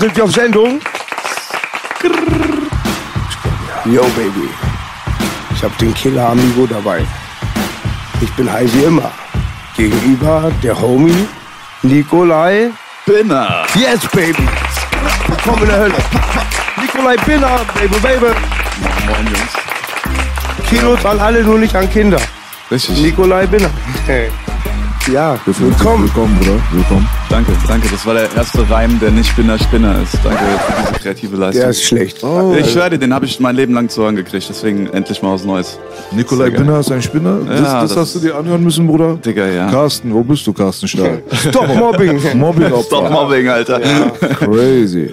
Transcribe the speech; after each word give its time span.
Sind 0.00 0.16
wir 0.16 0.24
auf 0.24 0.32
Sendung? 0.32 0.80
Yo, 3.84 4.02
Baby. 4.16 4.48
Ich 5.54 5.62
hab 5.62 5.76
den 5.76 5.92
Killer 5.92 6.30
Amigo 6.30 6.66
dabei. 6.66 7.04
Ich 8.22 8.30
bin 8.32 8.50
high 8.50 8.72
wie 8.74 8.84
immer. 8.84 9.10
Gegenüber 9.76 10.50
der 10.62 10.80
Homie 10.80 11.28
Nikolai 11.82 12.70
Binner. 13.04 13.66
Yes, 13.74 14.00
Baby. 14.12 14.48
Willkommen 15.26 15.62
in 15.62 15.68
der 15.68 15.78
Hölle. 15.78 15.94
Nikolai 16.80 17.16
Binner, 17.26 17.60
Baby, 17.74 17.98
Baby. 18.00 18.26
Moin, 19.06 19.26
Jungs. 19.26 20.68
Kilos 20.68 21.04
an 21.04 21.20
alle, 21.20 21.42
nur 21.42 21.58
nicht 21.58 21.76
an 21.76 21.90
Kinder. 21.90 22.20
Richtig. 22.70 22.98
Nikolai 23.02 23.46
Binner. 23.46 23.70
Hey. 24.06 24.30
Ja, 25.12 25.36
Definitiv. 25.46 25.78
willkommen. 25.78 26.04
Willkommen, 26.04 26.38
Bruder. 26.38 26.60
Willkommen. 26.72 27.08
Danke, 27.28 27.52
danke. 27.66 27.88
Das 27.90 28.06
war 28.06 28.14
der 28.14 28.28
erste 28.36 28.68
Reim, 28.70 28.98
der 29.00 29.10
nicht 29.10 29.34
Binner 29.34 29.58
Spinner 29.58 30.00
ist. 30.02 30.14
Danke 30.22 30.38
für 30.38 30.82
diese 30.82 31.00
kreative 31.02 31.36
Leistung. 31.36 31.60
Der 31.62 31.70
ist 31.70 31.82
schlecht. 31.82 32.18
ich 32.18 32.70
schwöre 32.70 32.90
dir, 32.90 32.98
den 32.98 33.12
habe 33.12 33.26
ich 33.26 33.40
mein 33.40 33.56
Leben 33.56 33.74
lang 33.74 33.88
zu 33.88 34.02
hören 34.02 34.14
gekriegt. 34.14 34.46
Deswegen 34.48 34.86
endlich 34.88 35.20
mal 35.22 35.32
was 35.34 35.44
Neues. 35.44 35.78
Nikolai. 36.12 36.50
Binner 36.50 36.78
ist 36.80 36.92
ein 36.92 37.02
Spinner. 37.02 37.38
Das, 37.44 37.58
Ja, 37.60 37.80
das, 37.80 37.90
das 37.90 37.96
hast 37.98 38.14
du 38.14 38.18
dir 38.20 38.36
anhören 38.36 38.62
müssen, 38.62 38.86
Bruder. 38.86 39.16
Digga, 39.16 39.46
ja. 39.46 39.68
Carsten, 39.68 40.14
wo 40.14 40.22
bist 40.22 40.46
du, 40.46 40.52
Carsten 40.52 40.86
Stahl? 40.86 41.22
Stop 41.32 41.66
Mobbing. 41.74 42.20
Mobbing 42.38 42.72
Stop 42.84 43.10
Mobbing, 43.10 43.48
Alter. 43.48 43.80
Ja. 43.80 44.10
Crazy. 44.36 45.10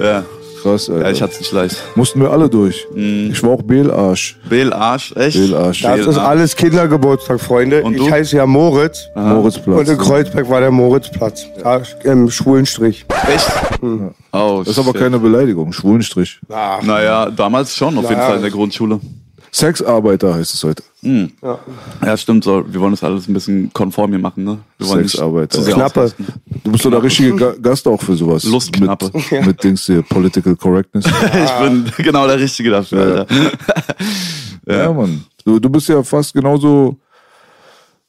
Krass, 0.67 0.89
Alter. 0.89 1.05
ja, 1.05 1.11
ich 1.11 1.21
hatte 1.21 1.37
nicht 1.37 1.51
leicht. 1.51 1.77
Mussten 1.95 2.19
wir 2.21 2.31
alle 2.31 2.49
durch. 2.49 2.85
Ich 2.95 3.41
war 3.43 3.51
auch 3.51 3.61
Belarsch. 3.61 4.37
Bel 4.49 4.73
Arsch, 4.73 5.13
echt? 5.15 5.37
Belarsch. 5.37 5.81
Das 5.81 6.05
ist 6.05 6.17
alles 6.17 6.55
Kindergeburtstag, 6.55 7.39
Freunde. 7.39 7.83
Und 7.83 7.95
ich 7.95 8.09
heiße 8.09 8.37
ja 8.37 8.45
Moritz. 8.45 9.07
Moritzplatz. 9.15 9.79
Und 9.79 9.89
in 9.89 9.97
Kreuzberg 9.97 10.49
war 10.49 10.59
der 10.61 10.71
Moritzplatz. 10.71 11.45
Da 11.63 11.81
im 12.03 12.29
Schwulenstrich. 12.29 13.05
Echt? 13.33 13.47
Oh, 14.33 14.59
Das 14.59 14.69
ist 14.69 14.79
aber 14.79 14.91
shit. 14.91 15.01
keine 15.01 15.19
Beleidigung. 15.19 15.71
Schwulenstrich. 15.73 16.39
Naja, 16.49 17.29
damals 17.29 17.75
schon, 17.75 17.97
auf 17.97 18.03
jeden 18.03 18.15
Naja. 18.15 18.27
Fall 18.27 18.35
in 18.37 18.41
der 18.41 18.51
Grundschule. 18.51 18.99
Sexarbeiter 19.51 20.33
heißt 20.35 20.53
es 20.53 20.63
heute. 20.63 20.83
Ja, 21.01 22.17
stimmt 22.17 22.43
so. 22.43 22.65
Wir 22.67 22.79
wollen 22.81 22.91
das 22.91 23.03
alles 23.03 23.27
ein 23.27 23.33
bisschen 23.33 23.71
konform 23.73 24.11
hier 24.11 24.19
machen, 24.19 24.43
ne? 24.43 24.57
Wir 24.77 24.87
wollen 24.87 25.01
nicht 25.03 25.11
Sexarbeiter. 25.11 25.61
sehr 25.61 25.73
Knappe. 25.75 26.11
Du 26.63 26.71
bist 26.71 26.85
doch 26.85 26.91
der 26.91 27.03
richtige 27.03 27.35
Ga 27.35 27.53
Gast 27.61 27.87
auch 27.87 28.01
für 28.01 28.15
sowas. 28.15 28.43
Lustknappe. 28.43 29.11
Mit, 29.13 29.45
mit 29.45 29.63
Dings 29.63 29.85
hier, 29.85 30.01
Political 30.01 30.55
Correctness. 30.55 31.05
Ich 31.33 31.51
bin 31.63 31.85
genau 31.97 32.27
der 32.27 32.39
Richtige 32.39 32.71
dafür, 32.71 33.25
Alter. 33.27 33.27
ja, 34.67 34.91
Mann. 34.91 35.23
Du, 35.45 35.59
du 35.59 35.69
bist 35.69 35.87
ja 35.87 36.03
fast 36.03 36.33
genauso, 36.33 36.97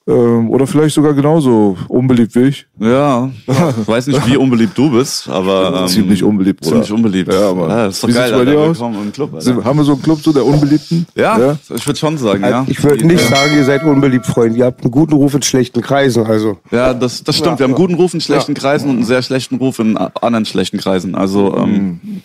ähm, 0.08 0.48
oder 0.48 0.66
vielleicht 0.66 0.94
sogar 0.94 1.12
genauso 1.12 1.76
unbeliebt 1.88 2.34
wie 2.34 2.44
ich. 2.44 2.66
Ja, 2.80 3.30
ich 3.46 3.86
weiß 3.86 4.06
nicht, 4.06 4.26
wie 4.26 4.38
unbeliebt 4.38 4.76
du 4.76 4.90
bist, 4.90 5.28
aber. 5.28 5.58
Ähm, 5.78 5.86
Ziemlich 5.86 6.24
unbeliebt, 6.24 6.60
Bruder. 6.60 6.82
Ziemlich 6.82 6.92
unbeliebt. 6.92 7.32
Ja, 7.32 7.52
Mann. 7.52 7.68
das 7.68 7.96
ist 7.96 8.02
doch 8.02 8.08
Wie 8.08 8.12
geil, 8.12 8.32
bei 8.32 8.44
dir 8.44 8.58
aus? 8.58 8.80
Im 8.80 9.12
Club, 9.12 9.34
Alter. 9.34 9.64
Haben 9.64 9.78
wir 9.78 9.84
so 9.84 9.92
einen 9.92 10.02
Club, 10.02 10.20
so 10.20 10.32
der 10.32 10.44
Unbeliebten? 10.44 11.06
Ja, 11.14 11.58
ich 11.74 11.86
würde 11.86 11.98
schon 11.98 12.16
sagen, 12.16 12.42
ja. 12.42 12.64
Ich 12.68 12.82
würde 12.82 13.06
nicht 13.06 13.20
sagen, 13.20 13.54
ihr 13.54 13.64
seid 13.64 13.84
unbeliebt, 13.84 14.26
Freunde. 14.26 14.58
Ihr 14.58 14.64
habt 14.64 14.82
einen 14.82 14.90
guten 14.90 15.12
Ruf 15.12 15.34
in 15.34 15.42
schlechten 15.42 15.82
Kreisen. 15.82 16.24
Also 16.26 16.58
Ja, 16.70 16.94
das, 16.94 17.22
das 17.22 17.36
stimmt. 17.36 17.58
Wir 17.58 17.64
haben 17.64 17.74
einen 17.74 17.80
guten 17.80 17.94
Ruf 17.94 18.14
in 18.14 18.20
schlechten 18.20 18.54
Kreisen 18.54 18.88
und 18.88 18.96
einen 18.96 19.04
sehr 19.04 19.22
schlechten 19.22 19.56
Ruf 19.56 19.78
in 19.78 19.96
anderen 19.96 20.46
schlechten 20.46 20.78
Kreisen. 20.78 21.14
Also, 21.14 21.54
ähm, 21.56 22.22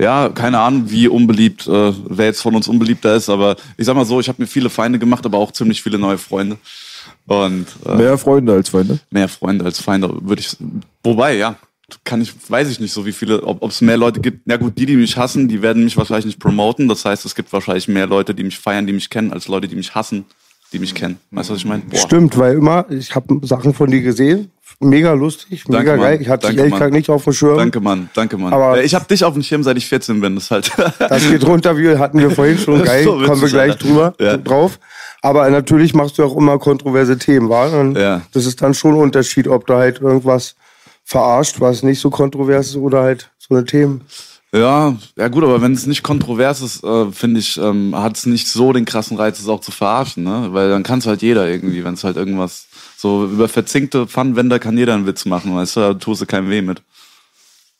ja, 0.00 0.30
keine 0.30 0.60
Ahnung, 0.60 0.84
wie 0.86 1.08
unbeliebt, 1.08 1.66
äh, 1.66 1.92
wer 2.08 2.26
jetzt 2.26 2.40
von 2.40 2.54
uns 2.54 2.68
unbeliebter 2.68 3.14
ist, 3.14 3.28
aber 3.28 3.56
ich 3.76 3.84
sag 3.84 3.96
mal 3.96 4.04
so, 4.06 4.18
ich 4.20 4.28
habe 4.28 4.40
mir 4.40 4.46
viele 4.46 4.70
Feinde 4.70 4.98
gemacht, 4.98 5.26
aber 5.26 5.38
auch 5.38 5.52
ziemlich 5.52 5.82
viele 5.82 5.98
neue 5.98 6.18
Freunde. 6.18 6.56
Und 7.26 7.66
äh, 7.86 7.94
Mehr 7.96 8.18
Freunde 8.18 8.52
als 8.54 8.68
Feinde. 8.70 8.98
mehr 9.10 9.28
Freunde 9.28 9.64
als 9.64 9.80
Feinde, 9.80 10.08
würde 10.22 10.40
ich. 10.40 10.56
Wobei, 11.02 11.36
ja, 11.36 11.56
kann 12.04 12.20
ich, 12.20 12.32
weiß 12.48 12.68
ich 12.70 12.80
nicht 12.80 12.92
so, 12.92 13.06
wie 13.06 13.12
viele, 13.12 13.42
ob 13.42 13.62
es 13.62 13.80
mehr 13.80 13.96
Leute 13.96 14.20
gibt. 14.20 14.42
Na 14.46 14.56
gut, 14.56 14.78
die, 14.78 14.86
die 14.86 14.96
mich 14.96 15.16
hassen, 15.16 15.48
die 15.48 15.62
werden 15.62 15.84
mich 15.84 15.96
wahrscheinlich 15.96 16.26
nicht 16.26 16.38
promoten. 16.38 16.88
Das 16.88 17.04
heißt, 17.04 17.24
es 17.24 17.34
gibt 17.34 17.52
wahrscheinlich 17.52 17.88
mehr 17.88 18.06
Leute, 18.06 18.34
die 18.34 18.44
mich 18.44 18.58
feiern, 18.58 18.86
die 18.86 18.92
mich 18.92 19.08
kennen, 19.08 19.32
als 19.32 19.48
Leute, 19.48 19.68
die 19.68 19.76
mich 19.76 19.94
hassen, 19.94 20.26
die 20.72 20.78
mich 20.78 20.94
kennen. 20.94 21.18
Weißt 21.30 21.48
du, 21.48 21.54
was 21.54 21.60
ich 21.60 21.66
meine? 21.66 21.82
Stimmt, 21.94 22.36
weil 22.36 22.56
immer, 22.56 22.84
ich 22.90 23.14
habe 23.14 23.40
Sachen 23.46 23.72
von 23.72 23.90
dir 23.90 24.02
gesehen. 24.02 24.50
Mega 24.80 25.12
lustig, 25.12 25.68
mega 25.68 25.92
Mann. 25.92 26.00
geil. 26.00 26.18
Ich 26.22 26.28
hatte 26.28 26.46
dich 26.46 26.56
Danke, 26.56 26.58
ehrlich 26.60 26.70
Mann. 26.72 26.78
gesagt 26.78 26.92
nicht 26.94 27.10
auf 27.10 27.24
dem 27.24 27.32
Schirm. 27.32 27.56
Danke, 27.56 27.80
Mann. 27.80 28.10
Danke, 28.14 28.38
Mann. 28.38 28.52
Aber- 28.52 28.76
Ja, 28.78 28.82
ich 28.84 28.94
habe 28.94 29.06
dich 29.06 29.24
auf 29.24 29.34
dem 29.34 29.42
Schirm, 29.42 29.62
seit 29.64 29.76
ich 29.76 29.86
14 29.86 30.20
bin. 30.20 30.34
Das 30.36 30.50
halt. 30.50 30.70
Das 30.98 31.28
geht 31.28 31.44
runter, 31.44 31.76
wie 31.76 31.96
hatten 31.96 32.18
wir 32.20 32.30
vorhin 32.30 32.58
schon. 32.58 32.82
Geil, 32.84 33.02
So 33.04 33.18
kommen 33.18 33.40
wir 33.40 33.48
gleich 33.48 33.76
drüber 33.76 34.14
Ja. 34.20 34.36
drauf. 34.36 34.78
Aber 35.20 35.50
natürlich 35.50 35.94
machst 35.94 36.16
du 36.18 36.24
auch 36.24 36.36
immer 36.36 36.58
kontroverse 36.60 37.18
Themen, 37.18 37.48
wa? 37.48 37.66
Und 37.66 37.96
Ja. 37.96 38.22
Das 38.32 38.46
ist 38.46 38.62
dann 38.62 38.72
schon 38.74 38.94
ein 38.94 39.00
Unterschied, 39.00 39.48
ob 39.48 39.66
du 39.66 39.74
halt 39.74 40.00
irgendwas 40.00 40.54
verarscht, 41.04 41.60
was 41.60 41.82
nicht 41.82 42.00
so 42.00 42.10
kontrovers 42.10 42.68
ist 42.68 42.76
oder 42.76 43.02
halt 43.02 43.30
so 43.38 43.54
eine 43.56 43.64
Themen. 43.64 44.02
ja, 44.54 44.94
ja 45.16 45.28
gut, 45.28 45.42
aber 45.42 45.60
wenn 45.60 45.72
es 45.72 45.86
nicht 45.86 46.02
kontrovers 46.02 46.60
ist, 46.62 46.84
äh, 46.84 47.10
finde 47.12 47.40
ich, 47.40 47.58
ähm, 47.58 47.94
hat 47.96 48.16
es 48.16 48.26
nicht 48.26 48.46
so 48.48 48.72
den 48.72 48.84
krassen 48.84 49.16
Reiz, 49.16 49.40
es 49.40 49.48
auch 49.48 49.60
zu 49.60 49.72
verarschen, 49.72 50.22
ne? 50.24 50.48
Weil 50.52 50.68
dann 50.70 50.82
kann 50.84 51.00
es 51.00 51.06
halt 51.06 51.20
jeder 51.22 51.48
irgendwie, 51.48 51.82
wenn 51.84 51.94
es 51.94 52.04
halt 52.04 52.16
irgendwas 52.16 52.67
so 53.00 53.26
über 53.26 53.46
verzinkte 53.46 54.08
Pfannenwender 54.08 54.58
kann 54.58 54.76
jeder 54.76 54.94
einen 54.94 55.06
Witz 55.06 55.24
machen, 55.24 55.54
weißt 55.54 55.76
du, 55.76 55.80
da 55.80 55.94
tust 55.94 56.20
du 56.20 56.26
keinem 56.26 56.50
weh 56.50 56.62
mit. 56.62 56.82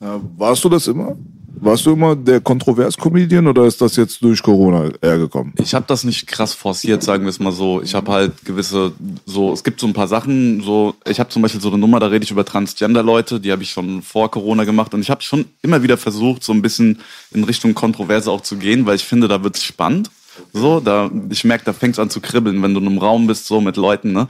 Ja, 0.01 0.21
warst 0.37 0.63
du 0.63 0.69
das 0.69 0.87
immer? 0.87 1.17
Warst 1.61 1.87
du 1.87 1.93
immer 1.93 2.15
der 2.15 2.41
Kontrovers-Comedian 2.41 3.49
oder 3.49 3.65
ist 3.65 3.81
das 3.81 3.97
jetzt 3.97 4.23
durch 4.23 4.41
Corona 4.41 4.91
eher 5.03 5.19
gekommen? 5.19 5.55
Ich 5.59 5.75
habe 5.75 5.87
das 5.89 6.05
nicht 6.05 6.29
krass 6.29 6.55
forciert, 6.55 7.03
sagen 7.03 7.25
wir 7.25 7.31
es 7.31 7.41
mal 7.41 7.51
so. 7.51 7.83
Ich 7.83 7.97
habe 7.97 8.13
halt 8.13 8.45
gewisse, 8.45 8.93
so 9.27 9.53
es 9.53 9.65
gibt 9.65 9.81
so 9.81 9.89
ein 9.89 9.93
paar 9.93 10.07
Sachen, 10.07 10.61
so 10.61 10.95
ich 11.05 11.19
habe 11.19 11.31
zum 11.31 11.43
Beispiel 11.43 11.61
so 11.61 11.69
eine 11.69 11.79
Nummer, 11.79 11.99
da 11.99 12.07
rede 12.07 12.23
ich 12.23 12.31
über 12.31 12.45
Transgender-Leute, 12.45 13.41
die 13.41 13.51
habe 13.51 13.65
ich 13.65 13.71
schon 13.71 14.03
vor 14.03 14.31
Corona 14.31 14.63
gemacht 14.63 14.95
und 14.95 15.01
ich 15.01 15.11
habe 15.11 15.23
schon 15.23 15.47
immer 15.63 15.83
wieder 15.83 15.97
versucht, 15.97 16.45
so 16.45 16.53
ein 16.53 16.63
bisschen 16.63 17.01
in 17.33 17.43
Richtung 17.43 17.75
Kontroverse 17.75 18.31
auch 18.31 18.43
zu 18.43 18.57
gehen, 18.57 18.87
weil 18.87 18.95
ich 18.95 19.05
finde, 19.05 19.27
da 19.27 19.43
wird's 19.43 19.65
spannend. 19.65 20.13
So, 20.53 20.79
da 20.79 21.11
ich 21.29 21.43
merke, 21.43 21.65
da 21.65 21.73
fängt's 21.73 21.99
an 21.99 22.11
zu 22.11 22.21
kribbeln, 22.21 22.63
wenn 22.63 22.73
du 22.73 22.79
in 22.79 22.87
einem 22.87 22.99
Raum 22.99 23.27
bist, 23.27 23.47
so 23.47 23.61
mit 23.61 23.77
Leuten, 23.77 24.13
ne? 24.13 24.29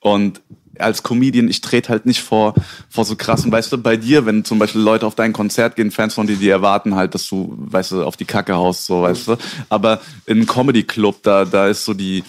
Und 0.00 0.40
als 0.78 1.02
Comedian, 1.02 1.48
ich 1.48 1.60
trete 1.60 1.90
halt 1.90 2.06
nicht 2.06 2.22
vor, 2.22 2.54
vor 2.88 3.04
so 3.04 3.16
krassen, 3.16 3.52
weißt 3.52 3.72
du, 3.72 3.78
bei 3.78 3.96
dir, 3.96 4.26
wenn 4.26 4.44
zum 4.44 4.58
Beispiel 4.58 4.80
Leute 4.80 5.06
auf 5.06 5.14
dein 5.14 5.32
Konzert 5.32 5.76
gehen, 5.76 5.90
Fans 5.90 6.14
von 6.14 6.26
dir, 6.26 6.36
die 6.36 6.48
erwarten 6.48 6.94
halt, 6.94 7.14
dass 7.14 7.28
du, 7.28 7.54
weißt 7.58 7.92
du, 7.92 8.04
auf 8.04 8.16
die 8.16 8.24
Kacke 8.24 8.54
haust, 8.54 8.86
so, 8.86 9.02
weißt 9.02 9.28
du. 9.28 9.36
Aber 9.68 10.00
in 10.26 10.38
einem 10.38 10.46
Comedy-Club, 10.46 11.22
da, 11.22 11.44
da 11.44 11.68
ist 11.68 11.84
so 11.84 11.94
die, 11.94 12.24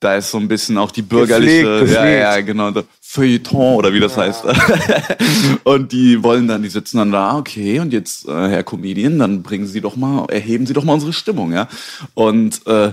da 0.00 0.16
ist 0.16 0.30
so 0.30 0.38
ein 0.38 0.48
bisschen 0.48 0.78
auch 0.78 0.90
die 0.90 1.02
bürgerliche, 1.02 1.84
ja, 1.86 2.06
ja, 2.06 2.40
genau, 2.40 2.70
der 2.70 2.84
Feuilleton 3.00 3.76
oder 3.76 3.92
wie 3.92 4.00
das 4.00 4.16
heißt. 4.16 4.44
und 5.64 5.92
die 5.92 6.22
wollen 6.22 6.48
dann, 6.48 6.62
die 6.62 6.68
sitzen 6.68 6.98
dann 6.98 7.12
da, 7.12 7.36
okay, 7.36 7.80
und 7.80 7.92
jetzt, 7.92 8.28
äh, 8.28 8.48
Herr 8.48 8.64
Comedian, 8.64 9.18
dann 9.18 9.42
bringen 9.42 9.66
Sie 9.66 9.80
doch 9.80 9.96
mal, 9.96 10.26
erheben 10.30 10.66
Sie 10.66 10.74
doch 10.74 10.84
mal 10.84 10.94
unsere 10.94 11.12
Stimmung, 11.12 11.52
ja. 11.52 11.68
Und 12.14 12.66
äh, 12.66 12.92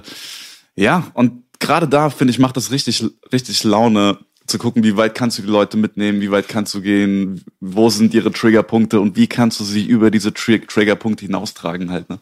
ja, 0.75 1.07
und 1.13 1.43
gerade 1.61 1.87
da, 1.87 2.09
finde 2.09 2.31
ich, 2.31 2.39
macht 2.39 2.57
das 2.57 2.71
richtig, 2.71 3.05
richtig 3.31 3.63
Laune, 3.63 4.17
zu 4.51 4.57
gucken, 4.57 4.83
wie 4.83 4.97
weit 4.97 5.15
kannst 5.15 5.37
du 5.37 5.43
die 5.43 5.47
Leute 5.47 5.77
mitnehmen, 5.77 6.21
wie 6.21 6.29
weit 6.29 6.47
kannst 6.47 6.73
du 6.73 6.81
gehen, 6.81 7.43
wo 7.59 7.89
sind 7.89 8.13
ihre 8.13 8.31
Triggerpunkte 8.31 8.99
und 8.99 9.15
wie 9.15 9.27
kannst 9.27 9.59
du 9.59 9.63
sie 9.63 9.85
über 9.85 10.11
diese 10.11 10.33
Tri 10.33 10.59
Triggerpunkte 10.59 11.25
hinaustragen 11.25 11.89
halt. 11.89 12.09
Ne? 12.09 12.19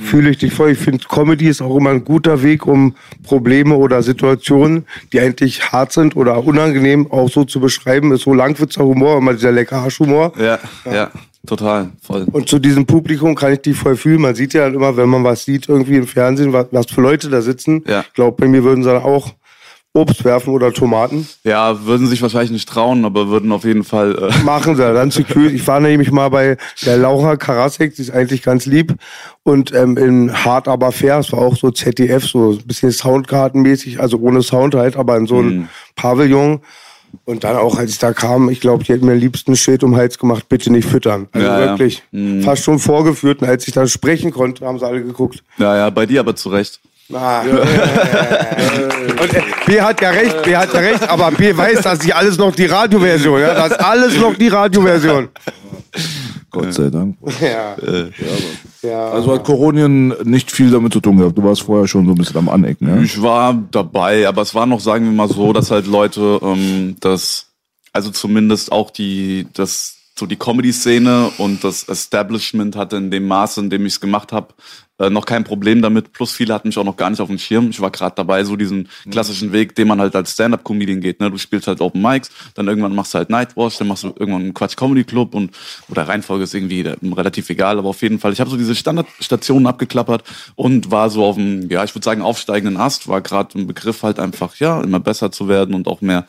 Fühle 0.00 0.30
ich 0.30 0.38
dich 0.38 0.54
voll. 0.54 0.70
Ich 0.70 0.78
finde, 0.78 1.04
Comedy 1.08 1.48
ist 1.48 1.60
auch 1.60 1.76
immer 1.76 1.90
ein 1.90 2.04
guter 2.04 2.42
Weg, 2.42 2.66
um 2.66 2.94
Probleme 3.24 3.76
oder 3.76 4.02
Situationen, 4.02 4.86
die 5.12 5.20
eigentlich 5.20 5.72
hart 5.72 5.92
sind 5.92 6.14
oder 6.14 6.44
unangenehm, 6.44 7.10
auch 7.10 7.28
so 7.28 7.44
zu 7.44 7.60
beschreiben. 7.60 8.12
Ist 8.12 8.22
so 8.22 8.32
Langwitzer 8.32 8.84
Humor, 8.84 9.18
immer 9.18 9.34
dieser 9.34 9.52
lecker 9.52 9.78
Arschhumor. 9.78 10.32
Ja, 10.38 10.60
ja, 10.84 11.10
total, 11.46 11.90
voll. 12.02 12.26
Und 12.32 12.48
zu 12.48 12.58
diesem 12.58 12.86
Publikum 12.86 13.34
kann 13.34 13.52
ich 13.52 13.60
die 13.60 13.74
voll 13.74 13.96
fühlen. 13.96 14.20
Man 14.20 14.34
sieht 14.34 14.54
ja 14.54 14.64
dann 14.64 14.74
immer, 14.74 14.96
wenn 14.96 15.08
man 15.08 15.24
was 15.24 15.44
sieht, 15.44 15.68
irgendwie 15.68 15.96
im 15.96 16.06
Fernsehen, 16.06 16.52
was, 16.52 16.66
was 16.70 16.86
für 16.86 17.00
Leute 17.00 17.28
da 17.28 17.42
sitzen. 17.42 17.84
Ja. 17.86 18.00
Ich 18.00 18.12
glaube, 18.14 18.36
bei 18.40 18.48
mir 18.48 18.64
würden 18.64 18.82
sie 18.82 18.90
dann 18.90 19.02
auch 19.02 19.32
Obst 19.94 20.24
werfen 20.24 20.54
oder 20.54 20.72
Tomaten? 20.72 21.28
Ja, 21.44 21.84
würden 21.84 22.06
sich 22.06 22.22
wahrscheinlich 22.22 22.50
nicht 22.50 22.68
trauen, 22.68 23.04
aber 23.04 23.28
würden 23.28 23.52
auf 23.52 23.64
jeden 23.64 23.84
Fall. 23.84 24.16
Äh 24.16 24.38
Machen 24.44 24.74
sie, 24.74 24.82
dann 24.82 25.10
Security. 25.10 25.56
Ich 25.56 25.66
war 25.66 25.80
nämlich 25.80 26.10
mal 26.10 26.30
bei 26.30 26.56
der 26.86 26.96
Laura 26.96 27.36
Karasek, 27.36 27.94
die 27.94 28.00
ist 28.00 28.10
eigentlich 28.10 28.42
ganz 28.42 28.64
lieb. 28.64 28.94
Und 29.42 29.74
ähm, 29.74 29.98
in 29.98 30.32
Hart 30.32 30.66
aber 30.66 30.92
fair, 30.92 31.18
es 31.18 31.30
war 31.32 31.40
auch 31.40 31.56
so 31.56 31.70
ZDF, 31.70 32.26
so 32.26 32.52
ein 32.52 32.66
bisschen 32.66 32.90
Soundkartenmäßig, 32.90 34.00
also 34.00 34.18
ohne 34.18 34.42
Sound 34.42 34.74
halt, 34.74 34.96
aber 34.96 35.18
in 35.18 35.26
so 35.26 35.38
einem 35.38 35.56
mhm. 35.56 35.68
Pavillon. 35.94 36.60
Und 37.24 37.44
dann 37.44 37.56
auch, 37.56 37.78
als 37.78 37.90
ich 37.90 37.98
da 37.98 38.12
kam, 38.12 38.48
ich 38.50 38.60
glaube, 38.60 38.84
die 38.84 38.92
hätten 38.92 39.06
mir 39.06 39.12
am 39.12 39.18
liebsten 39.18 39.52
ein 39.52 39.56
Schild 39.56 39.84
um 39.84 39.92
den 39.92 39.98
Hals 39.98 40.18
gemacht, 40.18 40.48
bitte 40.48 40.72
nicht 40.72 40.88
füttern. 40.88 41.28
Also 41.32 41.46
ja, 41.46 41.58
wirklich 41.58 42.02
ja. 42.10 42.18
Mhm. 42.18 42.42
fast 42.42 42.64
schon 42.64 42.78
vorgeführt. 42.78 43.42
Und 43.42 43.48
als 43.48 43.66
ich 43.68 43.74
dann 43.74 43.88
sprechen 43.88 44.30
konnte, 44.30 44.64
haben 44.66 44.78
sie 44.78 44.86
alle 44.86 45.02
geguckt. 45.02 45.42
Ja, 45.58 45.76
ja, 45.76 45.90
bei 45.90 46.06
dir 46.06 46.20
aber 46.20 46.34
zu 46.34 46.48
Recht. 46.48 46.80
Ah. 47.12 47.42
Und 47.42 49.34
äh, 49.34 49.42
B 49.66 49.80
hat 49.80 50.00
ja 50.00 50.10
recht, 50.10 50.42
B 50.42 50.56
hat 50.56 50.72
ja 50.72 50.80
recht, 50.80 51.08
aber 51.08 51.30
B 51.30 51.54
weiß, 51.54 51.82
dass 51.82 52.02
ich 52.04 52.14
alles 52.14 52.38
noch 52.38 52.54
die 52.54 52.66
Radioversion, 52.66 53.40
ja, 53.40 53.54
das 53.54 53.72
ist 53.72 53.80
alles 53.80 54.16
noch 54.18 54.34
die 54.34 54.48
Radioversion. 54.48 55.28
Gott 56.52 56.74
sei 56.74 56.90
Dank. 56.90 57.16
Ja. 57.40 57.74
Äh, 57.74 58.10
ja, 58.82 59.10
also 59.10 59.32
hat 59.32 59.44
Koronien 59.44 60.14
nicht 60.24 60.50
viel 60.50 60.70
damit 60.70 60.92
zu 60.92 61.00
tun 61.00 61.16
gehabt. 61.16 61.36
Du 61.36 61.42
warst 61.42 61.62
vorher 61.62 61.88
schon 61.88 62.04
so 62.06 62.12
ein 62.12 62.16
bisschen 62.16 62.36
am 62.36 62.48
Anecken, 62.48 62.88
ja? 62.88 63.00
Ich 63.00 63.20
war 63.20 63.54
dabei, 63.70 64.28
aber 64.28 64.42
es 64.42 64.54
war 64.54 64.66
noch, 64.66 64.80
sagen 64.80 65.06
wir 65.06 65.12
mal 65.12 65.28
so, 65.28 65.52
dass 65.52 65.70
halt 65.70 65.86
Leute 65.86 66.38
ähm, 66.42 66.96
das, 67.00 67.46
also 67.92 68.10
zumindest 68.10 68.70
auch 68.70 68.90
die, 68.90 69.46
das 69.54 69.96
so 70.18 70.26
die 70.26 70.36
Comedy-Szene 70.36 71.32
und 71.38 71.64
das 71.64 71.84
Establishment 71.88 72.76
hatte 72.76 72.96
in 72.96 73.10
dem 73.10 73.26
Maße, 73.26 73.60
in 73.60 73.70
dem 73.70 73.86
ich 73.86 73.94
es 73.94 74.00
gemacht 74.00 74.30
habe, 74.32 74.54
äh, 74.98 75.10
noch 75.10 75.24
kein 75.24 75.44
Problem 75.44 75.82
damit. 75.82 76.12
Plus 76.12 76.32
viele 76.32 76.54
hatten 76.54 76.68
mich 76.68 76.78
auch 76.78 76.84
noch 76.84 76.96
gar 76.96 77.10
nicht 77.10 77.20
auf 77.20 77.28
dem 77.28 77.38
Schirm. 77.38 77.70
Ich 77.70 77.80
war 77.80 77.90
gerade 77.90 78.14
dabei, 78.14 78.44
so 78.44 78.56
diesen 78.56 78.88
klassischen 79.10 79.52
Weg, 79.52 79.74
den 79.74 79.88
man 79.88 80.00
halt 80.00 80.14
als 80.14 80.32
Stand-up-Comedian 80.32 81.00
geht. 81.00 81.20
Ne? 81.20 81.30
Du 81.30 81.38
spielst 81.38 81.66
halt 81.66 81.80
Open 81.80 82.02
Mics, 82.02 82.30
dann 82.54 82.68
irgendwann 82.68 82.94
machst 82.94 83.14
du 83.14 83.18
halt 83.18 83.30
Nightwatch, 83.30 83.78
dann 83.78 83.88
machst 83.88 84.04
du 84.04 84.08
irgendwann 84.08 84.42
einen 84.42 84.54
Quatsch 84.54 84.76
Comedy 84.76 85.04
Club 85.04 85.34
und 85.34 85.52
oder 85.88 86.06
Reihenfolge 86.06 86.44
ist 86.44 86.54
irgendwie 86.54 86.82
relativ 87.14 87.48
egal, 87.50 87.78
aber 87.78 87.88
auf 87.88 88.02
jeden 88.02 88.18
Fall. 88.18 88.32
Ich 88.32 88.40
habe 88.40 88.50
so 88.50 88.56
diese 88.56 88.74
Standardstationen 88.74 89.66
abgeklappert 89.66 90.24
und 90.56 90.90
war 90.90 91.10
so 91.10 91.24
auf 91.24 91.36
dem, 91.36 91.70
ja, 91.70 91.84
ich 91.84 91.94
würde 91.94 92.04
sagen 92.04 92.22
aufsteigenden 92.22 92.76
Ast. 92.76 93.08
War 93.08 93.20
gerade 93.20 93.58
im 93.58 93.66
Begriff 93.66 94.02
halt 94.02 94.18
einfach, 94.18 94.56
ja, 94.56 94.80
immer 94.80 95.00
besser 95.00 95.32
zu 95.32 95.48
werden 95.48 95.74
und 95.74 95.88
auch 95.88 96.00
mehr 96.00 96.26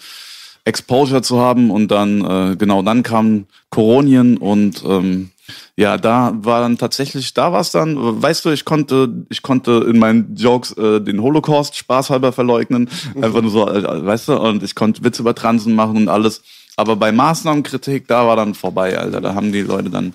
Exposure 0.65 1.21
zu 1.21 1.39
haben 1.39 1.71
und 1.71 1.89
dann 1.89 2.23
äh, 2.23 2.55
genau 2.55 2.81
dann 2.81 3.03
kam 3.03 3.45
Koronien 3.69 4.37
und 4.37 4.83
ähm, 4.85 5.31
ja, 5.75 5.97
da 5.97 6.33
war 6.35 6.61
dann 6.61 6.77
tatsächlich, 6.77 7.33
da 7.33 7.51
war 7.51 7.61
es 7.61 7.71
dann, 7.71 8.21
weißt 8.21 8.45
du, 8.45 8.51
ich 8.51 8.63
konnte, 8.63 9.25
ich 9.29 9.41
konnte 9.41 9.85
in 9.89 9.99
meinen 9.99 10.35
Jokes 10.35 10.71
äh, 10.73 11.01
den 11.01 11.21
Holocaust 11.21 11.75
spaßhalber 11.75 12.31
verleugnen, 12.31 12.89
einfach 13.21 13.41
nur 13.41 13.51
so, 13.51 13.67
äh, 13.67 14.05
weißt 14.05 14.29
du, 14.29 14.39
und 14.39 14.63
ich 14.63 14.75
konnte 14.75 15.03
Witze 15.03 15.21
über 15.21 15.35
Transen 15.35 15.75
machen 15.75 15.97
und 15.97 16.09
alles. 16.09 16.43
Aber 16.75 16.95
bei 16.95 17.11
Maßnahmenkritik, 17.11 18.07
da 18.07 18.25
war 18.25 18.35
dann 18.35 18.55
vorbei, 18.55 18.97
Alter. 18.97 19.21
Da 19.21 19.35
haben 19.35 19.51
die 19.51 19.61
Leute 19.61 19.89
dann, 19.89 20.13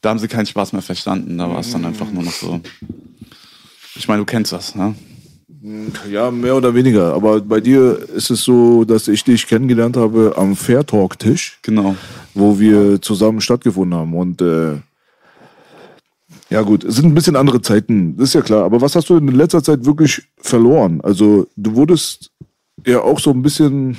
da 0.00 0.10
haben 0.10 0.18
sie 0.18 0.28
keinen 0.28 0.46
Spaß 0.46 0.72
mehr 0.72 0.82
verstanden. 0.82 1.38
Da 1.38 1.48
war 1.50 1.60
es 1.60 1.72
dann 1.72 1.84
einfach 1.84 2.10
nur 2.10 2.22
noch 2.22 2.32
so. 2.32 2.60
Ich 3.96 4.06
meine, 4.06 4.20
du 4.20 4.26
kennst 4.26 4.52
das, 4.52 4.74
ne? 4.74 4.94
Ja, 6.10 6.30
mehr 6.30 6.56
oder 6.56 6.74
weniger. 6.74 7.14
Aber 7.14 7.40
bei 7.40 7.60
dir 7.60 7.98
ist 8.14 8.30
es 8.30 8.44
so, 8.44 8.84
dass 8.84 9.08
ich 9.08 9.24
dich 9.24 9.46
kennengelernt 9.46 9.96
habe 9.96 10.34
am 10.36 10.56
Fair 10.56 10.86
Talk 10.86 11.18
Tisch. 11.18 11.58
Genau. 11.62 11.96
Wo 12.34 12.58
wir 12.58 13.02
zusammen 13.02 13.40
stattgefunden 13.40 13.98
haben. 13.98 14.14
Und 14.14 14.40
äh, 14.40 14.76
ja 16.50 16.62
gut, 16.62 16.84
es 16.84 16.96
sind 16.96 17.06
ein 17.06 17.14
bisschen 17.14 17.36
andere 17.36 17.60
Zeiten, 17.60 18.16
das 18.16 18.30
ist 18.30 18.34
ja 18.34 18.40
klar. 18.40 18.64
Aber 18.64 18.80
was 18.80 18.94
hast 18.96 19.10
du 19.10 19.16
in 19.16 19.28
letzter 19.28 19.62
Zeit 19.62 19.84
wirklich 19.84 20.22
verloren? 20.38 21.00
Also 21.02 21.46
du 21.56 21.74
wurdest 21.74 22.30
ja 22.86 23.00
auch 23.00 23.18
so 23.18 23.30
ein 23.30 23.42
bisschen 23.42 23.96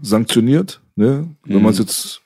sanktioniert, 0.00 0.80
ne? 0.96 1.28
wenn 1.44 1.56
mhm. 1.56 1.62
man 1.62 1.72
es 1.72 1.78
jetzt 1.78 2.20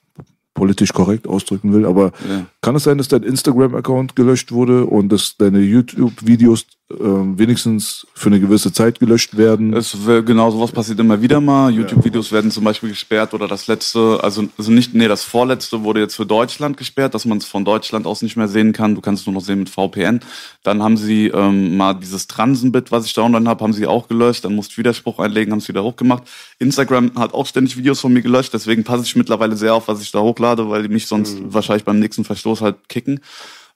politisch 0.52 0.92
korrekt 0.92 1.26
ausdrücken 1.26 1.72
will. 1.72 1.86
Aber 1.86 2.12
ja. 2.28 2.46
Kann 2.64 2.76
es 2.76 2.84
sein, 2.84 2.96
dass 2.96 3.08
dein 3.08 3.22
Instagram-Account 3.22 4.16
gelöscht 4.16 4.50
wurde 4.50 4.86
und 4.86 5.10
dass 5.10 5.36
deine 5.36 5.60
YouTube-Videos 5.60 6.64
äh, 6.90 6.96
wenigstens 6.96 8.06
für 8.14 8.28
eine 8.28 8.40
gewisse 8.40 8.72
Zeit 8.72 9.00
gelöscht 9.00 9.36
werden? 9.36 9.74
Es 9.74 9.96
genau 10.24 10.50
sowas 10.50 10.72
passiert 10.72 10.98
immer 10.98 11.20
wieder 11.20 11.42
mal. 11.42 11.70
YouTube-Videos 11.70 12.32
werden 12.32 12.50
zum 12.50 12.64
Beispiel 12.64 12.88
gesperrt 12.88 13.34
oder 13.34 13.48
das 13.48 13.66
letzte, 13.66 14.18
also, 14.22 14.44
also 14.56 14.70
nicht, 14.70 14.94
nee, 14.94 15.08
das 15.08 15.24
vorletzte 15.24 15.82
wurde 15.82 16.00
jetzt 16.00 16.14
für 16.14 16.24
Deutschland 16.24 16.78
gesperrt, 16.78 17.14
dass 17.14 17.26
man 17.26 17.38
es 17.38 17.44
von 17.44 17.66
Deutschland 17.66 18.06
aus 18.06 18.22
nicht 18.22 18.36
mehr 18.36 18.48
sehen 18.48 18.72
kann. 18.72 18.94
Du 18.94 19.02
kannst 19.02 19.22
es 19.22 19.26
nur 19.26 19.34
noch 19.34 19.42
sehen 19.42 19.58
mit 19.58 19.68
VPN. 19.68 20.20
Dann 20.62 20.82
haben 20.82 20.96
sie 20.96 21.28
ähm, 21.28 21.76
mal 21.76 21.92
dieses 21.94 22.28
Transenbit, 22.28 22.90
was 22.90 23.04
ich 23.04 23.12
da 23.12 23.22
online 23.22 23.48
habe, 23.48 23.62
haben 23.62 23.74
sie 23.74 23.86
auch 23.86 24.08
gelöscht. 24.08 24.44
Dann 24.44 24.54
musste 24.54 24.72
ich 24.72 24.78
Widerspruch 24.78 25.18
einlegen, 25.18 25.52
haben 25.52 25.58
es 25.58 25.68
wieder 25.68 25.84
hochgemacht. 25.84 26.22
Instagram 26.58 27.12
hat 27.16 27.34
auch 27.34 27.46
ständig 27.46 27.76
Videos 27.76 28.00
von 28.00 28.12
mir 28.12 28.22
gelöscht, 28.22 28.54
deswegen 28.54 28.84
passe 28.84 29.04
ich 29.04 29.16
mittlerweile 29.16 29.56
sehr 29.56 29.74
auf, 29.74 29.88
was 29.88 30.00
ich 30.00 30.10
da 30.12 30.20
hochlade, 30.20 30.70
weil 30.70 30.82
die 30.82 30.88
mich 30.88 31.06
sonst 31.06 31.40
mhm. 31.40 31.52
wahrscheinlich 31.52 31.84
beim 31.84 31.98
nächsten 31.98 32.24
Verstoß 32.24 32.53
halt 32.60 32.88
kicken. 32.88 33.20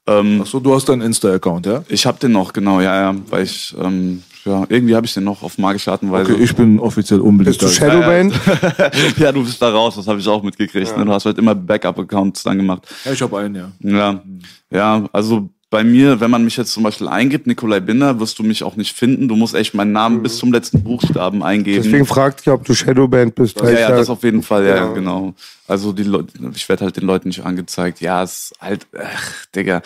Ähm, 0.06 0.42
Ach 0.44 0.50
du 0.50 0.74
hast 0.74 0.88
deinen 0.88 1.02
Insta-Account, 1.02 1.66
ja? 1.66 1.84
Ich 1.88 2.06
habe 2.06 2.18
den 2.18 2.32
noch, 2.32 2.52
genau, 2.52 2.80
ja, 2.80 3.12
ja, 3.12 3.16
weil 3.28 3.42
ich, 3.42 3.76
ähm, 3.78 4.22
ja, 4.44 4.64
irgendwie 4.68 4.96
habe 4.96 5.04
ich 5.04 5.12
den 5.12 5.24
noch 5.24 5.42
auf 5.42 5.58
magische 5.58 5.92
Art 5.92 6.02
und 6.02 6.10
Weise. 6.10 6.32
Okay, 6.32 6.42
ich 6.42 6.56
bin 6.56 6.80
offiziell 6.80 7.20
unbedingt. 7.20 7.58
Bist 7.58 7.78
du 7.78 7.80
Shadowband? 7.80 8.32
ja, 9.18 9.32
du 9.32 9.44
bist 9.44 9.60
da 9.60 9.68
raus, 9.70 9.96
das 9.96 10.06
habe 10.06 10.18
ich 10.18 10.26
auch 10.26 10.42
mitgekriegt. 10.42 10.90
Ja. 10.90 10.96
Ne? 10.96 11.04
Du 11.04 11.12
hast 11.12 11.26
halt 11.26 11.36
immer 11.36 11.54
Backup-Accounts 11.54 12.42
dann 12.42 12.56
gemacht. 12.56 12.88
Ja, 13.04 13.12
ich 13.12 13.20
habe 13.20 13.38
einen, 13.38 13.54
ja. 13.54 13.70
Ja, 13.80 14.22
ja, 14.70 15.04
also 15.12 15.50
bei 15.70 15.84
mir, 15.84 16.20
wenn 16.20 16.30
man 16.30 16.44
mich 16.44 16.56
jetzt 16.56 16.72
zum 16.72 16.82
Beispiel 16.82 17.08
eingibt, 17.08 17.46
Nikolai 17.46 17.80
Binder, 17.80 18.20
wirst 18.20 18.38
du 18.38 18.42
mich 18.42 18.62
auch 18.62 18.76
nicht 18.76 18.96
finden. 18.96 19.28
Du 19.28 19.36
musst 19.36 19.54
echt 19.54 19.74
meinen 19.74 19.92
Namen 19.92 20.18
mhm. 20.18 20.22
bis 20.22 20.38
zum 20.38 20.50
letzten 20.50 20.82
Buchstaben 20.82 21.42
eingeben. 21.42 21.82
Deswegen 21.82 22.06
fragt 22.06 22.40
ich, 22.40 22.48
ob 22.48 22.64
du 22.64 22.74
Shadowband 22.74 23.34
bist. 23.34 23.60
Ja, 23.60 23.70
ja, 23.70 23.88
das 23.90 24.08
auf 24.08 24.22
jeden 24.22 24.42
Fall, 24.42 24.64
ja, 24.64 24.76
ja. 24.76 24.92
genau. 24.92 25.34
Also 25.66 25.92
die 25.92 26.04
Leute, 26.04 26.32
ich 26.54 26.68
werde 26.70 26.86
halt 26.86 26.96
den 26.96 27.04
Leuten 27.04 27.28
nicht 27.28 27.44
angezeigt. 27.44 28.00
Ja, 28.00 28.22
es 28.22 28.52
ist 28.52 28.60
halt, 28.60 28.86
ach, 28.98 29.46
Digga. 29.54 29.82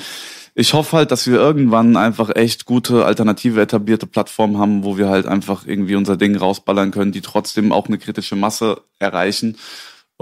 Ich 0.55 0.75
hoffe 0.75 0.99
halt, 0.99 1.11
dass 1.11 1.27
wir 1.27 1.37
irgendwann 1.37 1.97
einfach 1.97 2.31
echt 2.37 2.67
gute, 2.67 3.07
alternative, 3.07 3.63
etablierte 3.63 4.07
Plattformen 4.07 4.59
haben, 4.59 4.85
wo 4.85 4.99
wir 4.99 5.09
halt 5.09 5.27
einfach 5.27 5.67
irgendwie 5.67 5.97
unser 5.97 6.17
Ding 6.17 6.37
rausballern 6.37 6.91
können, 6.91 7.11
die 7.11 7.23
trotzdem 7.23 7.73
auch 7.73 7.89
eine 7.89 7.99
kritische 7.99 8.37
Masse 8.37 8.83
erreichen 8.99 9.57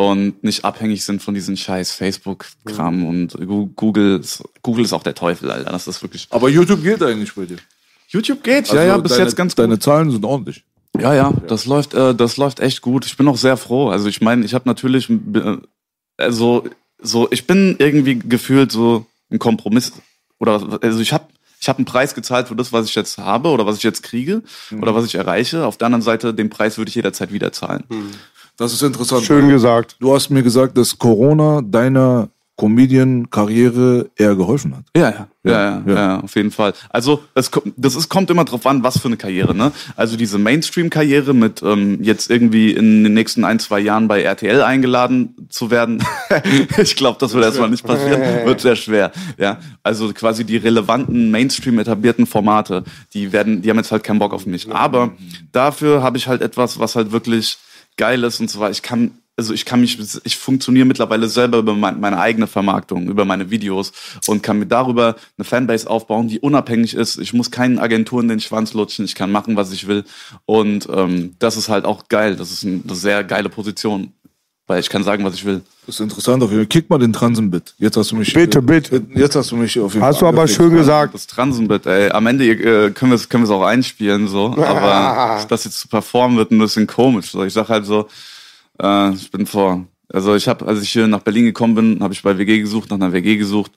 und 0.00 0.43
nicht 0.43 0.64
abhängig 0.64 1.05
sind 1.05 1.20
von 1.23 1.35
diesen 1.35 1.58
scheiß 1.58 1.93
Facebook-Kram 1.93 3.00
mhm. 3.00 3.06
und 3.06 3.76
Google. 3.76 4.23
Google 4.62 4.85
ist 4.87 4.94
auch 4.94 5.02
der 5.02 5.14
Teufel, 5.14 5.50
Alter. 5.50 5.70
Das 5.70 5.87
ist 5.87 6.00
wirklich. 6.00 6.26
Aber 6.31 6.49
YouTube 6.49 6.82
geht 6.82 7.02
eigentlich 7.02 7.35
bei 7.35 7.44
dir. 7.44 7.58
YouTube 8.08 8.43
geht, 8.43 8.70
also 8.70 8.76
ja, 8.76 8.85
ja, 8.85 8.97
bis 8.97 9.12
deine, 9.12 9.25
jetzt 9.25 9.37
ganz 9.37 9.55
gut. 9.55 9.62
Deine 9.62 9.79
Zahlen 9.79 10.11
sind 10.11 10.25
ordentlich. 10.25 10.64
Ja, 10.99 11.14
ja, 11.14 11.32
das 11.47 11.67
läuft, 11.67 11.93
äh, 11.93 12.14
das 12.14 12.38
läuft 12.38 12.61
echt 12.61 12.81
gut. 12.81 13.05
Ich 13.05 13.19
bin 13.19 13.29
auch 13.29 13.37
sehr 13.37 13.58
froh. 13.58 13.91
Also 13.91 14.08
ich 14.08 14.22
meine, 14.22 14.43
ich 14.46 14.55
habe 14.55 14.67
natürlich, 14.67 15.10
äh, 15.10 15.58
also 16.17 16.65
so, 16.98 17.29
ich 17.31 17.46
bin 17.46 17.77
irgendwie 17.79 18.19
gefühlt 18.19 18.72
so 18.72 19.05
ein 19.31 19.39
Kompromiss 19.39 19.93
oder 20.39 20.79
also 20.81 21.01
ich 21.01 21.13
habe 21.13 21.27
ich 21.60 21.69
habe 21.69 21.77
einen 21.77 21.84
Preis 21.84 22.15
gezahlt 22.15 22.48
für 22.48 22.56
das, 22.56 22.72
was 22.72 22.86
ich 22.86 22.94
jetzt 22.94 23.19
habe 23.19 23.51
oder 23.51 23.67
was 23.67 23.77
ich 23.77 23.82
jetzt 23.82 24.03
kriege 24.03 24.43
mhm. 24.70 24.82
oder 24.82 24.94
was 24.94 25.05
ich 25.05 25.15
erreiche. 25.15 25.67
Auf 25.67 25.77
der 25.77 25.86
anderen 25.86 26.03
Seite, 26.03 26.32
den 26.32 26.48
Preis 26.48 26.79
würde 26.79 26.89
ich 26.89 26.94
jederzeit 26.94 27.32
wieder 27.32 27.53
zahlen. 27.53 27.84
Mhm. 27.91 28.10
Das 28.60 28.74
ist 28.74 28.82
interessant. 28.82 29.24
Schön 29.24 29.48
gesagt. 29.48 29.96
Du 30.00 30.12
hast 30.14 30.29
mir 30.29 30.43
gesagt, 30.43 30.76
dass 30.76 30.98
Corona 30.98 31.62
deiner 31.62 32.29
Comedian-Karriere 32.58 34.10
eher 34.17 34.36
geholfen 34.36 34.76
hat. 34.76 34.84
Ja 34.94 35.08
ja. 35.08 35.29
ja, 35.44 35.52
ja, 35.52 35.82
ja, 35.86 35.94
ja, 35.94 36.20
auf 36.20 36.36
jeden 36.36 36.50
Fall. 36.50 36.74
Also 36.90 37.24
es, 37.34 37.50
das 37.79 37.94
ist, 37.96 38.10
kommt 38.10 38.29
immer 38.29 38.44
drauf 38.44 38.67
an, 38.67 38.82
was 38.82 38.98
für 38.98 39.08
eine 39.08 39.17
Karriere. 39.17 39.55
Ne? 39.55 39.72
Also 39.96 40.19
diese 40.19 40.36
Mainstream-Karriere 40.36 41.32
mit 41.32 41.62
ähm, 41.62 42.02
jetzt 42.02 42.29
irgendwie 42.29 42.72
in 42.72 43.02
den 43.02 43.14
nächsten 43.14 43.44
ein, 43.44 43.60
zwei 43.60 43.81
Jahren 43.81 44.08
bei 44.08 44.20
RTL 44.20 44.60
eingeladen 44.60 45.48
zu 45.48 45.70
werden, 45.70 46.05
ich 46.76 46.96
glaube, 46.96 47.17
das 47.19 47.32
wird 47.32 47.46
erstmal 47.46 47.70
nicht 47.70 47.86
passieren, 47.86 48.20
wird 48.44 48.60
sehr 48.60 48.76
schwer. 48.76 49.10
Ja, 49.38 49.58
Also 49.82 50.12
quasi 50.12 50.44
die 50.44 50.58
relevanten, 50.58 51.31
Mainstream 51.31 51.79
etablierten 51.79 52.26
Formate, 52.26 52.84
die 53.14 53.32
werden, 53.32 53.62
die 53.62 53.70
haben 53.70 53.79
jetzt 53.79 53.90
halt 53.90 54.05
keinen 54.05 54.19
Bock 54.19 54.34
auf 54.34 54.44
mich. 54.44 54.70
Aber 54.70 55.12
dafür 55.50 56.02
habe 56.02 56.19
ich 56.19 56.29
halt 56.29 56.43
etwas, 56.43 56.79
was 56.79 56.94
halt 56.94 57.10
wirklich 57.10 57.56
geil 57.97 58.23
ist 58.25 58.41
und 58.41 58.51
so 58.51 58.61
weiter. 58.61 58.73
Ich 58.73 58.82
kann, 58.82 59.19
also 59.37 59.55
ich 59.55 59.65
kann 59.65 59.81
mich, 59.81 59.99
ich 60.25 60.37
funktioniere 60.37 60.85
mittlerweile 60.87 61.29
selber 61.29 61.59
über 61.59 61.75
mein, 61.75 62.01
meine 62.01 62.19
eigene 62.19 62.47
Vermarktung, 62.47 63.09
über 63.09 63.25
meine 63.25 63.51
Videos 63.51 63.93
und 64.27 64.43
kann 64.43 64.59
mir 64.59 64.67
darüber 64.67 65.17
eine 65.39 65.44
Fanbase 65.44 65.89
aufbauen, 65.89 66.29
die 66.29 66.41
unabhängig 66.41 66.94
ist. 66.94 67.19
Ich 67.19 67.32
muss 67.32 67.51
keinen 67.51 67.79
Agenturen 67.79 68.29
den 68.29 68.41
Schwanz 68.41 68.75
lutschen, 68.75 69.05
ich 69.05 69.15
kann 69.15 69.32
machen, 69.32 69.56
was 69.56 69.73
ich 69.73 69.87
will. 69.87 70.05
Und 70.47 70.89
ähm, 70.93 71.37
das 71.39 71.56
ist 71.56 71.69
halt 71.69 71.85
auch 71.85 72.09
geil. 72.09 72.37
Das 72.37 72.53
ist 72.53 72.65
eine 72.65 72.94
sehr 72.94 73.25
geile 73.25 73.49
Position. 73.49 74.13
Weil 74.70 74.79
ich 74.79 74.89
kann 74.89 75.03
sagen, 75.03 75.24
was 75.24 75.34
ich 75.34 75.44
will. 75.44 75.62
Das 75.84 75.96
ist 75.96 76.00
interessant 76.00 76.44
auf 76.44 76.50
jeden 76.50 76.62
Fall. 76.62 76.69
Kick 76.69 76.89
mal 76.89 77.00
den 77.00 77.12
Transenbit. 77.12 77.74
Jetzt 77.79 77.96
hast 77.96 78.12
du 78.12 78.15
mich. 78.15 78.32
Bitte, 78.32 78.62
bitte. 78.62 79.03
Jetzt 79.17 79.34
hast 79.34 79.50
du 79.50 79.56
mich 79.56 79.77
auf 79.81 79.94
jeden 79.94 80.00
Fall. 80.00 80.10
Hast 80.10 80.22
du 80.22 80.27
aber 80.27 80.46
schön 80.46 80.72
gesagt. 80.72 81.12
Das 81.12 81.27
Transenbit, 81.27 81.86
ey. 81.86 82.08
Am 82.12 82.24
Ende 82.29 82.44
äh, 82.44 82.93
können 82.93 83.10
wir 83.10 83.17
es 83.17 83.29
können 83.29 83.50
auch 83.50 83.65
einspielen, 83.65 84.29
so. 84.29 84.55
Aber 84.56 85.44
das 85.48 85.65
jetzt 85.65 85.81
zu 85.81 85.89
performen 85.89 86.39
wird 86.39 86.53
ein 86.53 86.58
bisschen 86.60 86.86
komisch. 86.86 87.32
So. 87.32 87.43
Ich 87.43 87.53
sag 87.53 87.69
halt 87.69 87.84
so, 87.84 88.06
äh, 88.81 89.10
ich 89.10 89.29
bin 89.32 89.44
vor. 89.44 89.84
Also 90.08 90.36
ich 90.36 90.46
habe, 90.46 90.65
als 90.65 90.81
ich 90.82 90.93
hier 90.93 91.08
nach 91.08 91.22
Berlin 91.22 91.46
gekommen 91.46 91.74
bin, 91.74 92.00
habe 92.00 92.15
ich 92.15 92.22
bei 92.22 92.39
WG 92.39 92.60
gesucht, 92.60 92.91
nach 92.91 92.96
einer 92.96 93.12
WG 93.12 93.39
gesucht. 93.39 93.72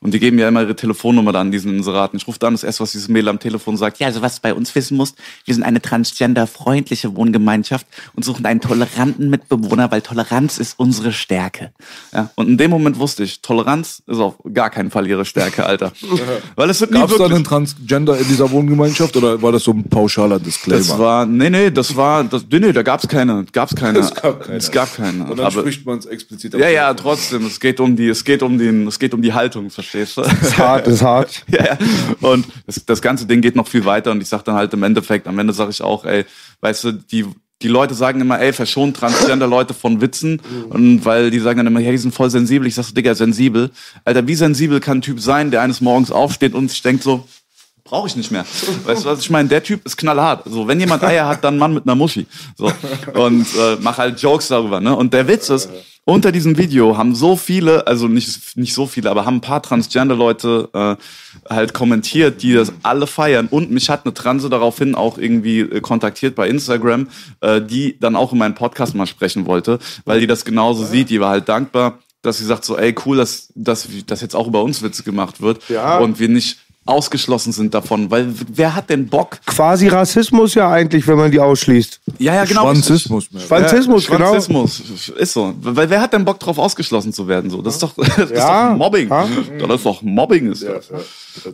Und 0.00 0.14
die 0.14 0.20
geben 0.20 0.38
ja 0.38 0.48
immer 0.48 0.62
ihre 0.62 0.76
Telefonnummer 0.76 1.32
dann, 1.32 1.50
diesen 1.50 1.76
Inseraten. 1.76 2.16
Ich 2.16 2.26
rufe 2.26 2.38
dann 2.38 2.54
das 2.54 2.62
erste, 2.62 2.82
was 2.82 2.92
dieses 2.92 3.08
Mädel 3.08 3.28
am 3.28 3.40
Telefon 3.40 3.76
sagt. 3.76 3.98
Ja, 3.98 4.06
also 4.06 4.22
was 4.22 4.36
du 4.36 4.42
bei 4.42 4.54
uns 4.54 4.74
wissen 4.74 4.96
musst, 4.96 5.16
wir 5.44 5.54
sind 5.54 5.64
eine 5.64 5.82
transgender-freundliche 5.82 7.16
Wohngemeinschaft 7.16 7.86
und 8.14 8.24
suchen 8.24 8.46
einen 8.46 8.60
toleranten 8.60 9.30
Mitbewohner, 9.30 9.90
weil 9.90 10.02
Toleranz 10.02 10.58
ist 10.58 10.78
unsere 10.78 11.12
Stärke. 11.12 11.72
Ja, 12.12 12.30
und 12.36 12.48
in 12.48 12.58
dem 12.58 12.70
Moment 12.70 12.98
wusste 12.98 13.24
ich, 13.24 13.40
Toleranz 13.40 14.02
ist 14.06 14.18
auf 14.18 14.34
gar 14.52 14.70
keinen 14.70 14.90
Fall 14.90 15.06
ihre 15.06 15.24
Stärke, 15.24 15.66
Alter. 15.66 15.92
weil 16.56 16.70
es 16.70 16.80
wird 16.80 16.92
nie 16.92 16.98
Gab 16.98 17.10
es 17.10 17.14
da 17.14 17.20
wirklich... 17.20 17.36
einen 17.36 17.44
Transgender 17.44 18.18
in 18.18 18.28
dieser 18.28 18.50
Wohngemeinschaft 18.50 19.16
oder 19.16 19.42
war 19.42 19.52
das 19.52 19.64
so 19.64 19.72
ein 19.72 19.84
pauschaler 19.84 20.38
Disclaimer? 20.38 20.78
Das 20.78 20.98
war, 20.98 21.26
nee, 21.26 21.50
nee, 21.50 21.70
das 21.70 21.96
war, 21.96 22.24
das, 22.24 22.44
nee, 22.50 22.60
nee, 22.60 22.72
da 22.72 22.82
gab's 22.82 23.08
keine, 23.08 23.44
gab's 23.52 23.74
keine. 23.74 23.98
Es 23.98 24.14
gab 24.14 24.44
keine. 24.44 24.58
Es 24.58 24.70
gab 24.70 24.94
keine. 24.94 25.24
Und 25.24 25.38
dann 25.38 25.46
aber, 25.46 25.60
spricht 25.60 25.84
man 25.86 25.98
es 25.98 26.06
explizit 26.06 26.54
ja, 26.54 26.68
ja, 26.68 26.94
trotzdem, 26.94 27.46
es 27.46 27.60
geht 27.60 27.80
um 27.80 27.96
die, 27.96 28.08
es 28.08 28.24
geht 28.24 28.42
um 28.42 28.58
den, 28.58 28.86
es 28.86 28.98
geht 28.98 29.14
um 29.14 29.22
die 29.22 29.32
Haltung, 29.32 29.66
verstehst 29.88 30.16
du? 30.16 30.22
Ist 30.22 30.58
hart, 30.58 30.86
ist 30.86 31.02
hart. 31.02 31.44
ja, 31.48 31.64
ja. 31.64 31.78
Und 32.20 32.46
das, 32.66 32.84
das 32.84 33.02
ganze 33.02 33.26
Ding 33.26 33.40
geht 33.40 33.56
noch 33.56 33.68
viel 33.68 33.84
weiter 33.84 34.10
und 34.10 34.20
ich 34.20 34.28
sag 34.28 34.44
dann 34.44 34.54
halt 34.54 34.72
im 34.74 34.82
Endeffekt, 34.82 35.26
am 35.26 35.38
Ende 35.38 35.52
sage 35.52 35.70
ich 35.70 35.82
auch, 35.82 36.04
ey, 36.04 36.24
weißt 36.60 36.84
du, 36.84 36.92
die, 36.92 37.26
die 37.62 37.68
Leute 37.68 37.94
sagen 37.94 38.20
immer, 38.20 38.38
ey, 38.40 38.52
verschont 38.52 38.96
Transgender-Leute 38.96 39.74
von 39.74 40.00
Witzen. 40.00 40.40
Und 40.68 41.04
weil 41.04 41.30
die 41.30 41.40
sagen 41.40 41.58
dann 41.58 41.66
immer, 41.66 41.80
ja, 41.80 41.90
die 41.90 41.98
sind 41.98 42.14
voll 42.14 42.30
sensibel. 42.30 42.68
Ich 42.68 42.74
sag 42.74 42.84
so, 42.84 42.94
Digga, 42.94 43.14
sensibel. 43.14 43.70
Alter, 44.04 44.26
wie 44.26 44.34
sensibel 44.34 44.78
kann 44.80 44.98
ein 44.98 45.02
Typ 45.02 45.20
sein, 45.20 45.50
der 45.50 45.62
eines 45.62 45.80
Morgens 45.80 46.12
aufsteht 46.12 46.54
und 46.54 46.70
sich 46.70 46.82
denkt 46.82 47.02
so, 47.02 47.26
brauche 47.88 48.06
ich 48.08 48.16
nicht 48.16 48.30
mehr. 48.30 48.44
Weißt 48.84 49.04
du, 49.04 49.08
was 49.08 49.20
ich 49.20 49.30
meine? 49.30 49.48
Der 49.48 49.62
Typ 49.62 49.84
ist 49.86 49.96
knallhart. 49.96 50.42
So, 50.46 50.66
wenn 50.68 50.78
jemand 50.80 51.02
Eier 51.02 51.26
hat, 51.26 51.42
dann 51.44 51.58
Mann 51.58 51.74
mit 51.74 51.84
einer 51.84 51.94
Muschi. 51.94 52.26
So. 52.56 52.70
Und 53.14 53.46
äh, 53.56 53.76
mach 53.80 53.98
halt 53.98 54.20
Jokes 54.20 54.48
darüber, 54.48 54.80
ne? 54.80 54.94
Und 54.94 55.12
der 55.14 55.26
Witz 55.28 55.48
ist, 55.50 55.68
unter 56.04 56.32
diesem 56.32 56.56
Video 56.56 56.96
haben 56.96 57.14
so 57.14 57.36
viele, 57.36 57.86
also 57.86 58.08
nicht, 58.08 58.56
nicht 58.56 58.72
so 58.72 58.86
viele, 58.86 59.10
aber 59.10 59.26
haben 59.26 59.36
ein 59.36 59.40
paar 59.42 59.62
Transgender-Leute 59.62 60.70
äh, 60.72 60.96
halt 61.52 61.74
kommentiert, 61.74 62.42
die 62.42 62.54
das 62.54 62.72
alle 62.82 63.06
feiern. 63.06 63.46
Und 63.50 63.70
mich 63.70 63.90
hat 63.90 64.04
eine 64.04 64.14
Transe 64.14 64.48
daraufhin 64.48 64.94
auch 64.94 65.18
irgendwie 65.18 65.60
äh, 65.60 65.80
kontaktiert 65.80 66.34
bei 66.34 66.48
Instagram, 66.48 67.08
äh, 67.40 67.60
die 67.60 67.98
dann 68.00 68.16
auch 68.16 68.32
in 68.32 68.38
meinen 68.38 68.54
Podcast 68.54 68.94
mal 68.94 69.06
sprechen 69.06 69.46
wollte, 69.46 69.78
weil 70.06 70.20
die 70.20 70.26
das 70.26 70.44
genauso 70.46 70.84
sieht. 70.84 71.10
Die 71.10 71.20
war 71.20 71.30
halt 71.30 71.48
dankbar, 71.48 71.98
dass 72.22 72.38
sie 72.38 72.44
sagt 72.46 72.64
so, 72.64 72.76
ey, 72.78 72.94
cool, 73.04 73.18
dass, 73.18 73.52
dass, 73.54 73.86
dass 74.06 74.20
jetzt 74.22 74.34
auch 74.34 74.46
über 74.46 74.62
uns 74.62 74.82
Witze 74.82 75.02
gemacht 75.02 75.40
wird 75.42 75.68
Ja. 75.68 75.98
und 75.98 76.18
wir 76.18 76.28
nicht 76.28 76.58
ausgeschlossen 76.88 77.52
sind 77.52 77.74
davon, 77.74 78.10
weil 78.10 78.32
wer 78.52 78.74
hat 78.74 78.90
denn 78.90 79.08
Bock? 79.08 79.38
Quasi 79.46 79.88
Rassismus 79.88 80.54
ja 80.54 80.70
eigentlich, 80.70 81.06
wenn 81.06 81.16
man 81.16 81.30
die 81.30 81.38
ausschließt. 81.40 82.00
Ja, 82.18 82.34
ja, 82.34 82.44
genau. 82.44 82.62
Schwanzismus 82.62 83.30
mehr. 83.30 83.42
Schwanzismus, 83.42 84.08
ja, 84.08 84.16
genau. 84.16 84.30
Schwanzismus, 84.30 85.10
ist 85.10 85.32
so. 85.32 85.54
Weil 85.60 85.90
wer 85.90 86.00
hat 86.00 86.12
denn 86.12 86.24
Bock 86.24 86.38
drauf, 86.38 86.58
ausgeschlossen 86.58 87.12
zu 87.12 87.28
werden? 87.28 87.50
So, 87.50 87.62
das 87.62 87.74
ist 87.74 87.82
doch, 87.82 87.94
das 88.16 88.30
ist 88.30 88.42
doch 88.42 88.76
Mobbing. 88.76 89.08
ja. 89.08 89.28
Das 89.60 89.76
ist 89.76 89.86
doch 89.86 90.02
Mobbing 90.02 90.52
ist 90.52 90.64
das. 90.64 90.90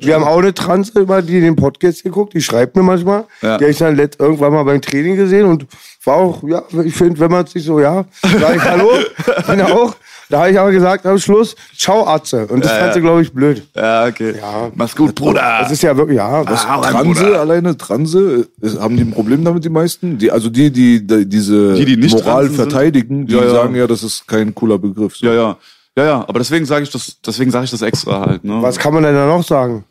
Wir 0.00 0.14
haben 0.14 0.24
auch 0.24 0.38
eine 0.38 0.54
Trans 0.54 0.90
über 0.90 1.22
die 1.22 1.40
den 1.40 1.56
Podcast 1.56 2.02
geguckt, 2.02 2.34
die 2.34 2.40
schreibt 2.42 2.76
mir 2.76 2.82
manchmal. 2.82 3.24
Ja. 3.42 3.58
Die 3.58 3.64
habe 3.64 3.70
ich 3.72 3.78
dann 3.78 3.96
let, 3.96 4.18
irgendwann 4.18 4.52
mal 4.52 4.64
beim 4.64 4.80
Training 4.80 5.16
gesehen 5.16 5.46
und 5.46 5.66
war 6.04 6.16
auch, 6.16 6.42
ja, 6.44 6.62
ich 6.84 6.94
finde, 6.94 7.18
wenn 7.20 7.30
man 7.30 7.46
sich 7.46 7.64
so, 7.64 7.80
ja, 7.80 8.04
sag 8.22 8.56
ich 8.56 8.62
Hallo, 8.62 8.90
bin 9.46 9.60
auch. 9.62 9.94
Da 10.30 10.40
habe 10.40 10.50
ich 10.50 10.58
aber 10.58 10.70
gesagt 10.72 11.04
am 11.06 11.18
Schluss, 11.18 11.54
ciao 11.76 12.06
Atze. 12.06 12.46
Und 12.46 12.64
das 12.64 12.72
Ja, 12.72 12.78
fand 12.78 12.88
ja. 12.88 12.94
sie, 12.94 13.00
glaube 13.02 13.22
ich, 13.22 13.32
blöd. 13.32 13.62
Ja, 13.76 14.06
okay. 14.06 14.34
Ja. 14.40 14.70
Mach's 14.74 14.96
gut, 14.96 15.14
Bruder. 15.14 15.58
Das 15.60 15.70
ist 15.70 15.82
ja 15.82 15.94
wirklich, 15.96 16.16
ja, 16.16 16.42
das, 16.44 16.64
Ah, 16.64 16.80
Transe 16.80 17.38
alleine, 17.38 17.76
Transe, 17.76 18.48
ist, 18.60 18.80
haben 18.80 18.96
die 18.96 19.02
ein 19.02 19.10
Problem 19.10 19.44
damit, 19.44 19.64
die 19.64 19.68
meisten? 19.68 20.16
Die, 20.16 20.30
also 20.30 20.48
die, 20.48 20.70
die, 20.70 21.06
die 21.06 21.26
diese 21.28 21.74
Die, 21.74 21.84
die 21.84 22.08
Moral 22.08 22.48
verteidigen, 22.48 23.26
die 23.26 23.34
ja. 23.34 23.48
sagen 23.50 23.74
ja, 23.74 23.86
das 23.86 24.02
ist 24.02 24.26
kein 24.26 24.54
cooler 24.54 24.78
Begriff. 24.78 25.14
So. 25.14 25.26
Ja, 25.26 25.34
ja. 25.34 25.56
Ja, 25.96 26.04
ja, 26.04 26.20
aber 26.28 26.40
deswegen 26.40 26.66
sage 26.66 26.82
ich 26.84 26.90
das, 26.90 27.20
deswegen 27.20 27.50
sage 27.50 27.64
ich 27.66 27.70
das 27.70 27.82
extra 27.82 28.20
halt, 28.26 28.42
ne? 28.44 28.60
was 28.62 28.78
kann 28.78 28.92
man 28.94 29.02
denn 29.04 29.14
da 29.14 29.26
noch 29.26 29.44
sagen? 29.44 29.84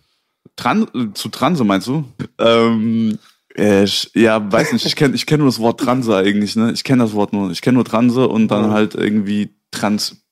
Tran 0.55 0.88
zu 1.13 1.29
Transe 1.29 1.63
meinst 1.63 1.88
du? 1.88 2.03
Ähm, 2.38 3.17
äh, 3.57 3.83
ich- 3.83 4.12
ja, 4.13 4.51
weiß 4.51 4.74
nicht. 4.74 4.86
Ich 4.86 4.95
kenne 4.95 5.15
ich 5.15 5.25
kenn 5.25 5.39
nur 5.39 5.48
das 5.48 5.60
Wort 5.60 5.79
Transe 5.79 6.15
eigentlich. 6.15 6.55
Ne? 6.55 6.72
Ich 6.74 6.83
kenne 6.83 7.03
das 7.03 7.13
Wort 7.13 7.31
nur. 7.33 7.51
Ich 7.51 7.62
kenne 7.62 7.75
nur 7.75 7.86
Transe 7.86 8.27
und 8.27 8.50
dann 8.50 8.65
halt 8.72 8.93
irgendwie 8.95 9.55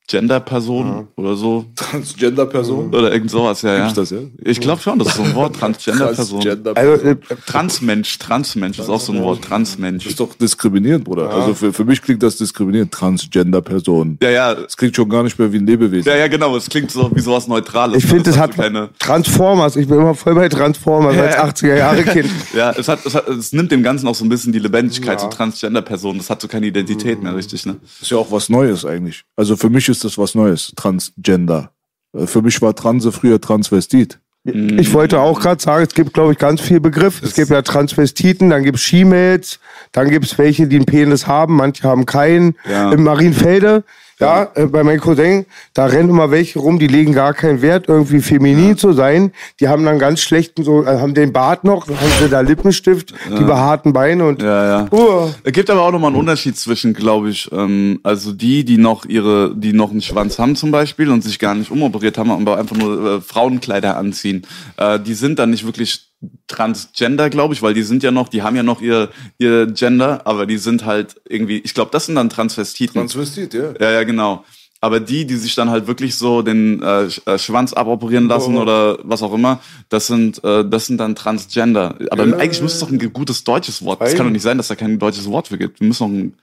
Transgender-Person 0.08 1.08
oder 1.16 1.36
so. 1.36 1.66
Transgender-Person? 1.76 2.94
Oder 2.94 3.14
irgend 3.14 3.32
sowas, 3.32 3.62
ja, 3.62 3.74
ja. 3.74 3.80
Gibt's 3.80 3.96
das, 3.96 4.10
ja? 4.10 4.20
Ich 4.44 4.60
glaube 4.60 4.82
schon, 4.82 5.00
das 5.00 5.10
ist 5.10 5.16
so 5.16 5.24
ein 5.24 5.36
Wort. 5.36 5.56
Transgender-Person. 5.56 6.42
Transgender 6.42 6.78
Also, 6.78 7.06
äh, 7.06 7.16
Transmensch, 7.46 8.18
Transmensch 8.20 8.80
ist 8.80 8.90
auch 8.90 9.00
so 9.00 9.14
ein 9.14 9.22
Wort. 9.22 9.42
Transmensch. 9.42 10.04
Das 10.04 10.12
ist 10.12 10.20
doch 10.20 10.34
diskriminierend, 10.36 11.06
Bruder. 11.06 11.30
Also 11.30 11.54
für, 11.54 11.72
für 11.72 11.86
mich 11.86 12.02
klingt 12.02 12.24
das 12.24 12.38
diskriminierend. 12.38 12.92
Transgender-Person. 12.92 14.18
Ja, 14.22 14.30
ja. 14.30 14.56
Das 14.56 14.76
klingt 14.76 14.96
schon 14.96 15.08
gar 15.08 15.24
nicht 15.24 15.40
mehr 15.40 15.52
wie 15.54 15.58
ein 15.58 15.68
Lebewesen. 15.68 16.10
Ja, 16.12 16.18
ja, 16.18 16.28
genau. 16.28 16.56
Es 16.58 16.70
klingt 16.70 16.92
so 16.92 17.10
wie 17.14 17.22
sowas 17.22 17.48
Neutrales. 17.48 18.04
ich 18.04 18.10
finde, 18.10 18.30
es 18.30 18.38
hat 18.38 18.56
so 18.56 18.62
keine. 18.62 18.90
Transformers. 19.00 19.76
Ich 19.76 19.88
bin 19.88 20.00
immer 20.00 20.16
voll 20.16 20.36
bei 20.36 20.50
Transformers 20.50 21.18
als 21.18 21.36
80er-Jahre-Kind. 21.36 22.30
Ja, 22.54 22.72
es 22.72 22.88
hat, 22.88 23.06
es 23.06 23.16
hat, 23.16 23.28
es 23.30 23.54
nimmt 23.54 23.72
dem 23.72 23.82
Ganzen 23.82 24.08
auch 24.08 24.16
so 24.16 24.26
ein 24.26 24.30
bisschen 24.30 24.52
die 24.52 24.60
Lebendigkeit 24.60 25.20
zu 25.20 25.28
Transgender-Personen. 25.30 26.18
Das 26.18 26.30
hat 26.30 26.42
so 26.42 26.48
keine 26.48 26.66
Identität 26.66 27.24
mehr, 27.24 27.36
richtig, 27.36 27.66
ne? 27.66 27.78
Das 27.82 28.02
ist 28.02 28.12
ja 28.12 28.18
auch 28.18 28.32
was 28.32 28.50
Neues 28.50 28.84
eigentlich. 28.84 29.24
Also 29.38 29.56
für 29.56 29.70
mich 29.70 29.88
ist 29.92 30.04
das 30.04 30.18
was 30.18 30.36
Neues. 30.36 30.74
Transgender. 30.76 31.72
Äh, 32.14 32.26
Für 32.28 32.42
mich 32.42 32.62
war 32.62 32.76
Transe 32.76 33.12
früher 33.12 33.40
Transvestit. 33.40 34.20
Ich 34.44 34.92
wollte 34.94 35.20
auch 35.20 35.40
gerade 35.40 35.62
sagen, 35.62 35.86
es 35.88 35.94
gibt, 35.94 36.14
glaube 36.16 36.32
ich, 36.32 36.40
ganz 36.40 36.62
viel 36.62 36.80
Begriff. 36.80 37.22
Es 37.22 37.36
gibt 37.36 37.52
ja 37.52 37.62
Transvestiten, 37.62 38.50
dann 38.50 38.64
gibt 38.64 38.78
es 38.78 38.84
She-Mails, 38.84 39.60
dann 39.92 40.10
gibt 40.10 40.26
es 40.26 40.38
welche, 40.40 40.66
die 40.66 40.78
einen 40.78 40.86
Penis 40.86 41.28
haben, 41.28 41.58
manche 41.58 41.84
haben 41.84 42.08
keinen. 42.08 42.56
Ja. 42.68 42.92
Im 42.92 43.04
Marienfelde, 43.04 43.84
ja, 44.22 44.52
äh, 44.54 44.68
bei 44.68 44.84
meinem 44.84 45.00
Cousin, 45.00 45.46
da 45.74 45.86
rennen 45.86 46.10
immer 46.10 46.32
welche 46.32 46.60
rum, 46.60 46.80
die 46.80 46.88
legen 46.88 47.14
gar 47.14 47.34
keinen 47.34 47.62
Wert, 47.62 47.88
irgendwie 47.88 48.22
feminin 48.22 48.78
zu 48.78 48.94
sein. 48.94 49.32
Die 49.60 49.68
haben 49.68 49.84
dann 49.84 50.00
ganz 50.00 50.22
schlechten, 50.22 50.64
so, 50.64 50.84
äh, 50.84 51.00
haben 51.00 51.14
den 51.14 51.34
Bart 51.34 51.64
noch, 51.64 51.88
dann 51.88 52.00
haben 52.00 52.12
sie 52.22 52.30
da 52.30 52.42
Lippenstift, 52.42 53.14
die 53.28 53.44
behaarten 53.44 53.94
Beine 53.94 54.26
und 54.26 54.42
Ja, 54.42 54.82
ja. 54.82 54.88
Uh. 54.92 55.30
Es 55.44 55.52
gibt 55.52 55.70
aber 55.70 55.82
auch 55.82 55.92
nochmal 55.92 56.12
einen 56.12 56.20
Unterschied 56.20 56.56
zwischen, 56.56 56.94
glaube 56.94 57.30
ich, 57.30 57.50
ähm, 57.52 58.00
also 58.04 58.32
die, 58.32 58.64
die 58.64 58.78
noch 58.78 59.06
ihre, 59.06 59.56
die 59.56 59.74
noch 59.74 59.92
einen 59.92 60.02
Schwanz 60.02 60.38
haben 60.40 60.56
zum 60.56 60.72
Beispiel 60.72 61.10
und 61.10 61.24
sich 61.24 61.40
gar 61.40 61.56
nicht 61.56 61.72
umoperiert 61.72 62.18
haben, 62.18 62.32
aber 62.32 62.58
einfach 62.58 62.76
nur 62.76 63.16
äh, 63.18 63.22
Frauenkleider 63.22 63.98
anziehen, 63.98 64.44
äh, 64.78 65.00
die 65.00 65.16
sind 65.16 65.40
dann 65.40 65.50
nicht 65.50 65.66
wirklich 65.66 66.12
transgender, 66.52 67.30
glaube 67.30 67.54
ich, 67.54 67.62
weil 67.62 67.74
die 67.74 67.84
sind 67.84 68.04
ja 68.04 68.12
noch, 68.12 68.30
die 68.30 68.44
haben 68.44 68.56
ja 68.56 68.64
noch 68.64 68.82
ihr, 68.82 69.10
ihr 69.38 69.68
Gender, 69.68 70.22
aber 70.26 70.46
die 70.46 70.58
sind 70.58 70.86
halt 70.86 71.16
irgendwie, 71.28 71.60
ich 71.60 71.74
glaube, 71.74 71.92
das 71.92 72.06
sind 72.06 72.16
dann 72.16 72.30
Transvestiten. 72.30 72.94
Transvestit, 72.94 73.54
ja. 73.54 73.74
Ja, 73.80 73.92
ja, 73.92 74.04
genau. 74.04 74.44
Aber 74.84 75.00
die, 75.00 75.26
die 75.26 75.36
sich 75.36 75.54
dann 75.54 75.70
halt 75.70 75.86
wirklich 75.86 76.16
so 76.16 76.42
den 76.42 76.82
äh, 76.82 77.04
äh, 77.04 77.38
Schwanz 77.38 77.72
aboperieren 77.72 78.28
lassen 78.28 78.58
oder 78.58 78.98
was 79.04 79.22
auch 79.22 79.32
immer, 79.32 79.60
das 79.90 80.08
sind, 80.08 80.44
äh, 80.44 80.68
das 80.68 80.88
sind 80.88 80.98
dann 80.98 81.16
Transgender. 81.16 81.96
Aber 82.10 82.24
eigentlich 82.24 82.64
müsste 82.64 82.78
es 82.78 82.80
doch 82.80 82.90
ein 82.90 83.14
gutes 83.14 83.44
deutsches 83.44 83.86
Wort. 83.86 84.02
Es 84.02 84.16
kann 84.16 84.26
doch 84.26 84.34
nicht 84.34 84.42
sein, 84.42 84.58
dass 84.58 84.70
da 84.70 84.76
kein 84.76 84.98
deutsches 84.98 85.30
Wort 85.30 85.50
für 85.50 85.60
gibt. 85.60 85.80
Wir 85.80 85.88
müssen 85.88 86.04
noch 86.04 86.20
ein 86.20 86.34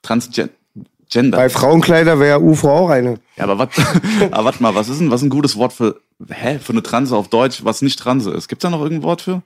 Transgender. 0.00 1.36
bei 1.36 1.50
Frauenkleider 1.50 2.18
wäre 2.18 2.30
ja 2.30 2.38
UFO 2.38 2.70
auch 2.70 2.88
eine. 2.88 3.20
Ja, 3.36 3.44
aber 3.44 3.58
warte 3.58 4.62
mal, 4.62 4.74
was 4.74 4.88
ist 4.88 5.00
denn, 5.00 5.10
was 5.10 5.20
ist 5.20 5.26
ein 5.26 5.30
gutes 5.30 5.56
Wort 5.58 5.74
für, 5.74 6.00
hä, 6.28 6.58
für 6.58 6.72
eine 6.72 6.82
Transe 6.82 7.16
auf 7.16 7.28
Deutsch, 7.28 7.64
was 7.64 7.82
nicht 7.82 7.98
Transe 7.98 8.30
ist? 8.30 8.48
Gibt's 8.48 8.62
da 8.62 8.70
noch 8.70 8.80
irgendein 8.80 9.04
Wort 9.04 9.22
für? 9.22 9.42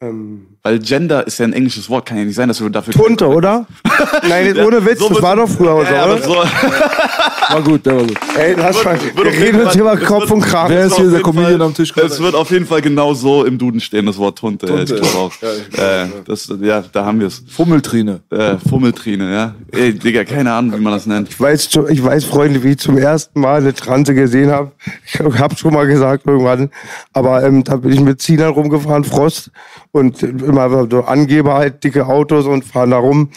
Ähm, 0.00 0.53
Weil 0.66 0.78
Gender 0.78 1.26
ist 1.26 1.38
ja 1.38 1.44
ein 1.44 1.52
englisches 1.52 1.90
Wort, 1.90 2.06
kann 2.06 2.16
ja 2.16 2.24
nicht 2.24 2.36
sein, 2.36 2.48
dass 2.48 2.58
wir 2.58 2.70
dafür. 2.70 2.94
Tunte, 2.94 3.28
oder? 3.28 3.66
Nein, 4.26 4.56
ohne 4.56 4.82
Witz, 4.86 4.98
so 4.98 5.10
das 5.10 5.20
war 5.20 5.36
doch 5.36 5.46
früher 5.46 5.72
auch 5.72 5.86
so, 5.86 5.92
ja, 5.92 6.06
oder? 6.06 6.22
so, 6.22 6.34
War 7.50 7.62
gut, 7.62 7.84
der 7.84 7.96
war 7.96 8.02
gut. 8.04 8.18
Ey, 8.38 8.56
das 8.56 8.84
war, 8.84 8.94
wird 8.94 9.16
wir 9.16 9.26
reden 9.26 9.60
uns 9.60 9.76
mal 9.76 9.98
Kopf 9.98 10.22
wird- 10.22 10.30
und 10.30 10.40
Kragen. 10.40 10.74
Wer 10.74 10.86
ist 10.86 10.96
hier 10.96 11.10
der 11.10 11.20
Comedian 11.20 11.60
am 11.60 11.74
Tisch? 11.74 11.92
Es 11.94 12.18
wird 12.18 12.34
auf 12.34 12.50
jeden 12.50 12.66
Fall 12.66 12.80
genau 12.80 13.12
so 13.14 13.44
im 13.44 13.58
Duden 13.58 13.80
stehen, 13.80 14.06
das 14.06 14.16
Wort 14.16 14.38
Tunte. 14.38 14.66
Ja, 14.66 14.82
ich 14.82 14.88
Tunte, 14.88 15.02
glaube 15.02 15.18
auch. 15.18 15.32
ja, 15.42 15.48
ich 15.52 15.70
glaub, 15.70 15.86
äh, 15.86 16.06
das, 16.26 16.52
ja, 16.60 16.84
da 16.90 17.04
haben 17.04 17.20
wir 17.20 17.26
es. 17.26 17.42
Fummeltrine. 17.48 18.20
Äh, 18.30 18.56
Fummeltrine, 18.68 19.32
ja. 19.32 19.54
Ey, 19.72 19.92
Digga, 19.92 20.24
keine 20.24 20.52
Ahnung, 20.52 20.78
wie 20.78 20.82
man 20.82 20.94
das 20.94 21.06
nennt. 21.06 21.28
Ich 21.28 21.38
weiß, 21.38 21.68
ich 21.90 22.02
weiß, 22.02 22.24
Freunde, 22.24 22.62
wie 22.62 22.70
ich 22.70 22.78
zum 22.78 22.96
ersten 22.96 23.40
Mal 23.40 23.60
eine 23.60 23.74
Transe 23.74 24.14
gesehen 24.14 24.50
habe. 24.50 24.72
Ich 25.06 25.20
habe 25.20 25.56
schon 25.56 25.74
mal 25.74 25.86
gesagt 25.86 26.26
irgendwann, 26.26 26.70
aber 27.12 27.42
ähm, 27.42 27.62
da 27.62 27.76
bin 27.76 27.92
ich 27.92 28.00
mit 28.00 28.22
Zielern 28.22 28.52
rumgefahren, 28.52 29.04
Frost 29.04 29.50
und 29.92 30.22
immer 30.56 30.86
so 30.90 31.02
Angeber 31.04 31.54
halt, 31.54 31.84
dicke 31.84 32.06
Autos 32.06 32.46
und 32.46 32.64
fahren 32.64 32.90
da 32.90 32.98
rum. 32.98 33.30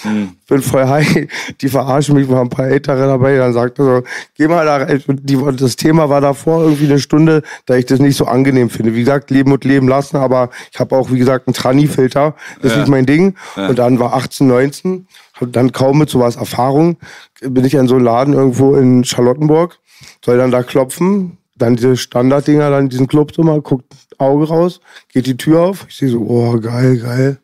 Bin 0.48 0.62
voll 0.62 0.86
high. 0.88 1.28
Die 1.62 1.68
verarschen 1.70 2.16
mich, 2.16 2.30
waren 2.30 2.48
ein 2.48 2.50
paar 2.50 2.68
Ältere 2.68 3.06
dabei. 3.08 3.38
Dann 3.38 3.54
sagt 3.54 3.80
er 3.80 3.86
so, 3.86 4.04
geh 4.36 4.48
mal 4.48 4.66
da 4.66 4.78
rein. 4.78 5.02
Die, 5.08 5.38
das 5.58 5.76
Thema 5.76 6.10
war 6.10 6.22
davor 6.22 6.64
irgendwie 6.64 6.86
eine 6.86 7.00
Stunde, 7.00 7.44
da 7.66 7.76
ich 7.76 7.86
das 7.86 8.00
nicht 8.00 8.16
so 8.18 8.26
angenehm 8.26 8.70
finde. 8.70 8.94
Wie 8.96 9.00
gesagt, 9.00 9.30
leben 9.32 9.52
und 9.52 9.64
leben 9.66 9.88
lassen, 9.88 10.18
aber 10.18 10.50
ich 10.72 10.80
habe 10.80 10.96
auch, 10.96 11.12
wie 11.12 11.20
gesagt, 11.20 11.48
einen 11.48 11.54
Trani-Filter. 11.54 12.36
Das 12.62 12.72
ist 12.72 12.76
Ja. 12.76 12.80
nicht 12.82 12.90
mein 12.90 13.06
Ding. 13.06 13.36
Und 13.56 13.78
dann 13.80 14.00
war 14.00 14.14
18, 14.14 14.48
19, 14.48 15.08
hab 15.40 15.52
dann 15.54 15.72
kaum 15.72 15.98
mit 16.00 16.10
sowas 16.10 16.36
Erfahrung, 16.36 16.98
bin 17.42 17.66
ich 17.66 17.78
an 17.78 17.88
so 17.88 17.96
einen 17.96 18.06
Laden 18.06 18.34
irgendwo 18.34 18.76
in 18.76 19.04
Charlottenburg, 19.04 19.78
soll 20.26 20.38
dann 20.38 20.52
da 20.52 20.64
klopfen, 20.64 21.38
dann 21.58 21.76
diese 21.76 21.98
Standarddinger, 21.98 22.70
dann 22.70 22.90
diesen 22.90 23.08
Clubzimmer, 23.08 23.62
guckt 23.62 23.86
Auge 24.18 24.48
raus, 24.48 24.80
geht 25.14 25.28
die 25.28 25.38
Tür 25.38 25.62
auf, 25.62 25.86
ich 25.90 25.98
sehe 25.98 26.10
so, 26.10 26.20
oh, 26.20 26.60
geil, 26.60 26.98
geil. 26.98 27.38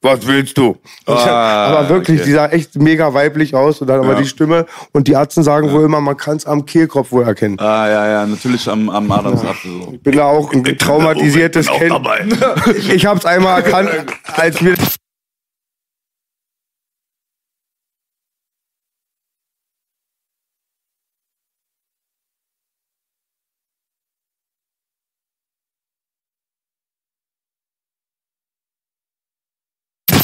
was 0.00 0.26
willst 0.26 0.56
du? 0.56 0.76
Ah, 1.06 1.66
aber 1.66 1.88
wirklich, 1.88 2.20
okay. 2.20 2.28
die 2.28 2.34
sah 2.34 2.46
echt 2.46 2.76
mega 2.76 3.12
weiblich 3.12 3.54
aus 3.54 3.80
und 3.80 3.88
dann 3.88 4.00
aber 4.00 4.14
die 4.14 4.26
Stimme 4.26 4.66
und 4.92 5.08
die 5.08 5.16
Arzten 5.16 5.42
sagen 5.42 5.70
wohl 5.72 5.84
immer, 5.84 6.00
man 6.00 6.16
kann 6.16 6.36
es 6.36 6.46
am 6.46 6.66
Kehlkopf 6.66 7.12
wohl 7.12 7.24
erkennen. 7.24 7.58
Ah, 7.58 7.88
ja, 7.88 8.08
ja, 8.08 8.26
natürlich 8.26 8.68
am, 8.68 8.88
am 8.90 9.10
Adamsapfel. 9.10 9.70
So. 9.70 9.92
Ich 9.92 10.02
bin 10.02 10.16
da 10.16 10.26
auch 10.26 10.52
ein 10.52 10.64
traumatisiertes 10.64 11.66
Ich 11.66 11.72
Kind. 11.72 11.94
Ich 12.94 13.06
hab's 13.06 13.24
einmal 13.24 13.62
erkannt, 13.62 13.90
als 14.36 14.62
wir 14.62 14.76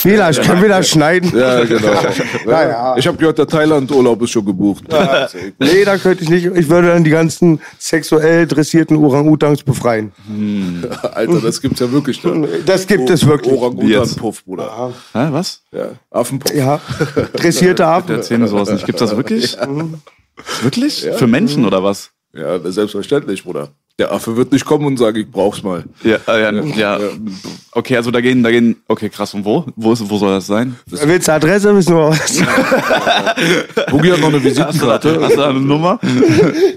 Fehler, 0.01 0.33
können 0.33 0.63
wir 0.63 0.69
das 0.69 0.89
schneiden? 0.89 1.33
Ja, 1.37 1.65
genau. 1.65 1.89
Ja, 2.47 2.69
ja. 2.69 2.97
Ich 2.97 3.07
habe 3.07 3.17
gehört, 3.19 3.39
der 3.39 3.47
Thailand-Urlaub 3.47 4.23
ist 4.23 4.31
schon 4.31 4.45
gebucht. 4.45 4.85
Nee, 5.59 5.85
da 5.85 5.99
könnte 5.99 6.25
ich 6.25 6.31
nicht. 6.31 6.47
Ich 6.47 6.69
würde 6.69 6.89
dann 6.89 7.05
die 7.05 7.11
ganzen 7.11 7.61
sexuell 7.79 8.47
dressierten 8.47 8.97
Orang-Utans 8.97 9.63
befreien. 9.63 10.13
Alter, 11.13 11.41
das 11.41 11.61
gibt's 11.61 11.81
ja 11.81 11.91
wirklich. 11.93 12.23
Ne? 12.25 12.49
Das 12.67 12.87
gibt 12.87 13.11
es 13.11 13.27
wirklich. 13.27 13.53
Orang-Utan-Puff, 13.55 14.45
Bruder. 14.45 14.93
Hä, 15.13 15.29
was? 15.31 15.63
Ja, 15.73 15.91
Affenpuff. 16.11 16.55
Ja, 16.55 16.81
dressierte 17.35 17.87
Affen. 17.87 18.17
Erzähl 18.17 18.39
mir 18.39 18.49
sowas 18.49 18.71
nicht. 18.71 18.87
Gibt's 18.87 19.01
das 19.01 19.17
wirklich? 19.17 19.57
Wirklich? 20.63 21.07
Für 21.17 21.27
Menschen 21.27 21.65
oder 21.67 21.83
was? 21.85 22.11
Ja, 22.33 22.59
selbstverständlich, 22.61 23.45
Bruder. 23.45 23.69
Der 24.01 24.13
Affe 24.13 24.35
wird 24.35 24.51
nicht 24.51 24.65
kommen 24.65 24.87
und 24.87 24.99
sagen, 24.99 25.19
ich 25.19 25.31
brauch's 25.31 25.63
mal. 25.63 25.85
Ja, 26.03 26.17
äh, 26.27 26.43
ja, 26.43 26.63
ja. 26.75 26.99
Okay, 27.73 27.99
also 27.99 28.11
da 28.11 28.23
gehen, 28.23 28.43
da 28.43 28.51
gehen, 28.51 28.77
okay, 28.89 29.11
krass. 29.11 29.35
Und 29.35 29.45
wo? 29.45 29.67
Wo, 29.77 29.93
ist, 29.93 30.09
wo 30.09 30.17
soll 30.17 30.31
das 30.31 30.47
sein? 30.47 30.75
Willst 30.87 31.29
du 31.29 31.33
Adresse 31.33 31.77
wissen 31.77 31.93
oder 31.93 32.09
was? 32.09 32.43
Boogie 33.91 34.13
hat 34.13 34.21
noch 34.21 34.29
eine 34.29 34.43
Visitenkarte. 34.43 35.21
hast 35.21 35.33
du 35.35 35.37
da 35.37 35.51
eine 35.51 35.61
Nummer? 35.61 36.01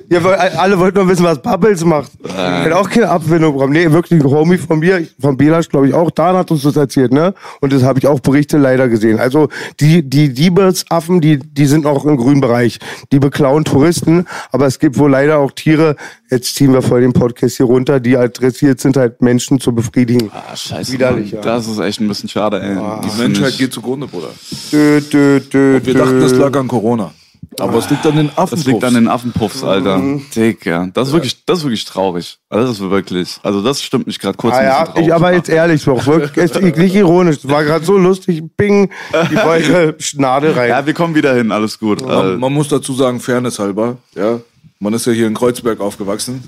Ja, 0.10 0.24
weil 0.24 0.36
alle 0.36 0.78
wollten 0.78 1.00
nur 1.00 1.08
wissen, 1.08 1.24
was 1.24 1.42
Bubbles 1.42 1.84
macht. 1.84 2.12
Ich 2.24 2.32
hätte 2.36 2.78
auch 2.78 2.88
keine 2.88 3.10
Abfindung 3.10 3.54
bekommen. 3.54 3.74
Nee, 3.74 3.92
wirklich 3.92 4.22
ein 4.22 4.30
Homie 4.30 4.60
von 4.60 4.78
mir, 4.78 5.08
von 5.20 5.38
Belasch, 5.38 5.70
glaube 5.70 5.88
ich 5.88 5.94
auch, 5.96 6.12
Dan 6.12 6.36
hat 6.36 6.52
uns 6.52 6.62
das 6.62 6.76
erzählt, 6.76 7.12
ne? 7.12 7.34
Und 7.62 7.74
das 7.74 7.82
habe 7.82 7.98
ich 7.98 8.06
auch 8.06 8.20
Berichte 8.20 8.60
leider 8.60 8.90
gesehen. 8.90 9.20
Also 9.20 9.50
die, 9.80 10.08
die 10.08 10.32
Diebesaffen, 10.32 11.20
die, 11.20 11.40
die 11.40 11.66
sind 11.66 11.88
auch 11.88 12.06
im 12.06 12.18
grünen 12.18 12.42
Bereich. 12.42 12.78
Die 13.12 13.18
beklauen 13.18 13.64
Touristen, 13.64 14.28
aber 14.52 14.68
es 14.68 14.78
gibt 14.78 15.00
wohl 15.00 15.10
leider 15.10 15.40
auch 15.40 15.52
Tiere, 15.52 15.96
jetzt 16.30 16.54
ziehen 16.56 16.74
wir 16.74 16.84
voll 16.84 17.02
den 17.02 17.13
Podcast 17.14 17.58
hier 17.58 17.66
runter, 17.68 18.00
die 18.00 18.18
halt 18.18 18.40
dressiert 18.42 18.80
sind, 18.80 18.98
halt 18.98 19.22
Menschen 19.22 19.60
zu 19.60 19.74
befriedigen. 19.74 20.30
Ah, 20.34 20.56
scheiße. 20.56 20.92
Widerlich, 20.94 21.34
Mann. 21.34 21.44
ja. 21.44 21.56
Das 21.56 21.68
ist 21.68 21.80
echt 21.80 22.02
ein 22.02 22.08
bisschen 22.08 22.30
schade, 22.30 22.62
ey. 22.62 22.76
Die 23.08 23.22
Menschheit 23.22 23.58
geht 23.58 23.72
zugrunde, 23.74 24.08
Bruder. 24.08 24.30
Dö, 24.72 25.00
dö, 25.02 25.40
dö, 25.40 25.80
Wir 25.84 25.94
dachten, 25.94 26.20
das 26.20 26.34
lag 26.34 26.56
an 26.58 26.68
Corona. 26.68 27.12
Aber 27.60 27.78
es 27.78 27.88
liegt 27.90 28.04
an 28.08 28.16
den 28.16 28.32
Affen. 28.36 28.56
Das 28.58 28.66
liegt 28.66 28.84
an 28.84 28.96
den 28.96 29.08
Affenpuffs, 29.08 29.64
Alter. 29.64 30.02
Digga. 30.36 30.90
Das 30.92 31.10
ist 31.10 31.14
wirklich, 31.14 31.46
das 31.46 31.60
ist 31.60 31.64
wirklich 31.66 31.86
traurig. 31.86 32.40
Also 32.50 32.68
das 32.68 32.80
ist 32.80 32.90
wirklich, 32.90 33.38
also 33.44 33.62
das 33.62 33.84
stimmt 33.84 34.08
mich 34.08 34.18
gerade 34.18 34.38
kurz 34.38 34.56
Ah 34.56 34.58
ein 34.58 34.66
ja, 34.66 34.86
traurig. 34.86 35.06
ich, 35.06 35.14
aber 35.14 35.34
jetzt 35.34 35.50
ehrlich, 35.50 35.84
doch, 35.84 36.04
wirklich, 36.08 36.36
ist 36.38 36.60
nicht 36.60 36.96
ironisch. 36.96 37.38
Es 37.38 37.48
war 37.48 37.64
gerade 37.64 37.86
so 37.86 37.96
lustig, 37.98 38.42
ping, 38.58 38.90
die 39.30 39.36
Wolke, 39.36 39.94
Schnade 40.00 40.56
rein. 40.56 40.70
Ja, 40.70 40.84
wir 40.86 40.94
kommen 40.96 41.14
wieder 41.14 41.36
hin, 41.36 41.52
alles 41.52 41.78
gut. 41.78 42.02
Äh, 42.02 42.06
Man, 42.06 42.40
man 42.40 42.54
muss 42.54 42.70
dazu 42.70 42.94
sagen, 42.94 43.20
Fairness 43.20 43.60
halber, 43.60 43.98
ja. 44.16 44.40
Man 44.80 44.94
ist 44.94 45.06
ja 45.06 45.14
hier 45.14 45.28
in 45.28 45.34
Kreuzberg 45.36 45.80
aufgewachsen. 45.80 46.44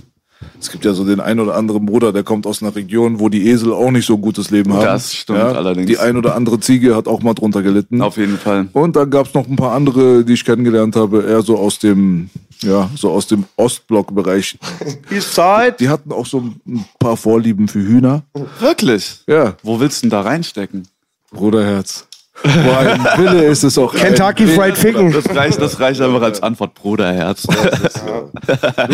Es 0.59 0.71
gibt 0.71 0.85
ja 0.85 0.93
so 0.93 1.05
den 1.05 1.19
ein 1.19 1.39
oder 1.39 1.55
anderen 1.55 1.85
Bruder, 1.85 2.11
der 2.11 2.23
kommt 2.23 2.45
aus 2.47 2.61
einer 2.61 2.75
Region, 2.75 3.19
wo 3.19 3.29
die 3.29 3.47
Esel 3.49 3.73
auch 3.73 3.91
nicht 3.91 4.05
so 4.05 4.15
ein 4.15 4.21
gutes 4.21 4.51
Leben 4.51 4.73
haben. 4.73 4.85
Das 4.85 5.13
stimmt 5.13 5.39
ja? 5.39 5.51
allerdings. 5.51 5.87
Die 5.87 5.97
ein 5.97 6.17
oder 6.17 6.35
andere 6.35 6.59
Ziege 6.59 6.95
hat 6.95 7.07
auch 7.07 7.21
mal 7.21 7.33
drunter 7.33 7.61
gelitten. 7.61 8.01
auf 8.01 8.17
jeden 8.17 8.37
Fall. 8.37 8.67
Und 8.73 8.95
dann 8.95 9.09
gab 9.09 9.27
es 9.27 9.33
noch 9.33 9.47
ein 9.47 9.55
paar 9.55 9.73
andere, 9.73 10.23
die 10.23 10.33
ich 10.33 10.45
kennengelernt 10.45 10.95
habe, 10.95 11.23
eher 11.23 11.41
so 11.41 11.57
aus 11.57 11.79
dem, 11.79 12.29
ja, 12.61 12.89
so 12.95 13.11
aus 13.11 13.27
dem 13.27 13.45
Ostblock-Bereich. 13.55 14.57
Zeit. 15.19 15.79
Die 15.79 15.89
hatten 15.89 16.11
auch 16.11 16.25
so 16.25 16.43
ein 16.67 16.85
paar 16.99 17.17
Vorlieben 17.17 17.67
für 17.67 17.79
Hühner. 17.79 18.23
Wirklich? 18.59 19.23
Ja, 19.27 19.55
Wo 19.63 19.79
willst 19.79 19.99
du 19.99 20.01
denn 20.03 20.11
da 20.11 20.21
reinstecken? 20.21 20.87
Bruderherz. 21.31 22.07
Wo 22.43 22.71
ein 22.71 23.03
Wille 23.17 23.45
ist 23.45 23.63
es 23.63 23.77
auch. 23.77 23.93
Kentucky. 23.95 24.45
Fried 24.47 24.77
Ficken. 24.77 25.11
Das 25.11 25.27
reicht, 25.35 25.59
das 25.61 25.79
reicht 25.79 26.01
einfach 26.01 26.21
als 26.21 26.43
Antwort, 26.43 26.73
Bruderherz. 26.75 27.43
Du, 27.43 27.53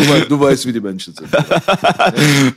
wei- 0.08 0.24
du 0.28 0.40
weißt, 0.40 0.64
wie 0.66 0.72
die 0.72 0.80
Menschen 0.80 1.14
sind. 1.14 1.28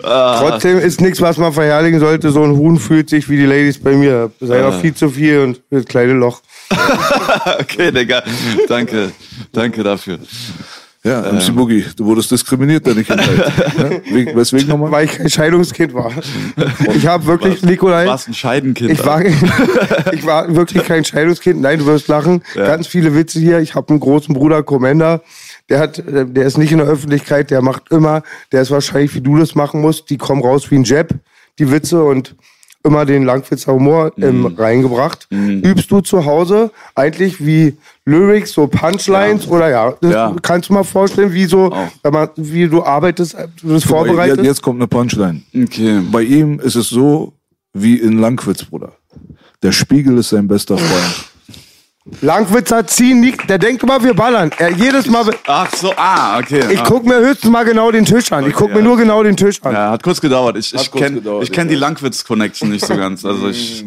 Trotzdem 0.01 0.79
ist 0.79 1.01
nichts, 1.01 1.21
was 1.21 1.37
man 1.37 1.51
verherrlichen 1.53 1.99
sollte. 1.99 2.31
So 2.31 2.43
ein 2.43 2.55
Huhn 2.55 2.79
fühlt 2.79 3.09
sich 3.09 3.27
wie 3.29 3.37
die 3.37 3.45
Ladies 3.45 3.79
bei 3.79 3.91
mir. 3.93 4.31
Sei 4.39 4.61
doch 4.61 4.79
viel 4.79 4.93
zu 4.93 5.09
viel 5.09 5.39
und 5.39 5.61
das 5.69 5.85
kleine 5.85 6.13
Loch. 6.13 6.41
Okay, 7.59 7.91
Digga. 7.91 8.23
Danke. 8.67 9.11
Danke 9.51 9.83
dafür. 9.83 10.17
Ja, 11.05 11.21
MC 11.31 11.55
Boogie, 11.55 11.85
du 11.95 12.05
wurdest 12.05 12.31
diskriminiert 12.31 12.87
deine 12.87 13.03
Kindheit. 13.03 13.37
ja? 13.77 13.89
Wegen, 14.11 14.35
weswegen 14.35 14.67
nochmal? 14.67 14.91
Weil 14.91 15.05
ich 15.05 15.11
kein 15.11 15.29
Scheidungskind 15.29 15.93
war. 15.93 16.11
Ich 16.95 17.05
habe 17.05 17.27
wirklich, 17.27 17.61
Nikolai, 17.61 18.05
Du 18.05 18.09
warst 18.09 18.27
ein 18.27 18.33
Scheidenkind. 18.33 18.89
ich 18.89 19.05
war, 19.05 19.23
ich 20.11 20.25
war 20.25 20.55
wirklich 20.55 20.83
kein 20.83 21.05
Scheidungskind. 21.05 21.61
Nein, 21.61 21.77
du 21.77 21.85
wirst 21.85 22.07
lachen. 22.07 22.41
Ganz 22.55 22.87
viele 22.87 23.13
Witze 23.13 23.39
hier. 23.39 23.59
Ich 23.59 23.75
habe 23.75 23.89
einen 23.89 23.99
großen 23.99 24.33
Bruder, 24.33 24.63
Commander. 24.63 25.21
Der 25.69 25.77
hat, 25.79 26.03
der 26.07 26.43
ist 26.45 26.57
nicht 26.57 26.71
in 26.71 26.79
der 26.79 26.87
Öffentlichkeit. 26.87 27.51
Der 27.51 27.61
macht 27.61 27.91
immer, 27.91 28.23
der 28.51 28.63
ist 28.63 28.71
wahrscheinlich, 28.71 29.13
wie 29.13 29.21
du 29.21 29.37
das 29.37 29.53
machen 29.53 29.81
musst. 29.81 30.09
Die 30.09 30.17
kommen 30.17 30.41
raus 30.41 30.71
wie 30.71 30.75
ein 30.75 30.85
Jab, 30.85 31.09
die 31.59 31.71
Witze 31.71 32.03
und 32.03 32.35
immer 32.85 33.05
den 33.05 33.23
Langwitzer 33.23 33.73
Humor 33.73 34.11
ähm, 34.17 34.41
Mhm. 34.41 34.55
reingebracht. 34.57 35.27
Übst 35.31 35.91
du 35.91 36.01
zu 36.01 36.23
Hause 36.25 36.71
eigentlich 36.95 37.43
wie 37.45 37.73
Lyrics, 38.05 38.53
so 38.53 38.67
Punchlines 38.67 39.47
oder 39.47 39.69
ja? 39.69 39.93
Das 39.99 40.11
Ja. 40.13 40.35
Kannst 40.41 40.69
du 40.69 40.73
mal 40.73 40.83
vorstellen, 40.83 41.33
wie 41.33 41.45
so, 41.45 41.73
man, 42.03 42.29
wie 42.35 42.67
du 42.69 42.83
arbeitest, 42.83 43.35
du 43.61 43.69
das 43.73 43.83
vorbereitest? 43.83 44.43
jetzt 44.43 44.61
kommt 44.61 44.79
eine 44.79 44.87
Punchline. 44.87 45.41
Okay. 45.55 46.01
Bei 46.11 46.21
ihm 46.21 46.59
ist 46.59 46.75
es 46.75 46.89
so 46.89 47.33
wie 47.73 47.97
in 47.97 48.19
Langwitz, 48.19 48.63
Bruder. 48.63 48.93
Der 49.63 49.71
Spiegel 49.71 50.17
ist 50.19 50.29
sein 50.29 50.47
bester 50.47 50.77
Freund. 50.77 51.25
Langwitzer 52.21 52.85
ziehen 52.85 53.19
nicht, 53.19 53.49
der 53.49 53.57
denkt 53.57 53.81
immer, 53.81 54.03
wir 54.03 54.13
ballern. 54.13 54.51
Er, 54.59 54.69
jedes 54.69 55.07
Mal, 55.07 55.25
Ach 55.47 55.75
so, 55.75 55.91
ah, 55.97 56.37
okay. 56.37 56.61
ich 56.69 56.79
ah. 56.79 56.83
guck 56.87 57.03
mir 57.03 57.17
höchstens 57.17 57.49
mal 57.49 57.65
genau 57.65 57.89
den 57.89 58.05
Tisch 58.05 58.31
an. 58.31 58.45
Ich 58.47 58.53
guck 58.53 58.69
mir 58.69 58.77
ja. 58.77 58.83
nur 58.83 58.95
genau 58.95 59.23
den 59.23 59.35
Tisch 59.35 59.57
an. 59.63 59.73
Ja, 59.73 59.89
hat 59.89 60.03
kurz 60.03 60.21
gedauert. 60.21 60.55
Ich, 60.55 60.71
ich 60.71 60.91
kenne 60.91 61.19
kenn 61.19 61.49
ja. 61.51 61.63
die 61.63 61.75
Langwitz-Connection 61.75 62.69
nicht 62.69 62.85
so 62.85 62.95
ganz. 62.95 63.25
Also 63.25 63.49
ich, 63.49 63.83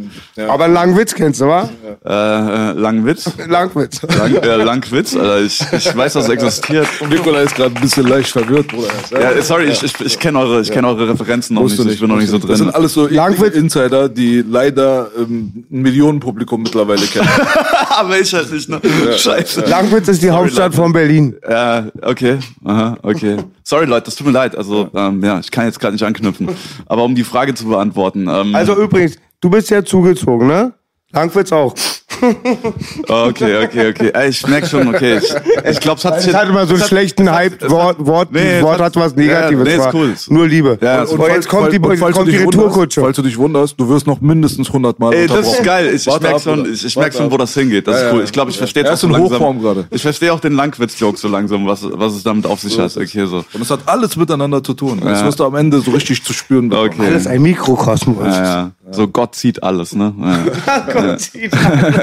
Aber 0.48 0.64
einen 0.64 0.74
Langwitz 0.74 1.14
kennst 1.14 1.40
du, 1.40 1.46
wa? 1.46 1.68
äh, 2.04 2.11
äh, 2.11 2.72
Langwitz? 2.72 3.31
Langwitz. 3.46 4.02
Lang, 4.02 4.35
äh, 4.35 4.57
Langwitz? 4.57 5.14
Alter, 5.14 5.40
ich, 5.40 5.61
ich 5.70 5.96
weiß, 5.96 6.14
dass 6.14 6.24
es 6.24 6.31
existiert. 6.31 6.88
Nikolai 7.09 7.44
ist 7.44 7.54
gerade 7.54 7.72
ein 7.72 7.81
bisschen 7.81 8.09
leicht 8.09 8.33
verwirrt, 8.33 8.66
Bruder. 8.66 8.88
Ja, 9.12 9.40
sorry, 9.42 9.66
ich, 9.66 9.81
ich, 9.85 10.00
ich 10.00 10.18
kenne 10.18 10.40
eure, 10.40 10.61
ich 10.62 10.72
kenn 10.72 10.85
eure 10.85 11.09
Referenzen 11.09 11.54
noch 11.54 11.62
nicht. 11.62 11.78
Wusste 11.78 11.92
Ich 11.92 12.00
bin 12.00 12.09
noch 12.09 12.16
nicht 12.16 12.31
so 12.31 12.38
Das 12.38 12.59
sind 12.59 12.66
drin. 12.66 12.74
alles 12.74 12.94
so 12.94 13.07
Langwitz- 13.07 13.54
Insider, 13.54 14.09
die 14.09 14.42
leider 14.42 15.09
ähm, 15.16 15.64
ein 15.70 15.83
Millionenpublikum 15.83 16.64
mittlerweile 16.64 17.07
kennen. 17.07 17.28
Aber 18.09 18.18
ich 18.18 18.33
halt 18.33 18.51
nicht, 18.51 18.66
ne? 18.71 18.81
Scheiße. 19.18 19.61
Langwitz 19.66 20.09
ist 20.09 20.23
die 20.23 20.31
Hauptstadt 20.31 20.68
Leute. 20.73 20.77
von 20.77 20.92
Berlin. 20.94 21.37
Ja, 21.47 21.88
okay. 22.01 22.38
Aha, 22.64 22.97
okay. 23.03 23.37
Sorry, 23.62 23.85
Leute, 23.85 24.07
das 24.07 24.14
tut 24.16 24.27
mir 24.27 24.33
leid. 24.33 24.57
Also, 24.57 24.88
ähm, 24.94 25.23
ja, 25.23 25.38
ich 25.40 25.51
kann 25.51 25.66
jetzt 25.66 25.79
gerade 25.79 25.92
nicht 25.92 26.03
anknüpfen. 26.05 26.49
Aber 26.87 27.05
um 27.05 27.14
die 27.14 27.23
Frage 27.23 27.53
zu 27.53 27.66
beantworten. 27.66 28.27
Ähm, 28.27 28.55
Also 28.55 28.75
übrigens, 28.81 29.16
du 29.42 29.51
bist 29.51 29.68
ja 29.68 29.85
zugezogen, 29.85 30.47
ne? 30.47 30.73
Langwitz 31.12 31.53
auch. 31.53 31.75
okay, 33.09 33.64
okay, 33.64 33.88
okay. 33.90 34.11
Ey, 34.14 34.29
ich 34.31 34.47
merk 34.47 34.66
schon, 34.66 34.88
okay. 34.88 35.18
Ich, 35.18 35.35
ich 35.71 35.81
glaube, 35.81 35.99
es 35.99 36.05
hat 36.05 36.21
sich 36.21 36.31
Es 36.31 36.37
hat 36.37 36.49
immer 36.49 36.66
so 36.66 36.75
einen 36.75 36.83
schlechten 36.83 37.31
Hype. 37.31 37.68
Wort, 37.71 37.97
Wort, 38.05 38.33
Nee, 38.33 38.55
das 38.55 38.62
Wort 38.62 38.81
hat- 38.81 38.97
was 38.97 39.12
ja, 39.12 39.18
Negatives. 39.18 39.64
nee, 39.64 39.75
ist 39.77 39.94
cool. 39.94 40.14
Nur 40.29 40.47
Liebe. 40.49 40.79
Ja, 40.81 41.03
und, 41.03 41.11
und 41.11 41.21
und 41.21 41.29
jetzt 41.31 41.49
kommt 41.49 41.73
die, 41.73 41.79
und 41.79 41.97
falls 41.99 42.16
kommt 42.16 42.29
du 42.29 42.33
die 42.33 42.38
dich 42.38 42.47
wunderst- 42.47 42.59
Retourkutsche. 42.66 43.01
Falls 43.03 43.16
du 43.16 43.23
dich 43.23 43.37
wunderst, 43.38 43.75
du 43.79 43.88
wirst 43.88 44.07
noch 44.07 44.21
mindestens 44.21 44.68
100 44.68 44.99
Mal 44.99 45.12
Ey, 45.14 45.27
das 45.27 45.47
ist 45.53 45.62
geil. 45.62 45.87
Ich, 45.88 45.94
ich 46.03 46.07
Warte 46.07 46.23
merk 46.23 46.35
ab, 46.37 46.40
schon, 46.42 46.73
ich, 46.73 46.85
ich 46.85 46.97
merk 46.97 47.14
schon, 47.14 47.31
wo 47.31 47.37
das 47.37 47.55
hingeht. 47.55 47.87
Das 47.87 47.94
Ja, 47.94 48.01
ist 48.01 48.07
ja. 48.07 48.12
cool. 48.14 48.25
Ich 48.25 48.33
glaube, 48.33 48.51
ich 48.51 48.59
verstehe 48.59 48.85
Er 48.85 48.90
auch 48.90 48.94
ist 48.94 49.01
so 49.01 49.07
in 49.07 49.12
langsam. 49.12 49.33
Hochform 49.38 49.61
gerade. 49.62 49.87
Ich 49.90 50.03
verstehe 50.03 50.33
auch 50.33 50.40
den 50.40 50.55
Langwitz-Joke 50.55 51.18
so 51.18 51.29
langsam, 51.29 51.66
was, 51.66 51.83
was 51.90 52.14
es 52.14 52.23
damit 52.23 52.47
auf 52.47 52.61
sich 52.61 52.79
hat. 52.79 52.97
Okay, 52.97 53.27
so. 53.27 53.44
Und 53.53 53.61
es 53.62 53.71
hat 53.71 53.81
alles 53.87 54.16
miteinander 54.16 54.62
zu 54.64 54.75
tun. 54.75 55.01
Das 55.05 55.21
Ja. 55.21 55.27
wirst 55.27 55.40
du 55.40 55.44
am 55.44 55.55
Ende 55.57 55.81
so 55.81 55.90
richtig 55.90 56.25
zu 56.25 56.33
spüren 56.33 56.68
bekommen. 56.71 56.88
Okay. 56.94 57.07
Alles 57.07 57.27
ein 57.27 57.42
Mikrokosmos. 57.42 58.25
Ja, 58.27 58.44
ja. 58.44 58.71
So 58.90 59.07
Gott 59.09 59.35
zieht 59.35 59.62
alles, 59.62 59.94
ne? 59.94 60.14
Ja. 60.18 60.83
Gott 60.92 61.21
sieht 61.21 61.53
alles. 61.53 61.97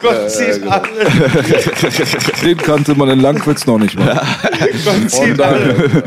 Gott 0.00 0.30
sieht 0.30 0.62
alles. 0.66 0.90
Den 2.44 2.56
kannte 2.58 2.94
man 2.94 3.10
in 3.10 3.20
Langwitz 3.20 3.66
noch 3.66 3.78
nicht 3.78 3.98
mal. 3.98 4.14
Gott 4.84 5.10
sieht 5.10 5.40
alles. 5.40 6.02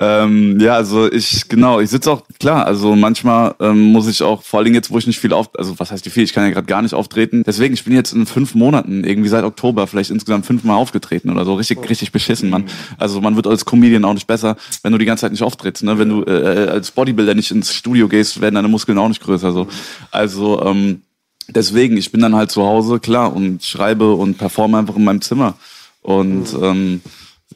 Ähm, 0.00 0.60
ja, 0.60 0.74
also 0.74 1.10
ich, 1.10 1.48
genau, 1.48 1.80
ich 1.80 1.90
sitze 1.90 2.10
auch, 2.10 2.22
klar, 2.38 2.66
also 2.66 2.94
manchmal 2.96 3.54
ähm, 3.60 3.92
muss 3.92 4.08
ich 4.08 4.22
auch, 4.22 4.42
vor 4.42 4.60
allem 4.60 4.74
jetzt, 4.74 4.90
wo 4.90 4.98
ich 4.98 5.06
nicht 5.06 5.18
viel 5.18 5.32
auf, 5.32 5.50
also 5.56 5.78
was 5.78 5.90
heißt 5.90 6.04
wie 6.06 6.10
viel, 6.10 6.24
ich 6.24 6.32
kann 6.32 6.44
ja 6.44 6.50
gerade 6.50 6.66
gar 6.66 6.82
nicht 6.82 6.94
auftreten. 6.94 7.42
Deswegen, 7.46 7.74
ich 7.74 7.84
bin 7.84 7.94
jetzt 7.94 8.12
in 8.12 8.26
fünf 8.26 8.54
Monaten, 8.54 9.04
irgendwie 9.04 9.28
seit 9.28 9.44
Oktober, 9.44 9.86
vielleicht 9.86 10.10
insgesamt 10.10 10.46
fünfmal 10.46 10.76
aufgetreten 10.76 11.30
oder 11.30 11.44
so, 11.44 11.54
richtig, 11.54 11.88
richtig 11.88 12.12
beschissen, 12.12 12.50
Mann. 12.50 12.64
Also 12.98 13.20
man 13.20 13.36
wird 13.36 13.46
als 13.46 13.64
Comedian 13.64 14.04
auch 14.04 14.14
nicht 14.14 14.26
besser, 14.26 14.56
wenn 14.82 14.92
du 14.92 14.98
die 14.98 15.04
ganze 15.04 15.22
Zeit 15.22 15.32
nicht 15.32 15.42
auftrittst, 15.42 15.82
ne? 15.82 15.98
Wenn 15.98 16.08
du 16.08 16.24
äh, 16.24 16.68
als 16.68 16.90
Bodybuilder 16.90 17.36
ich 17.36 17.50
ins 17.50 17.72
Studio 17.72 18.08
gehst, 18.08 18.40
werden 18.40 18.54
deine 18.54 18.68
Muskeln 18.68 18.98
auch 18.98 19.08
nicht 19.08 19.22
größer. 19.22 19.52
So. 19.52 19.68
Also 20.10 20.45
ähm, 20.64 21.02
deswegen, 21.48 21.96
ich 21.96 22.12
bin 22.12 22.20
dann 22.20 22.34
halt 22.34 22.50
zu 22.50 22.62
Hause, 22.62 23.00
klar, 23.00 23.34
und 23.34 23.62
schreibe 23.64 24.14
und 24.14 24.38
performe 24.38 24.78
einfach 24.78 24.96
in 24.96 25.04
meinem 25.04 25.20
Zimmer. 25.20 25.54
Und 26.02 26.54
ähm, 26.60 27.00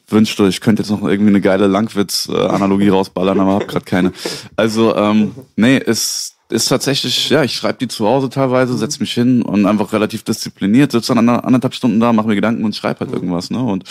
wünschte, 0.07 0.47
ich 0.47 0.61
könnte 0.61 0.83
jetzt 0.83 0.89
noch 0.89 1.03
irgendwie 1.03 1.29
eine 1.29 1.41
geile 1.41 1.67
Langwitz-Analogie 1.67 2.89
rausballern, 2.89 3.39
aber 3.39 3.55
hab 3.55 3.67
grad 3.67 3.85
keine. 3.85 4.11
Also, 4.55 4.95
ähm, 4.95 5.33
nee, 5.55 5.77
ist 5.77 6.35
ist 6.51 6.67
tatsächlich, 6.67 7.29
ja, 7.29 7.43
ich 7.43 7.55
schreibe 7.55 7.79
die 7.79 7.87
zu 7.87 8.05
Hause 8.05 8.29
teilweise, 8.29 8.77
setz 8.77 8.99
mich 8.99 9.13
hin 9.13 9.41
und 9.41 9.65
einfach 9.65 9.93
relativ 9.93 10.23
diszipliniert, 10.23 10.91
sitze 10.91 11.13
dann 11.15 11.27
anderthalb 11.29 11.73
Stunden 11.73 11.99
da, 11.99 12.13
mache 12.13 12.27
mir 12.27 12.35
Gedanken 12.35 12.63
und 12.63 12.75
schreibe 12.75 13.01
halt 13.01 13.11
irgendwas, 13.11 13.49
ne? 13.49 13.59
Und 13.59 13.83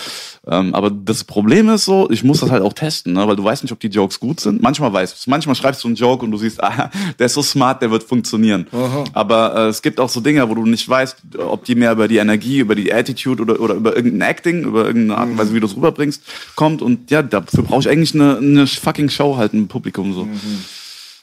ähm, 0.47 0.75
aber 0.75 0.91
das 0.91 1.25
Problem 1.25 1.69
ist 1.69 1.85
so, 1.85 2.11
ich 2.11 2.25
muss 2.25 2.41
das 2.41 2.51
halt 2.51 2.63
auch 2.63 2.73
testen, 2.73 3.13
ne? 3.13 3.27
Weil 3.27 3.37
du 3.37 3.45
weißt 3.45 3.63
nicht, 3.63 3.73
ob 3.73 3.81
die 3.81 3.89
Jokes 3.89 4.21
gut 4.21 4.41
sind. 4.41 4.63
Manchmal 4.63 4.93
weißt 4.93 5.13
du 5.13 5.17
es. 5.19 5.27
Manchmal 5.27 5.55
schreibst 5.55 5.85
du 5.85 5.89
einen 5.89 5.97
Joke 5.97 6.25
und 6.25 6.31
du 6.31 6.39
siehst, 6.39 6.63
ah, 6.63 6.91
der 7.19 7.27
ist 7.27 7.35
so 7.35 7.43
smart, 7.43 7.83
der 7.83 7.91
wird 7.91 8.03
funktionieren. 8.03 8.67
Aha. 8.73 9.05
Aber 9.13 9.57
äh, 9.57 9.69
es 9.69 9.83
gibt 9.83 10.01
auch 10.01 10.09
so 10.09 10.21
Dinge, 10.21 10.49
wo 10.49 10.55
du 10.55 10.67
nicht 10.67 10.89
weißt, 10.89 11.17
ob 11.39 11.65
die 11.65 11.75
mehr 11.75 11.93
über 11.93 12.09
die 12.09 12.19
Energie, 12.19 12.59
über 12.59 12.75
die 12.75 12.93
Attitude 12.93 13.43
oder, 13.43 13.61
oder 13.61 13.75
über 13.75 13.97
irgendein 13.97 14.29
Acting, 14.29 14.65
über 14.65 14.87
irgendeine 14.87 15.21
Art 15.21 15.29
und 15.31 15.39
Weise, 15.39 15.55
wie 15.55 15.61
du 15.61 15.67
es 15.67 15.77
rüberbringst, 15.77 16.23
kommt. 16.57 16.83
Und 16.83 17.11
ja, 17.11 17.23
dafür 17.23 17.63
brauche 17.63 17.81
ich 17.81 17.89
eigentlich 17.89 18.15
eine, 18.15 18.39
eine 18.39 18.67
fucking 18.67 19.09
Show 19.09 19.37
halt, 19.37 19.53
ein 19.53 19.69
Publikum 19.69 20.15
so. 20.15 20.25
Mhm. 20.25 20.65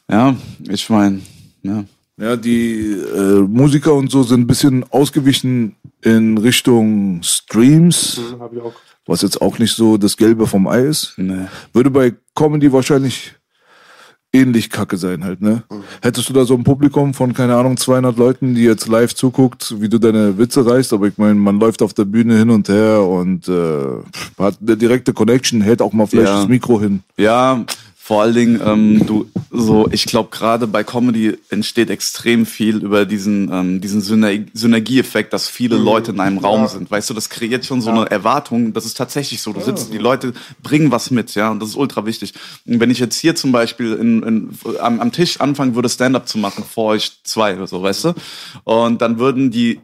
Ja, 0.10 0.36
ich 0.70 0.90
meine, 0.90 1.22
ja. 1.64 1.84
Ja, 2.20 2.36
die 2.36 2.94
äh, 2.94 3.42
Musiker 3.42 3.94
und 3.94 4.10
so 4.10 4.24
sind 4.24 4.42
ein 4.42 4.48
bisschen 4.48 4.84
ausgewichen 4.90 5.76
in 6.02 6.38
Richtung 6.40 7.22
Streams, 7.22 8.20
mhm, 8.20 8.72
was 9.06 9.22
jetzt 9.22 9.40
auch 9.40 9.60
nicht 9.60 9.76
so 9.76 9.98
das 9.98 10.18
Gelbe 10.18 10.48
vom 10.48 10.68
Ei 10.68 10.82
ist. 10.82 11.14
Nee. 11.18 11.46
Würde 11.74 11.92
bei 11.92 12.16
Comedy 12.34 12.74
wahrscheinlich 12.74 13.36
ähnlich 14.34 14.70
kacke 14.70 14.98
sein 14.98 15.24
halt, 15.24 15.42
ne? 15.42 15.64
Mhm. 15.70 15.84
Hättest 16.02 16.30
du 16.30 16.34
da 16.34 16.44
so 16.46 16.56
ein 16.56 16.64
Publikum 16.64 17.14
von, 17.14 17.34
keine 17.34 17.56
Ahnung, 17.56 17.78
200 17.78 18.18
Leuten, 18.18 18.56
die 18.56 18.64
jetzt 18.64 18.88
live 18.88 19.14
zuguckt, 19.14 19.76
wie 19.80 19.90
du 19.90 20.00
deine 20.00 20.38
Witze 20.38 20.66
reißt, 20.66 20.94
aber 20.94 21.08
ich 21.08 21.18
meine, 21.18 21.36
man 21.36 21.60
läuft 21.60 21.82
auf 21.82 21.94
der 21.94 22.06
Bühne 22.06 22.38
hin 22.38 22.50
und 22.50 22.68
her 22.68 23.04
und 23.04 23.48
äh, 23.48 24.04
hat 24.38 24.58
eine 24.62 24.76
direkte 24.76 25.14
Connection, 25.14 25.62
hält 25.62 25.82
auch 25.82 25.94
mal 25.94 26.08
vielleicht 26.08 26.30
ja. 26.30 26.40
das 26.40 26.48
Mikro 26.48 26.80
hin. 26.82 27.04
Ja, 27.16 27.64
vor 28.08 28.22
allen 28.22 28.34
Dingen, 28.34 28.62
ähm, 28.64 29.06
du, 29.06 29.30
so, 29.52 29.90
ich 29.92 30.06
glaube, 30.06 30.30
gerade 30.32 30.66
bei 30.66 30.86
Comedy 30.86 31.38
entsteht 31.50 31.90
extrem 31.90 32.46
viel 32.46 32.78
über 32.78 33.06
diesen, 33.06 33.52
ähm, 33.52 33.82
diesen 33.82 34.00
Synerg 34.00 34.46
Synergieeffekt, 34.54 35.34
dass 35.34 35.50
viele 35.50 35.78
mhm. 35.78 35.84
Leute 35.84 36.12
in 36.12 36.22
einem 36.22 36.38
Raum 36.38 36.62
ja. 36.62 36.68
sind. 36.70 36.90
Weißt 36.90 37.10
du, 37.10 37.14
das 37.14 37.30
kreiert 37.30 37.66
schon 37.66 37.82
so 37.82 37.90
ja. 37.90 37.98
eine 37.98 38.10
Erwartung. 38.10 38.72
Das 38.72 38.86
ist 38.86 38.96
tatsächlich 38.96 39.42
so. 39.42 39.52
Du 39.52 39.60
sitzt, 39.60 39.92
die 39.92 39.98
Leute 39.98 40.32
bringen 40.64 40.90
was 40.90 41.12
mit, 41.12 41.36
ja, 41.36 41.52
und 41.52 41.60
das 41.60 41.68
ist 41.68 41.76
ultra 41.76 42.06
wichtig. 42.06 42.34
Und 42.66 42.80
wenn 42.80 42.92
ich 42.92 43.00
jetzt 43.00 43.20
hier 43.20 43.36
zum 43.36 43.52
Beispiel 43.52 43.92
in, 43.92 44.24
in, 44.24 44.50
am, 44.80 45.02
am 45.02 45.12
Tisch 45.12 45.42
anfangen 45.42 45.76
würde, 45.76 45.90
Stand-up 45.90 46.30
zu 46.30 46.38
machen, 46.38 46.64
vor 46.64 46.92
euch 46.92 47.12
zwei 47.26 47.58
oder 47.58 47.68
so, 47.68 47.84
weißt 47.84 48.06
du, 48.06 48.14
und 48.64 49.02
dann 49.02 49.20
würden 49.20 49.52
die, 49.52 49.82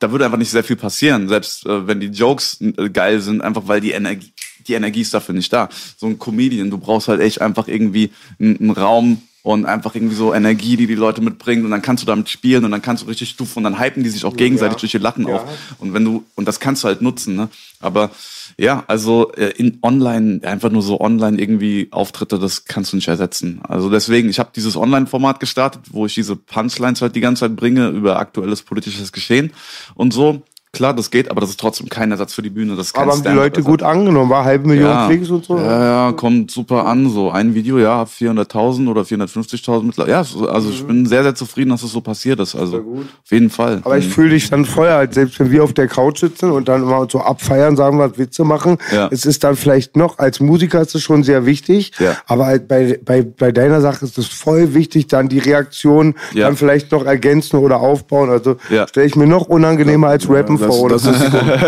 da 0.00 0.10
würde 0.10 0.24
einfach 0.24 0.38
nicht 0.38 0.50
sehr 0.50 0.64
viel 0.64 0.74
passieren, 0.74 1.28
selbst 1.28 1.64
äh, 1.64 1.86
wenn 1.86 2.00
die 2.00 2.08
Jokes 2.08 2.60
äh, 2.60 2.90
geil 2.90 3.20
sind, 3.20 3.40
einfach 3.40 3.62
weil 3.66 3.80
die 3.80 3.92
Energie, 3.92 4.32
die 4.68 4.74
Energie 4.74 5.00
ist 5.02 5.14
dafür 5.14 5.34
nicht 5.34 5.52
da. 5.52 5.68
So 5.96 6.06
ein 6.06 6.18
Comedian, 6.18 6.70
du 6.70 6.78
brauchst 6.78 7.08
halt 7.08 7.20
echt 7.20 7.40
einfach 7.40 7.68
irgendwie 7.68 8.10
einen, 8.38 8.70
Raum 8.70 9.22
und 9.42 9.64
einfach 9.64 9.94
irgendwie 9.94 10.16
so 10.16 10.34
Energie, 10.34 10.76
die 10.76 10.86
die 10.86 10.96
Leute 10.96 11.20
mitbringen 11.20 11.64
und 11.64 11.70
dann 11.70 11.82
kannst 11.82 12.02
du 12.02 12.06
damit 12.06 12.28
spielen 12.28 12.64
und 12.64 12.72
dann 12.72 12.82
kannst 12.82 13.04
du 13.04 13.06
richtig 13.06 13.30
stufen 13.30 13.58
und 13.58 13.64
dann 13.64 13.80
hypen 13.80 14.02
die 14.02 14.10
sich 14.10 14.24
auch 14.24 14.36
gegenseitig 14.36 14.74
ja. 14.74 14.80
durch 14.80 14.94
ihr 14.94 15.00
Lachen 15.00 15.28
ja. 15.28 15.36
auf 15.36 15.44
und 15.78 15.94
wenn 15.94 16.04
du 16.04 16.24
und 16.34 16.48
das 16.48 16.58
kannst 16.58 16.82
du 16.82 16.88
halt 16.88 17.00
nutzen, 17.00 17.36
ne? 17.36 17.48
Aber 17.80 18.10
ja, 18.58 18.84
also 18.86 19.32
äh, 19.32 19.50
in 19.56 19.78
online 19.82 20.40
einfach 20.42 20.70
nur 20.70 20.82
so 20.82 21.00
online 21.00 21.40
irgendwie 21.40 21.88
Auftritte, 21.90 22.38
das 22.38 22.64
kannst 22.64 22.92
du 22.92 22.96
nicht 22.96 23.08
ersetzen. 23.08 23.60
Also 23.62 23.90
deswegen, 23.90 24.30
ich 24.30 24.38
habe 24.38 24.50
dieses 24.56 24.76
Online-Format 24.76 25.40
gestartet, 25.40 25.82
wo 25.90 26.06
ich 26.06 26.14
diese 26.14 26.36
Punchlines 26.36 27.02
halt 27.02 27.14
die 27.14 27.20
ganze 27.20 27.40
Zeit 27.40 27.56
bringe 27.56 27.88
über 27.88 28.18
aktuelles 28.18 28.62
politisches 28.62 29.12
Geschehen 29.12 29.52
und 29.94 30.12
so 30.12 30.42
Klar, 30.76 30.92
das 30.92 31.10
geht, 31.10 31.30
aber 31.30 31.40
das 31.40 31.48
ist 31.48 31.58
trotzdem 31.58 31.88
kein 31.88 32.10
Ersatz 32.10 32.34
für 32.34 32.42
die 32.42 32.50
Bühne. 32.50 32.76
Das 32.76 32.88
ist 32.88 32.96
aber 32.96 33.12
haben 33.12 33.22
die 33.22 33.28
Leute 33.30 33.62
gut 33.62 33.82
angenommen? 33.82 34.30
War 34.30 34.44
halbe 34.44 34.68
Million 34.68 34.90
ja, 34.90 35.06
Klicks 35.06 35.30
und 35.30 35.46
so? 35.46 35.56
Ja, 35.56 36.08
ja, 36.08 36.12
kommt 36.12 36.50
super 36.50 36.84
an. 36.84 37.08
So 37.08 37.30
ein 37.30 37.54
Video, 37.54 37.78
ja, 37.78 38.02
400.000 38.02 38.90
oder 38.90 39.00
450.000 39.00 39.82
mittlerweile. 39.84 40.12
Ja, 40.12 40.18
also 40.18 40.68
ich 40.68 40.84
bin 40.86 41.06
sehr, 41.06 41.22
sehr 41.22 41.34
zufrieden, 41.34 41.70
dass 41.70 41.80
es 41.80 41.86
das 41.86 41.92
so 41.92 42.02
passiert 42.02 42.40
ist. 42.40 42.54
Also 42.54 42.76
auf 42.76 43.30
jeden 43.30 43.48
Fall. 43.48 43.80
Aber 43.84 43.96
ich 43.96 44.06
fühle 44.06 44.30
dich 44.30 44.50
dann 44.50 44.66
vorher, 44.66 44.96
halt, 44.96 45.14
selbst 45.14 45.40
wenn 45.40 45.50
wir 45.50 45.64
auf 45.64 45.72
der 45.72 45.88
Couch 45.88 46.20
sitzen 46.20 46.50
und 46.50 46.68
dann 46.68 46.82
immer 46.82 47.06
so 47.10 47.20
abfeiern, 47.20 47.74
sagen 47.74 47.98
wir, 47.98 48.18
Witze 48.18 48.44
machen. 48.44 48.76
Ja. 48.92 49.08
Es 49.10 49.24
ist 49.24 49.44
dann 49.44 49.56
vielleicht 49.56 49.96
noch, 49.96 50.18
als 50.18 50.40
Musiker 50.40 50.82
ist 50.82 50.94
es 50.94 51.02
schon 51.02 51.22
sehr 51.22 51.46
wichtig. 51.46 51.92
Ja. 51.98 52.16
Aber 52.26 52.44
halt 52.44 52.68
bei, 52.68 53.00
bei, 53.02 53.22
bei 53.22 53.50
deiner 53.50 53.80
Sache 53.80 54.04
ist 54.04 54.18
es 54.18 54.26
voll 54.26 54.74
wichtig, 54.74 55.06
dann 55.06 55.30
die 55.30 55.38
Reaktion 55.38 56.16
ja. 56.34 56.46
dann 56.46 56.56
vielleicht 56.56 56.92
noch 56.92 57.06
ergänzen 57.06 57.56
oder 57.60 57.80
aufbauen. 57.80 58.28
Also 58.28 58.56
stelle 58.88 59.06
ich 59.06 59.16
mir 59.16 59.26
noch 59.26 59.46
unangenehmer 59.46 60.08
als 60.08 60.28
Rappen 60.28 60.58
das, 60.66 60.76
vor. 60.76 60.88
Das 60.88 61.06
ist, 61.06 61.22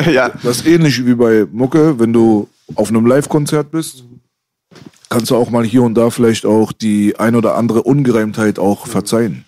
ja. 0.13 0.31
das 0.43 0.59
ist 0.59 0.67
ähnlich 0.67 1.05
wie 1.07 1.15
bei 1.15 1.47
Mucke, 1.51 1.99
wenn 1.99 2.13
du 2.13 2.49
auf 2.75 2.89
einem 2.89 3.07
Live-Konzert 3.07 3.71
bist, 3.71 4.05
kannst 5.09 5.31
du 5.31 5.37
auch 5.37 5.51
mal 5.51 5.65
hier 5.65 5.83
und 5.83 5.95
da 5.95 6.11
vielleicht 6.11 6.45
auch 6.47 6.73
die 6.73 7.19
ein 7.19 7.35
oder 7.35 7.57
andere 7.57 7.83
Ungereimtheit 7.83 8.59
auch 8.59 8.87
verzeihen. 8.87 9.45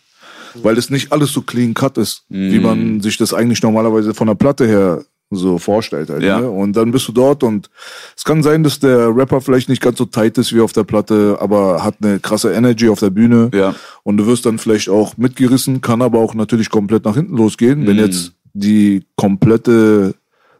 Weil 0.54 0.78
es 0.78 0.90
nicht 0.90 1.12
alles 1.12 1.32
so 1.32 1.42
clean 1.42 1.74
cut 1.74 1.96
ist, 1.96 2.24
mm. 2.28 2.50
wie 2.50 2.58
man 2.58 3.00
sich 3.00 3.16
das 3.16 3.32
eigentlich 3.32 3.62
normalerweise 3.62 4.14
von 4.14 4.26
der 4.26 4.34
Platte 4.34 4.66
her 4.66 5.04
so 5.30 5.58
vorstellt 5.58 6.10
halt. 6.10 6.22
Ja. 6.22 6.40
Ne? 6.40 6.50
Und 6.50 6.74
dann 6.74 6.90
bist 6.90 7.06
du 7.06 7.12
dort 7.12 7.44
und 7.44 7.70
es 8.16 8.24
kann 8.24 8.42
sein, 8.42 8.64
dass 8.64 8.80
der 8.80 9.14
Rapper 9.14 9.40
vielleicht 9.40 9.68
nicht 9.68 9.80
ganz 9.80 9.98
so 9.98 10.04
tight 10.06 10.38
ist 10.38 10.52
wie 10.52 10.60
auf 10.60 10.72
der 10.72 10.82
Platte, 10.82 11.38
aber 11.40 11.84
hat 11.84 11.96
eine 12.02 12.18
krasse 12.18 12.52
Energy 12.52 12.88
auf 12.88 12.98
der 12.98 13.10
Bühne. 13.10 13.50
Ja. 13.54 13.76
Und 14.02 14.16
du 14.16 14.26
wirst 14.26 14.44
dann 14.44 14.58
vielleicht 14.58 14.88
auch 14.88 15.16
mitgerissen, 15.16 15.80
kann 15.80 16.02
aber 16.02 16.18
auch 16.18 16.34
natürlich 16.34 16.68
komplett 16.68 17.04
nach 17.04 17.14
hinten 17.14 17.36
losgehen, 17.36 17.84
mm. 17.84 17.86
wenn 17.86 17.98
jetzt 17.98 18.32
die 18.52 19.04
komplette, 19.16 20.14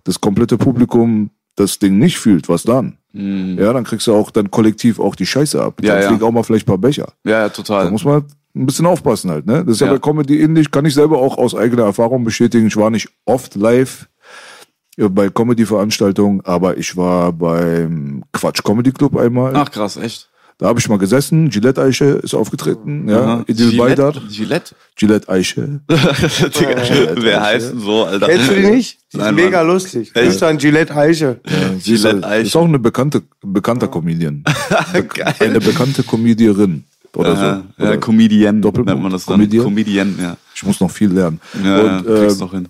das 0.05 0.21
komplette 0.21 0.59
Publikum 0.59 1.31
das 1.57 1.79
Ding 1.79 1.99
nicht 1.99 2.19
fühlt, 2.19 2.49
was 2.49 2.63
dann? 2.63 2.97
Mhm. 3.13 3.59
Ja, 3.59 3.73
dann 3.73 3.85
kriegst 3.85 4.07
du 4.07 4.15
auch 4.15 4.31
dann 4.31 4.51
kollektiv 4.51 4.99
auch 4.99 5.15
die 5.15 5.27
Scheiße 5.27 5.63
ab. 5.63 5.81
Ja, 5.83 5.95
dann 5.95 6.03
ja. 6.03 6.09
fliegen 6.09 6.25
auch 6.25 6.31
mal 6.31 6.43
vielleicht 6.43 6.67
ein 6.67 6.73
paar 6.73 6.79
Becher. 6.79 7.13
Ja, 7.25 7.43
ja, 7.43 7.49
total. 7.49 7.85
Da 7.85 7.91
muss 7.91 8.05
man 8.05 8.25
ein 8.55 8.67
bisschen 8.67 8.87
aufpassen 8.87 9.31
halt, 9.31 9.47
ne? 9.47 9.65
Das 9.65 9.75
ist 9.75 9.81
ja, 9.81 9.87
ja 9.89 9.95
bei 9.95 9.99
Comedy 9.99 10.41
ähnlich, 10.41 10.71
kann 10.71 10.85
ich 10.85 10.95
selber 10.95 11.19
auch 11.19 11.39
aus 11.39 11.55
eigener 11.55 11.85
Erfahrung 11.85 12.25
bestätigen. 12.25 12.67
Ich 12.67 12.77
war 12.77 12.91
nicht 12.91 13.09
oft 13.25 13.55
live 13.55 14.09
bei 14.97 15.31
Comedy-Veranstaltungen, 15.31 16.41
aber 16.45 16.77
ich 16.77 16.97
war 16.97 17.33
beim 17.33 18.25
Quatsch 18.33 18.63
Comedy 18.63 18.93
Club 18.93 19.17
einmal. 19.17 19.55
Ach 19.57 19.71
krass, 19.71 19.97
echt? 19.97 20.30
Da 20.61 20.67
habe 20.67 20.79
ich 20.79 20.87
mal 20.91 20.99
gesessen. 20.99 21.49
Gillette 21.49 21.81
Eiche 21.81 22.05
ist 22.23 22.35
aufgetreten. 22.35 23.09
Ja, 23.09 23.43
Idil 23.47 23.79
Baydar. 23.79 24.13
Gillette? 24.31 24.75
Gillette 24.95 25.27
Eiche. 25.31 25.81
Wer 25.89 27.41
heißt 27.43 27.73
denn 27.73 27.81
so, 27.81 28.05
Alter? 28.05 28.27
Kennst 28.29 28.51
du 28.51 28.55
die 28.57 28.67
nicht? 28.67 28.99
Die 29.15 29.17
Nein, 29.17 29.39
ist 29.39 29.43
mega 29.45 29.59
Mann. 29.65 29.69
lustig. 29.69 30.11
Echt? 30.15 30.29
Ist 30.33 30.43
dann 30.43 30.59
Gillette 30.59 30.95
Eiche. 30.95 31.41
Ja, 31.49 31.79
Gillette 31.83 32.27
Eiche. 32.27 32.47
Ist 32.47 32.57
auch 32.57 32.67
eine 32.67 32.79
bekannte, 32.79 33.23
bekannter 33.43 33.89
Comedian. 33.89 34.45
Geil. 34.93 35.35
Eine 35.39 35.61
bekannte 35.61 36.03
Comedierin. 36.03 36.85
Oder 37.17 37.33
Aha, 37.33 37.63
so. 37.79 37.83
Oder 37.83 37.93
ja, 37.93 37.97
Comedian 37.97 38.61
nennt 38.61 38.87
man 39.03 39.11
das 39.11 39.25
dann. 39.25 39.37
Comedian? 39.37 39.65
Comedian, 39.65 40.15
ja. 40.21 40.37
Ich 40.55 40.63
muss 40.63 40.79
noch 40.79 40.91
viel 40.91 41.11
lernen. 41.11 41.41
Ja, 41.65 41.97
Und, 41.99 42.07
äh, 42.07 42.35
noch 42.39 42.51
hin. 42.53 42.69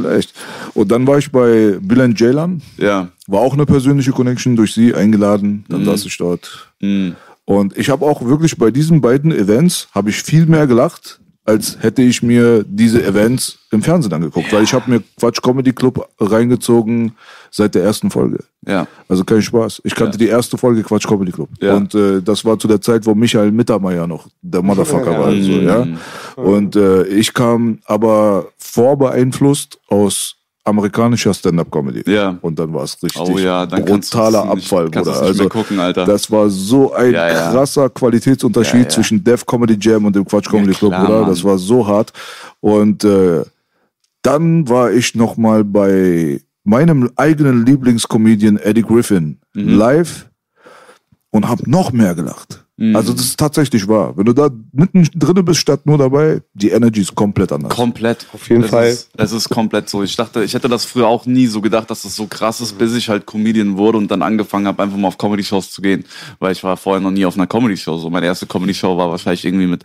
Vielleicht. 0.00 0.34
Und 0.74 0.90
dann 0.90 1.06
war 1.06 1.18
ich 1.18 1.30
bei 1.30 1.78
Bill 1.80 2.14
Jaylan. 2.16 2.62
Ja. 2.76 3.08
War 3.26 3.40
auch 3.40 3.54
eine 3.54 3.66
persönliche 3.66 4.12
Connection 4.12 4.56
durch 4.56 4.74
sie 4.74 4.94
eingeladen. 4.94 5.64
Dann 5.68 5.80
mhm. 5.80 5.86
saß 5.86 6.06
ich 6.06 6.16
dort. 6.16 6.70
Mhm. 6.80 7.16
Und 7.44 7.76
ich 7.78 7.88
habe 7.88 8.04
auch 8.04 8.24
wirklich 8.24 8.58
bei 8.58 8.70
diesen 8.70 9.00
beiden 9.00 9.32
Events 9.32 9.88
habe 9.92 10.10
ich 10.10 10.22
viel 10.22 10.46
mehr 10.46 10.66
gelacht, 10.66 11.18
als 11.48 11.78
hätte 11.80 12.02
ich 12.02 12.22
mir 12.22 12.62
diese 12.62 13.02
Events 13.02 13.58
im 13.70 13.82
Fernsehen 13.82 14.12
angeguckt, 14.12 14.52
weil 14.52 14.64
ich 14.64 14.74
habe 14.74 14.90
mir 14.90 15.02
Quatsch 15.18 15.40
Comedy 15.40 15.72
Club 15.72 16.06
reingezogen 16.20 17.12
seit 17.50 17.74
der 17.74 17.84
ersten 17.84 18.10
Folge. 18.10 18.44
Ja. 18.66 18.86
Also 19.08 19.24
kein 19.24 19.40
Spaß. 19.40 19.80
Ich 19.84 19.94
kannte 19.94 20.18
ja. 20.18 20.26
die 20.26 20.28
erste 20.28 20.58
Folge 20.58 20.82
Quatsch 20.82 21.08
Comedy 21.08 21.32
Club 21.32 21.48
ja. 21.58 21.74
und 21.74 21.94
äh, 21.94 22.20
das 22.20 22.44
war 22.44 22.58
zu 22.58 22.68
der 22.68 22.82
Zeit, 22.82 23.06
wo 23.06 23.14
Michael 23.14 23.50
Mittermeier 23.50 24.06
noch 24.06 24.28
der 24.42 24.60
Motherfucker 24.60 25.10
ja. 25.10 25.18
war, 25.18 25.26
also, 25.28 25.52
ja. 25.52 25.86
Und 26.36 26.76
äh, 26.76 27.04
ich 27.04 27.32
kam 27.32 27.78
aber 27.86 28.48
vorbeeinflusst 28.58 29.78
aus 29.88 30.36
amerikanischer 30.68 31.34
Stand-up-Comedy. 31.34 32.10
Ja. 32.10 32.38
Und 32.40 32.58
dann 32.58 32.72
war 32.72 32.84
es 32.84 33.02
richtig 33.02 33.20
oh, 33.20 33.38
ja, 33.38 33.66
brutaler 33.66 34.44
Abfall, 34.50 34.88
Bruder. 34.88 35.20
Also 35.20 35.48
gucken, 35.48 35.78
Alter. 35.80 36.04
das 36.04 36.30
war 36.30 36.48
so 36.48 36.92
ein 36.92 37.12
ja, 37.12 37.28
ja. 37.28 37.50
krasser 37.50 37.90
Qualitätsunterschied 37.90 38.90
zwischen 38.92 39.22
Def 39.22 39.44
Comedy 39.44 39.76
Jam 39.80 40.04
und 40.04 40.14
dem 40.14 40.24
Quatsch 40.24 40.48
Comedy 40.48 40.72
Club, 40.72 40.92
klar, 40.92 41.06
Bruder. 41.06 41.26
Das 41.26 41.42
war 41.42 41.58
so 41.58 41.86
hart. 41.86 42.12
Und 42.60 43.04
äh, 43.04 43.42
dann 44.22 44.68
war 44.68 44.92
ich 44.92 45.14
noch 45.14 45.36
mal 45.36 45.64
bei 45.64 46.40
meinem 46.64 47.10
eigenen 47.16 47.64
Lieblingscomedian 47.64 48.58
Eddie 48.58 48.82
Griffin 48.82 49.38
mhm. 49.54 49.68
live 49.70 50.28
und 51.30 51.48
habe 51.48 51.68
noch 51.68 51.92
mehr 51.92 52.14
gelacht. 52.14 52.64
Also 52.94 53.12
das 53.12 53.24
ist 53.24 53.40
tatsächlich 53.40 53.88
wahr. 53.88 54.16
Wenn 54.16 54.24
du 54.24 54.32
da 54.32 54.50
mitten 54.72 55.02
drinne 55.12 55.42
bist, 55.42 55.58
statt 55.58 55.84
nur 55.84 55.98
dabei, 55.98 56.42
die 56.54 56.70
Energy 56.70 57.00
ist 57.00 57.12
komplett 57.12 57.50
anders. 57.50 57.74
Komplett. 57.74 58.26
Auf 58.32 58.48
jeden 58.48 58.62
es 58.62 58.70
Fall. 58.70 58.88
Ist, 58.88 59.10
es 59.16 59.32
ist 59.32 59.48
komplett 59.48 59.88
so. 59.88 60.04
Ich 60.04 60.14
dachte, 60.14 60.44
ich 60.44 60.54
hätte 60.54 60.68
das 60.68 60.84
früher 60.84 61.08
auch 61.08 61.26
nie 61.26 61.48
so 61.48 61.60
gedacht, 61.60 61.90
dass 61.90 62.02
das 62.02 62.14
so 62.14 62.28
krass 62.28 62.60
ist, 62.60 62.78
bis 62.78 62.94
ich 62.94 63.08
halt 63.08 63.26
Comedian 63.26 63.76
wurde 63.76 63.98
und 63.98 64.08
dann 64.12 64.22
angefangen 64.22 64.68
habe, 64.68 64.80
einfach 64.80 64.96
mal 64.96 65.08
auf 65.08 65.18
Comedy-Shows 65.18 65.72
zu 65.72 65.82
gehen. 65.82 66.04
Weil 66.38 66.52
ich 66.52 66.62
war 66.62 66.76
vorher 66.76 67.00
noch 67.00 67.10
nie 67.10 67.26
auf 67.26 67.34
einer 67.34 67.48
Comedy-Show. 67.48 67.98
So 67.98 68.10
meine 68.10 68.26
erste 68.26 68.46
Comedy-Show 68.46 68.96
war 68.96 69.10
wahrscheinlich 69.10 69.44
irgendwie 69.44 69.66
mit 69.66 69.84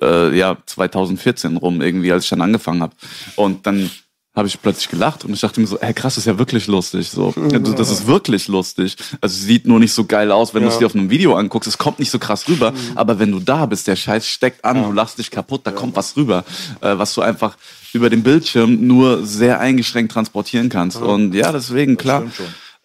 äh, 0.00 0.36
ja 0.36 0.56
2014 0.66 1.56
rum, 1.58 1.80
irgendwie, 1.80 2.10
als 2.10 2.24
ich 2.24 2.30
dann 2.30 2.40
angefangen 2.40 2.82
habe. 2.82 2.94
Und 3.36 3.68
dann 3.68 3.88
habe 4.34 4.48
ich 4.48 4.60
plötzlich 4.60 4.88
gelacht 4.88 5.24
und 5.24 5.34
ich 5.34 5.40
dachte 5.40 5.60
mir 5.60 5.66
so, 5.66 5.78
ey 5.78 5.92
krass, 5.92 6.14
das 6.14 6.24
ist 6.24 6.26
ja 6.26 6.38
wirklich 6.38 6.66
lustig. 6.66 7.10
So, 7.10 7.34
also, 7.36 7.74
das 7.74 7.90
ist 7.90 8.06
wirklich 8.06 8.48
lustig. 8.48 8.96
Also 9.20 9.34
es 9.34 9.42
sieht 9.42 9.66
nur 9.66 9.78
nicht 9.78 9.92
so 9.92 10.04
geil 10.04 10.32
aus, 10.32 10.54
wenn 10.54 10.62
du 10.62 10.68
es 10.68 10.78
dir 10.78 10.86
auf 10.86 10.94
einem 10.94 11.10
Video 11.10 11.34
anguckst. 11.34 11.68
Es 11.68 11.76
kommt 11.76 11.98
nicht 11.98 12.10
so 12.10 12.18
krass 12.18 12.48
rüber, 12.48 12.72
aber 12.94 13.18
wenn 13.18 13.30
du 13.30 13.40
da 13.40 13.66
bist, 13.66 13.86
der 13.86 13.96
Scheiß 13.96 14.26
steckt 14.26 14.64
an, 14.64 14.82
du 14.82 14.92
lachst 14.92 15.18
dich 15.18 15.30
kaputt, 15.30 15.62
da 15.64 15.70
kommt 15.70 15.96
was 15.96 16.16
rüber, 16.16 16.44
äh, 16.80 16.96
was 16.96 17.12
du 17.12 17.20
einfach 17.20 17.56
über 17.92 18.08
den 18.08 18.22
Bildschirm 18.22 18.86
nur 18.86 19.26
sehr 19.26 19.60
eingeschränkt 19.60 20.12
transportieren 20.12 20.70
kannst. 20.70 20.96
Und 20.96 21.34
ja, 21.34 21.52
deswegen 21.52 21.98
klar. 21.98 22.24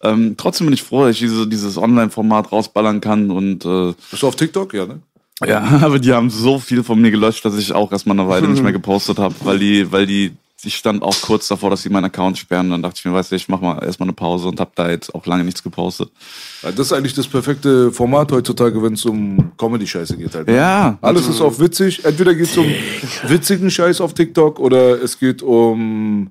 Ähm, 0.00 0.34
trotzdem 0.36 0.66
bin 0.66 0.74
ich 0.74 0.82
froh, 0.82 1.04
dass 1.04 1.12
ich 1.12 1.20
diese, 1.20 1.48
dieses 1.48 1.76
Online-Format 1.76 2.52
rausballern 2.52 3.00
kann 3.00 3.30
und 3.30 3.64
äh, 3.64 3.94
Bist 4.10 4.22
du 4.22 4.28
auf 4.28 4.36
TikTok? 4.36 4.72
Ja, 4.72 4.86
ne? 4.86 5.00
ja, 5.44 5.60
aber 5.82 5.98
die 5.98 6.12
haben 6.12 6.30
so 6.30 6.58
viel 6.58 6.84
von 6.84 7.00
mir 7.00 7.10
gelöscht, 7.10 7.44
dass 7.44 7.56
ich 7.56 7.72
auch 7.72 7.90
erstmal 7.90 8.18
eine 8.18 8.28
Weile 8.28 8.46
nicht 8.48 8.62
mehr 8.62 8.72
gepostet 8.72 9.18
habe, 9.18 9.34
weil 9.42 9.58
die, 9.58 9.90
weil 9.90 10.06
die, 10.06 10.36
ich 10.64 10.76
stand 10.76 11.02
auch 11.02 11.20
kurz 11.22 11.46
davor, 11.48 11.70
dass 11.70 11.82
sie 11.82 11.88
meinen 11.88 12.06
Account 12.06 12.36
sperren. 12.38 12.70
Dann 12.70 12.82
dachte 12.82 12.96
ich 12.98 13.04
mir, 13.04 13.12
weißt 13.12 13.30
du, 13.30 13.36
ich 13.36 13.48
mach 13.48 13.60
mal 13.60 13.82
erstmal 13.84 14.08
eine 14.08 14.14
Pause 14.14 14.48
und 14.48 14.58
habe 14.58 14.72
da 14.74 14.90
jetzt 14.90 15.14
auch 15.14 15.24
lange 15.26 15.44
nichts 15.44 15.62
gepostet. 15.62 16.10
Das 16.62 16.78
ist 16.78 16.92
eigentlich 16.92 17.14
das 17.14 17.28
perfekte 17.28 17.92
Format 17.92 18.32
heutzutage, 18.32 18.82
wenn 18.82 18.94
es 18.94 19.04
um 19.04 19.52
Comedy-Scheiße 19.56 20.16
geht 20.16 20.34
halt. 20.34 20.48
ne? 20.48 20.56
Ja. 20.56 20.98
Alles 21.00 21.28
ist 21.28 21.40
auf 21.40 21.60
witzig. 21.60 22.04
Entweder 22.04 22.34
geht 22.34 22.46
es 22.46 22.56
um 22.56 22.66
witzigen 23.28 23.70
Scheiß 23.70 24.00
auf 24.00 24.14
TikTok 24.14 24.58
oder 24.58 25.00
es 25.00 25.18
geht 25.18 25.42
um 25.42 26.30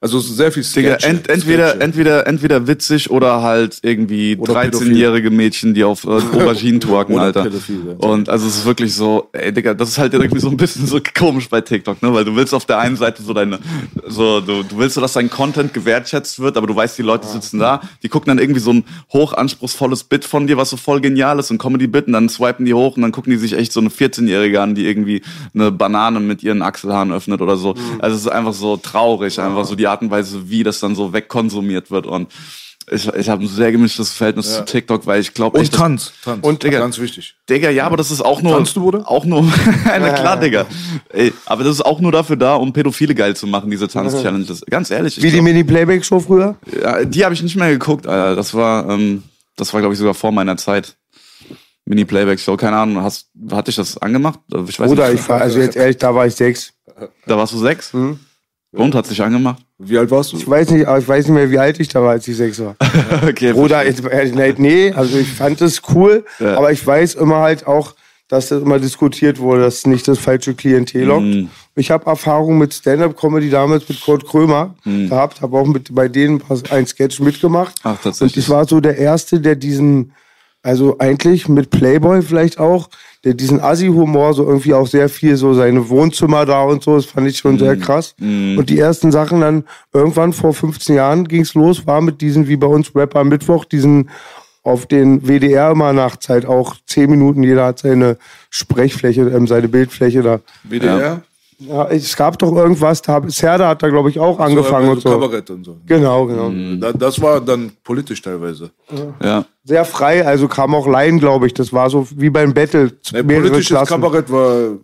also 0.00 0.18
sehr 0.20 0.52
viel 0.52 0.62
Digga, 0.62 0.98
Sketch, 0.98 1.04
ent, 1.04 1.28
entweder, 1.28 1.68
Sketche. 1.68 1.84
entweder, 1.84 2.26
entweder 2.26 2.66
witzig 2.66 3.10
oder 3.10 3.42
halt 3.42 3.78
irgendwie 3.82 4.36
Oder 4.36 4.54
13-jährige 4.54 5.30
Mädchen, 5.30 5.74
die 5.74 5.84
auf 5.84 6.04
äh, 6.04 6.08
Auberginen 6.32 6.80
twerken, 6.80 7.18
Alter. 7.18 7.44
pädophil, 7.44 7.96
ja. 8.00 8.06
Und 8.08 8.28
also 8.28 8.46
es 8.46 8.58
ist 8.58 8.64
wirklich 8.66 8.94
so, 8.94 9.28
ey 9.32 9.52
Digga, 9.52 9.74
das 9.74 9.90
ist 9.90 9.98
halt 9.98 10.12
irgendwie 10.14 10.40
so 10.40 10.48
ein 10.48 10.56
bisschen 10.56 10.86
so 10.86 11.00
komisch 11.16 11.48
bei 11.48 11.60
TikTok, 11.60 12.02
ne? 12.02 12.12
Weil 12.12 12.24
du 12.24 12.36
willst 12.36 12.54
auf 12.54 12.66
der 12.66 12.78
einen 12.78 12.96
Seite 12.96 13.22
so 13.22 13.32
deine, 13.32 13.58
so, 14.06 14.40
du, 14.40 14.62
du 14.62 14.78
willst 14.78 14.94
so, 14.94 15.00
dass 15.00 15.14
dein 15.14 15.30
Content 15.30 15.72
gewertschätzt 15.72 16.38
wird, 16.40 16.56
aber 16.56 16.66
du 16.66 16.76
weißt, 16.76 16.98
die 16.98 17.02
Leute 17.02 17.26
sitzen 17.26 17.58
da, 17.58 17.80
die 18.02 18.08
gucken 18.08 18.28
dann 18.28 18.38
irgendwie 18.38 18.60
so 18.60 18.72
ein 18.72 18.84
hochanspruchsvolles 19.12 20.04
Bit 20.04 20.24
von 20.24 20.46
dir, 20.46 20.56
was 20.56 20.70
so 20.70 20.76
voll 20.76 21.00
genial 21.00 21.38
ist, 21.38 21.50
ein 21.50 21.58
Comedy-Bit, 21.58 22.08
und 22.08 22.12
dann 22.12 22.28
swipen 22.28 22.66
die 22.66 22.74
hoch 22.74 22.96
und 22.96 23.02
dann 23.02 23.12
gucken 23.12 23.30
die 23.30 23.38
sich 23.38 23.54
echt 23.54 23.72
so 23.72 23.80
eine 23.80 23.88
14-Jährige 23.88 24.60
an, 24.60 24.74
die 24.74 24.86
irgendwie 24.86 25.22
eine 25.54 25.72
Banane 25.72 26.20
mit 26.20 26.42
ihren 26.42 26.62
Achselhaaren 26.62 27.12
öffnet 27.12 27.40
oder 27.40 27.56
so. 27.56 27.74
Also 27.98 28.16
es 28.16 28.22
ist 28.22 28.28
einfach 28.28 28.52
so 28.52 28.76
traurig, 28.76 29.40
einfach 29.40 29.64
so 29.64 29.74
die 29.74 29.86
Art 29.94 30.02
und 30.02 30.10
Weise, 30.10 30.50
wie 30.50 30.62
das 30.62 30.80
dann 30.80 30.94
so 30.94 31.12
wegkonsumiert 31.12 31.90
wird 31.90 32.06
und 32.06 32.28
ich, 32.90 33.08
ich 33.08 33.28
habe 33.28 33.42
ein 33.42 33.48
sehr 33.48 33.72
gemischtes 33.72 34.12
Verhältnis 34.12 34.56
zu 34.56 34.64
TikTok, 34.64 35.06
weil 35.06 35.20
ich 35.20 35.32
glaube 35.32 35.58
Und 35.58 35.72
Tanz. 35.72 36.12
Tanz. 36.22 36.46
Und, 36.46 36.62
Digga, 36.62 36.80
ganz 36.80 36.98
wichtig. 36.98 37.34
Digga, 37.48 37.70
ja, 37.70 37.86
aber 37.86 37.96
das 37.96 38.10
ist 38.10 38.20
auch 38.20 38.42
nur. 38.42 38.52
Tanzt 38.52 38.76
du, 38.76 38.82
Bruder? 38.82 39.10
Auch 39.10 39.24
nur. 39.24 39.42
Na 39.86 40.12
klar, 40.12 40.38
Digga. 40.38 40.66
Ey, 41.08 41.32
aber 41.46 41.64
das 41.64 41.76
ist 41.76 41.80
auch 41.80 42.00
nur 42.00 42.12
dafür 42.12 42.36
da, 42.36 42.56
um 42.56 42.72
Pädophile 42.72 43.14
geil 43.14 43.34
zu 43.34 43.46
machen, 43.46 43.70
diese 43.70 43.88
Tanz-Challenges. 43.88 44.64
Ganz 44.68 44.90
ehrlich. 44.90 45.16
ich 45.16 45.22
Wie 45.24 45.30
die 45.30 45.40
Mini-Playback-Show 45.40 46.20
früher? 46.20 46.56
ja, 46.82 47.04
die 47.04 47.24
habe 47.24 47.32
ich 47.34 47.42
nicht 47.42 47.56
mehr 47.56 47.70
geguckt, 47.70 48.06
Alter. 48.06 48.36
Das 48.36 48.52
war, 48.52 48.88
ähm, 48.90 49.22
das 49.56 49.72
war, 49.72 49.80
glaube 49.80 49.94
ich, 49.94 49.98
sogar 49.98 50.14
vor 50.14 50.32
meiner 50.32 50.56
Zeit. 50.56 50.96
Mini-Playback-Show, 51.86 52.56
keine 52.56 52.76
Ahnung. 52.76 53.02
Hast, 53.02 53.28
hatte 53.50 53.70
ich 53.70 53.76
das 53.76 53.96
angemacht? 53.98 54.40
Ich 54.68 54.78
weiß 54.78 54.90
Oder 54.90 55.10
nicht. 55.10 55.20
ich 55.20 55.28
war, 55.28 55.40
also 55.40 55.58
jetzt 55.58 55.76
ehrlich, 55.76 55.96
da 55.98 56.14
war 56.14 56.26
ich 56.26 56.34
sechs. 56.34 56.72
Da 57.26 57.36
warst 57.36 57.52
du 57.52 57.58
sechs? 57.58 57.92
Und 58.74 58.94
hat 58.94 59.06
sich 59.06 59.22
angemacht? 59.22 59.62
Wie 59.78 59.98
alt 59.98 60.10
warst 60.10 60.32
du? 60.32 60.36
Ich 60.36 60.48
weiß 60.48 60.70
nicht, 60.70 60.82
ich 60.82 61.08
weiß 61.08 61.26
nicht 61.26 61.34
mehr, 61.34 61.50
wie 61.50 61.58
alt 61.58 61.78
ich 61.80 61.88
da 61.88 62.02
war, 62.02 62.10
als 62.10 62.26
ich 62.28 62.36
sechs 62.36 62.60
war. 62.60 62.76
okay. 63.28 63.52
Bruder, 63.52 63.84
jetzt, 63.86 64.04
ehrlich, 64.04 64.58
nee, 64.58 64.92
also 64.92 65.16
ich 65.18 65.32
fand 65.32 65.60
es 65.60 65.82
cool, 65.94 66.24
Ja. 66.40 66.56
aber 66.56 66.72
ich 66.72 66.84
weiß 66.84 67.14
immer 67.14 67.38
halt 67.40 67.66
auch, 67.66 67.94
dass 68.28 68.48
das 68.48 68.62
immer 68.62 68.78
diskutiert 68.78 69.38
wurde, 69.38 69.62
dass 69.62 69.76
es 69.78 69.86
nicht 69.86 70.08
das 70.08 70.18
falsche 70.18 70.54
Klientel 70.54 71.04
lockt. 71.04 71.24
Mhm. 71.24 71.50
Ich 71.76 71.90
habe 71.90 72.06
Erfahrung 72.06 72.56
mit 72.58 72.72
Stand-Up-Comedy 72.72 73.50
damals 73.50 73.88
mit 73.88 74.00
Kurt 74.00 74.26
Krömer 74.26 74.74
gehabt, 74.84 75.40
habe 75.42 75.58
auch 75.58 75.66
mit 75.66 75.94
bei 75.94 76.08
denen 76.08 76.42
ein 76.70 76.86
Sketch 76.86 77.20
mitgemacht. 77.20 77.74
Ach, 77.82 78.00
tatsächlich. 78.00 78.36
Und 78.36 78.42
ich 78.42 78.48
war 78.48 78.66
so 78.66 78.80
der 78.80 78.96
Erste, 78.96 79.40
der 79.40 79.56
diesen, 79.56 80.12
also 80.62 80.96
eigentlich 80.98 81.48
mit 81.48 81.70
Playboy 81.70 82.22
vielleicht 82.22 82.58
auch, 82.58 82.88
der 83.24 83.34
diesen 83.34 83.60
Assi-Humor 83.60 84.34
so 84.34 84.44
irgendwie 84.46 84.74
auch 84.74 84.86
sehr 84.86 85.08
viel 85.08 85.36
so 85.36 85.54
seine 85.54 85.88
Wohnzimmer 85.88 86.44
da 86.46 86.62
und 86.62 86.82
so, 86.82 86.96
das 86.96 87.06
fand 87.06 87.26
ich 87.26 87.38
schon 87.38 87.54
Mhm. 87.54 87.58
sehr 87.58 87.76
krass. 87.76 88.14
Und 88.20 88.66
die 88.68 88.78
ersten 88.78 89.10
Sachen 89.10 89.40
dann 89.40 89.64
irgendwann 89.92 90.32
vor 90.32 90.52
15 90.52 90.94
Jahren 90.96 91.26
ging's 91.26 91.54
los, 91.54 91.86
war 91.86 92.00
mit 92.00 92.20
diesen, 92.20 92.46
wie 92.48 92.56
bei 92.56 92.66
uns 92.66 92.94
Rapper 92.94 93.20
am 93.20 93.28
Mittwoch, 93.28 93.64
diesen 93.64 94.10
auf 94.62 94.86
den 94.86 95.26
WDR 95.28 95.72
immer 95.72 95.92
nach 95.92 96.16
Zeit 96.16 96.46
auch 96.46 96.76
10 96.86 97.10
Minuten, 97.10 97.42
jeder 97.42 97.66
hat 97.66 97.80
seine 97.80 98.16
Sprechfläche, 98.50 99.22
ähm, 99.22 99.46
seine 99.46 99.68
Bildfläche 99.68 100.22
da. 100.22 100.40
WDR? 100.62 101.00
Ja, 101.00 101.22
es 101.90 102.16
gab 102.16 102.38
doch 102.38 102.52
irgendwas, 102.54 103.02
da 103.02 103.22
Serda 103.28 103.68
hat 103.68 103.82
da 103.82 103.88
glaube 103.88 104.10
ich 104.10 104.18
auch 104.18 104.38
angefangen 104.38 104.86
so, 104.86 104.92
und 104.92 105.00
so. 105.02 105.10
Kabarett 105.10 105.50
und 105.50 105.64
so. 105.64 105.76
Genau, 105.86 106.26
genau. 106.26 106.50
Da, 106.80 106.92
das 106.92 107.20
war 107.20 107.40
dann 107.40 107.72
politisch 107.82 108.20
teilweise. 108.22 108.70
Ja. 109.22 109.44
Sehr 109.64 109.84
frei, 109.84 110.26
also 110.26 110.48
kam 110.48 110.74
auch 110.74 110.86
Laien, 110.86 111.18
glaube 111.18 111.46
ich. 111.46 111.54
Das 111.54 111.72
war 111.72 111.88
so 111.90 112.06
wie 112.16 112.30
beim 112.30 112.52
Battle. 112.52 112.92
Nee, 113.12 113.22
politisches 113.22 113.66
Klassen. 113.68 113.88
Kabarett 113.88 114.30
war 114.30 114.76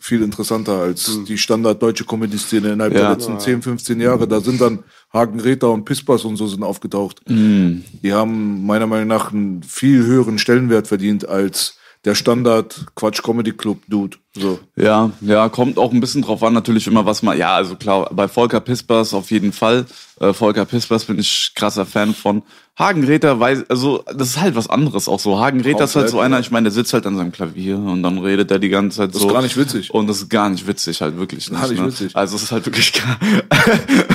viel 0.00 0.22
interessanter 0.22 0.78
als 0.78 1.20
die 1.26 1.36
Standard 1.38 1.82
deutsche 1.82 2.04
Comedy-Szene 2.04 2.72
innerhalb 2.72 2.94
Ja. 2.94 3.00
der 3.00 3.10
letzten 3.10 3.38
10, 3.38 3.62
15 3.62 4.00
Jahre. 4.00 4.26
Da 4.28 4.40
sind 4.40 4.60
dann 4.60 4.80
Hagen 5.12 5.40
Räther 5.40 5.70
und 5.70 5.84
Pispas 5.84 6.24
und 6.24 6.36
so 6.36 6.46
sind 6.46 6.62
aufgetaucht. 6.62 7.20
Die 7.28 8.12
haben 8.12 8.64
meiner 8.66 8.86
Meinung 8.86 9.08
nach 9.08 9.32
einen 9.32 9.62
viel 9.62 10.04
höheren 10.04 10.38
Stellenwert 10.38 10.86
verdient 10.86 11.28
als 11.28 11.77
der 12.04 12.14
Standard 12.14 12.86
Quatsch 12.94 13.22
Comedy 13.22 13.52
Club 13.52 13.82
Dude. 13.88 14.16
So. 14.34 14.58
Ja, 14.76 15.10
ja, 15.20 15.48
kommt 15.48 15.78
auch 15.78 15.92
ein 15.92 16.00
bisschen 16.00 16.22
drauf 16.22 16.42
an, 16.42 16.52
natürlich 16.52 16.86
immer, 16.86 17.06
was 17.06 17.22
man, 17.22 17.36
ja, 17.36 17.54
also 17.56 17.76
klar, 17.76 18.08
bei 18.12 18.28
Volker 18.28 18.60
Pispers 18.60 19.14
auf 19.14 19.30
jeden 19.30 19.52
Fall. 19.52 19.86
Äh, 20.20 20.32
Volker 20.32 20.64
Pispers 20.64 21.04
bin 21.04 21.18
ich 21.18 21.52
krasser 21.54 21.86
Fan 21.86 22.14
von. 22.14 22.42
Hagen 22.78 23.02
Räther 23.02 23.40
weiß, 23.40 23.64
also, 23.68 24.04
das 24.14 24.28
ist 24.28 24.40
halt 24.40 24.54
was 24.54 24.70
anderes 24.70 25.08
auch 25.08 25.18
so. 25.18 25.40
Hagen 25.40 25.60
Räther 25.60 25.82
ist 25.82 25.96
halt 25.96 26.08
so 26.10 26.20
einer, 26.20 26.36
ja. 26.36 26.40
ich 26.40 26.52
meine, 26.52 26.64
der 26.64 26.72
sitzt 26.72 26.92
halt 26.92 27.06
an 27.06 27.16
seinem 27.16 27.32
Klavier 27.32 27.76
und 27.76 28.04
dann 28.04 28.18
redet 28.18 28.52
er 28.52 28.60
die 28.60 28.68
ganze 28.68 28.98
Zeit 28.98 29.12
Das 29.12 29.20
so. 29.20 29.26
ist 29.26 29.34
gar 29.34 29.42
nicht 29.42 29.56
witzig. 29.56 29.90
Und 29.92 30.06
das 30.06 30.18
ist 30.18 30.30
gar 30.30 30.48
nicht 30.48 30.64
witzig, 30.64 31.02
halt 31.02 31.18
wirklich 31.18 31.50
nicht. 31.50 31.60
Gar 31.60 31.68
nicht 31.68 31.80
ne? 31.80 31.88
witzig. 31.88 32.14
Also, 32.14 32.36
es 32.36 32.44
ist 32.44 32.52
halt 32.52 32.64
wirklich 32.66 32.92
gar, 32.92 33.18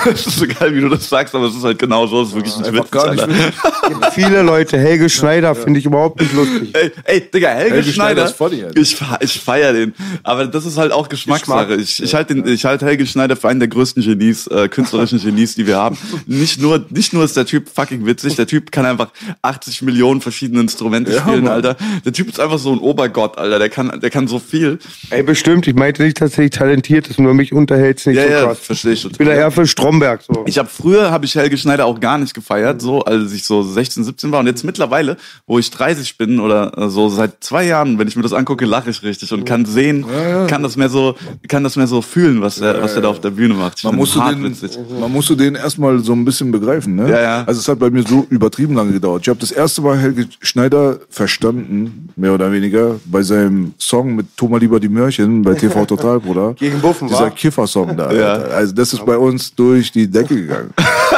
es 0.14 0.28
ist 0.28 0.38
so 0.38 0.48
geil, 0.48 0.74
wie 0.74 0.80
du 0.80 0.88
das 0.88 1.10
sagst, 1.10 1.36
aber 1.36 1.48
es 1.48 1.56
ist 1.56 1.64
halt 1.66 1.78
genau 1.78 2.08
so, 2.08 2.22
es 2.22 2.30
ist 2.30 2.36
wirklich 2.36 2.56
nicht 2.56 2.68
Einfach 2.68 2.86
witzig, 2.86 2.92
gar 2.92 3.14
nicht 3.14 3.28
witzig. 3.28 4.14
Viele 4.14 4.42
Leute, 4.44 4.78
Helge 4.78 5.10
Schneider 5.10 5.56
finde 5.56 5.80
ich 5.80 5.86
überhaupt 5.86 6.22
nicht 6.22 6.34
lustig. 6.34 6.74
Ey, 6.74 6.92
ey, 7.04 7.32
Digga, 7.32 7.50
Helge, 7.50 7.76
Helge 7.76 7.92
Schneider, 7.92 8.30
Schneider 8.30 8.78
ist 8.78 8.94
ich, 8.94 9.02
ich 9.20 9.42
feier 9.42 9.74
den. 9.74 9.94
Aber 10.24 10.48
das 10.48 10.66
ist 10.66 10.78
halt 10.78 10.94
auch 10.94 11.10
Geschmackssache. 11.10 11.78
Geschmack. 11.78 11.84
Ich, 11.84 12.02
ich 12.02 12.16
halte 12.16 12.34
ich 12.34 12.64
halte 12.64 12.86
Helge 12.86 13.06
Schneider 13.06 13.36
für 13.36 13.50
einen 13.50 13.60
der 13.60 13.68
größten 13.68 14.02
Genies, 14.02 14.48
äh, 14.48 14.70
künstlerischen 14.70 15.20
Genies, 15.20 15.56
die 15.56 15.68
wir 15.68 15.76
haben. 15.76 15.98
Nicht 16.28 16.62
nur, 16.62 16.86
nicht 16.90 17.12
nur 17.12 17.26
ist 17.26 17.36
der 17.36 17.46
Typ 17.46 17.68
fucking 17.68 18.06
witzig, 18.06 18.36
der 18.38 18.48
Typ 18.48 18.53
kann 18.62 18.86
einfach 18.86 19.10
80 19.42 19.82
Millionen 19.84 20.22
verschiedene 20.22 20.62
Instrumente 20.62 21.12
Ja, 21.14 21.22
spielen, 21.22 21.44
Mann. 21.44 21.54
Alter. 21.54 21.76
Der 22.06 22.14
Typ 22.14 22.30
ist 22.30 22.40
einfach 22.40 22.60
so 22.60 22.72
ein 22.72 22.80
Obergott, 22.80 23.38
Alter. 23.38 23.60
Der 23.60 23.70
kann, 23.70 24.00
der 24.00 24.10
kann 24.10 24.28
so 24.28 24.40
viel. 24.40 24.80
Ey, 25.10 25.24
bestimmt. 25.24 25.68
Ich 25.68 25.76
meinte 25.76 26.04
nicht, 26.04 26.22
dass 26.22 26.38
er 26.38 26.44
nicht 26.44 26.54
talentiert 26.56 27.08
ist, 27.08 27.20
nur 27.20 27.34
mich 27.34 27.54
unterhält's 27.54 28.06
nicht 28.06 28.18
Ja, 28.18 28.24
so 28.24 28.30
ja, 28.30 28.44
krass. 28.46 28.60
verstehe 28.60 28.94
ich. 28.94 29.06
Ich 29.06 29.18
bin 29.18 29.28
da 29.28 29.34
eher 29.34 29.52
für 29.52 29.66
Stromberg. 29.68 30.22
So. 30.24 30.44
Ich 30.48 30.58
habe 30.58 30.70
früher 30.70 31.12
habe 31.12 31.26
ich 31.26 31.36
Helge 31.36 31.58
Schneider 31.58 31.86
auch 31.86 32.00
gar 32.00 32.18
nicht 32.18 32.34
gefeiert, 32.34 32.82
so 32.82 33.02
als 33.04 33.34
ich 33.34 33.44
so 33.46 33.64
16, 33.64 34.04
17 34.04 34.32
war 34.32 34.40
und 34.40 34.48
jetzt 34.48 34.64
mittlerweile, 34.64 35.18
wo 35.48 35.60
ich 35.60 35.70
30 35.72 36.18
bin 36.18 36.40
oder 36.40 36.90
so 36.90 37.10
seit 37.10 37.44
zwei 37.44 37.66
Jahren, 37.66 37.98
wenn 38.00 38.08
ich 38.08 38.16
mir 38.16 38.24
das 38.24 38.34
angucke, 38.34 38.66
lache 38.66 38.90
ich 38.90 39.04
richtig 39.04 39.32
und 39.34 39.46
kann 39.46 39.66
sehen, 39.66 40.06
kann 40.48 40.64
das 40.64 40.76
mehr 40.78 40.90
so, 40.90 41.16
kann 41.48 41.64
das 41.64 41.76
mehr 41.76 41.88
so 41.88 42.02
fühlen, 42.02 42.42
was 42.42 42.56
der, 42.56 42.82
was 42.82 42.94
der 42.94 43.02
da 43.04 43.10
auf 43.10 43.22
der 43.22 43.32
Bühne 43.32 43.54
macht. 43.54 43.78
Ich 43.80 43.84
Man 43.84 43.98
hart 44.00 44.36
den, 44.36 44.56
man 45.00 45.12
musste 45.12 45.36
den 45.36 45.56
erstmal 45.56 46.00
so 46.00 46.14
ein 46.14 46.26
bisschen 46.26 46.52
begreifen. 46.52 46.96
Ne? 46.96 47.10
Ja, 47.10 47.22
ja. 47.22 47.44
Also 47.46 47.60
es 47.60 47.68
hat 47.68 47.80
bei 47.80 47.90
mir 47.90 48.04
so 48.04 48.26
übertrieben 48.44 48.76
lange 48.76 48.92
gedauert. 48.92 49.22
Ich 49.22 49.30
habe 49.30 49.40
das 49.40 49.52
erste 49.52 49.82
Mal 49.82 49.98
Helge 49.98 50.28
Schneider 50.42 51.00
verstanden, 51.10 52.10
mehr 52.18 52.34
oder 52.34 52.52
weniger, 52.52 53.00
bei 53.06 53.24
seinem 53.24 53.74
Song 53.80 54.16
mit 54.16 54.36
Thomas 54.36 54.60
Lieber 54.60 54.82
die 54.82 54.90
Mörchen 54.90 55.42
bei 55.44 55.54
TV 55.54 55.86
Total, 55.86 56.20
Bruder. 56.20 56.54
Gegen 56.60 56.82
Buffen, 56.82 57.08
Dieser? 57.08 57.32
Kiffer-Song 57.32 57.96
da. 57.96 58.12
Ja. 58.12 58.34
Also 58.34 58.74
das 58.74 58.92
ist 58.92 59.06
bei 59.06 59.18
uns 59.18 59.56
durch 59.56 59.92
die 59.94 60.10
Decke 60.10 60.36
gegangen. 60.36 60.74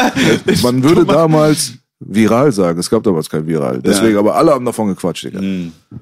Man 0.61 0.83
würde 0.83 1.03
damals 1.03 1.73
viral 2.05 2.51
sagen. 2.51 2.79
Es 2.79 2.89
gab 2.89 3.03
damals 3.03 3.29
kein 3.29 3.45
Viral. 3.45 3.81
Deswegen, 3.81 4.17
aber 4.17 4.35
alle 4.35 4.51
haben 4.51 4.63
davon 4.65 4.87
gequatscht, 4.87 5.25
Digga. 5.25 5.39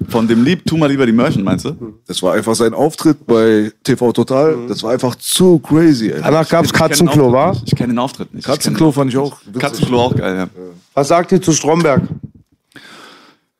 Von 0.08 0.28
dem 0.28 0.44
Lieb, 0.44 0.64
tu 0.66 0.76
mal 0.76 0.90
lieber 0.90 1.06
die 1.06 1.12
Mörchen, 1.12 1.42
meinst 1.42 1.64
du? 1.64 1.94
Das 2.06 2.22
war 2.22 2.34
einfach 2.34 2.54
sein 2.54 2.74
Auftritt 2.74 3.26
bei 3.26 3.72
TV 3.82 4.12
Total. 4.12 4.56
Das 4.68 4.82
war 4.82 4.92
einfach 4.92 5.14
zu 5.16 5.58
crazy, 5.58 6.10
ey. 6.10 6.20
Danach 6.22 6.48
gab's 6.48 6.72
Katzenklo, 6.72 7.32
wa? 7.32 7.56
Ich 7.64 7.74
kenne 7.74 7.94
den 7.94 7.98
Auftritt 7.98 8.32
nicht. 8.34 8.44
Ich 8.44 8.50
Katzenklo 8.50 8.92
fand 8.92 9.10
ich 9.10 9.16
auch. 9.16 9.38
Katzenklo 9.58 10.00
auch 10.00 10.14
geil, 10.14 10.36
ja. 10.36 10.48
Was 10.92 11.08
sagt 11.08 11.32
ihr 11.32 11.40
zu 11.40 11.52
Stromberg? 11.52 12.02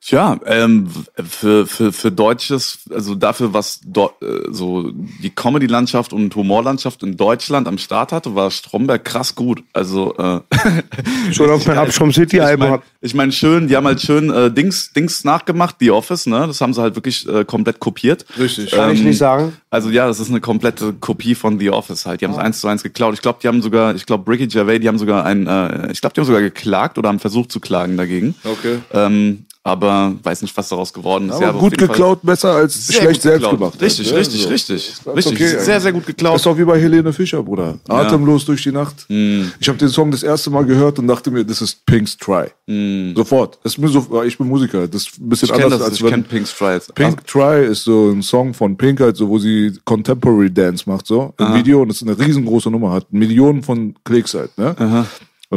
Tja, 0.07 0.39
ähm, 0.45 0.87
für, 1.27 1.67
für, 1.67 1.91
für 1.91 2.13
Deutsches, 2.13 2.81
also 2.93 3.15
dafür, 3.15 3.55
was 3.55 3.81
do, 3.87 4.11
äh, 4.21 4.51
so 4.51 4.91
die 4.93 5.31
Comedy-Landschaft 5.31 6.13
und 6.13 6.35
Humorlandschaft 6.37 7.03
in 7.03 7.17
Deutschland 7.17 7.67
am 7.67 7.79
Start 7.79 8.13
hatte, 8.13 8.35
war 8.35 8.51
Stromberg 8.51 9.03
krass 9.03 9.35
gut. 9.35 9.63
Also 9.73 10.15
äh, 10.19 10.41
Schon 11.33 11.49
auf 11.49 11.67
mein 11.67 11.79
Abschirm 11.79 12.13
City 12.13 12.37
ich 12.37 12.43
Album. 12.43 12.59
meine, 12.61 12.73
hab- 12.75 12.83
ich 13.01 13.15
mein, 13.15 13.33
schön, 13.33 13.67
die 13.67 13.77
haben 13.77 13.87
halt 13.87 14.03
schön 14.03 14.29
äh, 14.31 14.51
Dings, 14.53 14.93
Dings 14.93 15.25
nachgemacht, 15.25 15.77
The 15.81 15.91
Office, 15.93 16.27
ne? 16.27 16.47
Das 16.47 16.61
haben 16.61 16.75
sie 16.75 16.83
halt 16.83 16.97
wirklich 16.97 17.27
äh, 17.27 17.47
komplett 17.47 17.81
kopiert. 17.81 18.27
Richtig. 18.39 18.73
Kann 18.73 18.93
ich 18.93 19.03
nicht 19.03 19.17
sagen. 19.17 19.55
Also 19.71 19.89
ja, 19.89 20.07
das 20.07 20.21
ist 20.21 20.29
eine 20.29 20.43
komplette 20.43 20.93
Kopie 20.93 21.35
von 21.35 21.59
The 21.59 21.71
Office 21.71 22.05
halt. 22.05 22.21
Die 22.21 22.27
haben 22.27 22.33
es 22.33 22.39
eins 22.39 22.61
zu 22.61 22.69
eins 22.69 22.83
geklaut. 22.83 23.15
Ich 23.15 23.23
glaube, 23.23 23.39
die 23.43 23.49
haben 23.49 23.63
sogar, 23.63 23.95
ich 23.95 24.05
glaube, 24.05 24.31
Ricky 24.31 24.49
Gervais, 24.49 24.81
die 24.81 24.89
haben 24.89 24.99
sogar 24.99 25.25
ein, 25.25 25.47
äh, 25.47 25.91
ich 25.93 26.03
glaube, 26.03 26.13
die 26.13 26.21
haben 26.21 26.27
sogar 26.27 26.43
geklagt 26.43 26.99
oder 26.99 27.09
haben 27.09 27.21
versucht 27.21 27.51
zu 27.51 27.59
klagen 27.59 27.97
dagegen. 27.97 28.35
Okay. 28.45 28.81
Ähm, 28.93 29.47
aber 29.67 30.15
weiß 30.23 30.43
nicht, 30.43 30.55
was 30.59 30.69
daraus 30.69 30.93
geworden 30.93 31.31
ist. 31.31 31.37
Aber 31.37 31.45
Ja, 31.47 31.51
auf 31.53 31.59
gut 31.61 31.73
jeden 31.73 31.87
Fall 31.87 31.89
geklaut, 31.97 32.19
besser 32.23 32.53
als 32.53 32.87
sehr 32.87 33.01
schlecht 33.01 33.23
selbst 33.23 33.41
geklaut. 33.41 33.59
gemacht. 33.59 33.81
Richtig, 33.81 34.11
Ja, 34.11 34.17
richtig, 34.19 34.43
so. 34.43 34.49
richtig. 34.51 34.93
Richtig. 35.17 35.33
okay 35.33 35.59
sehr, 35.59 35.81
sehr 35.81 35.93
gut 35.93 36.03
Das 36.03 36.07
geklaut. 36.09 36.37
ist 36.37 36.45
doch 36.47 36.59
wie 36.59 36.65
bei 36.65 36.79
Helene 36.79 37.13
Fischer, 37.15 37.43
Bruder. 37.43 37.79
Atemlos 37.89 38.45
durch 38.45 38.63
die 38.63 38.73
Nacht. 38.73 39.07
Hm. 39.09 39.51
Ich 39.59 39.67
habe 39.69 39.79
den 39.79 39.89
Song 39.89 40.11
das 40.11 40.23
erste 40.23 40.51
Mal 40.51 40.67
gehört 40.67 40.99
und 40.99 41.07
dachte 41.09 41.31
mir, 41.31 41.45
das 41.45 41.63
ist 41.63 41.85
Pink's 41.87 42.15
Try. 42.19 42.49
Sofort. 43.17 43.59
Das 43.63 43.73
ist 43.73 43.79
mir 43.79 43.89
so, 43.89 44.23
ich 44.23 44.37
bin 44.37 44.49
Musiker. 44.49 44.87
Das 44.87 45.03
ist 45.09 45.19
ein 45.19 45.29
bisschen. 45.31 45.47
Ich 45.49 45.55
anders 45.55 45.79
das, 45.79 45.89
als 45.89 45.97
ich 45.97 46.03
wenn 46.05 46.11
kenne 46.11 46.23
Pink 46.25 46.47
Strides. 46.47 46.89
Pink 46.95 47.27
Try 47.27 47.65
ist 47.65 47.85
so 47.85 48.11
ein 48.11 48.23
Song 48.23 48.53
von 48.53 48.77
Pink 48.77 49.01
halt, 49.01 49.17
so, 49.17 49.29
wo 49.31 49.39
sie 49.39 49.73
Contemporary 49.87 50.51
Dance 50.53 50.85
macht, 50.87 51.07
so 51.07 51.33
im 51.39 51.55
Video 51.55 51.81
und 51.83 51.89
das 51.89 52.03
ist 52.03 52.09
eine 52.09 52.19
riesengroße 52.19 52.71
Nummer, 52.71 52.93
hat 52.93 53.11
Millionen 53.13 53.63
von 53.63 53.95
Klicks 54.05 54.35
halt, 54.35 54.57
ne? 54.59 54.75
Und 54.79 55.07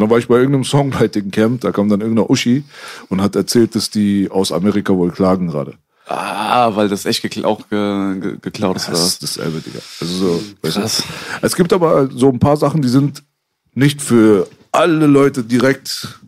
dann 0.01 0.09
war 0.09 0.17
ich 0.17 0.27
bei 0.27 0.35
irgendeinem 0.35 0.63
Songwriting 0.63 1.31
Camp, 1.31 1.61
da 1.61 1.71
kam 1.71 1.89
dann 1.89 2.01
irgendeiner 2.01 2.29
Uschi 2.29 2.63
und 3.09 3.21
hat 3.21 3.35
erzählt, 3.35 3.75
dass 3.75 3.89
die 3.89 4.29
aus 4.29 4.51
Amerika 4.51 4.93
wohl 4.93 5.11
klagen 5.11 5.47
gerade. 5.47 5.75
Ah, 6.07 6.75
weil 6.75 6.87
das 6.87 7.05
echt 7.05 7.21
gekla 7.21 7.47
auch 7.47 7.67
ge 7.69 8.19
ge 8.19 8.37
geklaut 8.41 8.77
ist. 8.77 8.87
Das 8.87 9.05
ist 9.05 9.23
dasselbe, 9.23 9.59
Digga. 9.59 9.79
Also 9.99 10.13
so, 10.13 10.41
weißt 10.61 10.77
du? 10.77 10.81
Krass. 10.81 11.03
Es 11.41 11.55
gibt 11.55 11.73
aber 11.73 12.09
so 12.09 12.29
ein 12.29 12.39
paar 12.39 12.55
Sachen, 12.55 12.81
die 12.81 12.87
sind 12.87 13.23
nicht 13.73 14.01
für 14.01 14.47
alle 14.71 15.05
Leute 15.05 15.43
direkt 15.43 16.19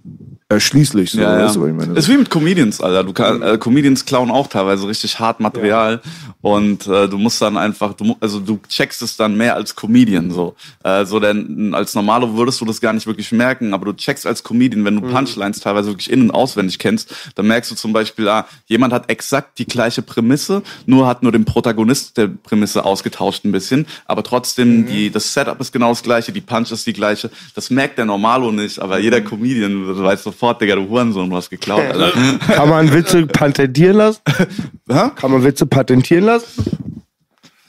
erschließlich. 0.49 1.12
So, 1.12 1.21
Ja, 1.21 1.39
ja. 1.39 1.53
du, 1.53 1.65
ich 1.67 1.73
meine? 1.73 1.93
Ist 1.93 2.09
wie 2.09 2.17
mit 2.17 2.29
Comedians, 2.31 2.81
Alter. 2.81 3.03
Du 3.03 3.13
kann, 3.13 3.41
äh, 3.43 3.57
Comedians 3.59 4.03
klauen 4.05 4.31
auch 4.31 4.47
teilweise 4.47 4.88
richtig 4.88 5.19
hart 5.19 5.39
Material 5.39 6.01
und 6.41 6.88
äh, 6.88 7.07
du 7.07 7.17
musst 7.19 7.39
dann 7.41 7.55
einfach, 7.55 7.93
du, 7.93 8.15
also 8.19 8.39
du 8.39 8.59
checkst 8.67 9.01
es 9.03 9.15
dann 9.15 9.38
mehr 9.38 9.53
als 9.55 9.75
Comedian 9.75 10.31
so. 10.31 10.55
Äh, 10.83 11.05
so 11.05 11.19
denn 11.19 11.73
als 11.75 11.93
Normalo 11.93 12.35
würdest 12.35 12.59
du 12.62 12.65
das 12.65 12.81
gar 12.81 12.93
nicht 12.93 13.05
wirklich 13.05 13.31
merken, 13.31 13.73
aber 13.75 13.85
du 13.85 13.93
checkst 13.93 14.25
als 14.25 14.43
Comedian, 14.43 14.83
wenn 14.85 14.95
du 14.99 15.05
Mhm. 15.05 15.12
Punchlines 15.13 15.59
teilweise 15.59 15.89
wirklich 15.89 16.09
in 16.12 16.23
und 16.23 16.31
auswendig 16.31 16.79
kennst, 16.79 17.13
dann 17.35 17.45
merkst 17.47 17.69
du 17.69 17.75
zum 17.75 17.93
Beispiel, 17.93 18.27
ah, 18.27 18.47
jemand 18.65 18.91
hat 18.91 19.09
exakt 19.12 19.59
die 19.59 19.65
gleiche 19.67 20.01
Prämisse, 20.01 20.63
nur 20.88 21.05
hat 21.05 21.21
nur 21.21 21.31
den 21.31 21.45
Protagonist 21.45 22.17
der 22.17 22.27
Prämisse 22.27 22.85
ausgetauscht 22.85 23.45
ein 23.45 23.51
bisschen, 23.51 23.85
aber 24.05 24.21
Mhm. 24.21 24.25
trotzdem 24.25 24.85
die 24.88 25.12
das 25.12 25.31
Setup 25.33 25.59
ist 25.62 25.71
genau 25.71 25.89
das 25.89 26.01
gleiche, 26.01 26.31
die 26.31 26.41
Punch 26.41 26.71
ist 26.71 26.88
die 26.88 26.93
gleiche. 26.93 27.29
Das 27.53 27.69
merkt 27.69 27.99
der 27.99 28.05
Normalo 28.05 28.51
nicht, 28.51 28.79
aber 28.79 28.97
Mhm. 28.97 29.03
jeder 29.03 29.21
Comedian 29.21 29.71
du 29.85 30.03
weißt 30.03 30.25
sofort, 30.39 30.62
Digga, 30.62 30.75
du 30.75 30.88
Hurensohn, 30.88 31.30
du 31.30 31.36
hast 31.36 31.49
geklaut, 31.49 31.82
Alter. 31.82 32.12
Kann 32.47 32.69
man 32.69 32.93
Witze 32.93 33.28
patentieren 33.28 33.97
lassen? 33.97 34.21
Hä? 34.89 35.10
Kann 35.15 35.32
man 35.32 35.43
Witze 35.43 35.65
patentieren 35.65 36.23
lassen? 36.23 37.04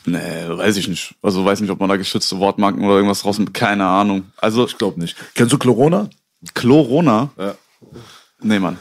Nee, 0.07 0.19
weiß 0.49 0.77
ich 0.77 0.89
nicht. 0.89 1.15
Also 1.21 1.45
weiß 1.45 1.61
nicht, 1.61 1.71
ob 1.71 1.81
man 1.81 1.89
da 1.89 1.97
geschützte 1.97 2.39
Wortmarken 2.39 2.85
oder 2.85 2.95
irgendwas 2.95 3.25
raus 3.25 3.39
mit. 3.39 3.53
Keine 3.53 3.87
Ahnung. 3.87 4.25
Also 4.37 4.67
ich 4.67 4.79
glaube 4.79 5.01
nicht. 5.01 5.17
Kennst 5.35 5.53
du 5.53 5.59
Corona? 5.59 6.09
Chlorona? 6.55 7.31
Ja. 7.37 7.55
Nee, 8.41 8.59
Mann. 8.59 8.79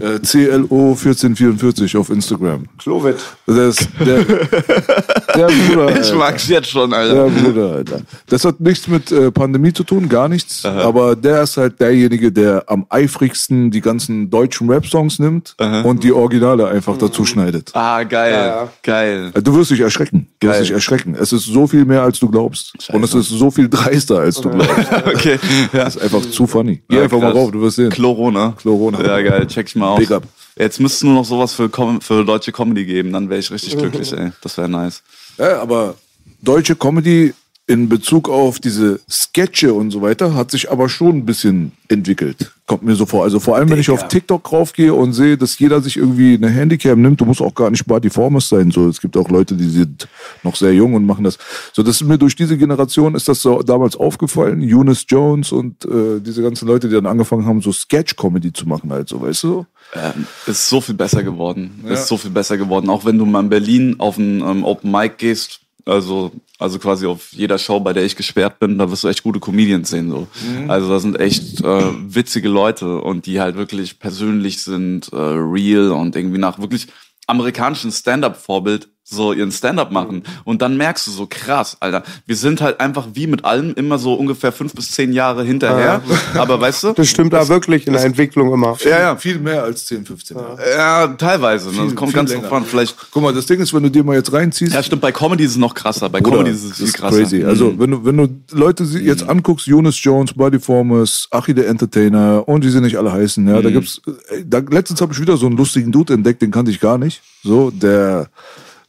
Äh, 0.00 0.18
CLO 0.20 0.90
1444 0.92 1.96
auf 1.96 2.10
Instagram. 2.10 2.64
Klovet. 2.78 3.16
Das 3.46 3.56
ist 3.80 3.88
der, 4.00 4.24
der 4.24 5.46
Bruder. 5.46 6.00
Ich 6.00 6.12
mag's 6.14 6.48
jetzt 6.48 6.68
schon, 6.70 6.90
Der 6.90 6.98
Alter. 7.00 7.26
Bruder, 7.30 7.72
Alter. 7.72 8.00
Das 8.28 8.44
hat 8.44 8.60
nichts 8.60 8.86
mit 8.88 9.10
äh, 9.12 9.30
Pandemie 9.30 9.72
zu 9.72 9.82
tun, 9.84 10.08
gar 10.08 10.28
nichts. 10.28 10.64
Aber 10.64 11.16
der 11.16 11.42
ist 11.42 11.56
halt 11.56 11.80
derjenige, 11.80 12.30
der 12.32 12.64
am 12.66 12.86
eifrigsten 12.88 13.70
die 13.70 13.80
ganzen 13.80 14.30
deutschen 14.30 14.70
Rap-Songs 14.70 15.18
nimmt 15.18 15.54
und 15.84 16.04
die 16.04 16.12
Originale 16.12 16.68
einfach 16.68 16.96
dazu 16.98 17.24
schneidet. 17.24 17.70
Ah, 17.74 18.02
geil. 18.04 18.32
ja. 18.32 18.68
Geil. 18.82 19.30
Äh, 19.34 19.42
Du 19.42 19.54
wirst 19.56 19.70
dich 19.70 19.80
erschrecken. 19.80 20.28
Du 20.40 20.46
Geil. 20.46 20.56
wirst 20.56 20.68
dich 20.68 20.74
erschrecken. 20.74 21.16
Es 21.18 21.32
ist 21.32 21.44
so 21.46 21.66
viel 21.66 21.84
mehr, 21.84 22.02
als 22.02 22.18
du 22.20 22.28
glaubst. 22.28 22.74
Und 22.92 23.02
es 23.02 23.14
ist 23.14 23.28
so 23.30 23.50
viel 23.50 23.68
dreister, 23.68 24.18
als 24.20 24.40
du 24.40 24.50
glaubst. 24.50 24.68
Okay. 25.08 25.38
Ja. 25.72 25.84
Das 25.84 25.96
ist 25.96 26.02
einfach 26.02 26.20
zu 26.30 26.46
funny. 26.46 26.82
Geh 26.88 26.96
Ja, 26.96 27.02
einfach 27.04 27.18
mal 27.18 27.32
krass. 27.32 27.36
rauf, 27.42 27.50
du 27.50 27.60
wirst 27.62 27.76
sehen. 27.76 27.90
Chlorona. 27.90 28.54
Chlorona. 28.60 29.00
Ja, 29.02 29.20
geil. 29.22 29.46
Check 29.46 29.68
ich 29.68 29.76
mal 29.76 29.87
aus. 29.88 29.98
Big 29.98 30.10
up. 30.10 30.24
Jetzt 30.56 30.80
müsste 30.80 31.06
nur 31.06 31.14
noch 31.14 31.24
sowas 31.24 31.52
für, 31.52 31.68
Com 31.68 32.00
für 32.00 32.24
deutsche 32.24 32.50
Comedy 32.52 32.84
geben, 32.84 33.12
dann 33.12 33.30
wäre 33.30 33.38
ich 33.38 33.50
richtig 33.50 33.76
glücklich, 33.76 34.12
ey. 34.12 34.32
Das 34.42 34.56
wäre 34.58 34.68
nice. 34.68 35.02
Ja, 35.38 35.60
aber 35.62 35.94
deutsche 36.42 36.74
Comedy 36.74 37.32
in 37.68 37.86
Bezug 37.88 38.30
auf 38.30 38.60
diese 38.60 38.98
Sketche 39.10 39.74
und 39.74 39.90
so 39.90 40.00
weiter 40.00 40.34
hat 40.34 40.50
sich 40.50 40.70
aber 40.70 40.88
schon 40.88 41.16
ein 41.16 41.26
bisschen 41.26 41.72
entwickelt. 41.88 42.50
Kommt 42.66 42.82
mir 42.82 42.94
so 42.94 43.04
vor. 43.04 43.24
Also 43.24 43.40
vor 43.40 43.56
allem, 43.56 43.68
wenn 43.68 43.78
ich 43.78 43.90
auf 43.90 44.08
TikTok 44.08 44.50
raufgehe 44.50 44.94
und 44.94 45.12
sehe, 45.12 45.36
dass 45.36 45.58
jeder 45.58 45.82
sich 45.82 45.98
irgendwie 45.98 46.34
eine 46.34 46.48
Handycam 46.48 47.00
nimmt, 47.02 47.20
du 47.20 47.26
musst 47.26 47.42
auch 47.42 47.54
gar 47.54 47.70
nicht 47.70 47.86
Barty 47.86 48.08
Formers 48.08 48.48
sein. 48.48 48.70
So, 48.70 48.88
es 48.88 49.02
gibt 49.02 49.18
auch 49.18 49.28
Leute, 49.28 49.54
die 49.54 49.68
sind 49.68 50.08
noch 50.42 50.56
sehr 50.56 50.72
jung 50.72 50.94
und 50.94 51.04
machen 51.04 51.24
das. 51.24 51.36
So, 51.74 51.82
das 51.82 52.00
ist 52.00 52.08
mir 52.08 52.16
durch 52.16 52.34
diese 52.34 52.56
Generation 52.56 53.14
ist 53.14 53.28
das 53.28 53.42
so 53.42 53.62
damals 53.62 53.96
aufgefallen. 53.96 54.62
Eunice 54.62 55.04
Jones 55.06 55.52
und 55.52 55.84
äh, 55.84 56.20
diese 56.20 56.42
ganzen 56.42 56.66
Leute, 56.66 56.88
die 56.88 56.94
dann 56.94 57.06
angefangen 57.06 57.44
haben, 57.44 57.60
so 57.60 57.70
Sketch-Comedy 57.70 58.50
zu 58.54 58.66
machen, 58.66 58.90
halt 58.90 59.10
so, 59.10 59.20
weißt 59.20 59.42
du? 59.42 59.66
Ähm, 59.94 60.26
ist 60.46 60.68
so 60.68 60.80
viel 60.80 60.94
besser 60.94 61.22
geworden. 61.22 61.84
Ist 61.88 62.08
so 62.08 62.16
viel 62.16 62.30
besser 62.30 62.58
geworden. 62.58 62.90
Auch 62.90 63.04
wenn 63.04 63.18
du 63.18 63.24
mal 63.24 63.40
in 63.40 63.48
Berlin 63.48 63.96
auf 63.98 64.18
ein 64.18 64.40
ähm, 64.40 64.64
Open 64.64 64.90
Mic 64.90 65.16
gehst, 65.16 65.60
also, 65.86 66.32
also 66.58 66.78
quasi 66.78 67.06
auf 67.06 67.32
jeder 67.32 67.56
Show, 67.58 67.80
bei 67.80 67.94
der 67.94 68.04
ich 68.04 68.14
gesperrt 68.14 68.58
bin, 68.58 68.76
da 68.76 68.90
wirst 68.90 69.04
du 69.04 69.08
echt 69.08 69.22
gute 69.22 69.40
Comedians 69.40 69.88
sehen. 69.88 70.10
So. 70.10 70.28
Also 70.68 70.90
da 70.90 71.00
sind 71.00 71.18
echt 71.18 71.62
äh, 71.62 72.14
witzige 72.14 72.50
Leute 72.50 73.00
und 73.00 73.24
die 73.24 73.40
halt 73.40 73.56
wirklich 73.56 73.98
persönlich 73.98 74.62
sind, 74.62 75.10
äh, 75.12 75.16
real 75.16 75.92
und 75.92 76.14
irgendwie 76.14 76.38
nach 76.38 76.58
wirklich 76.58 76.88
amerikanischen 77.26 77.90
Stand-up-Vorbild 77.90 78.88
so 79.10 79.32
ihren 79.32 79.50
Stand-up 79.52 79.90
machen. 79.90 80.22
Und 80.44 80.60
dann 80.62 80.76
merkst 80.76 81.06
du 81.06 81.10
so, 81.10 81.26
krass, 81.28 81.76
Alter, 81.80 82.02
wir 82.26 82.36
sind 82.36 82.60
halt 82.60 82.78
einfach 82.80 83.06
wie 83.14 83.26
mit 83.26 83.44
allem 83.44 83.72
immer 83.74 83.98
so 83.98 84.12
ungefähr 84.14 84.52
fünf 84.52 84.74
bis 84.74 84.90
zehn 84.90 85.12
Jahre 85.12 85.44
hinterher. 85.44 86.02
Aber 86.34 86.60
weißt 86.60 86.82
du? 86.84 86.92
Das 86.92 87.08
stimmt 87.08 87.32
da 87.32 87.48
wirklich 87.48 87.86
in 87.86 87.94
der 87.94 88.04
Entwicklung 88.04 88.52
immer. 88.52 88.76
Ja, 88.84 88.98
ja. 89.00 89.16
Viel 89.16 89.38
mehr 89.38 89.62
als 89.62 89.86
10, 89.86 90.04
15 90.04 90.36
Jahre. 90.36 90.58
Ja, 90.76 91.06
teilweise. 91.08 91.68
Ne? 91.68 91.72
Viel- 91.74 91.84
Das 91.86 91.94
kommt 91.94 92.10
viel 92.10 92.16
ganz 92.16 92.30
länger. 92.30 92.42
drauf 92.48 92.52
an. 92.58 92.64
Vielleicht. 92.66 92.96
Guck 93.10 93.22
mal, 93.22 93.32
das 93.32 93.46
Ding 93.46 93.60
ist, 93.60 93.72
wenn 93.72 93.82
du 93.82 93.90
dir 93.90 94.04
mal 94.04 94.14
jetzt 94.16 94.32
reinziehst, 94.32 94.74
Ja, 94.74 94.82
stimmt. 94.82 95.00
Bei 95.02 95.12
Comedy 95.12 95.44
ist 95.44 95.52
es 95.52 95.56
noch 95.56 95.74
krasser. 95.74 96.08
Bei 96.10 96.20
Bruder, 96.20 96.38
Comedy 96.38 96.50
ist 96.54 96.64
es 96.64 96.76
viel 96.76 96.92
krasser. 96.92 97.16
crazy. 97.18 97.44
Also, 97.44 97.70
Mhm. 97.70 97.78
wenn 97.78 97.90
du, 97.90 98.04
wenn 98.04 98.16
du 98.18 98.28
Leute 98.52 98.84
jetzt 98.84 99.26
anguckst, 99.28 99.66
Jonas 99.66 100.02
Jones, 100.02 100.34
Buddy 100.34 100.58
Formers, 100.60 101.28
Achi 101.30 101.54
der 101.54 101.68
Entertainer 101.68 102.46
und 102.46 102.64
wie 102.64 102.68
sie 102.70 102.80
nicht 102.80 102.96
alle 102.98 103.10
heißen, 103.12 103.46
ja, 103.48 103.56
Mhm. 103.58 103.62
da 103.62 103.70
gibt's, 103.70 104.00
äh, 104.06 104.44
da, 104.44 104.58
letztens 104.58 105.00
habe 105.00 105.12
ich 105.14 105.20
wieder 105.20 105.36
so 105.36 105.46
einen 105.46 105.56
lustigen 105.56 105.90
Dude 105.92 106.12
entdeckt, 106.12 106.42
den 106.42 106.50
kannte 106.50 106.70
ich 106.70 106.80
gar 106.80 106.98
nicht. 106.98 107.22
So, 107.42 107.70
der, 107.70 108.28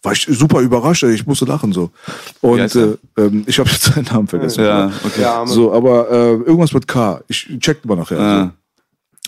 war 0.02 0.14
ich 0.14 0.26
super 0.30 0.62
überrascht, 0.62 1.04
ey, 1.04 1.14
ich 1.14 1.28
musste 1.28 1.46
lachen, 1.46 1.74
so. 1.74 1.92
Und, 2.42 2.76
äh, 2.76 2.98
ähm, 3.18 3.44
ich 3.46 3.60
habe 3.60 3.70
jetzt 3.70 3.84
seinen 3.84 4.06
Namen 4.06 4.28
vergessen. 4.28 4.64
ja, 4.64 4.92
okay. 5.06 5.22
Ja. 5.22 5.46
So, 5.46 5.74
aber 5.74 6.10
äh, 6.10 6.32
irgendwas 6.32 6.74
mit 6.74 6.88
K. 6.88 7.22
Ich 7.28 7.50
check 7.60 7.84
mal 7.86 7.96
nachher. 7.96 8.18
Ja. 8.18 8.44
So. 8.46 8.52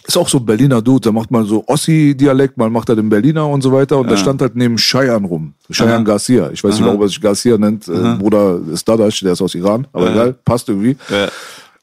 Ist 0.07 0.17
auch 0.17 0.29
so 0.29 0.39
ein 0.39 0.45
Berliner 0.45 0.81
Dude, 0.81 1.01
der 1.01 1.11
macht 1.11 1.29
mal 1.29 1.45
so 1.45 1.63
Ossi-Dialekt, 1.67 2.57
mal 2.57 2.71
macht 2.71 2.89
er 2.89 2.95
den 2.95 3.09
Berliner 3.09 3.47
und 3.47 3.61
so 3.61 3.71
weiter. 3.71 3.99
Und 3.99 4.09
der 4.09 4.17
stand 4.17 4.41
halt 4.41 4.55
neben 4.55 4.77
Cheyenne 4.77 5.27
rum. 5.27 5.53
Cheyenne 5.71 6.03
Garcia. 6.03 6.49
Ich 6.51 6.63
weiß 6.63 6.75
nicht, 6.75 6.85
warum 6.85 7.01
er 7.01 7.07
sich 7.07 7.21
Garcia 7.21 7.55
nennt. 7.57 7.87
Äh, 7.87 8.15
Bruder 8.17 8.59
ist 8.71 8.87
Dadash, 8.87 9.19
der 9.19 9.33
ist 9.33 9.41
aus 9.43 9.53
Iran. 9.53 9.85
Aber 9.93 10.09
egal, 10.11 10.33
passt 10.33 10.69
irgendwie. 10.69 10.97
Ja. 11.09 11.27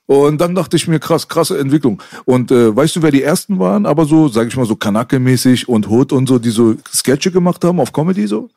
Und 0.06 0.40
dann 0.40 0.54
dachte 0.54 0.76
ich 0.76 0.88
mir, 0.88 0.98
krass, 0.98 1.28
krasse 1.28 1.58
Entwicklung. 1.58 2.02
Und 2.24 2.50
äh, 2.50 2.74
weißt 2.74 2.96
du, 2.96 3.02
wer 3.02 3.10
die 3.10 3.22
ersten 3.22 3.58
waren? 3.58 3.86
Aber 3.86 4.06
so, 4.06 4.28
sag 4.28 4.48
ich 4.48 4.56
mal, 4.56 4.64
so 4.64 4.74
Kanake-mäßig 4.74 5.68
und 5.68 5.88
Hood 5.88 6.12
und 6.12 6.26
so, 6.26 6.38
die 6.38 6.50
so 6.50 6.74
Sketche 6.92 7.30
gemacht 7.30 7.62
haben 7.62 7.78
auf 7.78 7.92
Comedy 7.92 8.26
so? 8.26 8.48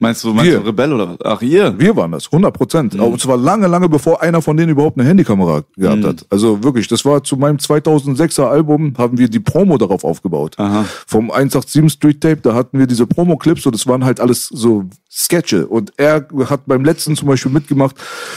Meinst 0.00 0.24
du, 0.24 0.32
meinst 0.32 0.50
Wir. 0.50 0.60
du 0.60 0.66
Rebell 0.66 0.92
oder 0.94 1.10
was? 1.10 1.18
Ach, 1.22 1.42
ihr? 1.42 1.78
Wir 1.78 1.94
waren 1.94 2.12
das, 2.12 2.26
100 2.26 2.54
Prozent. 2.54 2.94
Mhm. 2.94 3.00
Und 3.02 3.20
zwar 3.20 3.36
lange, 3.36 3.66
lange 3.66 3.86
bevor 3.86 4.22
einer 4.22 4.40
von 4.40 4.56
denen 4.56 4.70
überhaupt 4.70 4.98
eine 4.98 5.06
Handykamera 5.06 5.62
gehabt 5.76 6.04
hat. 6.04 6.26
Also 6.30 6.64
wirklich, 6.64 6.88
das 6.88 7.04
war 7.04 7.22
zu 7.22 7.36
meinem 7.36 7.58
2006er 7.58 8.44
Album, 8.44 8.94
haben 8.96 9.18
wir 9.18 9.28
die 9.28 9.40
Promo 9.40 9.76
darauf 9.76 10.02
aufgebaut. 10.02 10.58
Aha. 10.58 10.86
Vom 11.06 11.30
187 11.30 11.92
Street 11.92 12.20
Tape, 12.22 12.38
da 12.40 12.54
hatten 12.54 12.78
wir 12.78 12.86
diese 12.86 13.06
Promo-Clips 13.06 13.66
und 13.66 13.74
das 13.74 13.86
waren 13.86 14.04
halt 14.04 14.20
alles 14.20 14.46
so 14.46 14.84
Sketche. 15.12 15.66
Und 15.66 15.92
er 15.96 16.24
hat 16.46 16.60
beim 16.66 16.84
letzten 16.84 17.16
zum 17.16 17.26
Beispiel 17.26 17.50
mitgemacht, 17.50 17.96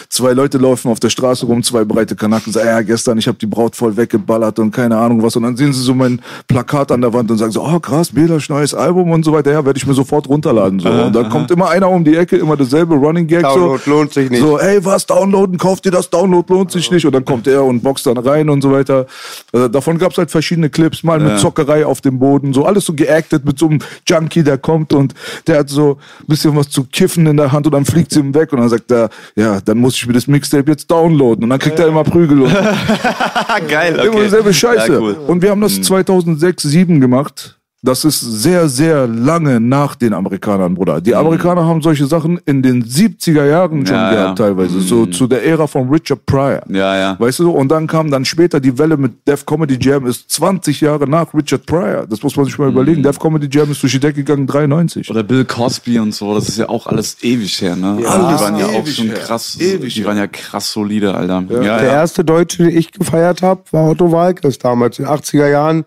zwei 0.09 0.33
Leute 0.33 0.57
laufen 0.57 0.89
auf 0.89 0.99
der 0.99 1.11
Straße 1.11 1.45
rum, 1.45 1.61
zwei 1.61 1.83
breite 1.83 2.15
Kanaken, 2.15 2.51
sagen, 2.51 2.67
ja, 2.67 2.81
gestern, 2.81 3.19
ich 3.19 3.27
habe 3.27 3.37
die 3.37 3.45
Braut 3.45 3.75
voll 3.75 3.95
weggeballert 3.95 4.57
und 4.57 4.71
keine 4.71 4.97
Ahnung 4.97 5.21
was. 5.21 5.35
Und 5.35 5.43
dann 5.43 5.55
sehen 5.55 5.71
sie 5.71 5.81
so 5.81 5.93
mein 5.93 6.19
Plakat 6.47 6.91
an 6.91 7.01
der 7.01 7.13
Wand 7.13 7.29
und 7.29 7.37
sagen 7.37 7.51
so, 7.51 7.63
oh 7.63 7.79
krass, 7.79 8.11
Belasch, 8.11 8.49
neues 8.49 8.73
Album 8.73 9.11
und 9.11 9.23
so 9.23 9.31
weiter. 9.33 9.51
Ja, 9.51 9.63
werde 9.63 9.77
ich 9.77 9.85
mir 9.85 9.93
sofort 9.93 10.27
runterladen. 10.27 10.79
So. 10.79 10.89
Und 10.89 11.13
dann 11.13 11.29
kommt 11.29 11.51
immer 11.51 11.69
einer 11.69 11.89
um 11.91 12.03
die 12.03 12.15
Ecke, 12.15 12.37
immer 12.37 12.57
dasselbe 12.57 12.95
Running 12.95 13.27
Gag. 13.27 13.43
Download 13.43 13.81
so, 13.85 13.91
lohnt 13.91 14.13
sich 14.13 14.31
nicht. 14.31 14.41
So, 14.41 14.57
ey, 14.57 14.83
was, 14.83 15.05
downloaden, 15.05 15.59
kauft 15.59 15.85
ihr 15.85 15.91
das, 15.91 16.09
Download 16.09 16.51
lohnt 16.51 16.71
sich 16.71 16.89
nicht. 16.89 17.05
Und 17.05 17.13
dann 17.13 17.23
kommt 17.23 17.45
er 17.45 17.63
und 17.63 17.83
boxt 17.83 18.07
dann 18.07 18.17
rein 18.17 18.49
und 18.49 18.63
so 18.63 18.71
weiter. 18.71 19.05
Also 19.51 19.67
davon 19.67 19.99
gab's 19.99 20.17
halt 20.17 20.31
verschiedene 20.31 20.71
Clips, 20.71 21.03
mal 21.03 21.19
mit 21.19 21.37
Zockerei 21.37 21.85
auf 21.85 22.01
dem 22.01 22.17
Boden, 22.17 22.51
so 22.51 22.65
alles 22.65 22.85
so 22.85 22.93
geactet 22.93 23.45
mit 23.45 23.59
so 23.59 23.67
einem 23.67 23.79
Junkie, 24.07 24.43
der 24.43 24.57
kommt 24.57 24.91
und 24.93 25.13
der 25.45 25.59
hat 25.59 25.69
so 25.69 25.99
ein 26.21 26.25
bisschen 26.27 26.55
was 26.55 26.62
zu 26.69 26.83
kiffen 26.85 27.25
in 27.25 27.37
der 27.37 27.51
Hand 27.51 27.65
und 27.65 27.73
dann 27.73 27.85
fliegt 27.85 28.11
sie 28.11 28.19
ihm 28.19 28.33
weg 28.33 28.53
und 28.53 28.59
dann 28.59 28.69
sagt 28.69 28.91
er, 28.91 29.09
ja, 29.35 29.59
dann 29.61 29.77
muss 29.77 29.95
ich 29.95 30.07
mir 30.07 30.13
das 30.13 30.27
Mixtape 30.27 30.69
jetzt 30.69 30.89
downloaden 30.89 31.43
und 31.43 31.49
dann 31.49 31.59
kriegt 31.59 31.79
er 31.79 31.87
immer 31.87 32.03
Prügel 32.03 32.41
und 32.41 32.53
Geil, 33.67 33.95
immer 33.95 34.09
okay. 34.09 34.23
dieselbe 34.25 34.53
Scheiße. 34.53 34.93
Ja, 34.93 34.99
cool. 34.99 35.13
Und 35.27 35.41
wir 35.41 35.51
haben 35.51 35.61
das 35.61 35.81
2006, 35.81 36.63
2007 36.63 37.01
gemacht. 37.01 37.59
Das 37.85 38.05
ist 38.05 38.21
sehr, 38.21 38.69
sehr 38.69 39.07
lange 39.07 39.59
nach 39.59 39.95
den 39.95 40.13
Amerikanern, 40.13 40.73
Bruder. 40.73 41.01
Die 41.01 41.13
Amerikaner 41.13 41.65
haben 41.65 41.81
solche 41.81 42.05
Sachen 42.05 42.39
in 42.45 42.61
den 42.61 42.81
70er 42.85 43.45
Jahren 43.45 43.85
schon 43.85 43.95
Ja, 43.97 44.09
gehabt, 44.11 44.39
ja. 44.39 44.45
teilweise. 44.45 44.79
So 44.79 45.05
zu 45.05 45.27
der 45.27 45.45
Ära 45.45 45.67
von 45.67 45.89
Richard 45.89 46.25
Pryor. 46.25 46.61
Ja, 46.69 46.95
ja. 46.97 47.19
Weißt 47.19 47.39
du, 47.39 47.51
und 47.51 47.67
dann 47.69 47.85
kam 47.87 48.09
dann 48.09 48.23
später 48.23 48.61
die 48.61 48.77
Welle 48.77 48.95
mit 48.95 49.27
Def 49.27 49.45
Comedy 49.45 49.77
Jam, 49.81 50.05
ist 50.07 50.31
20 50.31 50.79
Jahre 50.79 51.09
nach 51.09 51.33
Richard 51.33 51.65
Pryor. 51.65 52.07
Das 52.09 52.23
muss 52.23 52.37
man 52.37 52.45
sich 52.45 52.57
mal 52.57 52.69
überlegen. 52.69 53.03
Def 53.03 53.19
Comedy 53.19 53.49
Jam 53.51 53.69
ist 53.69 53.83
durch 53.83 53.91
die 53.91 53.99
Decke 53.99 54.23
gegangen, 54.23 54.47
93. 54.47 55.09
Oder 55.11 55.23
Bill 55.23 55.43
Cosby 55.43 55.99
und 55.99 56.15
so, 56.15 56.33
das 56.35 56.47
ist 56.47 56.57
ja 56.59 56.69
auch 56.69 56.87
alles 56.87 57.17
ewig 57.21 57.61
her, 57.61 57.75
ne? 57.75 57.97
Ja, 58.01 58.07
alles 58.11 58.37
die 58.37 58.43
waren 58.45 58.57
ja 58.59 58.65
auch 58.67 58.87
schon 58.87 59.07
her. 59.07 59.15
krass, 59.15 59.57
Ewig 59.59 59.93
die 59.93 60.05
waren 60.05 60.17
ja 60.17 60.27
krass 60.27 60.71
solide, 60.71 61.13
Alter. 61.15 61.43
Ja, 61.49 61.61
ja. 61.61 61.77
Der 61.79 61.91
erste 61.91 62.23
Deutsche, 62.23 62.63
den 62.63 62.77
ich 62.77 62.93
gefeiert 62.93 63.41
habe, 63.41 63.61
war 63.71 63.89
Otto 63.89 64.09
Walkes 64.09 64.57
damals. 64.57 64.99
In 64.99 65.05
den 65.05 65.13
80er 65.13 65.49
Jahren 65.49 65.83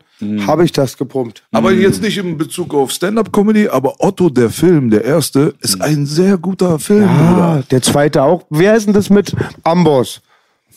habe 0.47 0.65
ich 0.65 0.73
das 0.73 0.97
gepumpt. 0.97 1.43
Aber 1.53 1.73
jetzt 1.73 2.01
nicht 2.03 2.17
in 2.19 2.39
Bezug 2.39 2.73
auf 2.75 2.91
Stand-Up-Comedy, 2.91 3.69
aber 3.69 3.97
Otto, 3.99 4.31
der 4.31 4.51
Film, 4.51 4.91
der 4.91 5.05
erste, 5.05 5.55
ist 5.61 5.81
ein 5.83 6.07
sehr 6.07 6.39
guter 6.39 6.79
Film, 6.79 7.09
Ah, 7.09 7.33
Bruder. 7.33 7.63
der 7.71 7.83
zweite 7.83 8.23
auch. 8.23 8.45
Wer 8.51 8.77
ist 8.77 8.87
denn 8.87 8.95
das 8.95 9.11
mit 9.11 9.35
Amboss? 9.63 10.21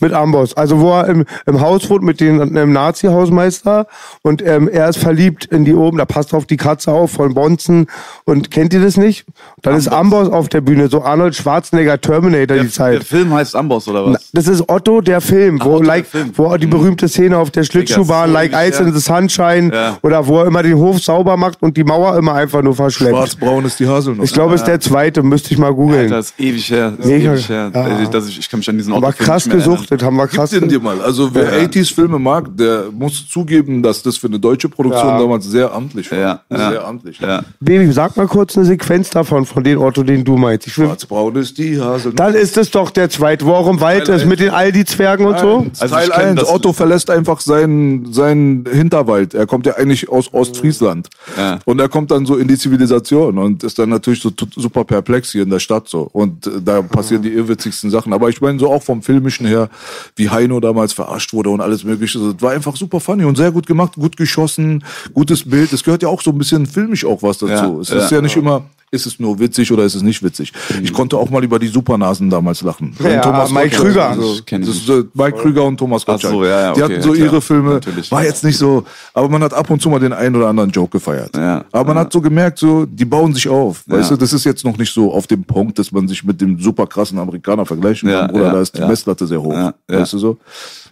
Mit 0.01 0.13
Amboss. 0.13 0.55
Also 0.55 0.79
wo 0.79 0.91
er 0.91 1.07
im, 1.07 1.25
im 1.45 1.59
Haus 1.61 1.89
wohnt 1.89 2.03
mit 2.03 2.19
dem, 2.21 2.53
dem 2.53 2.71
Nazi-Hausmeister 2.71 3.87
und 4.21 4.41
ähm, 4.45 4.67
er 4.69 4.89
ist 4.89 4.97
verliebt 4.97 5.45
in 5.45 5.65
die 5.65 5.73
oben, 5.73 5.97
da 5.97 6.05
passt 6.05 6.33
auf 6.33 6.45
die 6.45 6.57
Katze 6.57 6.91
auf 6.91 7.11
von 7.11 7.33
Bonzen 7.33 7.87
und 8.25 8.51
kennt 8.51 8.73
ihr 8.73 8.81
das 8.81 8.97
nicht? 8.97 9.25
Dann 9.61 9.75
ist 9.75 9.87
Amboss 9.87 10.29
auf 10.29 10.49
der 10.49 10.61
Bühne, 10.61 10.87
so 10.89 11.03
Arnold 11.03 11.35
Schwarzenegger 11.35 11.99
Terminator 11.99 12.47
Der, 12.47 12.57
die 12.57 12.63
der 12.63 12.71
Zeit. 12.71 13.03
Film 13.03 13.33
heißt 13.33 13.55
Amboss, 13.55 13.87
oder 13.87 14.05
was? 14.05 14.29
Das 14.33 14.47
ist 14.47 14.63
Otto, 14.69 15.01
der 15.01 15.21
Film, 15.21 15.59
wo, 15.61 15.71
Otto, 15.75 15.79
der 15.79 15.87
like, 15.87 16.05
Film. 16.05 16.31
wo 16.35 16.55
die 16.57 16.67
berühmte 16.67 17.07
Szene 17.07 17.37
auf 17.37 17.51
der 17.51 17.63
Schlittschuhbahn, 17.63 18.27
so 18.29 18.33
like 18.33 18.51
Ice 18.53 18.79
her. 18.79 18.87
in 18.87 18.93
the 18.93 18.99
Sunshine, 18.99 19.71
Ja. 19.73 19.97
oder 20.01 20.25
wo 20.27 20.39
er 20.39 20.47
immer 20.47 20.63
den 20.63 20.77
Hof 20.77 20.99
sauber 20.99 21.37
macht 21.37 21.61
und 21.61 21.75
die 21.77 21.83
Mauer 21.83 22.17
immer 22.17 22.33
einfach 22.35 22.61
nur 22.61 22.75
verschleppt. 22.75 23.15
Schwarz-braun 23.15 23.65
ist 23.65 23.79
die 23.79 23.87
Haselnuss. 23.87 24.25
Ich 24.25 24.33
glaube, 24.33 24.55
es 24.55 24.61
ist 24.61 24.67
der 24.67 24.79
zweite, 24.79 25.23
müsste 25.23 25.53
ich 25.53 25.57
mal 25.59 25.73
googeln. 25.73 26.01
Alter, 26.03 26.15
das 26.17 26.27
ist 26.31 26.39
ewig 26.39 26.69
her. 26.71 26.93
Das 26.95 27.05
ist 27.05 27.11
ewig 27.11 27.49
her. 27.49 27.71
Ja. 27.73 28.01
Ich, 28.01 28.09
das, 28.09 28.27
ich, 28.27 28.39
ich 28.39 28.49
kann 28.49 28.59
mich 28.59 28.69
an 28.69 28.77
diesen 28.77 28.93
Aber 28.93 29.07
Autofilm 29.07 29.25
krass 29.27 29.45
nicht 29.45 29.63
gesuchtet, 29.89 30.05
haben 30.05 30.15
wir 30.17 30.27
krass 30.27 30.51
Gib 30.51 30.61
den 30.61 30.69
dir 30.69 30.79
mal. 30.79 31.01
Also 31.01 31.33
wer 31.33 31.51
80s-Filme 31.63 32.19
mag, 32.19 32.55
der 32.55 32.85
muss 32.91 33.27
zugeben, 33.27 33.81
dass 33.83 34.03
das 34.03 34.17
für 34.17 34.27
eine 34.27 34.39
deutsche 34.39 34.69
Produktion 34.69 35.07
Ja. 35.09 35.19
damals 35.19 35.45
sehr 35.45 35.73
amtlich 35.73 36.11
war. 36.11 36.17
Ja, 36.17 36.41
ja. 36.49 36.69
Sehr 36.71 36.85
amtlich. 36.87 37.19
Ja. 37.19 37.43
Baby, 37.59 37.91
sag 37.91 38.15
mal 38.17 38.27
kurz 38.27 38.55
eine 38.57 38.65
Sequenz 38.65 39.09
davon, 39.09 39.45
von 39.45 39.63
dem 39.63 39.79
Otto, 39.81 40.03
den 40.03 40.23
du 40.23 40.37
meinst. 40.37 40.67
Ich 40.67 40.77
will, 40.77 40.85
Schwarz-braun 40.87 41.35
ist 41.35 41.57
die 41.57 41.79
Haselnuss. 41.79 42.15
dann 42.15 42.33
ist 42.35 42.57
es 42.57 42.71
doch 42.71 42.89
der 42.91 43.09
zweite, 43.09 43.45
wo 43.45 43.53
auch 43.53 43.67
im 43.69 43.79
Wald 43.81 44.07
Teil 44.07 44.17
ist 44.17 44.25
mit 44.25 44.39
den 44.39 44.49
Aldi-Zwergen 44.51 45.25
und 45.25 45.39
so. 45.39 45.65
Also 45.79 45.95
Teil 45.95 46.07
ich 46.09 46.13
kenn 46.13 46.25
1, 46.29 46.39
das- 46.41 46.49
Otto 46.49 46.73
verlässt 46.73 47.09
einfach 47.09 47.39
seinen, 47.39 48.13
seinen 48.13 48.65
Hinterwald. 48.71 49.33
Er 49.33 49.45
kommt 49.47 49.65
ja 49.65 49.75
eigentlich 49.75 50.09
aus 50.09 50.33
Ostfriesland. 50.33 51.09
Ja. 51.37 51.59
Und 51.65 51.79
er 51.79 51.89
kommt 51.89 52.11
dann 52.11 52.25
so 52.25 52.35
in 52.37 52.47
die 52.47 52.57
Zivilisation 52.57 53.37
und 53.37 53.63
ist 53.63 53.79
dann 53.79 53.89
natürlich 53.89 54.21
so 54.21 54.31
super 54.55 54.83
perplex 54.83 55.31
hier 55.31 55.43
in 55.43 55.49
der 55.49 55.59
Stadt 55.59 55.87
so. 55.87 56.09
Und 56.11 56.47
äh, 56.47 56.51
da 56.63 56.81
passieren 56.81 57.23
die 57.23 57.29
irrwitzigsten 57.29 57.89
Sachen. 57.89 58.13
Aber 58.13 58.29
ich 58.29 58.41
meine 58.41 58.59
so 58.59 58.69
auch 58.71 58.83
vom 58.83 59.01
Filmischen 59.01 59.45
her, 59.47 59.69
wie 60.15 60.29
Heino 60.29 60.59
damals 60.59 60.93
verarscht 60.93 61.33
wurde 61.33 61.49
und 61.49 61.61
alles 61.61 61.83
mögliche. 61.83 62.19
Also, 62.19 62.31
Es 62.31 62.41
war 62.41 62.51
einfach 62.51 62.75
super 62.75 62.99
funny 62.99 63.23
und 63.25 63.35
sehr 63.35 63.51
gut 63.51 63.67
gemacht, 63.67 63.93
gut 63.95 64.17
geschossen, 64.17 64.83
gutes 65.13 65.49
Bild. 65.49 65.73
Es 65.73 65.83
gehört 65.83 66.03
ja 66.03 66.09
auch 66.09 66.21
so 66.21 66.31
ein 66.31 66.37
bisschen 66.37 66.65
filmisch 66.65 67.05
auch 67.05 67.21
was 67.23 67.39
dazu. 67.39 67.51
Ja, 67.51 67.79
es 67.79 67.89
ist 67.89 68.11
ja. 68.11 68.17
ja 68.17 68.21
nicht 68.21 68.35
immer, 68.35 68.63
ist 68.91 69.05
es 69.05 69.19
nur 69.19 69.39
witzig 69.39 69.71
oder 69.71 69.83
ist 69.83 69.95
es 69.95 70.01
nicht 70.01 70.23
witzig. 70.23 70.51
Ich 70.81 70.93
konnte 70.93 71.17
auch 71.17 71.29
mal 71.29 71.43
über 71.43 71.59
die 71.59 71.67
Supernasen 71.67 72.29
damals 72.29 72.61
lachen. 72.61 72.95
Ja, 72.99 73.47
Mike 73.51 73.69
Gottschalk- 73.69 73.69
Krüger. 73.69 74.09
Also, 74.09 74.39
das 74.49 74.67
ist, 74.67 74.89
äh, 74.89 75.03
Mike 75.13 75.37
Krüger 75.37 75.63
und 75.63 75.77
Thomas 75.77 76.05
Gottschalk. 76.05 76.33
so, 76.33 76.43
ja, 76.45 76.49
ja, 76.61 76.73
die 76.73 76.83
okay, 76.83 76.93
hatten 76.93 77.03
so 77.03 77.13
ja, 77.13 77.25
ihre 77.25 77.41
Filme. 77.41 77.73
Natürlich. 77.75 78.11
War 78.11 78.23
jetzt 78.23 78.43
nicht 78.43 78.57
so, 78.57 78.83
aber 79.13 79.29
man 79.29 79.43
hat 79.43 79.53
ab 79.53 79.69
und 79.69 79.81
zu 79.81 79.89
mal 79.89 79.99
den 79.99 80.13
einen 80.13 80.35
oder 80.35 80.47
anderen 80.47 80.71
Joke 80.71 80.91
gefeiert. 80.91 81.37
Aber 81.71 81.93
man 81.93 81.97
hat 81.97 82.11
so 82.11 82.21
gemerkt, 82.21 82.59
so, 82.59 82.85
die 82.85 83.05
bauen 83.05 83.33
sich 83.33 83.47
auf. 83.47 83.83
Weißt 83.87 84.11
du, 84.11 84.15
das 84.15 84.33
ist 84.33 84.43
jetzt 84.43 84.65
noch 84.65 84.77
nicht 84.77 84.93
so 84.93 85.13
auf 85.13 85.27
dem 85.27 85.43
Punkt, 85.43 85.79
dass 85.79 85.91
man 85.91 86.07
sich 86.07 86.23
mit 86.23 86.41
dem 86.41 86.59
super 86.59 86.87
krassen 86.87 87.17
Amerikaner 87.19 87.65
vergleichen 87.65 88.09
kann. 88.09 88.31
Oder 88.31 88.51
da 88.51 88.61
ist 88.61 88.77
die. 88.77 88.81
Messlatte 88.81 89.27
sehr 89.27 89.41
hoch. 89.41 89.71
Weißt 89.87 90.13
du 90.13 90.17
so? 90.17 90.37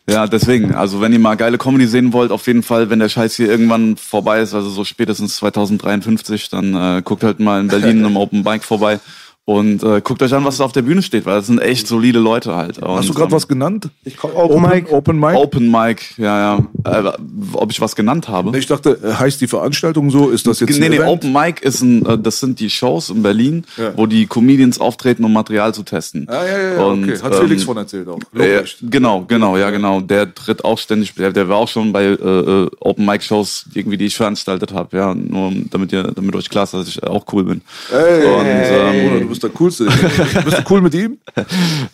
Ja, 0.09 0.25
deswegen, 0.25 0.73
also 0.73 1.01
wenn 1.01 1.11
ihr 1.11 1.19
mal 1.19 1.35
geile 1.35 1.57
Comedy 1.57 1.85
sehen 1.85 2.13
wollt, 2.13 2.31
auf 2.31 2.47
jeden 2.47 2.63
Fall, 2.63 2.89
wenn 2.89 2.99
der 2.99 3.09
Scheiß 3.09 3.35
hier 3.35 3.49
irgendwann 3.49 3.97
vorbei 3.97 4.39
ist, 4.39 4.53
also 4.53 4.69
so 4.69 4.85
spätestens 4.85 5.35
2053, 5.35 6.49
dann 6.49 6.75
äh, 6.75 7.01
guckt 7.01 7.23
halt 7.23 7.41
mal 7.41 7.59
in 7.59 7.67
Berlin 7.67 8.05
im 8.05 8.15
Open 8.15 8.43
Bike 8.43 8.63
vorbei 8.63 9.01
und 9.49 9.81
äh, 9.81 10.01
guckt 10.01 10.21
euch 10.21 10.33
an, 10.33 10.43
was 10.43 10.57
da 10.57 10.65
auf 10.65 10.73
der 10.73 10.81
Bühne 10.81 11.01
steht, 11.01 11.25
weil 11.25 11.35
das 11.37 11.47
sind 11.47 11.59
echt 11.59 11.87
solide 11.87 12.19
Leute 12.19 12.53
halt. 12.53 12.79
Und, 12.79 12.97
Hast 12.97 13.07
du 13.07 13.13
gerade 13.13 13.27
ähm, 13.29 13.31
was 13.31 13.47
genannt? 13.47 13.87
Ich 14.03 14.17
komm, 14.17 14.31
Open 14.35 14.61
Mic. 14.61 14.91
Open 14.91 15.17
Mic? 15.21 15.35
Open 15.37 15.71
Mic, 15.71 16.01
ja, 16.17 16.57
ja. 16.83 17.03
Äh, 17.07 17.11
ob 17.53 17.71
ich 17.71 17.79
was 17.79 17.95
genannt 17.95 18.27
habe? 18.27 18.57
Ich 18.59 18.65
dachte, 18.67 18.99
äh, 19.01 19.13
heißt 19.13 19.39
die 19.39 19.47
Veranstaltung 19.47 20.11
so? 20.11 20.29
Ist 20.31 20.47
das 20.47 20.59
jetzt 20.59 20.77
Nee, 20.77 20.85
ein 20.87 20.91
nee, 20.91 20.97
Event? 20.97 21.09
Open 21.11 21.31
Mic 21.31 21.61
ist 21.65 21.81
ein, 21.81 22.05
äh, 22.05 22.17
das 22.17 22.41
sind 22.41 22.59
die 22.59 22.69
Shows 22.69 23.09
in 23.09 23.23
Berlin, 23.23 23.63
Ja. 23.77 23.93
wo 23.95 24.05
die 24.05 24.25
Comedians 24.27 24.81
auftreten, 24.81 25.23
um 25.23 25.31
Material 25.31 25.73
zu 25.73 25.83
testen. 25.83 26.27
Ah, 26.29 26.43
ja, 26.45 26.57
ja, 26.57 26.73
ja, 26.73 26.83
Und, 26.83 27.03
okay. 27.05 27.17
Hat 27.23 27.33
ähm, 27.33 27.39
Felix 27.43 27.63
von 27.63 27.77
erzählt 27.77 28.09
auch. 28.09 28.19
Äh, 28.37 28.55
Logisch. 28.57 28.77
genau, 28.81 29.23
genau, 29.29 29.55
ja, 29.55 29.69
genau. 29.69 30.01
Der 30.01 30.35
tritt 30.35 30.65
auch 30.65 30.77
ständig, 30.77 31.15
der, 31.15 31.31
der 31.31 31.47
war 31.47 31.55
auch 31.55 31.69
schon 31.69 31.93
bei 31.93 32.03
äh, 32.03 32.09
äh, 32.11 32.69
Open 32.81 33.05
Mic 33.05 33.23
Shows, 33.23 33.65
irgendwie, 33.73 33.95
die 33.95 34.07
ich 34.07 34.17
veranstaltet 34.17 34.73
habe, 34.73 34.97
ja, 34.97 35.15
nur 35.15 35.47
um- 35.47 35.69
damit 35.71 35.93
ihr, 35.93 36.03
damit 36.03 36.35
euch 36.35 36.49
klar 36.49 36.65
ist, 36.65 36.73
dass 36.73 36.89
ich 36.89 37.01
auch 37.01 37.23
cool 37.31 37.45
bin. 37.45 37.61
Ey, 37.93 38.25
Und, 38.25 38.45
ähm, 38.45 39.09
Bruder, 39.09 39.19
du 39.21 39.36
bist 39.39 39.43
der 39.43 39.49
Coolste. 39.51 39.85
bist 40.45 40.57
du 40.57 40.63
cool 40.69 40.81
mit 40.81 40.93
ihm? 40.93 41.19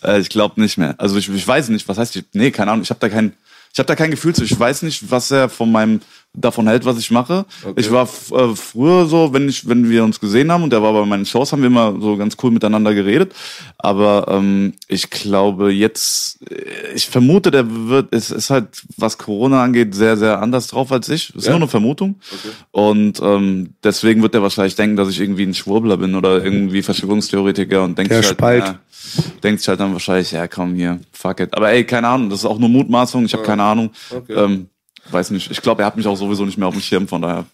Äh, 0.03 0.19
ich 0.19 0.29
glaube 0.29 0.59
nicht 0.61 0.77
mehr. 0.77 0.95
Also 0.97 1.17
ich, 1.17 1.29
ich 1.29 1.47
weiß 1.47 1.69
nicht, 1.69 1.87
was 1.87 1.97
heißt 1.97 2.15
ich, 2.15 2.25
nee, 2.33 2.51
keine 2.51 2.71
Ahnung, 2.71 2.83
ich 2.83 2.89
habe 2.89 2.99
da 2.99 3.09
kein 3.09 3.33
ich 3.73 3.79
habe 3.79 3.87
da 3.87 3.95
kein 3.95 4.11
Gefühl 4.11 4.35
zu. 4.35 4.43
Ich 4.43 4.57
weiß 4.57 4.83
nicht, 4.83 5.09
was 5.09 5.31
er 5.31 5.49
von 5.49 5.71
meinem 5.71 5.99
davon 6.35 6.67
hält, 6.67 6.83
was 6.85 6.97
ich 6.97 7.11
mache. 7.11 7.45
Ich 7.75 7.91
war 7.91 8.03
äh, 8.31 8.55
früher 8.55 9.05
so, 9.05 9.33
wenn 9.33 9.47
ich 9.47 9.67
wenn 9.67 9.87
wir 9.89 10.03
uns 10.03 10.19
gesehen 10.19 10.51
haben 10.51 10.63
und 10.63 10.71
der 10.73 10.81
war 10.81 10.91
bei 10.93 11.05
meinen 11.05 11.25
Shows, 11.27 11.51
haben 11.51 11.61
wir 11.61 11.67
immer 11.67 11.95
so 12.01 12.17
ganz 12.17 12.35
cool 12.41 12.49
miteinander 12.51 12.93
geredet, 12.95 13.33
aber 13.77 14.25
ähm, 14.29 14.73
ich 14.87 15.09
glaube 15.11 15.71
jetzt 15.71 16.39
äh, 16.49 16.93
ich 16.95 17.07
vermute, 17.07 17.51
der 17.51 17.65
wird 17.69 18.07
es 18.13 18.31
ist 18.31 18.49
halt 18.49 18.67
was 18.97 19.17
Corona 19.17 19.63
angeht 19.63 19.93
sehr 19.93 20.17
sehr 20.17 20.41
anders 20.41 20.67
drauf 20.67 20.91
als 20.91 21.07
ich. 21.09 21.35
Ist 21.35 21.45
Ja. 21.45 21.51
nur 21.51 21.61
eine 21.61 21.67
Vermutung. 21.67 22.15
Und 22.71 23.19
ähm, 23.21 23.75
deswegen 23.83 24.21
wird 24.23 24.33
er 24.33 24.41
wahrscheinlich 24.41 24.75
denken, 24.75 24.95
dass 24.95 25.09
ich 25.09 25.19
irgendwie 25.19 25.43
ein 25.43 25.53
Schwurbler 25.53 25.97
bin 25.97 26.15
oder 26.15 26.43
irgendwie 26.43 26.81
Verschwörungstheoretiker 26.81 27.83
und 27.83 27.97
denkt 27.97 28.11
Der 28.11 28.19
sich 28.23 28.27
halt, 28.29 28.37
Spalt. 28.39 28.65
ja, 28.65 28.79
denkt 29.43 29.59
sich 29.61 29.67
halt 29.67 29.79
dann 29.79 29.93
wahrscheinlich, 29.93 30.31
ja 30.31 30.47
komm 30.47 30.73
hier, 30.75 30.99
fuck 31.11 31.39
it. 31.41 31.55
Aber 31.55 31.69
ey, 31.71 31.83
keine 31.83 32.07
Ahnung, 32.07 32.29
das 32.31 32.39
ist 32.39 32.45
auch 32.45 32.57
nur 32.57 32.69
Mutmaßung, 32.69 33.25
ich 33.25 33.33
habe 33.33 33.43
keine 33.43 33.63
Ahnung. 33.63 33.91
Okay. 34.09 34.33
Ähm, 34.33 34.67
weiß 35.09 35.31
nicht, 35.31 35.51
ich 35.51 35.61
glaube, 35.61 35.83
er 35.83 35.85
hat 35.85 35.97
mich 35.97 36.07
auch 36.07 36.15
sowieso 36.15 36.45
nicht 36.45 36.57
mehr 36.57 36.67
auf 36.67 36.73
dem 36.73 36.81
Schirm, 36.81 37.07
von 37.07 37.21
daher, 37.21 37.45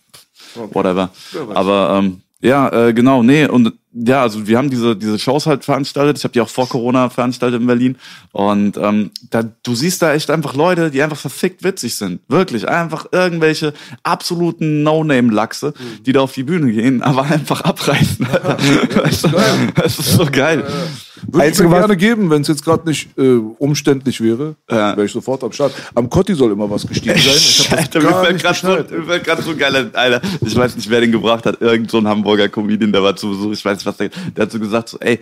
whatever. 0.71 1.09
Aber 1.53 1.99
ähm, 1.99 2.21
ja, 2.41 2.69
äh, 2.87 2.93
genau, 2.93 3.21
nee, 3.21 3.45
und 3.45 3.73
ja, 3.91 4.21
also 4.21 4.47
wir 4.47 4.57
haben 4.57 4.69
diese, 4.69 4.95
diese 4.95 5.17
Shows 5.17 5.45
halt 5.45 5.65
veranstaltet. 5.65 6.17
Ich 6.17 6.23
habe 6.23 6.31
die 6.31 6.41
auch 6.41 6.49
vor 6.49 6.69
Corona 6.69 7.09
veranstaltet 7.09 7.59
in 7.59 7.67
Berlin. 7.67 7.97
Und 8.31 8.77
ähm, 8.77 9.11
da, 9.31 9.43
du 9.43 9.73
siehst 9.73 10.01
da 10.01 10.13
echt 10.13 10.29
einfach 10.29 10.53
Leute, 10.53 10.91
die 10.91 11.01
einfach 11.01 11.17
verfickt 11.17 11.63
witzig 11.63 11.95
sind. 11.95 12.21
Wirklich. 12.27 12.67
Einfach 12.67 13.07
irgendwelche 13.11 13.73
absoluten 14.03 14.83
No-Name-Lachse, 14.83 15.73
die 16.05 16.13
da 16.13 16.21
auf 16.21 16.33
die 16.33 16.43
Bühne 16.43 16.71
gehen, 16.71 17.01
aber 17.01 17.23
einfach 17.29 17.61
abreißen. 17.61 18.27
Alter. 18.27 18.57
Weißt 19.03 19.25
du? 19.25 19.29
Das 19.75 19.97
ist 19.97 20.13
so 20.13 20.25
geil. 20.25 20.63
Würde 21.27 21.47
ich 21.49 21.59
mir 21.59 21.69
gerne 21.69 21.97
geben, 21.97 22.29
wenn 22.29 22.41
es 22.41 22.47
jetzt 22.47 22.63
gerade 22.63 22.87
nicht 22.87 23.09
äh, 23.17 23.35
umständlich 23.57 24.21
wäre, 24.21 24.55
Ja. 24.69 24.95
wäre 24.95 25.05
ich 25.05 25.11
sofort 25.11 25.43
am 25.43 25.51
Start. 25.51 25.73
Am 25.95 26.09
Kotti 26.09 26.33
soll 26.35 26.51
immer 26.51 26.69
was 26.69 26.85
gestiegen 26.87 27.17
sein. 27.17 27.33
Ich 27.35 27.69
hab 27.71 27.77
Alter, 27.79 28.01
mir 28.01 28.23
fällt 28.23 29.23
gerade 29.23 29.41
so, 29.41 29.47
so 29.47 29.51
ein 29.51 29.57
geiler, 29.57 29.89
Alter, 29.93 30.21
ich 30.45 30.55
weiß 30.55 30.75
nicht, 30.75 30.89
wer 30.89 31.01
den 31.01 31.11
gebracht 31.11 31.45
hat, 31.45 31.61
irgend 31.61 31.89
so 31.91 31.97
ein 31.97 32.07
Hamburger 32.07 32.49
Comedian, 32.49 32.91
der 32.91 33.03
war 33.03 33.15
zu 33.15 33.29
Besuch, 33.29 33.51
ich 33.53 33.63
weiß 33.65 33.77
nicht, 33.77 33.85
was 33.85 33.97
der, 33.97 34.09
der 34.35 34.43
hat 34.45 34.51
so 34.51 34.59
gesagt, 34.59 34.89
so, 34.89 34.97
ey, 34.99 35.19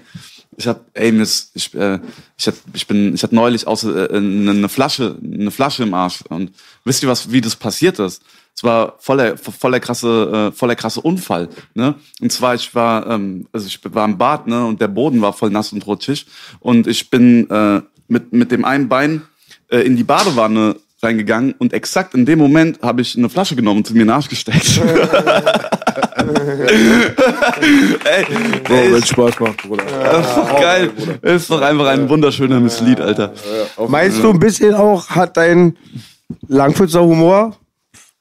Ich 0.59 0.67
hab, 0.67 0.81
ey, 0.93 1.11
mir 1.11 1.21
ist, 1.23 1.51
ich, 1.53 1.73
äh, 1.75 1.99
ich, 2.37 2.47
hab, 2.47 2.55
ich 2.73 2.87
bin, 2.87 3.13
ich 3.13 3.21
hatte 3.21 3.35
neulich 3.35 3.67
aus 3.67 3.83
äh, 3.83 4.07
eine, 4.11 4.51
eine 4.51 4.69
Flasche, 4.69 5.15
eine 5.23 5.51
Flasche 5.51 5.83
im 5.83 5.93
Arsch. 5.93 6.23
Und 6.29 6.51
wisst 6.83 7.03
ihr 7.03 7.09
was, 7.09 7.31
wie 7.31 7.41
das 7.41 7.55
passiert 7.55 7.99
ist? 7.99 8.21
Es 8.57 8.63
war 8.63 8.95
voller, 8.97 9.37
voller 9.37 9.79
krasse, 9.79 10.49
äh, 10.51 10.57
voller 10.57 10.75
krasse 10.75 10.99
Unfall. 10.99 11.47
Ne? 11.75 11.93
Und 12.19 12.31
zwar, 12.31 12.55
ich 12.55 12.73
war, 12.73 13.05
ähm, 13.05 13.47
also 13.53 13.67
ich 13.67 13.79
war 13.93 14.05
im 14.05 14.17
Bad, 14.17 14.47
ne, 14.47 14.65
und 14.65 14.81
der 14.81 14.87
Boden 14.87 15.21
war 15.21 15.31
voll 15.31 15.51
nass 15.51 15.71
und 15.73 15.85
rutschig. 15.85 16.25
Und 16.59 16.87
ich 16.87 17.11
bin 17.11 17.47
äh, 17.51 17.81
mit 18.07 18.33
mit 18.33 18.51
dem 18.51 18.65
einen 18.65 18.89
Bein 18.89 19.21
äh, 19.69 19.81
in 19.81 19.95
die 19.95 20.03
Badewanne 20.03 20.77
reingegangen 21.03 21.53
und 21.59 21.71
exakt 21.73 22.15
in 22.15 22.25
dem 22.25 22.39
Moment 22.39 22.81
habe 22.81 23.01
ich 23.01 23.15
eine 23.15 23.29
Flasche 23.29 23.55
genommen 23.55 23.81
und 23.81 23.87
sie 23.87 23.93
mir 23.93 24.01
in 24.01 24.07
den 24.07 24.15
Arsch 24.15 24.29
gesteckt. 24.29 24.81
ey, 28.05 28.25
Bro, 28.63 28.73
ey, 28.73 28.93
wenn 28.93 29.03
Spaß 29.03 29.39
macht, 29.39 29.61
Bruder. 29.61 29.83
das 29.85 30.27
ist 30.27 30.35
doch 30.35 30.59
geil. 30.59 30.89
Das 31.21 31.41
ist 31.43 31.51
doch 31.51 31.61
einfach 31.61 31.85
ein 31.85 32.09
wunderschönes 32.09 32.81
Lied, 32.81 32.99
Alter. 32.99 33.33
Meinst 33.87 34.23
du 34.23 34.31
ein 34.31 34.39
bisschen 34.39 34.73
auch, 34.73 35.07
hat 35.09 35.37
dein 35.37 35.77
Langwitzer 36.47 37.03
Humor, 37.03 37.55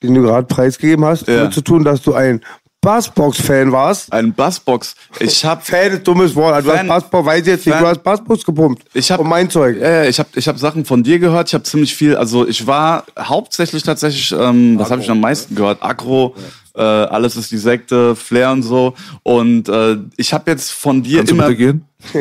den 0.03 0.15
du 0.15 0.23
gerade 0.23 0.47
preisgegeben 0.47 1.05
hast, 1.05 1.27
Ja. 1.29 1.37
damit 1.39 1.55
zu 1.55 1.61
tun, 1.63 1.85
dass 1.85 2.03
du 2.03 2.15
ein 2.15 2.41
Bassbox-Fan 2.83 3.73
warst? 3.73 4.13
Ein 4.13 4.33
Bassbox. 4.33 4.95
Ich 5.19 5.45
hab 5.45 5.67
Fan 5.67 5.91
ist 5.93 6.07
dummes 6.07 6.35
Wort. 6.37 6.55
Also 6.55 6.71
du 6.71 6.77
Fan- 6.77 6.89
hast 6.89 7.03
Bassbox, 7.11 7.27
weiß 7.27 7.41
ich 7.41 7.47
jetzt 7.49 7.67
nicht, 7.67 7.75
Fan- 7.75 7.83
du 7.83 7.89
hast 7.91 8.03
Bassbox 8.05 8.45
gepumpt. 8.45 8.85
Ich 8.95 9.11
hab- 9.11 9.19
Und 9.19 9.29
mein 9.29 9.51
Zeug. 9.51 9.77
Ja, 9.81 9.91
ja, 9.91 10.05
ich 10.05 10.19
habe 10.21 10.29
ich 10.37 10.47
hab 10.47 10.57
Sachen 10.59 10.85
von 10.85 11.03
dir 11.03 11.19
gehört. 11.19 11.49
Ich 11.49 11.55
habe 11.55 11.65
ziemlich 11.65 11.95
viel, 11.97 12.15
also 12.15 12.47
ich 12.47 12.65
war 12.67 13.05
hauptsächlich 13.19 13.83
tatsächlich, 13.83 14.31
ähm, 14.39 14.79
was 14.79 14.91
habe 14.91 15.03
ich 15.03 15.11
am 15.11 15.19
meisten 15.21 15.57
gehört? 15.57 15.83
Agro, 15.83 16.37
äh, 16.77 16.83
alles 16.83 17.37
ist 17.37 17.51
die 17.51 17.59
Sekte, 17.59 18.15
Flair 18.15 18.51
und 18.53 18.63
so. 18.63 18.95
Und 19.23 19.69
äh, 19.69 19.97
ich 20.17 20.33
habe 20.33 20.51
jetzt 20.51 20.73
von 20.73 21.03
dir 21.03 21.19
Kannst 21.19 21.33
du 21.33 21.37
immer. 21.37 21.49
bitte 21.49 21.57
gehen? 21.59 21.85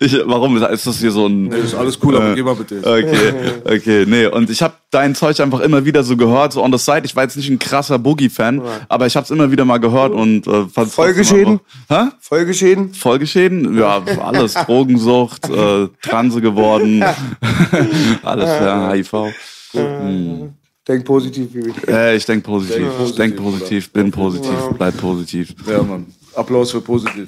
ich, 0.00 0.18
warum 0.24 0.56
ist 0.62 0.86
das 0.86 0.98
hier 0.98 1.10
so 1.12 1.26
ein? 1.26 1.44
Nee, 1.44 1.56
ist 1.58 1.74
alles 1.74 1.98
cool, 2.02 2.16
aber 2.16 2.34
geh 2.34 2.42
mal 2.42 2.54
bitte. 2.56 2.78
Okay, 2.78 3.32
okay, 3.64 4.04
nee. 4.08 4.26
Und 4.26 4.48
ich 4.50 4.62
habe 4.62 4.74
dein 4.90 5.14
Zeug 5.14 5.38
einfach 5.40 5.60
immer 5.60 5.84
wieder 5.84 6.02
so 6.02 6.16
gehört, 6.16 6.54
so 6.54 6.64
on 6.64 6.72
the 6.72 6.78
side. 6.78 7.02
Ich 7.04 7.14
war 7.14 7.22
jetzt 7.22 7.36
nicht 7.36 7.50
ein 7.50 7.58
krasser 7.58 7.98
Boogie-Fan, 7.98 8.62
aber 8.88 9.06
ich 9.06 9.14
habe 9.14 9.24
es 9.24 9.30
immer 9.30 9.50
wieder 9.50 9.64
mal 9.64 9.78
gehört 9.78 10.12
und 10.12 10.46
äh, 10.46 10.64
Folgeschäden? 10.86 11.60
trotzdem 11.60 11.96
einfach- 11.96 12.12
Hä? 12.12 12.16
Folgeschäden? 12.20 12.94
Folgeschäden? 12.94 13.78
Ja, 13.78 14.02
alles. 14.24 14.54
Drogensucht, 14.66 15.48
äh, 15.50 15.88
Transe 16.02 16.40
geworden. 16.40 17.04
alles, 18.22 18.48
ja, 18.48 18.90
HIV. 18.92 19.34
Denk 20.88 21.04
positiv, 21.04 21.48
wie 21.52 21.70
ich. 21.70 21.88
Äh, 21.88 22.16
ich 22.16 22.24
denk 22.24 22.44
positiv. 22.44 22.76
Denk 22.76 22.90
Ich 22.90 22.96
positiv, 22.96 23.16
denk 23.16 23.36
positiv, 23.36 23.92
bin 23.92 24.10
positiv, 24.12 24.54
bleib 24.78 24.96
positiv. 24.98 25.54
Ja, 25.68 25.82
Mann. 25.82 26.06
Applaus 26.34 26.70
für 26.70 26.80
positiv. 26.80 27.24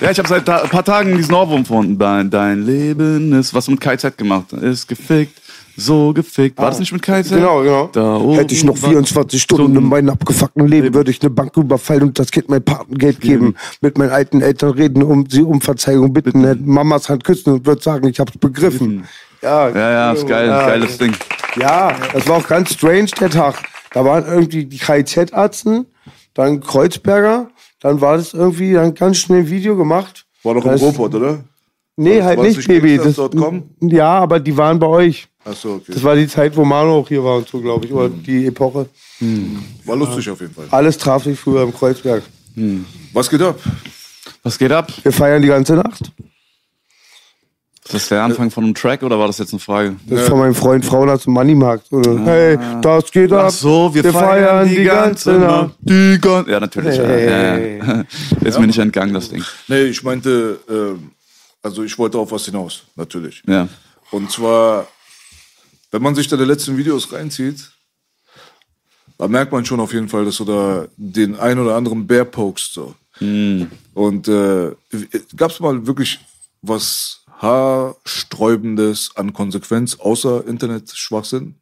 Ja, 0.00 0.10
ich 0.10 0.18
habe 0.18 0.28
seit 0.28 0.48
ein 0.48 0.68
paar 0.68 0.84
Tagen 0.84 1.16
diesen 1.16 1.34
Ohrwurm 1.34 1.62
gefunden. 1.62 1.98
Dein, 1.98 2.30
dein 2.30 2.64
Leben 2.64 3.32
ist, 3.32 3.54
was 3.54 3.68
mit 3.68 3.80
KZ 3.80 4.16
gemacht 4.16 4.52
ist 4.52 4.88
gefickt, 4.88 5.40
so 5.76 6.12
gefickt. 6.12 6.58
War 6.58 6.70
das 6.70 6.78
nicht 6.80 6.92
mit 6.92 7.02
KZ? 7.02 7.30
Genau, 7.30 7.62
genau. 7.62 7.90
Da 7.92 8.20
Hätte 8.36 8.54
ich 8.54 8.64
noch 8.64 8.80
war- 8.82 8.90
24 8.90 9.40
Stunden 9.42 9.76
in 9.76 9.84
meinem 9.84 10.10
abgefuckten 10.10 10.66
Leben, 10.66 10.94
würde 10.94 11.10
ich 11.12 11.20
eine 11.20 11.30
Bank 11.30 11.56
überfallen 11.56 12.02
und 12.04 12.18
das 12.18 12.30
Kind 12.30 12.48
mein 12.48 12.62
Patengeld 12.64 13.20
geben, 13.20 13.54
mit 13.80 13.98
meinen 13.98 14.10
alten 14.10 14.40
Eltern 14.40 14.70
reden, 14.70 15.02
um 15.02 15.26
sie 15.28 15.42
um 15.42 15.60
Verzeihung 15.60 16.12
bitten, 16.12 16.44
hätte 16.44 16.62
Mamas 16.62 17.08
Hand 17.08 17.22
küssen 17.24 17.52
und 17.54 17.66
würde 17.66 17.82
sagen, 17.82 18.08
ich 18.08 18.18
hab's 18.20 18.36
begriffen. 18.38 19.04
Ja, 19.42 19.68
Ja, 19.68 19.90
ja, 19.90 20.12
ist 20.12 20.26
geil, 20.26 20.48
Ja. 20.48 20.66
geiles 20.66 20.98
Ding. 20.98 21.12
Ja, 21.56 21.96
das 22.12 22.26
war 22.28 22.36
auch 22.38 22.46
ganz 22.46 22.72
strange, 22.74 23.06
der 23.20 23.30
Tag. 23.30 23.62
Da 23.92 24.04
waren 24.04 24.24
irgendwie 24.26 24.64
die 24.66 24.78
KIZ-Arzten, 24.78 25.86
dann 26.34 26.60
Kreuzberger, 26.60 27.50
dann 27.80 28.00
war 28.00 28.16
das 28.16 28.34
irgendwie 28.34 28.74
dann 28.74 28.94
ganz 28.94 29.18
schnell 29.18 29.40
ein 29.40 29.50
Video 29.50 29.76
gemacht. 29.76 30.26
War 30.42 30.54
doch 30.54 30.64
im 30.64 30.70
Das- 30.72 30.82
Robot, 30.82 31.14
oder? 31.14 31.44
Nee, 31.96 32.10
War 32.10 32.16
das- 32.18 32.26
halt 32.26 32.56
nicht, 32.56 32.68
Baby. 32.68 32.96
Das, 32.98 33.16
ja, 33.80 34.18
aber 34.20 34.38
die 34.38 34.56
waren 34.56 34.78
bei 34.78 34.86
euch. 34.86 35.26
Achso, 35.44 35.76
okay. 35.76 35.92
Das 35.92 36.02
war 36.04 36.14
die 36.14 36.28
Zeit, 36.28 36.56
wo 36.56 36.64
Manu 36.64 36.92
auch 36.92 37.08
hier 37.08 37.24
war 37.24 37.38
und 37.38 37.48
so, 37.48 37.60
glaube 37.60 37.86
ich, 37.86 37.92
oder 37.92 38.08
die 38.08 38.46
Epoche. 38.46 38.86
War 39.84 39.96
lustig 39.96 40.30
auf 40.30 40.40
jeden 40.40 40.54
Fall. 40.54 40.66
Alles 40.70 40.96
traf 40.98 41.24
sich 41.24 41.38
früher 41.38 41.62
im 41.62 41.74
Kreuzberg. 41.74 42.22
Was 43.12 43.28
geht 43.28 43.42
ab? 43.42 43.58
Was 44.44 44.58
geht 44.58 44.70
ab? 44.70 44.92
Wir 45.02 45.12
feiern 45.12 45.42
die 45.42 45.48
ganze 45.48 45.74
Nacht. 45.74 46.12
Ist 47.88 47.94
das 47.94 48.08
der 48.08 48.22
Anfang 48.22 48.50
von 48.50 48.64
einem 48.64 48.74
Track 48.74 49.02
oder 49.02 49.18
war 49.18 49.28
das 49.28 49.38
jetzt 49.38 49.54
eine 49.54 49.60
Frage? 49.60 49.96
Das 50.06 50.20
ist 50.20 50.28
von 50.28 50.38
meinem 50.38 50.54
Freund 50.54 50.84
Frauenarzt 50.84 51.26
im 51.26 51.32
Moneymarkt. 51.32 51.90
Oder, 51.90 52.18
Hey, 52.22 52.58
das 52.82 53.10
geht 53.10 53.32
ab. 53.32 53.46
Ach 53.46 53.50
so, 53.50 53.94
wir, 53.94 54.04
feiern, 54.12 54.68
die 54.68 54.84
ganze 54.84 55.32
Nacht. 55.32 55.74
Die 55.80 56.18
ganze 56.20 56.50
Ja, 56.50 56.60
natürlich. 56.60 56.98
Hey. 56.98 57.78
Ja, 57.78 57.94
ja. 57.94 58.04
Ist 58.44 58.60
mir 58.60 58.66
nicht 58.66 58.78
entgangen, 58.78 59.14
das 59.14 59.30
Ding. 59.30 59.42
Nee, 59.68 59.84
ich 59.84 60.02
meinte, 60.02 60.58
ähm, 60.68 61.12
also 61.62 61.82
ich 61.82 61.98
wollte 61.98 62.18
auf 62.18 62.30
was 62.30 62.44
hinaus, 62.44 62.82
natürlich. 62.94 63.42
Ja. 63.46 63.66
Und 64.10 64.30
zwar, 64.30 64.86
wenn 65.90 66.02
man 66.02 66.14
sich 66.14 66.28
da 66.28 66.36
die 66.36 66.44
letzten 66.44 66.76
Videos 66.76 67.10
reinzieht, 67.10 67.70
da 69.16 69.28
merkt 69.28 69.50
man 69.50 69.64
schon 69.64 69.80
auf 69.80 69.94
jeden 69.94 70.10
Fall, 70.10 70.26
dass 70.26 70.36
du 70.36 70.44
da 70.44 70.84
den 70.98 71.40
ein 71.40 71.58
oder 71.58 71.74
anderen 71.74 72.06
Bär 72.06 72.26
pokst. 72.26 72.74
So. 72.74 72.94
Und 73.94 74.28
äh, 74.28 74.72
gab 75.34 75.52
es 75.52 75.58
mal 75.58 75.86
wirklich 75.86 76.20
was 76.60 77.24
haarsträubendes 77.38 79.12
an 79.14 79.32
Konsequenz 79.32 79.96
außer 79.98 80.46
Internet-Schwachsinn? 80.46 81.54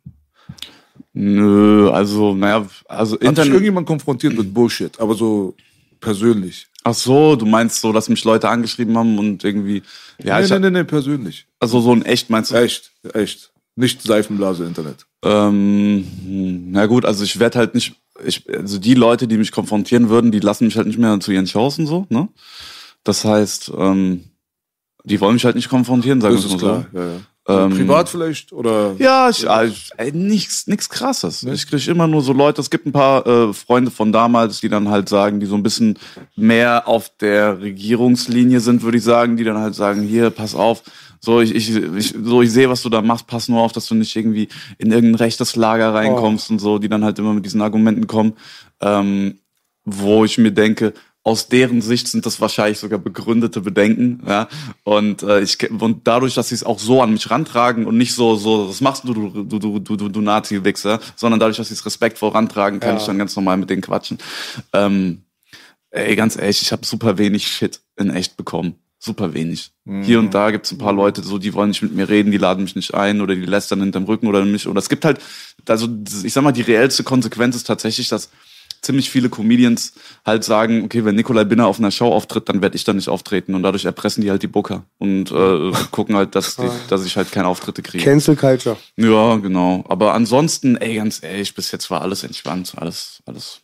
Nö, 1.12 1.90
also, 1.90 2.34
naja, 2.34 2.66
also 2.88 3.14
Hat 3.14 3.22
dich 3.22 3.28
Internet. 3.28 3.52
irgendjemand 3.52 3.86
konfrontiert 3.86 4.36
mit 4.36 4.52
Bullshit, 4.52 4.98
aber 5.00 5.14
so 5.14 5.54
persönlich? 6.00 6.66
Ach 6.84 6.94
so, 6.94 7.36
du 7.36 7.46
meinst 7.46 7.80
so, 7.80 7.92
dass 7.92 8.08
mich 8.08 8.22
Leute 8.24 8.48
angeschrieben 8.48 8.96
haben 8.96 9.18
und 9.18 9.42
irgendwie. 9.42 9.82
Ja, 10.22 10.38
nee, 10.38 10.44
ich 10.44 10.50
nee, 10.50 10.58
nee, 10.58 10.70
nee, 10.70 10.84
persönlich. 10.84 11.46
also 11.58 11.80
so 11.80 11.92
ein 11.92 12.04
echt 12.04 12.30
meinst 12.30 12.50
du? 12.50 12.54
Echt, 12.54 12.92
echt. 13.12 13.50
Nicht 13.74 14.02
Seifenblase 14.02 14.64
Internet. 14.64 15.06
Ähm, 15.22 16.06
hm, 16.24 16.70
na 16.70 16.86
gut, 16.86 17.04
also 17.04 17.24
ich 17.24 17.38
werde 17.40 17.58
halt 17.58 17.74
nicht, 17.74 17.96
ich, 18.24 18.48
also 18.48 18.78
die 18.78 18.94
Leute, 18.94 19.26
die 19.26 19.36
mich 19.36 19.52
konfrontieren 19.52 20.08
würden, 20.08 20.30
die 20.32 20.40
lassen 20.40 20.66
mich 20.66 20.76
halt 20.76 20.86
nicht 20.86 20.98
mehr 20.98 21.18
zu 21.20 21.32
ihren 21.32 21.46
und 21.46 21.86
so, 21.86 22.06
ne? 22.08 22.28
Das 23.04 23.24
heißt, 23.24 23.72
ähm, 23.76 24.24
die 25.06 25.20
wollen 25.20 25.34
mich 25.34 25.44
halt 25.44 25.56
nicht 25.56 25.68
konfrontieren, 25.68 26.20
sagen 26.20 26.36
wir 26.36 26.50
mal 26.50 26.58
so. 26.58 26.66
Ja, 26.98 27.04
ja. 27.04 27.64
Ähm, 27.64 27.70
Privat 27.70 28.08
vielleicht? 28.08 28.52
Oder? 28.52 28.96
Ja, 28.98 29.30
ich, 29.30 29.44
ich- 29.44 29.90
ey, 29.96 30.10
nichts, 30.10 30.66
nichts 30.66 30.88
krasses. 30.88 31.44
Ich 31.44 31.68
krieg 31.68 31.86
immer 31.86 32.08
nur 32.08 32.20
so 32.20 32.32
Leute, 32.32 32.60
es 32.60 32.70
gibt 32.70 32.86
ein 32.86 32.92
paar 32.92 33.24
äh, 33.24 33.52
Freunde 33.52 33.92
von 33.92 34.10
damals, 34.10 34.60
die 34.60 34.68
dann 34.68 34.88
halt 34.88 35.08
sagen, 35.08 35.38
die 35.38 35.46
so 35.46 35.54
ein 35.54 35.62
bisschen 35.62 35.96
mehr 36.34 36.88
auf 36.88 37.08
der 37.20 37.60
Regierungslinie 37.60 38.58
sind, 38.58 38.82
würde 38.82 38.98
ich 38.98 39.04
sagen, 39.04 39.36
die 39.36 39.44
dann 39.44 39.58
halt 39.58 39.76
sagen, 39.76 40.02
hier, 40.02 40.30
pass 40.30 40.56
auf, 40.56 40.82
so 41.20 41.40
ich, 41.40 41.54
ich, 41.54 41.72
ich, 41.76 42.14
so 42.20 42.42
ich 42.42 42.50
sehe, 42.50 42.68
was 42.68 42.82
du 42.82 42.88
da 42.88 43.00
machst, 43.00 43.28
pass 43.28 43.48
nur 43.48 43.60
auf, 43.62 43.70
dass 43.70 43.86
du 43.86 43.94
nicht 43.94 44.16
irgendwie 44.16 44.48
in 44.78 44.90
irgendein 44.90 45.14
rechtes 45.14 45.54
Lager 45.54 45.94
reinkommst 45.94 46.50
und 46.50 46.58
so, 46.58 46.78
die 46.80 46.88
dann 46.88 47.04
halt 47.04 47.18
immer 47.20 47.32
mit 47.32 47.44
diesen 47.44 47.62
Argumenten 47.62 48.08
kommen, 48.08 48.32
ähm, 48.80 49.38
wo 49.84 50.24
ich 50.24 50.36
mir 50.36 50.50
denke, 50.50 50.94
aus 51.26 51.48
deren 51.48 51.82
Sicht 51.82 52.06
sind 52.06 52.24
das 52.24 52.40
wahrscheinlich 52.40 52.78
sogar 52.78 53.00
begründete 53.00 53.60
Bedenken, 53.60 54.22
ja. 54.24 54.46
Und 54.84 55.24
äh, 55.24 55.40
ich 55.40 55.58
und 55.72 56.06
dadurch, 56.06 56.34
dass 56.34 56.50
sie 56.50 56.54
es 56.54 56.62
auch 56.62 56.78
so 56.78 57.02
an 57.02 57.12
mich 57.12 57.28
rantragen 57.28 57.84
und 57.84 57.98
nicht 57.98 58.14
so 58.14 58.36
so, 58.36 58.68
was 58.68 58.80
machst 58.80 59.02
du 59.02 59.12
du 59.12 59.42
du 59.42 59.58
du 59.58 59.78
du, 59.80 59.96
du, 59.96 60.08
du 60.08 60.20
Nazi-Wichser, 60.20 61.00
sondern 61.16 61.40
dadurch, 61.40 61.56
dass 61.56 61.66
sie 61.66 61.74
es 61.74 61.84
respektvoll 61.84 62.30
rantragen, 62.30 62.78
kann 62.78 62.96
ich 62.96 63.02
dann 63.02 63.18
ganz 63.18 63.34
normal 63.34 63.56
mit 63.56 63.68
denen 63.70 63.82
quatschen. 63.82 64.18
Ähm, 64.72 65.22
ey, 65.90 66.14
ganz 66.14 66.36
ehrlich, 66.36 66.62
ich 66.62 66.70
habe 66.70 66.86
super 66.86 67.18
wenig 67.18 67.48
Shit 67.48 67.80
in 67.96 68.10
echt 68.10 68.36
bekommen. 68.36 68.76
Super 69.00 69.34
wenig. 69.34 69.72
Hier 69.84 70.20
und 70.20 70.32
da 70.32 70.52
gibt's 70.52 70.70
ein 70.70 70.78
paar 70.78 70.92
Leute, 70.92 71.24
so 71.24 71.38
die 71.38 71.54
wollen 71.54 71.70
nicht 71.70 71.82
mit 71.82 71.92
mir 71.92 72.08
reden, 72.08 72.30
die 72.30 72.38
laden 72.38 72.62
mich 72.62 72.76
nicht 72.76 72.94
ein 72.94 73.20
oder 73.20 73.34
die 73.34 73.44
lästern 73.44 73.80
hinterm 73.80 74.04
Rücken 74.04 74.28
oder 74.28 74.44
mich. 74.44 74.68
Oder 74.68 74.78
es 74.78 74.88
gibt 74.88 75.04
halt, 75.04 75.18
also 75.68 75.88
ich 76.22 76.32
sag 76.32 76.44
mal, 76.44 76.52
die 76.52 76.62
reellste 76.62 77.02
Konsequenz 77.02 77.56
ist 77.56 77.66
tatsächlich, 77.66 78.08
dass 78.08 78.30
ziemlich 78.86 79.10
viele 79.10 79.28
Comedians 79.28 79.92
halt 80.24 80.44
sagen, 80.44 80.84
okay, 80.84 81.04
wenn 81.04 81.16
Nikolai 81.16 81.44
Binner 81.44 81.66
auf 81.66 81.78
einer 81.78 81.90
Show 81.90 82.12
auftritt, 82.12 82.48
dann 82.48 82.62
werde 82.62 82.76
ich 82.76 82.84
da 82.84 82.92
nicht 82.92 83.08
auftreten 83.08 83.54
und 83.54 83.62
dadurch 83.62 83.84
erpressen 83.84 84.22
die 84.22 84.30
halt 84.30 84.42
die 84.42 84.46
Booker 84.46 84.84
und 84.98 85.30
äh, 85.30 85.72
gucken 85.90 86.16
halt, 86.16 86.34
dass, 86.34 86.56
die, 86.56 86.68
dass 86.88 87.04
ich 87.04 87.16
halt 87.16 87.30
keine 87.32 87.48
Auftritte 87.48 87.82
kriege. 87.82 88.04
Cancel 88.04 88.36
Culture. 88.36 88.76
Ja, 88.96 89.36
genau. 89.36 89.84
Aber 89.88 90.14
ansonsten, 90.14 90.76
ey, 90.76 90.96
ganz 90.96 91.22
ehrlich, 91.22 91.54
bis 91.54 91.70
jetzt 91.72 91.90
war 91.90 92.00
alles 92.00 92.22
entspannt, 92.22 92.72
alles, 92.76 93.22
alles, 93.26 93.60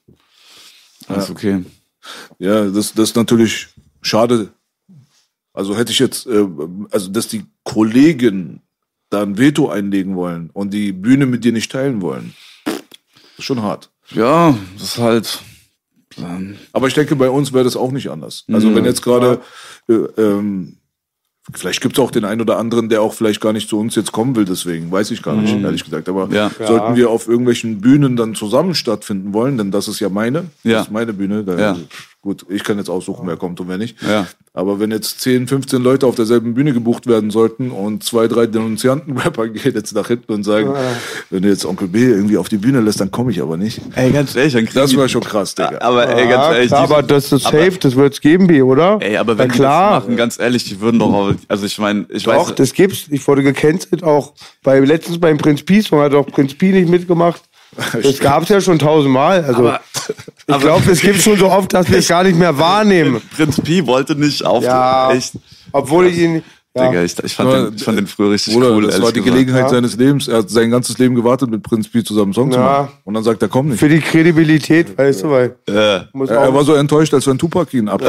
alles 1.08 1.30
okay. 1.30 1.64
Ja, 2.38 2.66
das, 2.66 2.92
das 2.92 3.10
ist 3.10 3.16
natürlich 3.16 3.68
schade. 4.02 4.48
Also 5.54 5.76
hätte 5.76 5.92
ich 5.92 5.98
jetzt, 5.98 6.26
äh, 6.26 6.46
also 6.90 7.10
dass 7.10 7.28
die 7.28 7.44
Kollegen 7.62 8.60
da 9.10 9.22
ein 9.22 9.38
Veto 9.38 9.68
einlegen 9.68 10.16
wollen 10.16 10.50
und 10.52 10.72
die 10.72 10.92
Bühne 10.92 11.26
mit 11.26 11.44
dir 11.44 11.52
nicht 11.52 11.70
teilen 11.70 12.00
wollen. 12.00 12.34
Ist 13.36 13.44
schon 13.44 13.62
hart. 13.62 13.90
Ja, 14.14 14.56
das 14.74 14.82
ist 14.82 14.98
halt. 14.98 15.40
Ähm, 16.18 16.56
Aber 16.72 16.88
ich 16.88 16.94
denke, 16.94 17.16
bei 17.16 17.30
uns 17.30 17.52
wäre 17.52 17.64
das 17.64 17.76
auch 17.76 17.90
nicht 17.90 18.10
anders. 18.10 18.44
Also 18.52 18.74
wenn 18.74 18.84
jetzt 18.84 19.02
gerade, 19.02 19.40
äh, 19.88 19.94
ähm, 20.20 20.76
vielleicht 21.54 21.80
gibt 21.80 21.96
es 21.96 22.04
auch 22.04 22.10
den 22.10 22.24
einen 22.26 22.40
oder 22.42 22.58
anderen, 22.58 22.88
der 22.90 23.00
auch 23.02 23.14
vielleicht 23.14 23.40
gar 23.40 23.52
nicht 23.54 23.68
zu 23.68 23.78
uns 23.78 23.94
jetzt 23.94 24.12
kommen 24.12 24.36
will, 24.36 24.44
deswegen, 24.44 24.90
weiß 24.92 25.10
ich 25.10 25.22
gar 25.22 25.34
nicht, 25.36 25.54
ehrlich 25.54 25.84
gesagt. 25.84 26.08
Aber 26.08 26.28
Ja. 26.30 26.50
sollten 26.58 26.96
wir 26.96 27.08
auf 27.10 27.28
irgendwelchen 27.28 27.80
Bühnen 27.80 28.16
dann 28.16 28.34
zusammen 28.34 28.74
stattfinden 28.74 29.32
wollen, 29.32 29.56
denn 29.56 29.70
das 29.70 29.88
ist 29.88 30.00
ja 30.00 30.08
meine, 30.10 30.50
Ja. 30.64 30.78
das 30.78 30.86
ist 30.88 30.92
meine 30.92 31.12
Bühne, 31.14 31.44
da 31.44 31.58
Ja. 31.58 31.76
Gut, 32.24 32.46
ich 32.48 32.62
kann 32.62 32.78
jetzt 32.78 32.88
aussuchen, 32.88 33.26
wer 33.26 33.36
kommt 33.36 33.58
und 33.58 33.68
wer 33.68 33.78
nicht. 33.78 34.00
Ja. 34.00 34.28
Aber 34.54 34.78
wenn 34.78 34.92
jetzt 34.92 35.20
10, 35.22 35.48
15 35.48 35.82
Leute 35.82 36.06
auf 36.06 36.14
derselben 36.14 36.54
Bühne 36.54 36.72
gebucht 36.72 37.08
werden 37.08 37.32
sollten 37.32 37.72
und 37.72 38.04
zwei, 38.04 38.28
drei 38.28 38.46
Denunzianten-Rapper 38.46 39.48
gehen 39.48 39.74
jetzt 39.74 39.92
nach 39.92 40.06
hinten 40.06 40.32
und 40.32 40.44
sagen, 40.44 40.72
wenn 41.30 41.42
du 41.42 41.48
jetzt 41.48 41.64
Onkel 41.66 41.88
B 41.88 41.98
irgendwie 42.04 42.36
auf 42.36 42.48
die 42.48 42.58
Bühne 42.58 42.80
lässt, 42.80 43.00
dann 43.00 43.10
komme 43.10 43.32
ich 43.32 43.42
aber 43.42 43.56
nicht. 43.56 43.80
Ey, 43.96 44.12
ganz 44.12 44.36
ehrlich, 44.36 44.52
dann 44.52 44.68
Das 44.72 44.96
war 44.96 45.08
schon 45.08 45.22
krass, 45.24 45.56
Digga. 45.56 45.78
Aber 45.80 46.06
ey, 46.08 46.28
ganz 46.28 46.30
Ja, 46.30 46.54
ehrlich, 46.54 46.72
aber 46.72 47.02
das 47.02 47.32
ist 47.32 47.44
aber- 47.44 47.58
safe, 47.58 47.78
das 47.80 47.96
wird's 47.96 48.20
geben, 48.20 48.46
B, 48.46 48.62
oder? 48.62 48.98
Ey, 49.00 49.16
aber 49.16 49.32
Na 49.34 49.38
wenn 49.40 49.48
die 49.50 49.56
klar. 49.56 49.94
das 49.94 50.04
machen, 50.04 50.16
ganz 50.16 50.38
ehrlich, 50.38 50.62
die 50.62 50.80
würden 50.80 51.00
doch, 51.00 51.12
auch- 51.12 51.32
also 51.48 51.66
ich 51.66 51.76
meine, 51.78 52.06
ich 52.10 52.22
Doch, 52.22 52.50
weiß, 52.50 52.54
das 52.54 52.72
gibt's. 52.72 53.06
Ich 53.10 53.26
wurde 53.26 53.42
gecancelt 53.42 54.04
auch 54.04 54.32
bei 54.62 54.78
letztens 54.78 55.18
beim 55.18 55.38
Prinz 55.38 55.64
Pi 55.64 55.82
Song 55.82 55.98
hat 55.98 56.14
auch 56.14 56.26
Prinz 56.28 56.54
Pi 56.54 56.66
nicht 56.70 56.88
mitgemacht. 56.88 57.42
Das 58.02 58.18
gab's 58.18 58.48
ja 58.48 58.60
schon 58.60 58.78
tausendmal. 58.78 59.44
Also 59.44 59.60
Aber- 59.68 59.80
ich 60.46 60.58
glaube, 60.58 60.90
es 60.90 61.00
gibt 61.00 61.20
schon 61.22 61.38
so 61.38 61.50
oft, 61.50 61.72
dass 61.72 61.88
wir 61.90 61.98
es 61.98 62.08
gar 62.08 62.22
nicht 62.24 62.38
mehr 62.38 62.58
wahrnehmen. 62.58 63.22
Prinz 63.34 63.60
Pi 63.60 63.86
wollte 63.86 64.14
nicht 64.14 64.44
auf, 64.44 64.62
Ja, 64.62 65.12
echt, 65.12 65.32
obwohl 65.72 66.06
ich 66.06 66.18
ihn. 66.18 66.42
Ja. 66.74 66.88
Digga, 66.88 67.02
ich, 67.02 67.18
ich, 67.22 67.34
fand 67.34 67.50
Ja, 67.50 67.64
den, 67.66 67.74
ich 67.76 67.84
fand 67.84 67.98
den 67.98 68.06
früher 68.06 68.30
richtig 68.30 68.54
Bruder, 68.54 68.70
cool, 68.72 68.86
das 68.86 69.00
war 69.02 69.12
die 69.12 69.20
gesagt. 69.20 69.26
Gelegenheit 69.34 69.62
Ja. 69.64 69.68
seines 69.68 69.94
Lebens. 69.96 70.26
Er 70.26 70.38
hat 70.38 70.48
sein 70.48 70.70
ganzes 70.70 70.96
Leben 70.96 71.14
gewartet, 71.14 71.50
mit 71.50 71.62
Prinz 71.62 71.86
Pi 71.88 72.02
zusammen 72.02 72.28
einen 72.28 72.32
Song 72.32 72.50
zu 72.50 72.58
Ja. 72.58 72.64
machen. 72.64 72.88
Und 73.04 73.12
dann 73.14 73.22
sagt 73.24 73.42
er, 73.42 73.48
komm 73.48 73.68
nicht. 73.68 73.78
Für 73.78 73.90
die 73.90 74.00
Kredibilität, 74.00 74.96
weißt 74.96 75.24
du, 75.24 75.30
weil 75.30 75.56
Er, 75.66 76.08
er 76.14 76.54
war 76.54 76.64
so 76.64 76.72
enttäuscht, 76.74 77.12
als 77.12 77.26
wenn 77.26 77.36
Tupac 77.36 77.74
ihn 77.76 77.88
ab. 77.90 78.00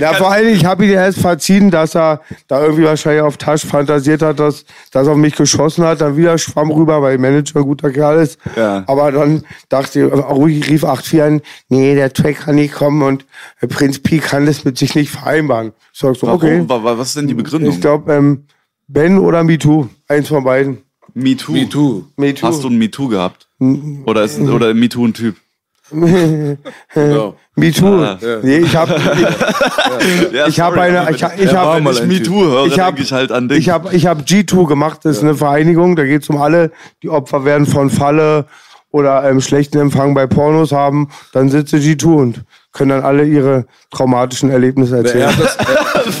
ja, 0.00 0.12
vor 0.18 0.30
allem, 0.30 0.48
ich 0.48 0.64
habe 0.64 0.84
ihn 0.86 0.92
erst 0.92 1.20
verziehen, 1.20 1.70
dass 1.70 1.94
er 1.94 2.20
da 2.48 2.62
irgendwie 2.62 2.84
wahrscheinlich 2.84 3.22
auf 3.22 3.36
Tasch 3.36 3.64
fantasiert 3.64 4.22
hat, 4.22 4.40
dass, 4.40 4.64
dass 4.90 5.06
er 5.06 5.12
auf 5.12 5.18
mich 5.18 5.36
geschossen 5.36 5.84
hat, 5.84 6.00
dann 6.00 6.16
wieder 6.16 6.36
schwamm 6.38 6.70
rüber, 6.70 7.00
weil 7.02 7.18
Manager 7.18 7.60
ein 7.60 7.64
guter 7.64 7.90
Kerl 7.90 8.22
ist. 8.22 8.38
Ja. 8.56 8.84
Aber 8.86 9.12
dann 9.12 9.44
dachte 9.68 10.00
ich, 10.06 10.12
auch 10.12 10.46
ich 10.46 10.68
rief 10.68 10.84
8-4 10.84 11.22
an, 11.22 11.40
nee, 11.68 11.94
der 11.94 12.12
Track 12.12 12.40
kann 12.40 12.56
nicht 12.56 12.74
kommen 12.74 13.02
und 13.02 13.24
Prinz 13.68 13.98
Pi 14.00 14.18
kann 14.18 14.46
das 14.46 14.64
mit 14.64 14.78
sich 14.78 14.94
nicht 14.94 15.10
vereinbaren. 15.10 15.72
Ich 15.92 16.00
sag 16.00 16.16
so, 16.16 16.26
Warum? 16.26 16.36
okay. 16.38 16.64
Wa- 16.92 16.98
Was 16.98 17.08
ist 17.08 17.16
denn 17.16 17.26
die 17.28 17.34
Begründung? 17.34 17.72
Ich 17.72 17.80
glaube, 17.80 18.12
ähm, 18.12 18.44
Ben 18.86 19.18
oder 19.18 19.44
MeToo, 19.44 19.88
eins 20.08 20.28
von 20.28 20.44
beiden. 20.44 20.78
Me 21.14 21.36
Too. 21.36 21.52
Me 21.52 21.68
too. 21.68 22.04
MeToo. 22.16 22.46
Hast 22.46 22.62
du 22.64 22.68
ein 22.68 22.76
Me 22.78 22.90
Too 22.90 23.08
gehabt? 23.08 23.48
Oder 24.04 24.22
ist 24.24 24.38
oder 24.40 24.72
Me 24.74 24.88
Too 24.88 25.06
ein 25.06 25.14
Typ? 25.14 25.36
Genau. 25.90 27.34
MeToo. 27.56 28.02
Ah. 28.02 28.18
Nee, 28.42 28.58
ich 28.58 28.76
habe 28.76 28.94
Ja, 30.32 30.46
ich 30.46 30.60
hab 30.60 30.74
sorry, 30.74 30.80
eine, 30.88 31.00
aber 31.00 31.10
ich, 31.10 31.16
ich 31.16 31.54
habe 31.54 31.80
mal 31.82 31.94
Wenn 31.98 32.10
ich 32.10 32.20
Ich 32.72 32.78
hab- 32.78 32.98
ich 33.00 33.12
halt 33.12 33.32
an 33.32 33.48
dich. 33.48 33.58
Ich 33.58 33.70
habe 33.70 33.94
ich 33.94 34.06
hab 34.06 34.20
G2 34.22 34.66
gemacht, 34.68 35.00
das 35.04 35.16
ist 35.18 35.22
eine 35.22 35.34
Vereinigung, 35.34 35.96
da 35.96 36.04
geht 36.04 36.22
es 36.22 36.28
um 36.28 36.36
alle, 36.36 36.70
die 37.02 37.08
Opfer 37.08 37.44
werden 37.44 37.66
von 37.66 37.90
Falle 37.90 38.44
oder 38.90 39.28
ähm, 39.28 39.40
schlechten 39.40 39.78
Empfang 39.78 40.14
bei 40.14 40.26
Pornos 40.26 40.72
haben. 40.72 41.08
Dann 41.32 41.48
sitze 41.50 41.76
G2 41.76 42.06
und 42.06 42.44
können 42.72 42.90
dann 42.90 43.02
alle 43.02 43.24
ihre 43.24 43.66
traumatischen 43.90 44.50
Erlebnisse 44.50 44.96
Er 44.96 45.04
erzählen. 45.04 45.26
hat 45.36 45.40
das, 45.40 45.56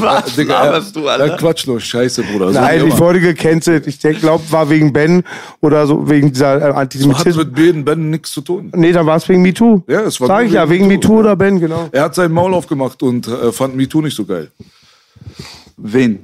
Was 0.00 0.36
Digga, 0.36 0.54
er, 0.54 0.64
laberst 0.66 0.96
du, 0.96 1.06
Alter? 1.08 1.26
er 1.28 1.36
Quatsch 1.36 1.66
los, 1.66 1.82
scheiße, 1.84 2.22
Bruder. 2.24 2.52
So 2.52 2.60
Nein, 2.60 2.86
ich 2.86 2.98
wurde 2.98 3.20
gecancelt. 3.20 3.86
Ich 3.86 4.00
glaube, 4.00 4.42
war 4.50 4.68
wegen 4.68 4.92
Ben 4.92 5.22
oder 5.60 5.86
so, 5.86 6.08
wegen 6.08 6.32
dieser 6.32 6.56
äh, 6.58 6.62
Hat 6.64 6.74
Antisemitismus. 6.74 7.36
mit 7.36 7.54
Ben, 7.54 7.84
Ben 7.84 8.10
nichts 8.10 8.32
zu 8.32 8.40
tun. 8.40 8.70
Nee, 8.74 8.92
dann 8.92 9.06
war 9.06 9.16
es 9.16 9.28
wegen 9.28 9.42
MeToo. 9.42 9.82
Ja, 9.86 10.00
es 10.02 10.20
war 10.20 10.26
Sag 10.28 10.46
ich 10.46 10.52
ja, 10.52 10.68
wegen 10.68 10.88
MeToo 10.88 11.20
oder 11.20 11.36
Ben, 11.36 11.60
genau. 11.60 11.88
Er 11.92 12.02
hat 12.04 12.14
sein 12.14 12.32
Maul 12.32 12.52
aufgemacht 12.54 13.02
und 13.02 13.28
äh, 13.28 13.52
fand 13.52 13.76
MeToo 13.76 14.00
nicht 14.02 14.16
so 14.16 14.24
geil. 14.24 14.50
Wen? 15.76 16.18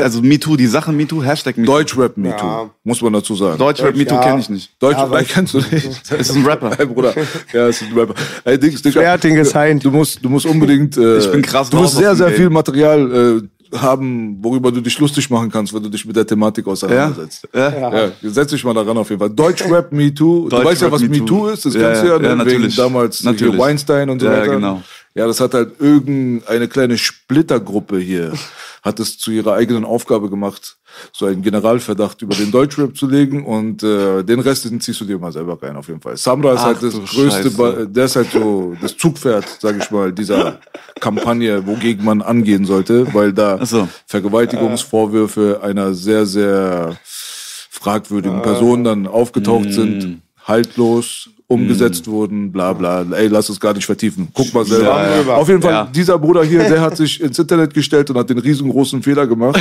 Also 0.00 0.22
Me 0.22 0.38
Too, 0.38 0.56
die 0.56 0.66
Sache 0.68 0.92
Me 0.92 1.06
Too, 1.08 1.22
Hashtag 1.24 1.56
Me 1.56 1.64
Too. 1.66 1.72
Deutschrap 1.72 2.16
MeToo, 2.16 2.46
Ja. 2.46 2.70
muss 2.84 3.02
man 3.02 3.12
dazu 3.12 3.34
sagen. 3.34 3.58
Deutschrap 3.58 3.96
Me 3.96 4.06
Too 4.06 4.14
Ja. 4.14 4.20
kenne 4.22 4.40
ich 4.40 4.48
nicht. 4.48 4.70
Deutschrap, 4.80 5.12
Ja, 5.12 5.22
kennst 5.24 5.54
du 5.54 5.58
nicht. 5.58 5.72
Ist 5.84 6.12
es 6.12 6.36
ein 6.36 6.44
Rapper? 6.46 6.70
Hey, 6.76 6.86
Bruder. 6.86 7.12
Ja, 7.52 7.66
ist 7.66 7.82
ein 7.82 7.92
Rapper. 7.98 8.14
Ey, 8.44 8.58
Dings, 8.58 8.82
hat 8.84 9.24
den 9.24 9.34
gesigned? 9.34 9.84
Du 9.84 9.90
musst, 9.90 10.24
du 10.24 10.28
musst 10.28 10.46
unbedingt. 10.46 10.96
Äh, 10.96 11.18
Ich 11.18 11.30
bin 11.32 11.42
krass 11.42 11.68
Du 11.68 11.78
musst 11.78 11.96
sehr, 11.96 12.14
sehr 12.14 12.28
Game. 12.28 12.36
viel 12.36 12.50
Material 12.50 13.40
äh, 13.72 13.76
haben, 13.76 14.36
worüber 14.42 14.70
du 14.70 14.80
dich 14.82 14.98
lustig 14.98 15.28
machen 15.30 15.50
kannst, 15.50 15.72
wenn 15.74 15.82
du 15.82 15.88
dich 15.88 16.04
mit 16.04 16.14
der 16.14 16.26
Thematik 16.26 16.66
Ja? 16.66 16.72
auseinandersetzt. 16.72 17.48
Ja? 17.54 17.90
Ja, 17.92 18.10
setz 18.22 18.50
dich 18.50 18.62
mal 18.64 18.74
daran 18.74 18.96
auf 18.98 19.08
jeden 19.10 19.18
Fall. 19.18 19.30
Deutschrap 19.30 19.90
Me 19.92 20.14
Too. 20.14 20.48
Du 20.48 20.56
weißt 20.64 20.82
ja, 20.82 20.92
was 20.92 21.00
Me 21.02 21.08
Me 21.08 21.52
ist. 21.52 21.64
Das 21.64 21.74
Ja, 21.74 21.80
kennst 21.88 22.02
du 22.02 22.06
ja, 22.06 22.12
ja, 22.12 22.18
ne? 22.18 22.28
wegen 22.28 22.38
natürlich. 22.38 22.76
damals 22.76 23.24
Natürlich. 23.24 23.58
Weinstein 23.58 24.10
und 24.10 24.20
so 24.20 24.26
Ja, 24.26 24.32
weiter. 24.32 24.54
genau. 24.54 24.82
Ja, 25.14 25.26
das 25.26 25.40
hat 25.40 25.52
halt 25.52 25.78
irgendeine 25.78 26.68
kleine 26.68 26.96
Splittergruppe 26.96 27.98
hier, 27.98 28.32
hat 28.82 28.98
es 28.98 29.18
zu 29.18 29.30
ihrer 29.30 29.52
eigenen 29.54 29.84
Aufgabe 29.84 30.30
gemacht, 30.30 30.78
so 31.12 31.26
einen 31.26 31.42
Generalverdacht 31.42 32.22
über 32.22 32.34
den 32.34 32.50
Deutschrap 32.50 32.96
zu 32.96 33.06
legen 33.06 33.44
und 33.44 33.82
äh, 33.82 34.22
den 34.22 34.40
Rest 34.40 34.64
den 34.64 34.80
ziehst 34.80 35.00
du 35.02 35.04
dir 35.04 35.18
mal 35.18 35.30
selber 35.32 35.62
rein 35.62 35.76
auf 35.76 35.88
jeden 35.88 36.00
Fall. 36.00 36.16
Samra 36.16 36.52
ist 36.54 36.60
Ach, 36.60 36.64
halt 36.66 36.82
das 36.82 36.94
größte. 36.94 37.50
Ba- 37.50 37.84
der 37.86 38.04
ist 38.06 38.16
halt 38.16 38.30
so 38.30 38.74
das 38.80 38.96
Zugpferd, 38.96 39.44
sage 39.60 39.78
ich 39.82 39.90
mal, 39.90 40.12
dieser 40.12 40.58
Kampagne, 41.00 41.66
wogegen 41.66 42.04
man 42.04 42.22
angehen 42.22 42.64
sollte, 42.64 43.12
weil 43.14 43.32
da 43.32 43.64
so. 43.66 43.88
Vergewaltigungsvorwürfe 44.06 45.60
einer 45.62 45.94
sehr, 45.94 46.26
sehr 46.26 46.96
fragwürdigen 47.04 48.42
Person 48.42 48.84
dann 48.84 49.06
aufgetaucht 49.06 49.66
Mm. 49.68 49.72
sind, 49.72 50.22
haltlos 50.44 51.30
umgesetzt 51.48 52.06
wurden, 52.08 52.50
bla 52.52 52.72
bla. 52.72 53.04
Ey, 53.12 53.28
lass 53.28 53.48
es 53.48 53.60
gar 53.60 53.74
nicht 53.74 53.86
vertiefen. 53.86 54.28
Guck 54.32 54.52
mal 54.54 54.64
selber. 54.64 54.84
Ja, 54.86 55.20
ja. 55.22 55.34
Auf 55.36 55.48
jeden 55.48 55.60
Fall, 55.62 55.72
Ja. 55.72 55.88
dieser 55.94 56.18
Bruder 56.18 56.42
hier, 56.44 56.60
der 56.60 56.80
hat 56.82 56.96
sich 56.96 57.20
ins 57.20 57.38
Internet 57.38 57.74
gestellt 57.74 58.08
und 58.10 58.16
hat 58.18 58.30
den 58.30 58.38
riesengroßen 58.38 59.02
Fehler 59.02 59.26
gemacht. 59.26 59.58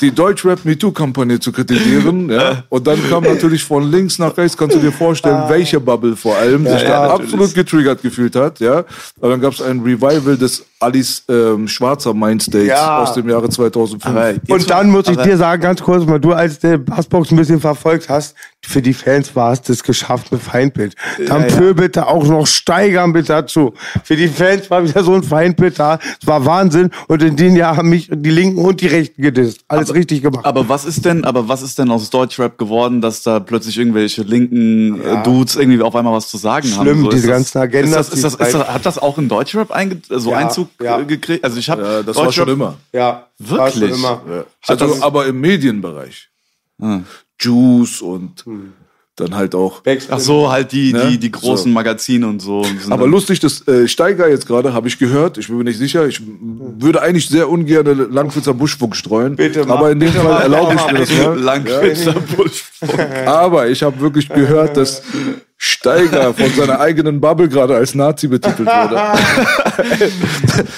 die 0.00 0.10
Deutschrap 0.10 0.64
MeToo-Kampagne 0.64 1.38
zu 1.40 1.52
kritisieren. 1.52 2.30
Ja. 2.40 2.62
Und 2.68 2.86
dann 2.86 2.98
kam 3.08 3.24
natürlich 3.24 3.64
von 3.64 3.90
links 3.90 4.18
nach 4.18 4.36
rechts, 4.36 4.56
kannst 4.56 4.76
du 4.76 4.80
dir 4.80 4.92
vorstellen, 4.92 5.44
welche 5.48 5.80
Bubble 5.80 6.14
vor 6.16 6.36
allem 6.36 6.64
sich 6.66 6.82
da 6.82 7.08
natürlich. 7.08 7.32
absolut 7.32 7.54
getriggert 7.54 8.02
gefühlt 8.02 8.36
hat. 8.36 8.60
Ja. 8.60 8.84
Und 9.18 9.30
dann 9.30 9.40
gab 9.40 9.52
es 9.52 9.60
ein 9.60 9.80
Revival 9.80 10.36
des 10.36 10.64
Alice 10.78 11.22
ähm, 11.28 11.66
Schwarzer 11.68 12.14
Mindstates 12.14 12.68
Ja. 12.68 13.02
aus 13.02 13.14
dem 13.14 13.28
Jahre 13.28 13.48
2005. 13.48 14.06
Aber 14.06 14.30
jetzt 14.30 14.50
Und 14.50 14.70
dann 14.70 14.90
muss 14.90 15.08
ich 15.08 15.16
dir 15.16 15.36
sagen, 15.36 15.60
ganz 15.62 15.82
kurz 15.82 16.06
mal, 16.06 16.18
du 16.20 16.32
als 16.32 16.58
der 16.58 16.78
Bassbox 16.78 17.30
ein 17.32 17.36
bisschen 17.36 17.60
verfolgt 17.60 18.08
hast, 18.08 18.34
für 18.62 18.80
die 18.80 18.94
Fans 18.94 19.34
war 19.34 19.52
es 19.52 19.62
das 19.62 19.82
geschaffte 19.82 20.38
Feindbild. 20.38 20.94
Dann 21.26 21.48
Ja, 21.48 21.60
ja. 21.60 21.72
Bitte 21.72 22.06
auch 22.06 22.26
noch 22.26 22.46
steigern 22.46 23.12
bitte 23.12 23.28
dazu. 23.28 23.74
Für 24.04 24.16
die 24.16 24.28
Fans 24.28 24.70
war 24.70 24.84
wieder 24.86 25.02
so 25.02 25.14
ein 25.14 25.22
Feindbild 25.22 25.78
da. 25.78 25.98
Es 26.20 26.26
war 26.26 26.44
Wahnsinn. 26.46 26.90
Und 27.08 27.22
in 27.22 27.36
dem 27.36 27.56
Jahr 27.56 27.76
haben 27.76 27.88
mich 27.90 28.08
die 28.12 28.30
Linken 28.30 28.58
und 28.64 28.80
die 28.80 28.86
Rechten 28.86 29.20
gedisst. 29.22 29.60
Alles 29.68 29.89
richtig 29.94 30.22
gemacht. 30.22 30.44
Aber 30.44 30.68
was 30.68 30.84
ist 30.84 31.04
denn, 31.04 31.24
aber 31.24 31.48
was 31.48 31.62
ist 31.62 31.78
denn 31.78 31.90
aus 31.90 32.10
Deutschrap 32.10 32.58
geworden, 32.58 33.00
dass 33.00 33.22
da 33.22 33.40
plötzlich 33.40 33.76
irgendwelche 33.78 34.22
linken 34.22 35.00
äh, 35.00 35.22
Dudes 35.22 35.56
irgendwie 35.56 35.82
auf 35.82 35.94
einmal 35.94 36.12
was 36.14 36.28
zu 36.28 36.36
sagen 36.36 36.70
haben? 36.76 36.84
Schlimm, 36.86 37.04
ist 37.04 37.12
diese 37.14 37.26
das- 37.28 37.36
ganzen 37.36 37.58
Agendas, 37.58 38.08
Ist 38.08 38.24
das, 38.24 38.34
ist 38.34 38.40
das, 38.40 38.48
ist 38.48 38.54
das, 38.60 38.68
hat 38.68 38.86
das 38.86 38.98
auch 38.98 39.18
in 39.18 39.28
Deutschrap 39.28 39.70
einge 39.70 40.00
so 40.08 40.30
Ja, 40.30 40.36
Einzug 40.38 40.68
ja. 40.80 40.98
gekriegt? 41.00 41.44
Also 41.44 41.58
ich 41.58 41.68
habe 41.70 41.82
Ja, 41.82 42.02
das 42.02 42.16
war 42.16 42.32
schon 42.32 42.48
immer. 42.48 42.76
ja, 42.92 43.26
war 43.38 43.70
schon 43.70 43.80
Wirklich? 43.82 43.98
immer. 43.98 44.22
Ja. 44.28 44.44
Also, 44.66 44.86
das- 44.86 45.02
aber 45.02 45.26
im 45.26 45.40
Medienbereich. 45.40 46.28
Ah. 46.82 47.00
Juice 47.38 48.02
und 48.02 48.44
dann 49.20 49.34
halt 49.36 49.54
auch. 49.54 49.82
Ach 50.10 50.18
so, 50.18 50.50
halt 50.50 50.72
die, 50.72 50.92
Ne? 50.92 51.06
die, 51.10 51.18
die 51.18 51.30
großen 51.30 51.70
So. 51.70 51.74
Magazine 51.74 52.26
und 52.26 52.40
so. 52.42 52.64
Aber 52.88 53.06
lustig, 53.06 53.38
das 53.40 53.66
äh, 53.68 53.86
Steiger 53.86 54.28
jetzt 54.28 54.46
gerade, 54.46 54.72
habe 54.72 54.88
ich 54.88 54.98
gehört. 54.98 55.38
Ich 55.38 55.46
bin 55.48 55.58
mir 55.58 55.64
nicht 55.64 55.78
sicher. 55.78 56.06
Ich 56.06 56.20
würde 56.78 57.00
eigentlich 57.02 57.28
sehr 57.28 57.48
ungern 57.48 58.10
Langwitzer 58.12 58.54
Buschfunk 58.54 58.96
streuen. 58.96 59.36
Bitte 59.36 59.64
mach, 59.66 59.76
aber 59.78 59.90
in 59.92 60.00
dem 60.00 60.12
Fall 60.12 60.42
erlaube 60.42 60.74
ich 60.74 60.92
mir 60.92 60.98
das 60.98 61.10
mal. 61.12 61.38
Langwitzer 61.38 62.14
Buschfunk. 62.36 62.98
Aber 63.26 63.68
ich 63.68 63.82
habe 63.82 64.00
wirklich 64.00 64.28
gehört, 64.28 64.76
dass 64.76 65.02
Steiger 65.56 66.32
von 66.32 66.50
seiner 66.54 66.80
eigenen 66.80 67.20
Bubble 67.20 67.48
gerade 67.48 67.76
als 67.76 67.94
Nazi 67.94 68.28
betitelt 68.28 68.66
wurde. 68.66 68.96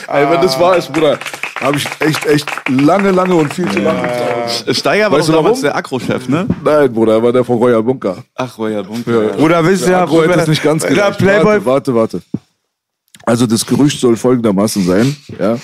Ey, 0.09 0.29
wenn 0.31 0.41
das 0.41 0.59
wahr 0.59 0.77
ist, 0.77 0.93
Bruder, 0.93 1.19
habe 1.63 1.77
ich 1.77 1.87
echt, 2.01 2.27
echt 2.27 2.49
lange, 2.69 3.11
lange 3.11 3.35
und 3.35 3.53
viel 3.55 3.69
zu 3.71 3.79
lange. 3.81 4.09
Steiger 4.71 5.11
war 5.11 5.19
Weißt 5.19 5.29
doch 5.29 5.35
du 5.35 5.39
damals 5.39 5.57
warum? 5.59 5.63
der 5.63 5.77
Akro-Chef, 5.77 6.29
ne? 6.29 6.47
Nein, 6.65 6.93
Bruder, 6.93 7.15
er 7.15 7.23
war 7.23 7.33
der 7.33 7.45
von 7.45 7.59
Royal 7.59 7.83
Bunker. 7.83 8.25
Ach, 8.35 8.59
Royal 8.59 8.85
Bunker. 8.85 9.39
Oder 9.39 9.65
wisst 9.67 9.87
ihr, 9.87 9.99
Agro 9.99 10.23
hätte 10.23 10.41
es 10.41 10.49
nicht 10.49 10.63
ganz 10.63 10.85
gereicht. 10.87 11.19
Playboy, 11.19 11.65
Warte, 11.65 11.95
warte, 11.95 11.95
warte. 11.95 12.23
Also 13.25 13.47
das 13.47 13.65
Gerücht 13.65 14.01
soll 14.01 14.17
folgendermaßen 14.17 14.85
sein, 14.85 15.15
ja. 15.39 15.57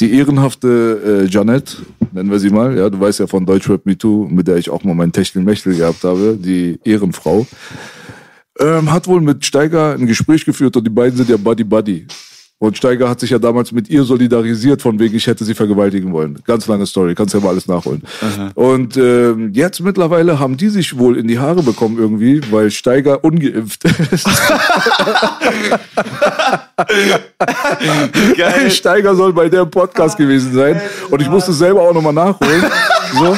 Die 0.00 0.14
ehrenhafte 0.16 1.24
äh, 1.26 1.30
Janette, 1.30 1.76
nennen 2.10 2.30
wir 2.30 2.38
sie 2.38 2.48
mal, 2.48 2.74
ja, 2.76 2.88
du 2.88 2.98
weißt 2.98 3.20
ja 3.20 3.26
von 3.26 3.44
Deutschrap 3.44 3.84
Me 3.84 3.98
Too, 3.98 4.28
mit 4.30 4.48
der 4.48 4.56
ich 4.56 4.70
auch 4.70 4.82
mal 4.82 4.94
mein 4.94 5.12
Techtelmechtel 5.12 5.76
gehabt 5.76 6.02
habe, 6.04 6.38
die 6.40 6.80
Ehrenfrau, 6.84 7.46
ähm, 8.58 8.90
hat 8.90 9.06
wohl 9.08 9.20
mit 9.20 9.44
Steiger 9.44 9.92
ein 9.92 10.06
Gespräch 10.06 10.46
geführt 10.46 10.74
und 10.76 10.84
die 10.84 10.90
beiden 10.90 11.16
sind 11.18 11.28
ja 11.28 11.36
Buddy 11.36 11.64
Buddy. 11.64 12.06
Und 12.62 12.76
Steiger 12.76 13.08
hat 13.08 13.18
sich 13.18 13.30
ja 13.30 13.40
damals 13.40 13.72
mit 13.72 13.90
ihr 13.90 14.04
solidarisiert, 14.04 14.82
von 14.82 15.00
wegen, 15.00 15.16
ich 15.16 15.26
hätte 15.26 15.44
sie 15.44 15.52
vergewaltigen 15.52 16.12
wollen. 16.12 16.38
Ganz 16.46 16.68
lange 16.68 16.86
Story, 16.86 17.16
kannst 17.16 17.34
ja 17.34 17.40
mal 17.40 17.48
alles 17.48 17.66
nachholen. 17.66 18.04
Und 18.54 18.96
ähm, 18.96 19.50
jetzt 19.52 19.80
mittlerweile 19.80 20.38
haben 20.38 20.56
die 20.56 20.68
sich 20.68 20.96
wohl 20.96 21.18
in 21.18 21.26
die 21.26 21.40
Haare 21.40 21.64
bekommen 21.64 21.98
irgendwie, 21.98 22.40
weil 22.52 22.70
Steiger 22.70 23.24
ungeimpft 23.24 23.82
ist. 24.12 24.28
Geil. 28.36 28.70
Steiger 28.70 29.16
soll 29.16 29.32
bei 29.32 29.48
der 29.48 29.62
im 29.62 29.70
Podcast 29.70 30.16
gewesen 30.16 30.52
sein. 30.54 30.80
Und 31.10 31.20
ich 31.20 31.28
musste 31.28 31.52
selber 31.52 31.82
auch 31.82 31.92
nochmal 31.92 32.12
nachholen. 32.12 32.64
So. 33.12 33.36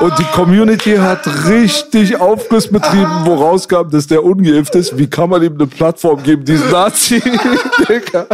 Und 0.00 0.18
die 0.18 0.24
Community 0.24 0.96
hat 0.96 1.26
richtig 1.46 2.20
Aufguss 2.20 2.68
betrieben, 2.68 3.22
wo 3.24 3.34
rauskam, 3.34 3.88
dass 3.90 4.06
der 4.06 4.22
ungeimpft 4.24 4.74
ist. 4.74 4.96
Wie 4.98 5.06
kann 5.06 5.30
man 5.30 5.42
ihm 5.42 5.54
eine 5.54 5.66
Plattform 5.66 6.22
geben, 6.22 6.44
diesen 6.44 6.70
Nazi? 6.70 7.22
Digga. 7.88 8.26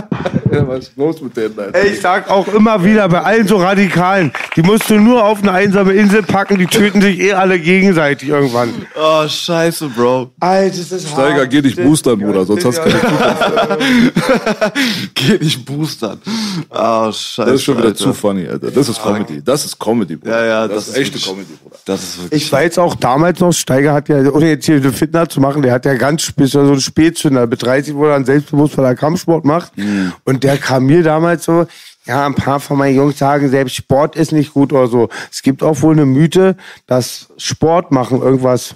Ja, 0.51 0.68
was 0.68 0.89
ist 0.89 0.97
los 0.97 1.20
mit 1.20 1.37
denen, 1.37 1.59
Alter? 1.59 1.78
Ey, 1.78 1.93
ich 1.93 2.01
sag 2.01 2.28
auch 2.30 2.49
immer 2.49 2.83
wieder 2.85 3.09
bei 3.09 3.22
allen 3.22 3.47
so 3.47 3.57
Radikalen, 3.57 4.33
die 4.57 4.62
musst 4.62 4.91
du 4.91 4.99
nur 4.99 5.24
auf 5.24 5.43
eine 5.43 5.53
einsame 5.53 5.93
Insel 5.93 6.22
packen, 6.22 6.59
die 6.59 6.66
töten 6.66 7.01
sich 7.01 7.20
eh 7.20 7.33
alle 7.33 7.59
gegenseitig 7.59 8.28
irgendwann. 8.28 8.70
Oh, 8.95 9.26
scheiße, 9.26 9.89
Bro. 9.89 10.30
Alter, 10.41 10.76
das 10.76 10.93
ist 10.93 11.09
Steiger, 11.09 11.47
geh 11.47 11.62
dich 11.62 11.76
boostern, 11.76 12.18
Bruder, 12.18 12.45
sonst 12.45 12.64
hast 12.64 12.78
du 12.78 12.83
keine 12.83 13.01
Zukunft. 13.01 14.72
Geh 15.14 15.39
nicht 15.39 15.64
boostern. 15.64 16.20
Oh, 16.70 17.12
scheiße. 17.12 17.51
Das 17.51 17.55
ist 17.55 17.64
schon 17.64 17.76
wieder 17.78 17.89
Alter. 17.89 17.99
zu 17.99 18.12
funny, 18.12 18.47
Alter. 18.47 18.70
Das 18.70 18.89
ist 18.89 19.03
Comedy. 19.03 19.43
Das 19.43 19.64
ist 19.64 19.78
Comedy, 19.78 20.16
Bruder. 20.16 20.39
Ja, 20.39 20.45
ja, 20.45 20.68
das, 20.68 20.76
das 20.76 20.89
ist 20.89 20.93
ist 20.93 21.01
echte 21.01 21.18
wirklich- 21.27 21.47
Comedy, 21.47 21.59
Bruder. 21.62 21.77
Das 21.85 22.03
ist 22.03 22.23
wirklich. 22.23 22.43
Ich 22.45 22.53
weiß 22.53 22.79
auch 22.79 22.95
damals 22.95 23.41
noch, 23.41 23.53
Steiger 23.53 23.93
hat 23.93 24.09
ja, 24.09 24.18
ohne 24.31 24.49
jetzt 24.49 24.66
hier 24.66 24.77
eine 24.77 24.93
Fitner 24.93 25.29
zu 25.29 25.41
machen, 25.41 25.62
der 25.62 25.73
hat 25.73 25.85
ja 25.85 25.95
ganz 25.95 26.23
speziell 26.23 26.64
so 26.66 26.73
einen 26.73 26.81
Spätzünder. 26.81 27.47
Mit 27.47 27.62
30 27.62 27.95
wurde 27.95 28.11
er 28.11 28.14
dann 28.14 28.25
selbstbewusst, 28.25 28.77
weil 28.79 28.85
er 28.85 28.95
Kampfsport 28.95 29.45
macht. 29.45 29.73
Und 30.25 30.45
der 30.45 30.59
kam 30.59 30.87
mir 30.87 31.03
damals 31.03 31.45
so, 31.45 31.66
ja, 32.05 32.27
ein 32.27 32.35
paar 32.35 32.59
von 32.59 32.79
meinen 32.79 32.97
Jungs 32.97 33.18
sagen, 33.18 33.49
selbst 33.49 33.77
Sport 33.77 34.16
ist 34.16 34.33
nicht 34.33 34.53
gut 34.55 34.73
oder 34.73 34.89
so. 34.89 35.09
Es 35.31 35.43
gibt 35.43 35.62
auch 35.62 35.81
wohl 35.83 35.93
eine 35.95 36.05
Mythe, 36.07 36.57
dass 36.87 37.29
Sport 37.37 37.93
machen 37.93 38.20
irgendwas 38.20 38.75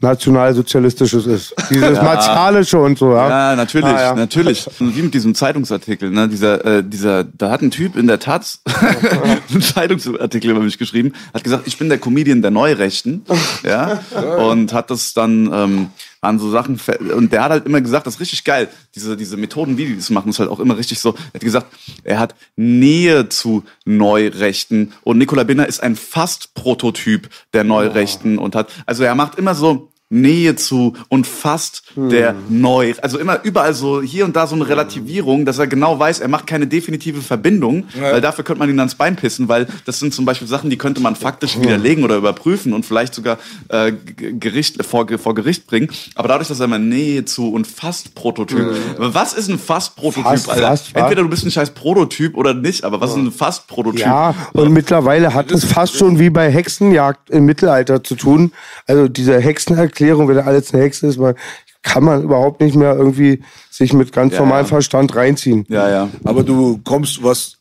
nationalsozialistisches 0.00 1.26
ist. 1.26 1.54
Dieses 1.70 2.02
Martialische 2.02 2.78
und 2.78 2.98
so, 2.98 3.12
ja. 3.12 3.28
Ja, 3.50 3.56
natürlich, 3.56 3.86
Ah, 3.86 4.00
ja. 4.00 4.14
natürlich. 4.14 4.66
Wie 4.78 5.02
mit 5.02 5.14
diesem 5.14 5.34
Zeitungsartikel, 5.34 6.10
ne? 6.10 6.28
Dieser, 6.28 6.64
äh, 6.64 6.82
dieser, 6.84 7.24
da 7.24 7.50
hat 7.50 7.62
ein 7.62 7.70
Typ 7.70 7.96
in 7.96 8.06
der 8.06 8.18
Taz 8.18 8.60
einen 9.50 9.62
Zeitungsartikel 9.62 10.50
über 10.50 10.60
mich 10.60 10.78
geschrieben, 10.78 11.12
hat 11.32 11.44
gesagt, 11.44 11.66
ich 11.66 11.78
bin 11.78 11.88
der 11.88 11.98
Comedian 11.98 12.42
der 12.42 12.50
Neurechten, 12.50 13.24
ja, 13.62 14.00
und 14.38 14.72
hat 14.72 14.90
das 14.90 15.14
dann 15.14 15.50
ähm, 15.52 15.88
an 16.24 16.38
so 16.38 16.50
Sachen 16.50 16.80
und 17.14 17.32
der 17.32 17.44
hat 17.44 17.50
halt 17.50 17.66
immer 17.66 17.80
gesagt, 17.80 18.06
das 18.06 18.14
ist 18.14 18.20
richtig 18.20 18.44
geil. 18.44 18.68
Diese 18.94 19.16
diese 19.16 19.36
Methoden, 19.36 19.76
wie 19.76 19.86
die 19.86 19.96
das 19.96 20.10
machen, 20.10 20.30
ist 20.30 20.38
halt 20.38 20.50
auch 20.50 20.60
immer 20.60 20.76
richtig 20.76 20.98
so. 21.00 21.14
Er 21.14 21.34
hat 21.34 21.42
gesagt, 21.42 21.66
er 22.02 22.18
hat 22.18 22.34
Nähe 22.56 23.28
zu 23.28 23.64
Neurechten 23.84 24.92
und 25.02 25.18
Nicola 25.18 25.44
Binner 25.44 25.66
ist 25.66 25.82
ein 25.82 25.96
fast 25.96 26.54
Prototyp 26.54 27.28
der 27.52 27.64
Neurechten 27.64 28.38
und 28.38 28.54
hat 28.54 28.70
also 28.86 29.04
er 29.04 29.14
macht 29.14 29.38
immer 29.38 29.54
so 29.54 29.90
Nähe 30.14 30.56
zu 30.56 30.94
und 31.08 31.26
fast 31.26 31.82
der 31.96 32.34
neu, 32.48 32.94
also 33.02 33.18
immer 33.18 33.42
überall 33.42 33.74
so 33.74 34.02
hier 34.02 34.24
und 34.24 34.36
da 34.36 34.46
so 34.46 34.54
eine 34.54 34.68
Relativierung, 34.68 35.44
dass 35.44 35.58
er 35.58 35.66
genau 35.66 35.98
weiß, 35.98 36.20
er 36.20 36.28
macht 36.28 36.46
keine 36.46 36.66
definitive 36.66 37.20
Verbindung, 37.20 37.84
weil 38.00 38.20
dafür 38.20 38.44
könnte 38.44 38.60
man 38.60 38.70
ihn 38.70 38.78
ans 38.78 38.94
Bein 38.94 39.16
pissen, 39.16 39.48
weil 39.48 39.66
das 39.84 39.98
sind 39.98 40.14
zum 40.14 40.24
Beispiel 40.24 40.48
Sachen, 40.48 40.70
die 40.70 40.78
könnte 40.78 41.00
man 41.00 41.16
faktisch 41.16 41.60
widerlegen 41.60 42.04
oder 42.04 42.16
überprüfen 42.16 42.72
und 42.72 42.84
vielleicht 42.84 43.14
sogar 43.14 43.38
äh, 43.68 43.92
Gericht, 43.92 44.84
vor, 44.84 45.06
vor 45.18 45.34
Gericht 45.34 45.66
bringen. 45.66 45.88
Aber 46.14 46.28
dadurch, 46.28 46.48
dass 46.48 46.60
er 46.60 46.66
immer 46.66 46.78
Nähe 46.78 47.24
zu 47.24 47.52
und 47.52 47.66
fast 47.66 48.14
Prototyp. 48.14 48.74
Aber 48.96 49.14
Was 49.14 49.32
ist 49.32 49.48
ein 49.48 49.58
fast 49.58 49.96
Prototyp, 49.96 50.24
Fast, 50.24 50.50
Alter? 50.50 50.68
fast? 50.68 50.94
Entweder 50.94 51.22
du 51.22 51.28
bist 51.28 51.44
ein 51.44 51.50
scheiß 51.50 51.70
Prototyp 51.70 52.36
oder 52.36 52.54
nicht, 52.54 52.84
aber 52.84 53.00
was 53.00 53.10
ist 53.10 53.16
ein 53.16 53.32
fast 53.32 53.66
Prototyp? 53.66 54.00
Ja, 54.00 54.34
und 54.52 54.72
mittlerweile 54.72 55.34
hat 55.34 55.50
es 55.50 55.64
fast 55.64 55.96
schon 55.96 56.18
wie 56.18 56.30
bei 56.30 56.50
Hexenjagd 56.50 57.30
im 57.30 57.44
Mittelalter 57.44 58.02
zu 58.04 58.14
tun. 58.14 58.52
Also 58.86 59.08
diese 59.08 59.38
Hexenerklärung, 59.40 60.03
wenn 60.08 60.36
da 60.36 60.42
alles 60.42 60.72
eine 60.72 60.82
Hexe 60.82 61.06
ist, 61.06 61.18
man, 61.18 61.34
kann 61.82 62.02
man 62.02 62.22
überhaupt 62.22 62.60
nicht 62.60 62.74
mehr 62.76 62.96
irgendwie 62.96 63.42
sich 63.70 63.92
mit 63.92 64.12
ganz 64.12 64.32
Ja, 64.32 64.40
normalem 64.40 64.64
ja. 64.64 64.68
Verstand 64.68 65.14
reinziehen. 65.14 65.66
Ja, 65.68 65.88
ja. 65.88 66.08
Aber 66.24 66.42
du 66.42 66.80
kommst, 66.82 67.22
was 67.22 67.58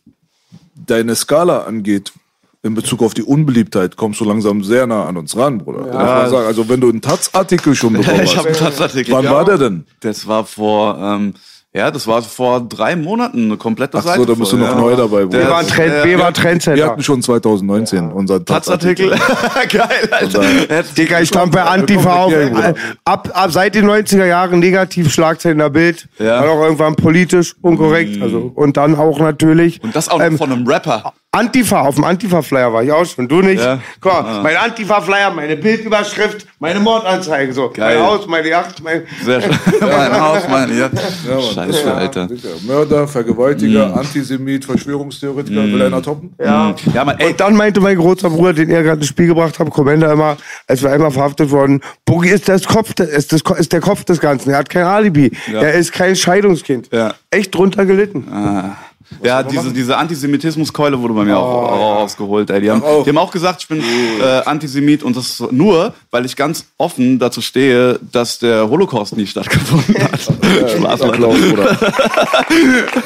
deine 0.75 1.15
Skala 1.15 1.63
angeht, 1.63 2.11
in 2.63 2.73
Bezug 2.75 3.03
auf 3.03 3.13
die 3.13 3.23
Unbeliebtheit, 3.23 3.97
kommst 3.97 4.21
du 4.21 4.25
langsam 4.25 4.63
sehr 4.63 4.87
nah 4.87 5.05
an 5.05 5.17
uns 5.17 5.35
ran, 5.35 5.57
Bruder. 5.57 5.83
Sagen. 6.29 6.47
Also 6.47 6.69
wenn 6.69 6.79
du 6.79 6.89
einen 6.89 7.01
Taz-Artikel 7.01 7.75
schon 7.75 7.93
bekommen 7.97 8.21
Ich 8.23 8.37
habe 8.37 8.47
einen 8.47 8.55
hast. 8.55 8.77
Taz-Artikel. 8.77 9.13
Wann 9.13 9.25
war 9.25 9.43
der 9.43 9.57
denn? 9.57 9.85
Das 9.99 10.25
war 10.27 10.45
vor, 10.45 10.97
ähm, 10.97 11.33
ja, 11.75 11.89
das 11.89 12.05
war 12.05 12.21
vor 12.21 12.61
drei 12.61 12.95
Monaten 12.95 13.45
eine 13.45 13.57
komplette 13.57 13.97
Ach 13.97 14.03
Seite. 14.03 14.19
so, 14.19 14.25
da 14.25 14.33
bist 14.35 14.51
du 14.51 14.57
voll, 14.57 14.67
noch 14.67 14.75
ja. 14.75 14.81
neu 14.81 14.95
dabei, 14.95 15.25
Der- 15.25 15.41
Wir 15.41 15.49
waren. 15.49 15.67
Trend, 15.67 15.91
wir 16.03 16.19
waren 16.19 16.27
Wir 16.35 16.41
Trendsetter. 16.41 16.85
hatten 16.85 17.03
schon 17.03 17.21
2019 17.21 18.11
unseren 18.11 18.45
Taz-Artikel. 18.45 19.09
Taz-Artikel. 19.09 19.79
Geil, 19.79 20.09
Alter. 20.11 20.83
Digga, 20.95 21.19
ich 21.21 21.29
stand 21.29 21.51
bei 21.51 21.63
Antifa 21.63 22.23
auf. 22.25 22.31
Ja. 22.31 22.73
Ab, 23.05 23.29
ab 23.33 23.51
seit 23.51 23.73
den 23.75 23.89
90er 23.89 24.25
Jahren 24.25 24.59
negativ 24.59 25.11
Schlagzeilen 25.11 25.55
in 25.57 25.63
der 25.63 25.69
Bild. 25.69 26.07
Ja. 26.19 26.41
Dann 26.41 26.49
auch 26.49 26.61
irgendwann 26.61 26.95
politisch 26.95 27.55
unkorrekt. 27.61 28.21
Also, 28.21 28.51
und 28.53 28.77
dann 28.77 28.95
auch 28.95 29.19
natürlich. 29.19 29.81
Und 29.83 29.95
das 29.95 30.09
auch 30.09 30.21
ähm, 30.21 30.37
von 30.37 30.51
einem 30.51 30.67
Rapper. 30.67 31.13
Antifa, 31.35 31.81
auf 31.81 31.95
dem 31.95 32.03
Antifa-Flyer 32.03 32.71
war 32.71 32.83
ich 32.83 32.91
auch 32.91 33.05
schon, 33.05 33.27
du 33.27 33.41
nicht. 33.41 33.59
Ja. 33.63 33.79
Guck 33.99 34.13
mal, 34.13 34.43
mein 34.43 34.55
Antifa-Flyer, 34.55 35.31
meine 35.31 35.55
Bildüberschrift, 35.57 36.45
meine 36.59 36.79
Mordanzeige, 36.79 37.51
so. 37.53 37.71
Geil. 37.71 37.97
Mein 37.97 38.05
Haus, 38.07 38.27
meine 38.27 38.47
Yacht, 38.49 38.83
mein... 38.83 39.01
Sehr 39.23 39.41
schön. 39.41 39.51
mein 39.81 40.21
Haus, 40.21 40.43
mein, 40.47 40.77
ja. 40.77 40.91
Scheiße, 41.65 41.93
Alter. 41.93 42.27
Sicher. 42.27 42.49
Mörder, 42.65 43.07
Vergewaltiger, 43.07 43.95
Antisemit, 43.95 44.65
Verschwörungstheoretiker. 44.65 45.63
Will 45.63 45.81
einer 45.81 46.01
toppen? 46.01 46.33
Ja. 46.39 46.75
Ja, 46.93 47.05
man, 47.05 47.17
ey, 47.19 47.31
Und 47.31 47.39
dann 47.39 47.55
meinte 47.55 47.79
mein 47.79 47.97
großer 47.97 48.29
Bruder, 48.29 48.53
den 48.53 48.69
er 48.69 48.83
gerade 48.83 48.99
ins 48.99 49.07
Spiel 49.07 49.27
gebracht 49.27 49.57
hat, 49.59 49.69
Commander 49.69 50.11
immer, 50.11 50.37
als 50.67 50.83
wir 50.83 50.91
einmal 50.91 51.11
verhaftet 51.11 51.49
wurden, 51.51 51.81
Boogie 52.05 52.29
ist, 52.29 52.49
das 52.49 52.65
Kopf, 52.65 52.93
ist, 52.99 53.31
das, 53.31 53.41
ist 53.57 53.73
der 53.73 53.81
Kopf 53.81 54.03
des 54.03 54.19
Ganzen. 54.19 54.51
Er 54.51 54.57
hat 54.57 54.69
kein 54.69 54.85
Alibi. 54.85 55.31
Er 55.51 55.73
ist 55.73 55.91
kein 55.91 56.15
Scheidungskind. 56.15 56.89
Ja. 56.91 57.13
Echt 57.29 57.55
drunter 57.55 57.85
gelitten. 57.85 58.25
Ja, 59.21 59.43
diese, 59.43 59.71
diese 59.73 59.97
Antisemitismuskeule 59.97 60.99
wurde 60.99 61.13
bei 61.13 61.23
mir 61.25 61.37
auch, 61.37 61.43
Oh. 61.43 61.65
auch 61.67 61.95
ausgeholt, 62.03 62.49
ey. 62.49 62.61
Die 62.61 62.71
haben, 62.71 62.81
auch. 62.83 63.03
die 63.03 63.09
haben 63.09 63.17
auch 63.17 63.31
gesagt, 63.31 63.61
ich 63.61 63.67
bin 63.67 63.81
äh, 63.81 64.23
Antisemit 64.45 65.03
und 65.03 65.15
das 65.15 65.43
nur, 65.51 65.93
weil 66.11 66.25
ich 66.25 66.35
ganz 66.35 66.65
offen 66.77 67.19
dazu 67.19 67.41
stehe, 67.41 67.99
dass 68.11 68.39
der 68.39 68.69
Holocaust 68.69 69.15
nie 69.17 69.27
stattgefunden 69.27 69.95
hat. 70.03 70.19
Spaß, 70.71 70.99
Leute. 71.01 71.05
Applaus, 71.13 71.37
Bruder. 71.37 71.77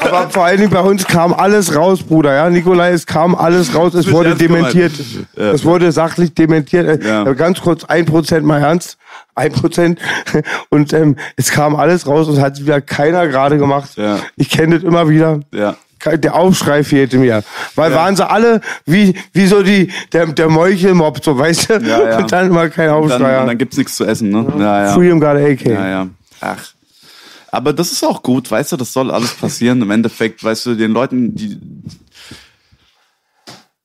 Aber 0.00 0.30
vor 0.30 0.44
allen 0.44 0.58
Dingen 0.58 0.70
bei 0.70 0.80
uns 0.80 1.06
kam 1.06 1.32
alles 1.34 1.74
raus, 1.74 2.02
Bruder. 2.02 2.34
Ja, 2.34 2.50
Nikolai, 2.50 2.90
es 2.92 3.06
kam 3.06 3.34
alles 3.34 3.74
raus. 3.74 3.94
Es 3.94 4.10
wurde 4.10 4.34
dementiert. 4.34 4.92
Es 5.36 5.64
wurde 5.64 5.92
sachlich 5.92 6.34
dementiert. 6.34 7.02
Äh, 7.04 7.08
Ja. 7.08 7.24
Ganz 7.32 7.60
kurz, 7.60 7.84
ein 7.84 8.04
Prozent 8.04 8.44
mal 8.44 8.60
ernst. 8.60 8.96
Ein 9.38 9.52
Prozent. 9.52 10.00
Und 10.70 10.92
ähm, 10.92 11.16
es 11.36 11.50
kam 11.50 11.76
alles 11.76 12.06
raus 12.06 12.28
und 12.28 12.40
hat 12.40 12.60
wieder 12.60 12.80
keiner 12.80 13.28
gerade 13.28 13.56
gemacht. 13.56 13.90
Ja. 13.96 14.18
Ich 14.36 14.50
kenne 14.50 14.76
das 14.76 14.84
immer 14.84 15.08
wieder. 15.08 15.40
Ja. 15.54 15.76
Der 16.16 16.34
Aufschrei 16.34 16.84
fehlte 16.84 17.18
mir. 17.18 17.42
Weil 17.74 17.92
waren 17.92 18.14
sie 18.14 18.28
alle 18.28 18.60
wie, 18.86 19.14
wie 19.32 19.46
so 19.46 19.62
die, 19.62 19.90
der, 20.12 20.26
der 20.26 20.48
Meuchelmob, 20.48 21.24
so, 21.24 21.36
weißt 21.36 21.70
du? 21.70 21.74
Ja, 21.74 22.10
ja. 22.10 22.18
Und 22.18 22.30
dann 22.30 22.48
immer 22.50 22.68
kein 22.68 22.90
Und 22.90 23.08
dann, 23.08 23.22
Aufschrei. 23.22 23.40
und 23.40 23.46
dann 23.48 23.58
gibt's 23.58 23.76
nichts 23.76 23.96
zu 23.96 24.04
essen, 24.04 24.30
ne? 24.30 24.46
Ja, 24.58 24.86
ja. 24.86 24.94
Freedom 24.94 25.18
got 25.20 25.36
AK. 25.36 25.64
Ja, 25.66 25.88
ja. 25.88 26.08
Ach. 26.40 26.64
Aber 27.50 27.72
das 27.72 27.92
ist 27.92 28.04
auch 28.04 28.22
gut, 28.22 28.50
weißt 28.50 28.72
du, 28.72 28.76
das 28.76 28.92
soll 28.92 29.10
alles 29.10 29.34
passieren. 29.34 29.82
Im 29.82 29.90
Endeffekt, 29.90 30.44
weißt 30.44 30.66
du, 30.66 30.74
den 30.74 30.92
Leuten, 30.92 31.34
die, 31.34 31.58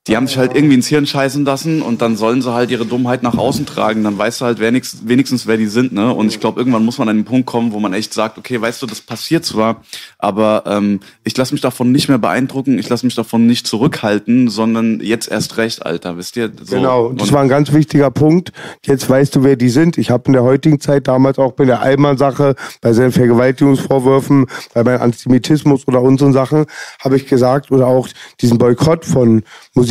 die 0.08 0.18
haben 0.18 0.28
sich 0.28 0.38
halt 0.38 0.54
irgendwie 0.54 0.76
ins 0.76 0.88
Hirn 0.88 1.06
scheißen 1.06 1.46
lassen 1.46 1.82
und 1.82 2.02
dann 2.02 2.18
sollen 2.18 2.42
sie 2.42 2.54
halt 2.54 2.70
ihre 2.72 2.86
Dummheit 2.86 3.24
nach 3.24 3.38
außen 3.38 3.66
tragen. 3.66 4.04
Dann 4.04 4.18
weißt 4.18 4.42
du 4.42 4.46
halt 4.46 4.60
wenigstens, 4.60 5.08
wenigstens 5.08 5.48
wer 5.48 5.56
die 5.56 5.68
sind, 5.68 5.94
ne? 5.94 6.14
Und 6.14 6.28
ich 6.28 6.42
glaube, 6.42 6.60
irgendwann 6.60 6.84
muss 6.84 6.98
man 6.98 7.08
an 7.08 7.16
den 7.16 7.26
Punkt 7.26 7.46
kommen, 7.46 7.72
wo 7.72 7.80
man 7.80 7.94
echt 7.94 8.14
sagt, 8.14 8.38
okay, 8.38 8.60
weißt 8.60 8.82
du, 8.82 8.86
das 8.86 9.00
passiert 9.00 9.46
zwar, 9.46 9.82
aber 10.18 10.64
ähm, 10.68 11.00
ich 11.24 11.38
lasse 11.38 11.54
mich 11.54 11.62
davon 11.62 11.94
nicht 11.94 12.10
mehr 12.10 12.18
beeindrucken, 12.18 12.80
ich 12.80 12.90
lasse 12.90 13.06
mich 13.06 13.16
davon 13.16 13.48
nicht 13.48 13.66
zurückhalten, 13.66 14.50
sondern 14.50 15.00
jetzt 15.00 15.32
erst 15.32 15.56
recht, 15.56 15.86
Alter, 15.86 16.18
wisst 16.18 16.36
ihr? 16.36 16.52
So. 16.62 16.76
Genau, 16.76 17.14
das 17.14 17.32
war 17.32 17.42
ein 17.42 17.48
ganz 17.48 17.72
wichtiger 17.72 18.12
Punkt. 18.12 18.52
Jetzt 18.86 19.10
weißt 19.10 19.38
du, 19.38 19.44
wer 19.46 19.56
die 19.56 19.70
sind. 19.70 19.98
Ich 19.98 20.12
habe 20.12 20.24
in 20.28 20.34
der 20.34 20.44
heutigen 20.44 20.82
Zeit 20.82 21.08
damals 21.08 21.40
auch 21.40 21.54
bei 21.54 21.64
der 21.64 21.82
Allmann-Sache, 21.82 22.56
bei 22.82 22.92
seinen 22.92 23.14
Vergewaltigungsvorwürfen, 23.14 24.48
bei 24.74 24.84
meinem 24.84 25.02
Antisemitismus 25.02 25.88
oder 25.88 26.02
unseren 26.02 26.34
Sachen, 26.34 26.66
habe 27.00 27.16
ich 27.16 27.26
gesagt, 27.26 27.72
oder 27.72 27.88
auch 27.88 28.10
diesen 28.42 28.58
Boykott 28.58 29.06
von 29.06 29.44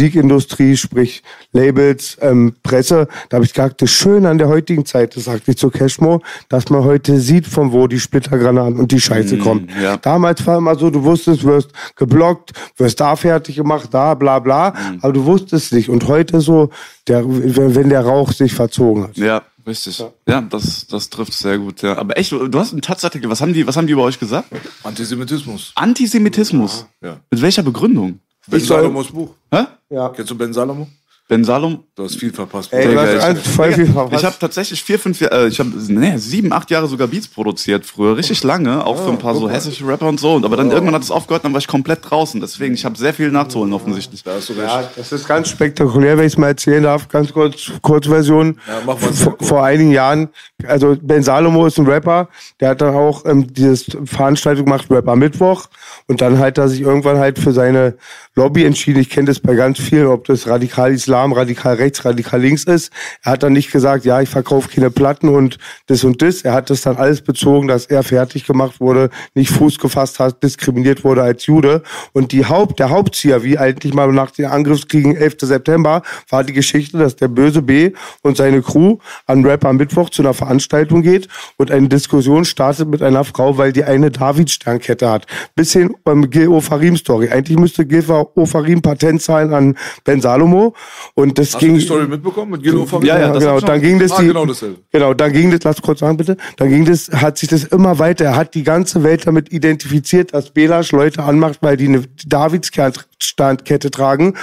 Musikindustrie, 0.07 0.77
sprich 0.77 1.23
Labels, 1.53 2.17
ähm, 2.21 2.55
Presse, 2.65 3.07
da 3.29 3.37
habe 3.37 3.45
ich 3.45 3.53
gesagt, 3.53 3.83
das 3.83 3.91
Schöne 3.91 4.29
an 4.29 4.39
der 4.39 4.49
heutigen 4.49 4.85
Zeit, 4.85 5.15
das 5.15 5.25
sagte 5.25 5.53
ich 5.53 5.57
zu 5.59 5.71
Cashmo, 5.71 6.21
dass 6.49 6.69
man 6.71 6.83
heute 6.83 7.21
sieht, 7.21 7.47
von 7.47 7.71
wo 7.73 7.87
die 7.87 8.01
Splittergranaten 8.01 8.81
und 8.81 8.91
die 8.91 9.01
Scheiße 9.01 9.39
kommen. 9.39 9.69
ja. 9.81 9.97
Damals 9.99 10.45
war 10.45 10.59
immer 10.59 10.75
so, 10.75 10.91
du 10.91 11.05
wusstest, 11.05 11.45
wirst 11.45 11.71
geblockt, 11.95 12.51
wirst 12.79 12.99
da 12.99 13.15
fertig 13.15 13.55
gemacht, 13.57 13.91
da, 13.93 14.15
bla 14.15 14.41
bla, 14.41 14.75
aber 15.03 15.13
du 15.13 15.25
wusstest 15.25 15.73
nicht. 15.73 15.89
Und 15.89 16.09
heute 16.09 16.41
so, 16.41 16.71
der, 17.07 17.23
wenn, 17.25 17.89
der 17.89 18.01
Rauch 18.05 18.33
sich 18.33 18.53
verzogen 18.55 19.05
hat. 19.05 19.17
Ja, 19.17 19.43
richtig. 19.65 20.03
Ja, 20.29 20.41
das, 20.41 20.87
das 20.89 21.11
trifft 21.11 21.33
sehr 21.33 21.59
gut. 21.59 21.81
Ja. 21.83 21.97
Aber 21.97 22.17
echt, 22.19 22.33
du 22.33 22.59
hast 22.59 22.73
einen 22.73 22.83
Taz-Artikel. 22.83 23.31
Was 23.31 23.41
haben 23.41 23.53
die, 23.53 23.65
was 23.69 23.77
haben 23.77 23.87
die 23.87 23.93
über 23.93 24.03
euch 24.03 24.19
gesagt? 24.19 24.49
Antisemitismus. 24.83 25.71
Antisemitismus. 25.77 26.87
Ja. 27.01 27.19
Mit 27.31 27.41
welcher 27.41 27.63
Begründung? 27.63 28.19
Soll- 28.49 28.61
Salomos 28.61 29.07
Buch. 29.13 29.35
Hä? 29.55 29.65
Ja. 29.93 30.09
Kennst 30.09 30.31
du 30.31 30.39
Ben 30.39 30.55
Salomo? 30.55 30.89
Ben 31.33 31.45
Salom, 31.45 31.85
Du 31.95 32.05
hast 32.05 32.17
viel 32.17 32.33
verpasst. 32.33 32.73
Ey, 32.73 32.93
du 32.93 32.99
hast 32.99 33.13
ich- 33.13 33.19
ganz 33.21 33.49
voll 33.49 33.73
viel 33.73 33.87
verpasst. 33.87 34.21
Ich 34.23 34.25
habe 34.27 34.37
tatsächlich 34.39 34.83
vier, 34.83 34.99
fünf 34.99 35.21
Jahre, 35.21 35.45
äh, 35.45 35.49
ich 35.49 35.59
habe 35.61 35.71
nee, 35.89 36.17
sieben, 36.17 36.53
acht 36.53 36.71
Jahre 36.71 36.87
sogar 36.87 37.07
Beats 37.07 37.29
produziert 37.29 37.87
früher, 37.87 38.17
richtig 38.17 38.43
lange, 38.45 38.85
auch 38.85 39.03
für 39.03 39.11
ein 39.11 39.19
paar 39.19 39.35
so 39.35 39.49
hessische 39.49 39.87
Rapper 39.87 40.09
und 40.09 40.19
so. 40.21 40.37
Aber 40.37 40.57
dann 40.57 40.71
irgendwann 40.71 40.95
hat 40.95 41.03
es 41.03 41.11
aufgehört, 41.11 41.45
dann 41.45 41.53
war 41.53 41.61
ich 41.61 41.67
komplett 41.67 42.01
draußen. 42.11 42.39
Deswegen, 42.41 42.75
ich 42.75 42.85
habe 42.85 42.99
sehr 42.99 43.15
viel 43.15 43.31
nachzuholen 43.31 43.73
offensichtlich. 43.73 44.23
Da 44.23 44.33
hast 44.35 44.51
du 44.51 44.53
recht. 44.55 44.65
Ja, 44.65 44.91
das 44.95 45.13
ist 45.13 45.27
ganz 45.27 45.49
spektakulär, 45.49 46.19
wenn 46.19 46.27
ich 46.27 46.33
es 46.33 46.39
mal 46.39 46.49
erzählen 46.49 46.83
darf. 46.83 47.09
Ganz 47.09 47.33
kurz, 47.33 47.73
Kurzversion. 47.81 48.59
Ja, 48.67 48.81
mach 48.85 49.01
mal. 49.01 49.13
vor, 49.13 49.37
vor 49.41 49.65
einigen 49.65 49.91
Jahren, 49.91 50.29
also 50.67 50.97
Ben 51.01 51.23
Salomo 51.23 51.67
ist 51.67 51.79
ein 51.79 51.87
Rapper, 51.87 52.29
der 52.61 52.71
hat 52.71 52.81
dann 52.81 52.95
auch 52.95 53.25
ähm, 53.27 53.53
dieses 53.53 53.87
Veranstaltung 54.05 54.65
gemacht, 54.65 54.87
Rapper 54.91 55.17
Mittwoch. 55.17 55.67
Und 56.09 56.21
dann 56.21 56.39
hat 56.39 56.59
er 56.59 56.69
sich 56.69 56.81
irgendwann 56.81 57.19
halt 57.19 57.39
für 57.39 57.53
seine 57.53 57.97
Lobby 58.35 58.65
entschieden. 58.65 59.01
Ich 59.01 59.11
kenne 59.11 59.27
das 59.27 59.41
bei 59.41 59.55
ganz 59.55 59.79
vielen, 59.79 60.07
ob 60.07 60.25
das 60.25 60.47
radikal 60.47 60.93
Islam, 60.93 61.22
radikal 61.31 61.75
rechts, 61.75 62.05
radikal 62.05 62.41
links 62.41 62.65
ist. 62.65 62.91
Er 63.23 63.33
hat 63.33 63.45
dann 63.45 63.53
nicht 63.53 63.71
gesagt, 63.71 64.05
ja, 64.05 64.21
ich 64.21 64.29
verkaufe 64.29 64.69
keine 64.69 64.91
Platten 64.91 65.29
und 65.29 65.59
das 65.87 66.03
und 66.03 66.23
das. 66.23 66.43
Er 66.43 66.55
hat 66.55 66.71
das 66.71 66.81
dann 66.81 66.97
alles 66.97 67.21
bezogen, 67.21 67.69
dass 67.69 67.87
er 67.87 68.03
fertig 68.03 68.47
gemacht 68.47 68.81
wurde, 68.81 69.11
nicht 69.35 69.51
Fuß 69.51 69.79
gefasst 69.79 70.19
hat, 70.19 70.43
diskriminiert 70.43 71.05
wurde 71.05 71.23
als 71.23 71.47
Jude. 71.47 71.83
Und 72.13 72.33
die 72.33 72.47
Haupt, 72.47 72.81
der 72.81 72.91
Hauptzieher, 72.91 73.45
wie 73.45 73.59
eigentlich 73.59 73.95
mal 73.95 74.11
nach 74.13 74.31
den 74.31 74.47
Angriffskriegen 74.47 75.15
11. 75.15 75.37
September, 75.43 76.03
war 76.29 76.43
die 76.45 76.53
Geschichte, 76.53 76.99
dass 76.99 77.17
der 77.17 77.29
böse 77.29 77.63
B 77.63 77.93
und 78.23 78.37
seine 78.37 78.63
Crew 78.63 78.97
an 79.27 79.45
Rapper 79.45 79.73
Mittwoch 79.73 80.11
zu 80.11 80.23
einer 80.23 80.35
Veranstaltung 80.35 81.03
geht 81.03 81.29
und 81.59 81.71
eine 81.71 81.89
Diskussion 81.89 82.45
startet 82.45 82.89
mit 82.89 83.03
einer 83.03 83.25
Frau, 83.25 83.59
weil 83.59 83.73
die 83.73 83.85
eine 83.85 84.11
David-Sternkette 84.11 85.11
hat. 85.11 85.27
Bis 85.55 85.73
hin 85.73 85.95
beim 86.05 86.31
Gil 86.31 86.49
Ofarim-Story. 86.49 87.29
Eigentlich 87.29 87.59
müsste 87.59 87.85
Gil 87.85 88.05
Ofarim 88.09 88.83
Patent 88.83 89.23
zahlen 89.23 89.53
an 89.53 89.77
Ben 90.05 90.21
Salomo. 90.21 90.75
Und 91.15 91.39
das 91.39 91.55
Hast 91.55 91.61
ging. 91.61 91.75
du 91.75 91.79
die 91.81 91.85
Story 91.85 92.07
mitbekommen 92.07 92.53
mit 92.53 92.63
Gilo 92.63 92.87
Ja, 93.03 93.19
ja, 93.19 93.33
das 93.33 93.43
genau. 93.43 93.61
Dann 93.61 93.81
ging 93.81 93.99
das 93.99 94.13
Ah, 94.13 94.21
die, 94.21 94.29
genau 94.29 94.47
dasselbe. 94.47 94.77
Genau, 94.91 95.15
dann 95.15 95.33
ging 95.33 95.51
das, 95.51 95.61
lass 95.63 95.83
kurz 95.83 96.01
sagen 96.01 96.17
bitte, 96.17 96.37
dann 96.57 96.69
ging 96.71 96.85
das, 96.85 97.11
hat 97.11 97.39
sich 97.39 97.49
das 97.49 97.65
immer 97.65 97.99
weiter, 97.99 98.25
er 98.25 98.37
hat 98.37 98.55
die 98.55 98.63
ganze 98.63 99.03
Welt 99.03 99.27
damit 99.27 99.53
identifiziert, 99.53 100.35
dass 100.35 100.51
Belasch 100.51 100.93
Leute 100.93 101.23
anmacht, 101.23 101.59
weil 101.61 101.77
die 101.77 101.89
eine 101.89 102.03
Davidskette 102.27 103.91
tragen. 103.91 104.35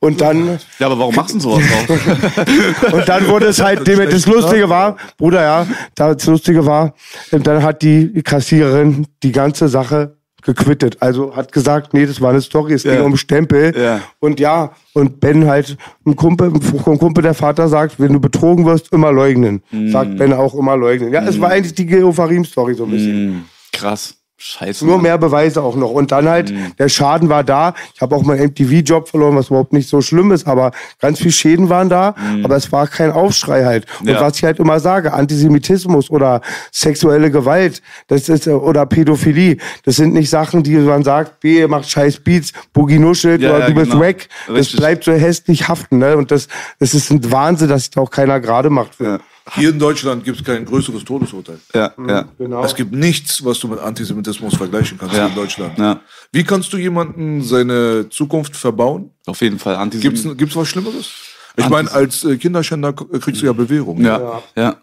Und 0.00 0.20
dann, 0.20 0.58
Ja, 0.78 0.86
aber 0.86 0.98
warum 0.98 1.14
machst 1.14 1.34
du 1.34 1.40
sowas 1.40 1.62
auch? 1.72 2.92
und 2.92 3.08
dann 3.08 3.28
wurde 3.28 3.46
es 3.46 3.62
halt, 3.62 3.86
dem, 3.86 3.98
das 4.08 4.26
Lustige 4.26 4.68
war, 4.68 4.96
Bruder, 5.16 5.42
ja, 5.42 5.66
das 5.94 6.26
Lustige 6.26 6.66
war, 6.66 6.94
dann 7.30 7.62
hat 7.62 7.82
die 7.82 8.22
Kassiererin 8.22 9.06
die 9.22 9.32
ganze 9.32 9.68
Sache 9.68 10.16
gequittet. 10.44 10.98
Also 11.00 11.34
hat 11.34 11.52
gesagt, 11.52 11.94
nee, 11.94 12.06
das 12.06 12.20
war 12.20 12.30
eine 12.30 12.40
Story, 12.40 12.74
es 12.74 12.84
ging 12.84 13.00
um 13.00 13.16
Stempel. 13.16 13.74
Ja. 13.76 14.00
Und 14.20 14.40
ja, 14.40 14.72
und 14.92 15.20
Ben 15.20 15.46
halt, 15.46 15.76
ein 16.06 16.14
Kumpel, 16.16 16.52
ein 16.52 16.98
Kumpel 16.98 17.22
der 17.22 17.34
Vater 17.34 17.68
sagt, 17.68 17.98
wenn 17.98 18.12
du 18.12 18.20
betrogen 18.20 18.64
wirst, 18.64 18.92
immer 18.92 19.10
leugnen. 19.12 19.62
Mm. 19.70 19.90
Sagt 19.90 20.16
Ben 20.16 20.32
auch 20.32 20.54
immer 20.54 20.76
leugnen. 20.76 21.12
Ja, 21.12 21.22
es 21.24 21.40
war 21.40 21.50
eigentlich 21.50 21.74
die 21.74 21.86
Geofarim-Story 21.86 22.74
so 22.74 22.84
ein 22.84 22.90
bisschen. 22.90 23.12
Hm, 23.12 23.44
krass. 23.72 24.14
Scheiße. 24.36 24.84
Nur 24.84 24.96
Mann. 24.96 25.02
mehr 25.04 25.16
Beweise 25.18 25.62
auch 25.62 25.76
noch. 25.76 25.90
Und 25.90 26.10
dann 26.12 26.28
halt, 26.28 26.50
Mhm. 26.50 26.72
der 26.78 26.88
Schaden 26.88 27.28
war 27.28 27.44
da. 27.44 27.72
Ich 27.94 28.00
habe 28.02 28.14
auch 28.16 28.24
meinen 28.24 28.40
MTV-Job 28.50 29.08
verloren, 29.08 29.36
was 29.36 29.46
überhaupt 29.46 29.72
nicht 29.72 29.88
so 29.88 30.00
schlimm 30.00 30.32
ist, 30.32 30.46
aber 30.46 30.72
ganz 31.00 31.20
viel 31.20 31.30
Schäden 31.30 31.68
waren 31.68 31.88
da. 31.88 32.14
Aber 32.42 32.56
es 32.56 32.70
war 32.72 32.86
kein 32.88 33.12
Aufschrei 33.12 33.64
halt. 33.64 33.86
Und 34.00 34.06
Mhm. 34.06 34.12
Ja. 34.14 34.20
was 34.20 34.36
ich 34.36 34.44
halt 34.44 34.58
immer 34.58 34.80
sage, 34.80 35.12
Antisemitismus 35.12 36.10
oder 36.10 36.40
sexuelle 36.72 37.30
Gewalt, 37.30 37.80
das 38.08 38.28
ist, 38.28 38.46
äh, 38.46 38.50
oder 38.50 38.86
Pädophilie, 38.86 39.56
das 39.84 39.96
sind 39.96 40.12
nicht 40.14 40.28
Sachen, 40.30 40.62
die 40.62 40.76
man 40.76 41.04
sagt, 41.04 41.40
B, 41.40 41.58
ihr 41.60 41.68
macht 41.68 41.88
scheiß 41.88 42.20
Beats, 42.20 42.52
Boogie 42.72 42.98
nuschelt 42.98 43.40
Ja, 43.40 43.50
oder 43.50 43.60
ja, 43.60 43.66
du 43.68 43.74
bist 43.74 43.92
genau. 43.92 44.02
wack. 44.02 44.28
Das 44.48 44.56
Richtig. 44.56 44.80
bleibt 44.80 45.04
so 45.04 45.12
hässlich 45.12 45.68
haften. 45.68 45.98
Ne? 45.98 46.16
Und 46.16 46.30
das, 46.30 46.48
das 46.80 46.92
ist 46.94 47.10
ein 47.10 47.30
Wahnsinn, 47.30 47.68
dass 47.68 47.82
sich 47.82 47.90
da 47.92 48.00
auch 48.00 48.10
keiner 48.10 48.40
gerade 48.40 48.68
macht. 48.68 48.96
Für. 48.96 49.04
Ja, 49.04 49.18
Hier 49.52 49.68
in 49.70 49.78
Deutschland 49.78 50.24
gibt 50.24 50.38
es 50.40 50.44
kein 50.44 50.64
größeres 50.64 51.04
Todesurteil. 51.04 51.58
ja, 51.74 51.92
ja. 52.08 52.24
Genau. 52.38 52.64
Es 52.64 52.74
gibt 52.74 52.92
nichts, 52.92 53.44
was 53.44 53.58
du 53.60 53.68
mit 53.68 53.78
Antisemitismus 53.78 54.56
vergleichen 54.56 54.96
kannst 54.96 55.14
Ja. 55.14 55.24
hier 55.26 55.28
in 55.30 55.34
Deutschland. 55.34 55.78
Ja. 55.78 56.00
Wie 56.32 56.44
kannst 56.44 56.72
du 56.72 56.78
jemanden 56.78 57.42
seine 57.42 58.08
Zukunft 58.08 58.56
verbauen? 58.56 59.10
Auf 59.26 59.40
jeden 59.42 59.58
Fall 59.58 59.74
Gibt's 59.74 59.82
Antisemitismus. 59.82 60.36
gibt's 60.38 60.56
was 60.56 60.68
Schlimmeres? 60.68 61.10
Ich 61.56 61.68
meine, 61.68 61.90
als 61.92 62.24
äh, 62.24 62.36
Kinderschänder 62.36 62.92
k- 62.92 63.04
kriegst 63.20 63.40
du 63.42 63.46
ja 63.46 63.52
Bewährung. 63.52 64.00
Ja, 64.00 64.40
ja. 64.56 64.76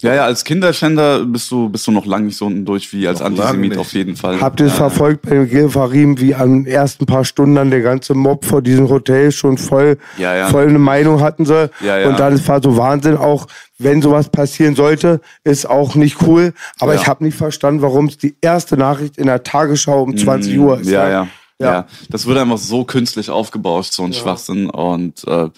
Ja, 0.00 0.14
ja, 0.14 0.24
als 0.26 0.44
Kinderschänder 0.44 1.24
bist 1.24 1.50
du, 1.50 1.70
bist 1.70 1.86
du 1.86 1.90
noch 1.90 2.04
lange 2.04 2.26
nicht 2.26 2.36
so 2.36 2.44
unten 2.46 2.66
durch 2.66 2.92
wie 2.92 3.08
als 3.08 3.20
Noch 3.20 3.26
Antisemit 3.26 3.78
auf 3.78 3.92
jeden 3.94 4.16
Fall. 4.16 4.38
Habt 4.40 4.60
ihr 4.60 4.66
es 4.66 4.72
ja. 4.72 4.76
verfolgt 4.78 5.22
bei 5.22 5.30
dem 5.30 5.48
Gil 5.48 5.70
Farim, 5.70 6.20
wie 6.20 6.34
an 6.34 6.64
den 6.64 6.66
ersten 6.66 7.06
paar 7.06 7.24
Stunden 7.24 7.54
dann 7.54 7.70
der 7.70 7.80
ganze 7.80 8.12
Mob 8.12 8.44
vor 8.44 8.60
diesem 8.60 8.90
Hotel 8.90 9.32
schon 9.32 9.56
voll, 9.56 9.96
Ja, 10.18 10.34
ja. 10.36 10.48
voll 10.48 10.68
eine 10.68 10.78
Meinung 10.78 11.20
hatten 11.22 11.46
sie. 11.46 11.70
Ja, 11.82 11.98
ja. 11.98 12.08
Und 12.08 12.18
dann 12.20 12.34
es 12.34 12.46
war 12.46 12.62
so 12.62 12.76
Wahnsinn, 12.76 13.16
auch 13.16 13.46
wenn 13.78 14.02
sowas 14.02 14.28
passieren 14.28 14.76
sollte, 14.76 15.20
ist 15.42 15.68
auch 15.68 15.94
nicht 15.94 16.20
cool. 16.26 16.52
Aber 16.80 16.94
Ja. 16.94 17.00
ich 17.00 17.06
habe 17.06 17.24
nicht 17.24 17.36
verstanden, 17.38 17.80
warum 17.80 18.06
es 18.06 18.18
die 18.18 18.34
erste 18.42 18.76
Nachricht 18.76 19.16
in 19.16 19.26
der 19.26 19.42
Tagesschau 19.42 20.02
um 20.02 20.14
20 20.16 20.58
Uhr 20.58 20.80
ist. 20.80 20.88
Mm, 20.88 20.92
Ja, 20.92 21.08
ja, 21.08 21.28
Ja. 21.58 21.72
ja. 21.72 21.86
Das 22.10 22.26
wird 22.26 22.36
einfach 22.36 22.58
so 22.58 22.84
künstlich 22.84 23.30
aufgebauscht, 23.30 23.94
so 23.94 24.04
ein 24.04 24.12
Schwachsinn. 24.12 24.68
Und 24.68 25.26
äh, 25.26 25.48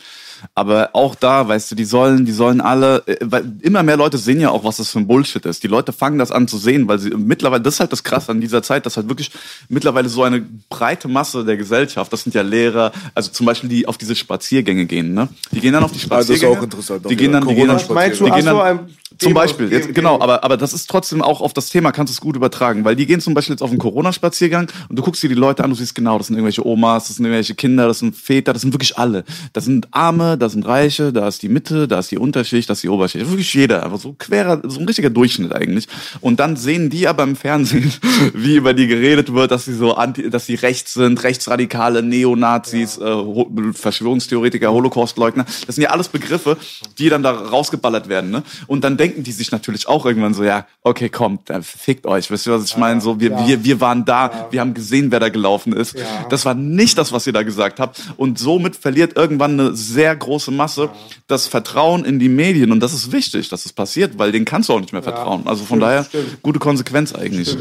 aber 0.54 0.90
auch 0.92 1.14
da, 1.14 1.48
weißt 1.48 1.70
du, 1.70 1.74
die 1.74 1.84
sollen, 1.84 2.24
die 2.24 2.32
sollen 2.32 2.60
alle, 2.60 3.02
äh, 3.06 3.16
weil 3.22 3.44
immer 3.62 3.82
mehr 3.82 3.96
Leute 3.96 4.18
sehen 4.18 4.40
ja 4.40 4.50
auch, 4.50 4.64
was 4.64 4.76
das 4.78 4.90
für 4.90 4.98
ein 4.98 5.06
Bullshit 5.06 5.44
ist. 5.46 5.62
Die 5.62 5.68
Leute 5.68 5.92
fangen 5.92 6.18
das 6.18 6.30
an 6.32 6.48
zu 6.48 6.58
sehen, 6.58 6.88
weil 6.88 6.98
sie 6.98 7.10
mittlerweile, 7.10 7.62
das 7.62 7.74
ist 7.74 7.80
halt 7.80 7.92
das 7.92 8.04
Krasse 8.04 8.32
an 8.32 8.40
dieser 8.40 8.62
Zeit, 8.62 8.86
dass 8.86 8.96
halt 8.96 9.08
wirklich 9.08 9.30
mittlerweile 9.68 10.08
so 10.08 10.22
eine 10.22 10.44
breite 10.68 11.08
Masse 11.08 11.44
der 11.44 11.56
Gesellschaft, 11.56 12.12
das 12.12 12.22
sind 12.22 12.34
ja 12.34 12.42
Lehrer, 12.42 12.92
also 13.14 13.30
zum 13.30 13.46
Beispiel 13.46 13.68
die 13.68 13.86
auf 13.86 13.98
diese 13.98 14.14
Spaziergänge 14.14 14.86
gehen, 14.86 15.14
ne? 15.14 15.28
Die 15.52 15.60
gehen 15.60 15.72
dann 15.72 15.84
auf 15.84 15.92
die 15.92 15.96
Ah, 16.10 16.16
das 16.18 16.28
ist 16.28 16.36
Spaziergänge. 16.36 16.58
auch 16.58 16.62
interessant. 16.62 17.10
Die 17.10 17.16
gehen 17.16 17.32
dann, 17.32 17.46
die 17.46 17.54
gehen 17.54 17.68
dann, 17.68 17.78
die 17.78 18.30
gehen 18.30 18.44
dann, 18.46 18.88
zum 19.18 19.34
Beispiel, 19.34 19.70
jetzt, 19.72 19.94
genau, 19.94 20.20
aber, 20.20 20.44
aber 20.44 20.56
das 20.56 20.72
ist 20.72 20.88
trotzdem 20.90 21.22
auch 21.22 21.40
auf 21.40 21.52
das 21.54 21.68
Thema, 21.70 21.92
kannst 21.92 22.12
du 22.12 22.14
es 22.14 22.20
gut 22.20 22.36
übertragen, 22.36 22.84
weil 22.84 22.96
die 22.96 23.06
gehen 23.06 23.20
zum 23.20 23.34
Beispiel 23.34 23.54
jetzt 23.54 23.62
auf 23.62 23.70
einen 23.70 23.78
Corona-Spaziergang 23.78 24.70
und 24.88 24.98
du 24.98 25.02
guckst 25.02 25.22
dir 25.22 25.28
die 25.28 25.34
Leute 25.34 25.64
an, 25.64 25.70
du 25.70 25.76
siehst 25.76 25.94
genau, 25.94 26.18
das 26.18 26.26
sind 26.26 26.36
irgendwelche 26.36 26.66
Omas, 26.66 27.08
das 27.08 27.16
sind 27.16 27.24
irgendwelche 27.24 27.54
Kinder, 27.54 27.86
das 27.86 28.00
sind 28.00 28.14
Väter, 28.14 28.52
das 28.52 28.62
sind 28.62 28.72
wirklich 28.74 28.98
alle. 28.98 29.24
Das 29.52 29.64
sind 29.64 29.88
Arme, 29.92 30.36
das 30.36 30.52
sind 30.52 30.66
Reiche, 30.66 31.12
da 31.12 31.28
ist 31.28 31.42
die 31.42 31.48
Mitte, 31.48 31.88
da 31.88 31.98
ist 31.98 32.10
die 32.10 32.18
Unterschicht, 32.18 32.68
das 32.68 32.78
ist 32.78 32.82
die 32.82 32.88
Oberschicht. 32.88 33.28
Wirklich 33.30 33.52
jeder, 33.54 33.82
aber 33.84 33.96
so 33.98 34.14
querer, 34.18 34.60
so 34.64 34.80
ein 34.80 34.86
richtiger 34.86 35.10
Durchschnitt 35.10 35.54
eigentlich. 35.54 35.88
Und 36.20 36.38
dann 36.40 36.56
sehen 36.56 36.90
die 36.90 37.08
aber 37.08 37.22
im 37.22 37.36
Fernsehen, 37.36 37.92
wie 38.34 38.56
über 38.56 38.74
die 38.74 38.86
geredet 38.86 39.32
wird, 39.32 39.50
dass 39.50 39.64
sie 39.64 39.74
so 39.74 39.94
anti, 39.94 40.28
dass 40.30 40.46
sie 40.46 40.56
rechts 40.56 40.94
sind, 40.94 41.22
rechtsradikale, 41.22 42.02
Neonazis, 42.02 42.98
äh, 42.98 43.04
Ho- 43.04 43.50
Verschwörungstheoretiker, 43.72 44.72
Holocaustleugner. 44.72 45.44
Das 45.66 45.76
sind 45.76 45.84
ja 45.84 45.90
alles 45.90 46.08
Begriffe, 46.08 46.56
die 46.98 47.08
dann 47.08 47.22
da 47.22 47.30
rausgeballert 47.30 48.08
werden, 48.08 48.30
ne? 48.30 48.42
Und 48.66 48.84
dann 48.84 48.96
denken 48.96 49.05
die 49.08 49.32
sich 49.32 49.50
natürlich 49.52 49.88
auch 49.88 50.04
irgendwann 50.06 50.34
so, 50.34 50.44
ja, 50.44 50.66
okay, 50.82 51.08
komm, 51.08 51.38
dann 51.46 51.62
fickt 51.62 52.06
euch. 52.06 52.30
Wisst 52.30 52.46
ihr, 52.46 52.52
was 52.52 52.64
ich 52.64 52.76
meine? 52.76 53.00
So, 53.00 53.20
wir, 53.20 53.30
Ja. 53.30 53.46
wir, 53.46 53.64
wir 53.64 53.80
waren 53.80 54.04
da, 54.04 54.48
wir 54.50 54.60
haben 54.60 54.74
gesehen, 54.74 55.10
wer 55.10 55.20
da 55.20 55.28
gelaufen 55.28 55.72
ist. 55.72 55.96
Das 56.30 56.44
war 56.44 56.54
nicht 56.54 56.98
das, 56.98 57.12
was 57.12 57.26
ihr 57.26 57.32
da 57.32 57.42
gesagt 57.42 57.80
habt. 57.80 58.00
Und 58.16 58.38
somit 58.38 58.76
verliert 58.76 59.16
irgendwann 59.16 59.58
eine 59.58 59.74
sehr 59.74 60.14
große 60.14 60.50
Masse 60.50 60.90
das 61.26 61.46
Vertrauen 61.46 62.04
in 62.04 62.18
die 62.18 62.28
Medien. 62.28 62.72
Und 62.72 62.80
das 62.80 62.92
ist 62.92 63.12
wichtig, 63.12 63.48
dass 63.48 63.64
es 63.66 63.72
passiert, 63.72 64.18
weil 64.18 64.32
denen 64.32 64.44
kannst 64.44 64.68
du 64.68 64.74
auch 64.74 64.80
nicht 64.80 64.92
mehr 64.92 65.02
vertrauen. 65.02 65.42
Also 65.46 65.64
von 65.64 65.78
Stimmt, 65.78 65.82
daher, 65.82 66.04
stimmt. 66.04 66.42
gute 66.42 66.58
Konsequenz 66.58 67.14
eigentlich. 67.14 67.56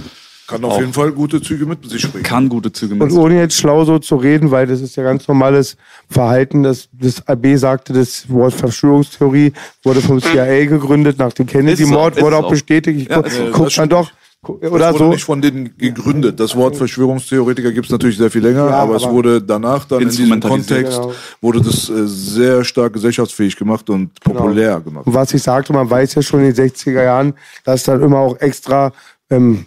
Kann 0.47 0.63
auf 0.63 0.73
Auch. 0.73 0.79
jeden 0.79 0.93
Fall 0.93 1.11
gute 1.11 1.41
Züge 1.41 1.65
mit 1.65 1.89
sich 1.89 2.09
bringen. 2.11 2.23
Kann 2.23 2.49
gute 2.49 2.71
Züge 2.71 2.93
mit 2.93 3.01
Und 3.03 3.09
sich 3.09 3.19
ohne 3.19 3.39
jetzt 3.39 3.55
schlau 3.55 3.83
so 3.83 3.97
zu 3.99 4.15
reden, 4.15 4.51
weil 4.51 4.67
das 4.67 4.79
ist 4.81 4.95
ja 4.95 5.03
ganz 5.03 5.27
normales 5.27 5.75
Verhalten, 6.09 6.61
das, 6.63 6.87
das 6.91 7.27
AB 7.27 7.55
sagte, 7.57 7.93
das 7.93 8.29
Wort 8.29 8.53
Verschwörungstheorie 8.53 9.53
wurde 9.83 10.01
vom 10.01 10.21
CIA 10.21 10.65
gegründet, 10.65 11.17
nach 11.17 11.33
dem 11.33 11.47
Kennedy-Mord 11.47 12.15
so, 12.15 12.21
wurde 12.21 12.37
auch 12.37 12.49
bestätigt. 12.49 13.01
Ich 13.01 13.07
Ja, 13.09 13.21
gu 13.21 13.27
ist 13.27 13.37
so. 13.37 13.49
guck 13.51 13.65
Das 13.65 13.73
dann 13.75 13.89
doch, 13.89 14.11
gu- 14.43 14.59
Das 14.61 14.71
oder 14.71 14.89
wurde 14.93 14.97
so. 15.05 15.09
nicht 15.09 15.23
von 15.23 15.41
denen 15.41 15.75
gegründet. 15.77 16.39
Das 16.39 16.55
Wort 16.55 16.75
Verschwörungstheoretiker 16.77 17.71
gibt 17.71 17.87
es 17.87 17.91
natürlich 17.91 18.17
sehr 18.17 18.29
viel 18.29 18.43
länger, 18.43 18.67
Ja, 18.69 18.75
aber, 18.77 18.97
es 18.97 19.03
aber- 19.03 19.13
wurde 19.13 19.41
danach 19.41 19.85
dann 19.85 20.03
in 20.03 20.09
diesem. 20.09 20.39
Kontext, 20.39 20.93
Genau. 21.01 21.13
wurde 21.41 21.61
das 21.61 21.89
äh, 21.89 22.05
sehr 22.05 22.63
stark 22.63 22.93
gesellschaftsfähig 22.93 23.55
gemacht 23.55 23.89
und 23.89 24.11
populär 24.21 24.79
gemacht. 24.79 25.07
Und 25.07 25.13
was 25.15 25.33
ich 25.33 25.41
sagte, 25.41 25.73
man 25.73 25.89
weiß 25.89 26.13
ja 26.13 26.21
schon 26.21 26.41
in 26.41 26.53
den 26.53 26.55
60er 26.55 27.03
Jahren, 27.03 27.33
dass 27.63 27.81
dann 27.83 28.03
immer 28.03 28.19
auch 28.19 28.37
extra 28.39 28.91
ähm, 29.31 29.65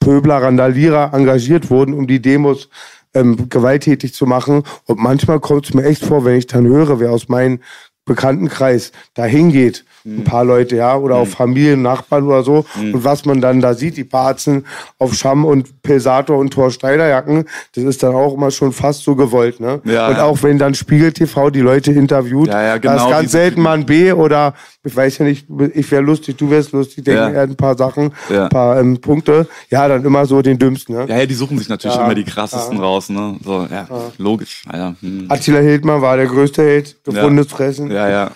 Pöbler, 0.00 0.42
Randalierer 0.42 1.12
engagiert 1.12 1.70
wurden, 1.70 1.94
um 1.94 2.06
die 2.06 2.22
Demos 2.22 2.68
ähm, 3.14 3.48
gewalttätig 3.48 4.14
zu 4.14 4.26
machen. 4.26 4.62
Und 4.86 4.98
manchmal 4.98 5.40
kommt 5.40 5.66
es 5.66 5.74
mir 5.74 5.84
echt 5.84 6.04
vor, 6.04 6.24
wenn 6.24 6.36
ich 6.36 6.46
dann 6.46 6.66
höre, 6.66 7.00
wer 7.00 7.10
aus 7.10 7.28
meinem 7.28 7.60
Bekanntenkreis 8.04 8.92
da 9.14 9.24
hingeht 9.24 9.84
ein 10.04 10.24
paar 10.24 10.44
Leute, 10.44 10.76
ja, 10.76 10.96
oder 10.96 11.16
auch 11.16 11.26
Familien, 11.26 11.82
Nachbarn 11.82 12.24
oder 12.24 12.42
so. 12.42 12.64
Und 12.76 13.04
was 13.04 13.24
man 13.24 13.40
dann 13.40 13.60
da 13.60 13.74
sieht, 13.74 13.96
die 13.96 14.04
Parzen 14.04 14.66
auf 14.98 15.14
Scham 15.14 15.44
und 15.44 15.82
Pelsator 15.82 16.38
und 16.38 16.52
Torsteinerjacken, 16.52 17.44
das 17.74 17.84
ist 17.84 18.02
dann 18.02 18.14
auch 18.14 18.34
immer 18.34 18.50
schon 18.50 18.72
fast 18.72 19.02
so 19.04 19.14
gewollt, 19.14 19.60
ne? 19.60 19.80
Ja, 19.84 20.08
und 20.08 20.16
ja. 20.16 20.24
auch 20.24 20.42
wenn 20.42 20.58
dann 20.58 20.74
Spiegel 20.74 21.12
TV 21.12 21.50
die 21.50 21.60
Leute 21.60 21.92
interviewt, 21.92 22.48
Ja, 22.48 22.62
ja, 22.62 22.78
da 22.78 22.78
genau, 22.78 23.04
ist 23.04 23.10
ganz 23.10 23.20
diese 23.22 23.32
selten 23.32 23.62
mal 23.62 23.74
ein 23.74 23.86
B 23.86 24.12
oder 24.12 24.54
ich 24.82 24.96
weiß 24.96 25.18
ja 25.18 25.26
nicht, 25.26 25.46
ich 25.74 25.90
wäre 25.90 26.02
lustig, 26.02 26.36
du 26.36 26.50
wärst 26.50 26.72
lustig, 26.72 27.04
denken 27.04 27.34
Ja. 27.34 27.40
hat 27.40 27.50
ein 27.50 27.56
paar 27.56 27.76
Sachen, 27.76 28.12
ein 28.30 28.48
paar 28.48 28.80
ähm, 28.80 29.00
Punkte. 29.00 29.46
Ja, 29.68 29.86
dann 29.88 30.04
immer 30.04 30.24
so 30.26 30.40
den 30.40 30.58
dümmsten, 30.58 30.96
ne? 30.96 31.06
Ja, 31.08 31.18
ja, 31.18 31.26
die 31.26 31.34
suchen 31.34 31.58
sich 31.58 31.68
natürlich 31.68 31.98
immer 31.98 32.14
die 32.14 32.24
krassesten 32.24 32.78
raus, 32.78 33.10
ne? 33.10 33.36
So, 33.44 33.66
ja, 33.70 33.86
logisch. 34.18 34.64
Alter. 34.66 34.96
Hm. 35.00 35.26
Attila 35.28 35.58
Hildmann 35.60 36.00
war 36.00 36.16
der 36.16 36.26
größte 36.26 36.62
Held, 36.62 36.96
gefundenes 37.04 37.48
Fressen. 37.48 37.90
Ja, 37.90 38.08
ja. 38.08 38.30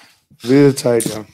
Wilde 0.49 0.75
Zeit, 0.75 1.07
ja. 1.07 1.25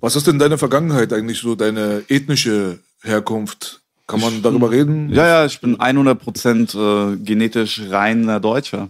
Was 0.00 0.16
ist 0.16 0.26
denn 0.26 0.38
deine 0.38 0.58
Vergangenheit 0.58 1.12
eigentlich 1.12 1.38
so, 1.38 1.54
deine 1.54 2.02
ethnische 2.08 2.80
Herkunft? 3.02 3.82
Kann 4.06 4.20
man 4.20 4.42
darüber 4.42 4.70
reden? 4.70 5.10
Ja, 5.10 5.26
ja, 5.26 5.46
ich 5.46 5.60
bin 5.60 5.76
100% 5.78 6.76
äh, 6.76 7.16
genetisch 7.18 7.80
reiner 7.88 8.40
Deutscher. 8.40 8.88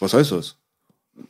Was 0.00 0.14
heißt 0.14 0.32
das? 0.32 0.56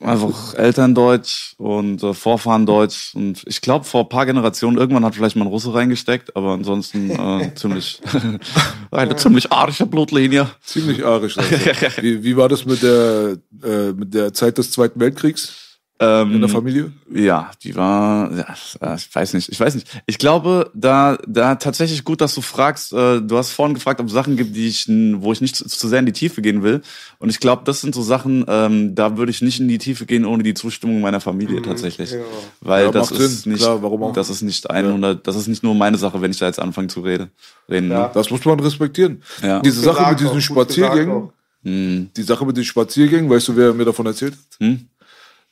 Einfach 0.01 0.55
Eltern 0.55 0.95
Deutsch 0.95 1.55
und 1.59 2.03
äh, 2.05 2.15
Vorfahren 2.15 2.65
Deutsch. 2.65 3.15
Und 3.15 3.43
ich 3.47 3.61
glaube, 3.61 3.85
vor 3.85 4.05
ein 4.05 4.09
paar 4.09 4.27
Generationen, 4.27 4.79
irgendwann 4.79 5.05
hat 5.05 5.17
vielleicht 5.17 5.35
mal 5.35 5.45
ein 5.45 5.49
Russe 5.49 5.75
reingesteckt, 5.75 6.35
aber 6.37 6.53
ansonsten 6.53 7.11
äh, 7.11 7.53
ziemlich, 7.57 8.01
eine 8.93 9.17
ziemlich 9.17 9.51
arische 9.51 9.87
Blutlinie. 9.87 10.49
Ziemlich 10.63 11.05
arisch. 11.05 11.37
Also. 11.37 11.51
wie, 12.01 12.23
wie 12.23 12.37
war 12.37 12.49
das 12.49 12.65
mit 12.65 12.83
der, 12.83 13.39
äh, 13.65 13.93
mit 13.93 14.15
der 14.15 14.33
Zeit 14.33 14.57
des 14.57 14.71
Zweiten 14.71 15.01
Weltkriegs 15.01 15.62
Ähm, 16.03 16.33
in 16.35 16.41
der 16.41 16.49
Familie? 16.51 16.93
Ja, 17.15 17.51
die 17.63 17.77
war, 17.77 18.33
ja, 18.33 18.47
äh, 18.81 18.97
ich 18.97 19.15
weiß 19.15 19.35
nicht, 19.35 19.49
ich 19.51 19.61
weiß 19.61 19.75
nicht. 19.77 19.87
Ich 20.07 20.19
glaube, 20.19 20.71
da, 20.75 21.17
da 21.27 21.55
tatsächlich 21.55 22.05
gut, 22.05 22.21
dass 22.21 22.35
du 22.35 22.41
fragst. 22.41 22.93
Äh, 22.93 23.21
du 23.21 23.37
hast 23.37 23.51
vorhin 23.53 23.75
gefragt, 23.75 24.01
ob 24.01 24.09
es 24.09 24.13
Sachen 24.13 24.37
gibt, 24.37 24.57
die 24.57 24.67
ich, 24.69 24.89
wo 24.89 25.33
ich 25.33 25.41
nicht 25.41 25.55
zu, 25.57 25.67
zu 25.67 25.89
sehr 25.89 26.01
in 26.01 26.07
die 26.07 26.13
Tiefe 26.13 26.43
gehen 26.43 26.63
will. 26.63 26.83
Und 27.19 27.29
ich 27.31 27.39
glaube, 27.39 27.63
das 27.65 27.81
sind 27.81 27.95
so 27.95 28.03
Sachen, 28.03 28.45
ähm, 28.49 28.95
da 28.95 29.17
würde 29.17 29.31
ich 29.31 29.43
nicht 29.43 29.61
in 29.61 29.69
die 29.69 29.79
Tiefe 29.79 30.05
gehen 30.07 30.25
ohne 30.25 30.43
die 30.43 30.55
Zustimmung 30.55 31.01
meiner 31.01 31.21
Familie 31.21 31.63
tatsächlich, 31.63 32.15
weil 32.61 32.87
Ja, 32.87 32.91
das 32.91 33.11
macht 33.11 33.21
ist 33.21 33.43
Sinn. 33.43 33.53
nicht, 33.53 33.63
Klar, 33.63 33.83
warum 33.83 34.03
auch? 34.03 34.13
das 34.13 34.29
ist 34.31 34.43
nicht 34.43 34.69
100, 34.69 35.27
das 35.27 35.37
ist 35.37 35.47
nicht 35.47 35.63
nur 35.63 35.75
meine 35.75 35.99
Sache, 35.99 36.21
wenn 36.21 36.31
ich 36.33 36.39
da 36.39 36.47
jetzt 36.47 36.59
anfange 36.59 36.89
zu 36.89 37.01
reden. 37.01 37.31
reden 37.71 37.89
ne? 37.89 38.11
Das 38.13 38.31
muss 38.31 38.45
man 38.45 38.59
respektieren. 38.61 39.23
Ja. 39.43 39.61
Diese 39.61 39.81
Sache 39.81 40.11
mit 40.11 40.21
diesen 40.21 40.41
Spaziergängen. 40.41 41.31
Hm. 41.65 42.11
die 42.17 42.23
Sache 42.25 42.45
mit 42.45 42.57
den 42.57 42.65
Spaziergängen, 42.65 43.31
weißt 43.31 43.47
du, 43.47 43.57
wer 43.57 43.73
mir 43.73 43.85
davon 43.85 44.05
erzählt 44.07 44.33
hat? 44.33 44.59
Hm? 44.59 44.87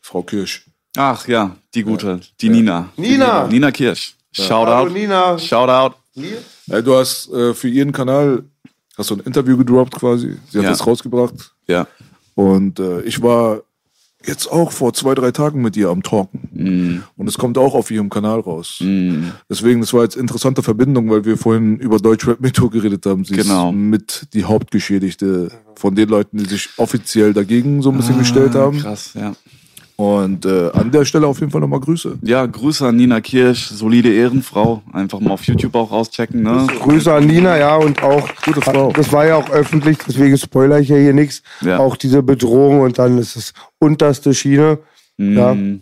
Frau 0.00 0.22
Kirsch. 0.22 0.66
Ach 0.96 1.26
ja, 1.28 1.56
die 1.74 1.82
gute, 1.84 2.20
die 2.40 2.48
Nina. 2.48 2.88
Nina. 2.96 3.46
Nina 3.46 3.70
Kirsch. 3.70 4.14
Shout 4.32 4.66
Hallo, 4.66 4.86
out. 4.86 4.92
Nina. 4.92 5.38
Shout 5.38 5.68
out. 5.68 5.94
Ja, 6.66 6.80
du 6.82 6.94
hast 6.96 7.30
äh, 7.32 7.54
für 7.54 7.68
ihren 7.68 7.92
Kanal 7.92 8.44
hast 8.98 9.10
du 9.10 9.14
ein 9.16 9.20
Interview 9.20 9.56
gedroppt 9.56 9.94
quasi. 9.94 10.36
Sie 10.50 10.58
hat 10.58 10.64
Ja. 10.64 10.70
das 10.70 10.86
rausgebracht. 10.86 11.52
Ja. 11.68 11.86
Und 12.34 12.80
äh, 12.80 13.02
ich 13.02 13.22
war 13.22 13.62
jetzt 14.26 14.50
auch 14.52 14.70
vor 14.72 14.92
zwei, 14.92 15.14
drei 15.14 15.30
Tagen 15.30 15.62
mit 15.62 15.76
ihr 15.76 15.88
am 15.88 16.02
Talken. 16.02 16.48
Mm. 16.52 17.02
Und 17.16 17.26
es 17.28 17.38
kommt 17.38 17.56
auch 17.56 17.74
auf 17.74 17.90
ihrem 17.90 18.10
Kanal 18.10 18.40
raus. 18.40 18.76
Mm. 18.80 19.28
Deswegen, 19.48 19.80
das 19.80 19.94
war 19.94 20.02
jetzt 20.02 20.16
interessante 20.16 20.62
Verbindung, 20.62 21.08
weil 21.10 21.24
wir 21.24 21.38
vorhin 21.38 21.78
über 21.78 21.98
Deutschrap 21.98 22.38
Metro 22.40 22.68
geredet 22.68 23.06
haben. 23.06 23.24
Sie 23.24 23.34
Genau. 23.34 23.70
ist 23.70 23.74
mit 23.76 24.26
die 24.34 24.44
Hauptgeschädigte 24.44 25.50
von 25.76 25.94
den 25.94 26.08
Leuten, 26.10 26.36
die 26.38 26.44
sich 26.44 26.68
offiziell 26.76 27.32
dagegen 27.32 27.80
so 27.80 27.90
ein 27.90 27.96
bisschen 27.96 28.18
gestellt 28.18 28.54
haben. 28.54 28.78
Ah, 28.80 28.82
Krass, 28.82 29.12
ja. 29.14 29.32
Und 30.00 30.46
äh, 30.46 30.70
an 30.72 30.90
der 30.90 31.04
Stelle 31.04 31.26
auf 31.26 31.40
jeden 31.40 31.52
Fall 31.52 31.60
nochmal 31.60 31.80
Grüße. 31.80 32.20
Ja, 32.22 32.46
Grüße 32.46 32.86
an 32.86 32.96
Nina 32.96 33.20
Kirsch, 33.20 33.68
solide 33.68 34.10
Ehrenfrau. 34.10 34.80
Einfach 34.94 35.20
mal 35.20 35.32
auf 35.32 35.44
YouTube 35.44 35.74
auch 35.74 35.92
rauschecken, 35.92 36.42
ne? 36.42 36.66
Grüße 36.80 37.12
an 37.12 37.26
Nina, 37.26 37.58
ja, 37.58 37.76
und 37.76 38.02
auch, 38.02 38.26
Gute 38.46 38.62
Frau. 38.62 38.92
das 38.92 39.12
war 39.12 39.26
ja 39.26 39.36
auch 39.36 39.50
öffentlich, 39.50 39.98
deswegen 40.06 40.38
spoiler 40.38 40.78
ich 40.80 40.88
ja 40.88 40.96
hier 40.96 41.12
nichts. 41.12 41.42
Ja. 41.60 41.78
Auch 41.78 41.96
diese 41.96 42.22
Bedrohung 42.22 42.80
und 42.80 42.98
dann 42.98 43.18
ist 43.18 43.36
es 43.36 43.52
unterste 43.78 44.32
Schiene. 44.32 44.78
Ja, 45.18 45.52
Mm, 45.54 45.80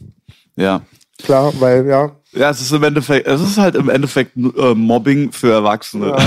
Ja. 0.57 0.81
klar, 1.23 1.53
weil, 1.61 1.87
ja, 1.87 2.11
Ja, 2.33 2.51
es 2.51 2.61
ist 2.61 2.73
im 2.73 2.83
Endeffekt, 2.83 3.27
es 3.27 3.41
ist 3.41 3.57
halt 3.57 3.75
im 3.75 3.89
Endeffekt 3.89 4.37
äh, 4.37 4.75
Mobbing 4.75 5.33
für 5.33 5.51
Erwachsene. 5.51 6.15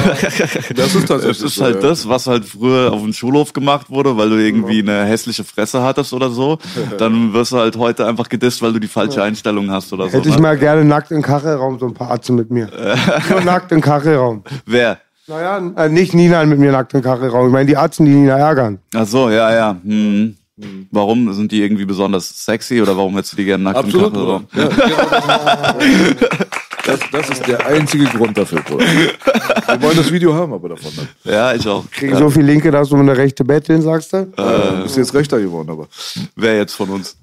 Das 0.75 0.95
ist 0.95 1.07
tatsächlich 1.07 1.37
Es 1.37 1.43
ist 1.43 1.55
so, 1.55 1.63
halt 1.63 1.75
ja. 1.75 1.89
das, 1.89 2.07
was 2.07 2.27
halt 2.27 2.45
früher 2.45 2.91
auf 2.91 3.01
dem 3.01 3.13
Schulhof 3.13 3.53
gemacht 3.53 3.89
wurde, 3.89 4.17
weil 4.17 4.29
du 4.29 4.37
irgendwie 4.37 4.79
eine 4.79 5.05
hässliche 5.05 5.43
Fresse 5.43 5.83
hattest 5.83 6.13
oder 6.13 6.29
so. 6.29 6.57
Dann 6.97 7.33
wirst 7.33 7.51
du 7.51 7.57
halt 7.57 7.75
heute 7.77 8.07
einfach 8.07 8.29
gedisst, 8.29 8.61
weil 8.61 8.73
du 8.73 8.79
die 8.79 8.87
falsche 8.87 9.21
Einstellung 9.21 9.69
hast 9.69 9.93
oder 9.93 10.09
so. 10.09 10.17
hätte 10.17 10.29
ich 10.29 10.35
ne? 10.35 10.41
mal 10.41 10.57
gerne 10.57 10.83
nackt 10.83 11.11
im 11.11 11.21
Kachelraum, 11.21 11.77
so 11.79 11.87
ein 11.87 11.93
paar 11.93 12.11
Atzen 12.11 12.35
mit 12.35 12.49
mir. 12.49 12.69
Nur 13.29 13.41
nackt 13.41 13.71
im 13.71 13.81
Kachelraum. 13.81 14.43
Wer? 14.65 14.97
Naja, 15.27 15.61
äh, 15.77 15.89
nicht 15.89 16.13
Nina 16.13 16.43
mit 16.45 16.59
mir 16.59 16.71
nackt 16.71 16.93
im 16.93 17.01
Kachelraum. 17.01 17.47
Ich 17.47 17.53
meine, 17.53 17.67
die 17.67 17.77
Atzen, 17.77 18.05
die 18.05 18.13
Nina 18.13 18.37
ärgern. 18.37 18.79
Ach 18.95 19.05
so, 19.05 19.29
ja, 19.29 19.53
ja. 19.53 19.77
Hm. 19.83 20.35
Warum 20.91 21.31
sind 21.33 21.51
die 21.51 21.61
irgendwie 21.61 21.85
besonders 21.85 22.45
sexy 22.45 22.81
oder 22.81 22.95
warum 22.97 23.15
hättest 23.15 23.33
du 23.33 23.37
die 23.37 23.45
gerne 23.45 23.63
nackt 23.63 23.77
Absolut, 23.77 24.07
im 24.07 24.13
Kachelraum? 24.13 24.47
Ja, 24.53 24.67
genau. 24.67 26.19
das, 26.85 26.99
das 27.11 27.29
ist 27.29 27.47
der 27.47 27.65
einzige 27.65 28.05
Grund 28.05 28.37
dafür, 28.37 28.61
Bruder. 28.61 28.85
Wir 28.85 29.81
wollen 29.81 29.97
das 29.97 30.11
Video 30.11 30.33
haben, 30.33 30.53
aber 30.53 30.69
davon. 30.69 30.91
Ne? 30.95 31.31
Ja, 31.31 31.53
ich 31.53 31.67
auch. 31.67 31.89
Kriegen 31.91 32.17
so 32.17 32.29
viel 32.29 32.43
Linke, 32.43 32.71
dass 32.71 32.89
du 32.89 32.95
eine 32.95 33.15
rechte 33.15 33.43
betteln, 33.43 33.81
sagst 33.81 34.13
du? 34.13 34.17
Äh, 34.37 34.83
bist 34.83 34.97
jetzt 34.97 35.13
rechter 35.13 35.39
geworden, 35.39 35.69
aber. 35.69 35.87
Wer 36.35 36.57
jetzt 36.57 36.73
von 36.73 36.89
uns? 36.89 37.17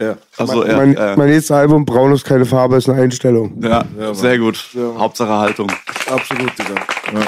Ja. 0.00 0.16
Also 0.36 0.62
er. 0.62 0.76
mein, 0.76 0.96
äh, 0.96 1.16
mein 1.16 1.28
nächstes 1.28 1.50
Album, 1.50 1.84
Braun 1.84 2.12
ist 2.12 2.24
keine 2.24 2.46
Farbe, 2.46 2.76
ist 2.76 2.88
eine 2.88 3.02
Einstellung. 3.02 3.62
ja, 3.62 3.84
Mann. 3.98 4.14
sehr 4.14 4.38
gut. 4.38 4.64
Hauptsache 4.96 5.30
Haltung. 5.30 5.70
Absolut, 6.10 6.50
Digga. 6.58 6.74
Ja. 6.74 7.20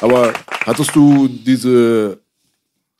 Aber 0.00 0.32
hattest 0.66 0.94
du 0.96 1.28
diese, 1.28 2.18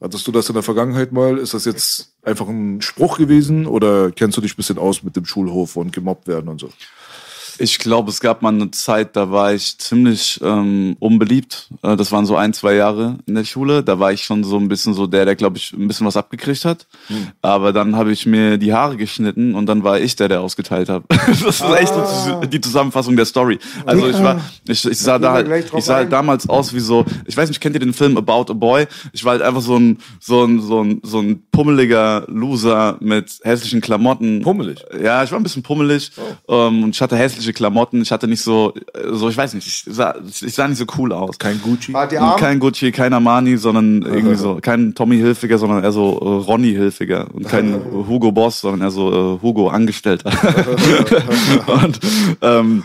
hattest 0.01 0.27
du 0.27 0.33
das 0.33 0.49
in 0.49 0.55
der 0.55 0.63
Vergangenheit 0.63 1.13
mal? 1.13 1.39
Ist 1.39 1.55
das 1.55 1.65
jetzt 1.65 2.15
einfach 2.23 2.49
ein 2.49 2.81
Spruch 2.81 3.19
gewesen 3.19 3.67
oder 3.67 4.11
kennst 4.11 4.37
du 4.37 4.41
dich 4.41 4.55
ein 4.55 4.57
bisschen 4.57 4.79
aus 4.79 5.03
mit 5.03 5.17
dem 5.17 5.27
Schulhof 5.27 5.77
und 5.77 5.93
gemobbt 5.93 6.29
werden 6.29 6.49
und 6.49 6.61
so? 6.61 6.71
Ich 7.61 7.79
glaube, 7.79 8.11
es 8.11 8.21
gab 8.21 8.41
mal 8.41 8.55
eine 8.55 8.71
Zeit, 8.71 9.17
da 9.17 9.31
war 9.31 9.53
ich 9.53 9.77
ziemlich 9.77 10.41
ähm, 10.43 10.97
unbeliebt. 10.99 11.69
Äh, 11.83 11.95
das 11.95 12.11
waren 12.11 12.25
so 12.25 12.35
ein, 12.35 12.55
zwei 12.55 12.75
Jahre 12.75 13.19
in 13.27 13.35
der 13.35 13.45
Schule. 13.45 13.83
Da 13.83 13.99
war 13.99 14.13
ich 14.13 14.25
schon 14.25 14.45
so 14.45 14.57
ein 14.57 14.69
bisschen 14.69 14.95
so 14.95 15.07
der, 15.07 15.27
der, 15.27 15.37
glaube 15.37 15.59
ich, 15.59 15.75
ein 15.75 15.87
bisschen 15.87 16.07
was 16.07 16.17
abgekriegt 16.17 16.65
hat. 16.65 16.87
Aber 17.43 17.75
dann 17.75 17.97
habe 17.97 18.13
ich 18.13 18.25
mir 18.25 18.57
die 18.57 18.73
Haare 18.73 18.97
geschnitten 18.97 19.55
und 19.55 19.67
dann 19.67 19.85
war 19.85 20.01
ich 20.01 20.17
der, 20.17 20.29
der 20.29 20.41
ausgeteilt 20.41 20.89
hat. 20.89 21.03
das 21.09 21.43
ist 21.43 21.61
echt 21.61 21.93
so 21.93 22.41
die 22.47 22.61
Zusammenfassung 22.63 23.15
der 23.15 23.27
Story. 23.27 23.59
Also 23.85 24.09
ich 24.09 24.23
war, 24.23 24.41
ich, 24.67 24.85
ich 24.87 24.99
sah 24.99 25.19
da 25.19 25.33
halt, 25.33 25.49
ich 25.77 25.85
sah 25.85 25.97
halt 25.97 26.11
damals 26.11 26.49
aus 26.49 26.73
wie 26.73 26.81
so, 26.81 27.05
ich 27.27 27.37
weiß 27.37 27.51
nicht, 27.51 27.61
kennt 27.61 27.77
ihr 27.77 27.81
den 27.81 27.93
Film 27.93 28.17
About 28.17 28.51
a 28.51 28.55
Boy? 28.55 28.87
Ich 29.13 29.23
war 29.25 29.33
halt 29.33 29.43
einfach 29.43 29.61
so 29.61 29.77
ein, 29.77 29.99
so 30.19 30.45
ein, 30.45 30.61
so 30.63 30.83
ein, 30.83 31.01
so 31.03 31.21
ein 31.21 31.43
pummeliger 31.53 32.25
Loser 32.27 32.97
mit 33.01 33.39
hässlichen 33.43 33.83
Klamotten. 33.83 34.41
Pummelig? 34.41 34.83
Ja, 34.99 35.23
ich 35.23 35.31
war 35.31 35.39
ein 35.39 35.43
bisschen 35.43 35.63
pummelig 35.63 36.13
ähm, 36.49 36.85
und 36.85 36.95
ich 36.95 37.03
hatte 37.03 37.17
hässliche 37.17 37.50
Klamotten. 37.53 38.03
Ich 38.03 38.13
hatte 38.13 38.29
nicht 38.29 38.43
so, 38.43 38.75
so 39.13 39.29
ich 39.29 39.37
weiß 39.37 39.55
nicht, 39.55 39.67
ich 39.67 39.85
sah, 39.87 40.15
ich 40.25 40.55
sah 40.55 40.69
nicht 40.69 40.79
so 40.79 40.87
cool 40.99 41.13
aus. 41.13 41.39
Kein 41.39 41.61
Gucci? 41.61 41.93
Kein 42.39 42.59
Gucci, 42.59 42.93
kein 42.93 43.13
Armani, 43.13 43.57
sondern 43.57 44.03
irgendwie 44.03 44.37
so, 44.37 44.59
kein 44.61 44.95
Tommy 44.95 45.17
Hilfiger, 45.17 45.59
sondern 45.59 45.83
eher 45.85 45.93
so 45.93 46.19
äh, 46.19 46.45
Ronny 46.45 46.73
Hilfiger 46.73 47.27
und 47.33 47.49
kein 47.49 47.75
Hugo 47.93 48.33
Boss, 48.33 48.61
sondern 48.61 48.83
eher 48.83 48.91
so 48.91 49.11
äh, 49.11 49.43
Hugo 49.43 49.69
Angestellter. 49.69 50.31
und 51.67 52.01
ähm, 52.43 52.85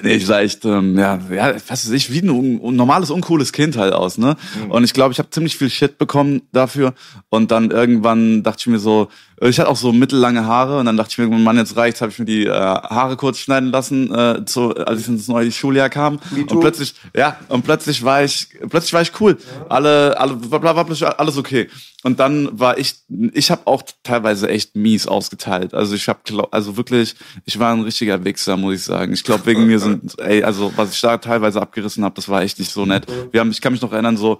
Nee, 0.00 0.14
ich 0.14 0.26
sah 0.26 0.40
echt, 0.40 0.64
ähm, 0.64 0.98
ja, 0.98 1.20
ja, 1.30 1.54
was 1.68 1.86
weiß 1.86 1.90
ich, 1.90 2.10
wie 2.10 2.20
ein, 2.20 2.30
un 2.30 2.74
normales, 2.76 3.10
uncooles 3.10 3.52
Kind 3.52 3.76
halt 3.76 3.92
aus, 3.92 4.16
ne? 4.16 4.36
Und 4.70 4.84
ich 4.84 4.94
glaube, 4.94 5.12
ich 5.12 5.18
habe 5.18 5.28
ziemlich 5.28 5.56
viel 5.56 5.68
Shit 5.68 5.98
bekommen 5.98 6.42
dafür. 6.52 6.94
Und 7.28 7.50
dann 7.50 7.70
irgendwann 7.70 8.42
dachte 8.42 8.60
ich 8.60 8.66
mir 8.68 8.78
so, 8.78 9.08
ich 9.48 9.58
hatte 9.58 9.68
auch 9.68 9.76
so 9.76 9.92
mittellange 9.92 10.46
Haare 10.46 10.78
und 10.78 10.86
dann 10.86 10.96
dachte 10.96 11.10
ich 11.10 11.18
mir, 11.18 11.26
Mann, 11.36 11.56
jetzt 11.56 11.76
reicht's, 11.76 12.00
habe 12.00 12.12
ich 12.12 12.18
mir 12.18 12.24
die 12.24 12.46
äh, 12.46 12.52
Haare 12.52 13.16
kurz 13.16 13.38
schneiden 13.38 13.70
lassen, 13.70 14.14
äh, 14.14 14.44
zu, 14.44 14.74
als 14.76 15.00
ich 15.00 15.08
ins 15.08 15.28
neue 15.28 15.50
Schuljahr 15.50 15.88
kam. 15.88 16.20
Und 16.30 16.60
plötzlich, 16.60 16.94
ja, 17.14 17.36
und 17.48 17.62
plötzlich 17.62 18.04
war 18.04 18.22
ich, 18.22 18.48
plötzlich 18.68 18.92
war 18.92 19.02
ich 19.02 19.20
cool. 19.20 19.36
Alle, 19.68 20.18
alle, 20.18 20.50
war, 20.50 20.62
war 20.62 20.84
plötzlich 20.84 21.08
alles 21.08 21.36
okay. 21.36 21.68
Und 22.04 22.18
dann 22.18 22.48
war 22.58 22.78
ich, 22.78 22.96
ich 23.32 23.50
habe 23.50 23.62
auch 23.66 23.82
teilweise 24.02 24.48
echt 24.48 24.74
mies 24.74 25.06
ausgeteilt. 25.06 25.72
Also 25.72 25.94
ich 25.94 26.08
habe, 26.08 26.20
also 26.50 26.76
wirklich, 26.76 27.14
ich 27.44 27.58
war 27.58 27.72
ein 27.72 27.82
richtiger 27.82 28.24
Wichser, 28.24 28.56
muss 28.56 28.74
ich 28.74 28.82
sagen. 28.82 29.12
Ich 29.12 29.24
glaube, 29.24 29.46
wegen 29.46 29.66
mir 29.66 29.78
sind, 29.82 30.18
ey, 30.18 30.42
also 30.42 30.72
was 30.76 30.94
ich 30.94 31.00
da 31.00 31.18
teilweise 31.18 31.60
abgerissen 31.60 32.04
habe, 32.04 32.14
das 32.14 32.28
war 32.28 32.42
echt 32.42 32.58
nicht 32.58 32.70
so 32.70 32.86
nett. 32.86 33.06
Wir 33.30 33.40
haben, 33.40 33.50
ich 33.50 33.60
kann 33.60 33.72
mich 33.72 33.82
noch 33.82 33.92
erinnern, 33.92 34.16
so, 34.16 34.38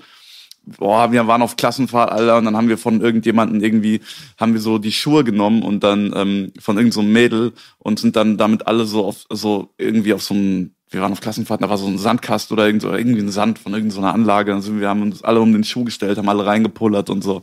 boah, 0.64 1.10
wir 1.12 1.26
waren 1.26 1.42
auf 1.42 1.56
Klassenfahrt, 1.56 2.10
Alter, 2.10 2.38
und 2.38 2.44
dann 2.44 2.56
haben 2.56 2.68
wir 2.68 2.78
von 2.78 3.00
irgendjemanden 3.00 3.62
irgendwie, 3.62 4.00
haben 4.38 4.54
wir 4.54 4.60
so 4.60 4.78
die 4.78 4.92
Schuhe 4.92 5.24
genommen 5.24 5.62
und 5.62 5.82
dann 5.82 6.12
ähm, 6.14 6.52
von 6.58 6.76
irgendeinem 6.76 7.06
so 7.06 7.12
Mädel 7.12 7.52
und 7.78 7.98
sind 7.98 8.16
dann 8.16 8.36
damit 8.38 8.66
alle 8.66 8.84
so 8.84 9.04
auf, 9.04 9.24
so 9.30 9.74
irgendwie 9.78 10.14
auf 10.14 10.22
so 10.22 10.34
einem 10.34 10.74
wir 10.92 11.00
waren 11.00 11.12
auf 11.12 11.20
Klassenfahrt, 11.20 11.62
da 11.62 11.70
war 11.70 11.78
so 11.78 11.86
ein 11.86 11.98
Sandkast 11.98 12.52
oder 12.52 12.66
irgend, 12.66 12.84
irgendwie 12.84 13.20
ein 13.20 13.30
Sand 13.30 13.58
von 13.58 13.72
irgendeiner 13.72 14.12
Anlage. 14.12 14.52
Dann 14.52 14.60
sind 14.60 14.80
wir 14.80 14.88
haben 14.88 15.02
uns 15.02 15.24
alle 15.24 15.40
um 15.40 15.52
den 15.52 15.64
Schuh 15.64 15.84
gestellt, 15.84 16.18
haben 16.18 16.28
alle 16.28 16.44
reingepullert 16.44 17.08
und 17.08 17.24
so. 17.24 17.42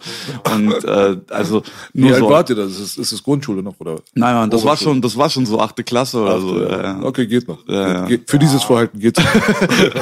Und 0.54 0.84
äh, 0.86 1.18
also 1.30 1.64
nur 1.94 2.10
Wie 2.10 2.14
alt 2.14 2.20
so. 2.20 2.30
wart 2.30 2.50
ihr 2.52 2.56
da? 2.56 2.64
Ist 2.64 2.80
es, 2.80 2.98
ist 2.98 3.12
es 3.12 3.24
Grundschule 3.24 3.64
noch, 3.64 3.80
oder? 3.80 3.96
Nein, 4.14 4.36
Mann, 4.36 4.50
das 4.50 4.64
war 4.64 4.78
schon, 4.78 5.02
das 5.02 5.18
war 5.18 5.30
schon 5.30 5.46
so 5.46 5.60
achte 5.60 5.84
Klasse 5.84 6.22
oder 6.22 6.40
so. 6.40 6.62
Ja, 6.62 6.82
ja. 6.82 7.00
Okay, 7.02 7.26
geht 7.26 7.48
noch. 7.48 7.68
Ja, 7.68 7.94
ja. 7.94 8.06
Geht, 8.06 8.30
für 8.30 8.38
dieses 8.38 8.64
Verhalten 8.64 9.00
geht's. 9.00 9.22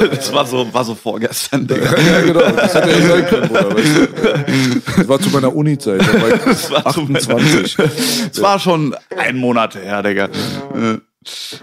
Das 0.09 0.33
war 0.33 0.45
so, 0.45 0.67
war 0.73 0.83
so 0.83 0.95
vorgestern, 0.95 1.67
Digga. 1.67 1.97
ja, 1.97 2.21
genau. 2.21 2.39
Das 2.39 2.75
hätte 2.75 2.89
ja 2.89 3.07
sein 3.07 3.25
können, 3.27 3.47
Bruder. 3.47 3.69
Du? 3.69 4.81
Das 4.97 5.07
war 5.07 5.19
zu 5.19 5.29
meiner 5.29 5.55
Uni-Zeit. 5.55 6.01
Da 6.01 6.21
war 6.21 6.33
ich 6.33 6.45
war 6.71 6.93
zu 6.93 7.03
28. 7.03 7.77
Es 8.31 8.41
war 8.41 8.59
schon 8.59 8.95
ein 9.15 9.37
Monat 9.37 9.75
her, 9.75 10.03
Digga. 10.03 10.25
Äh, 10.25 10.97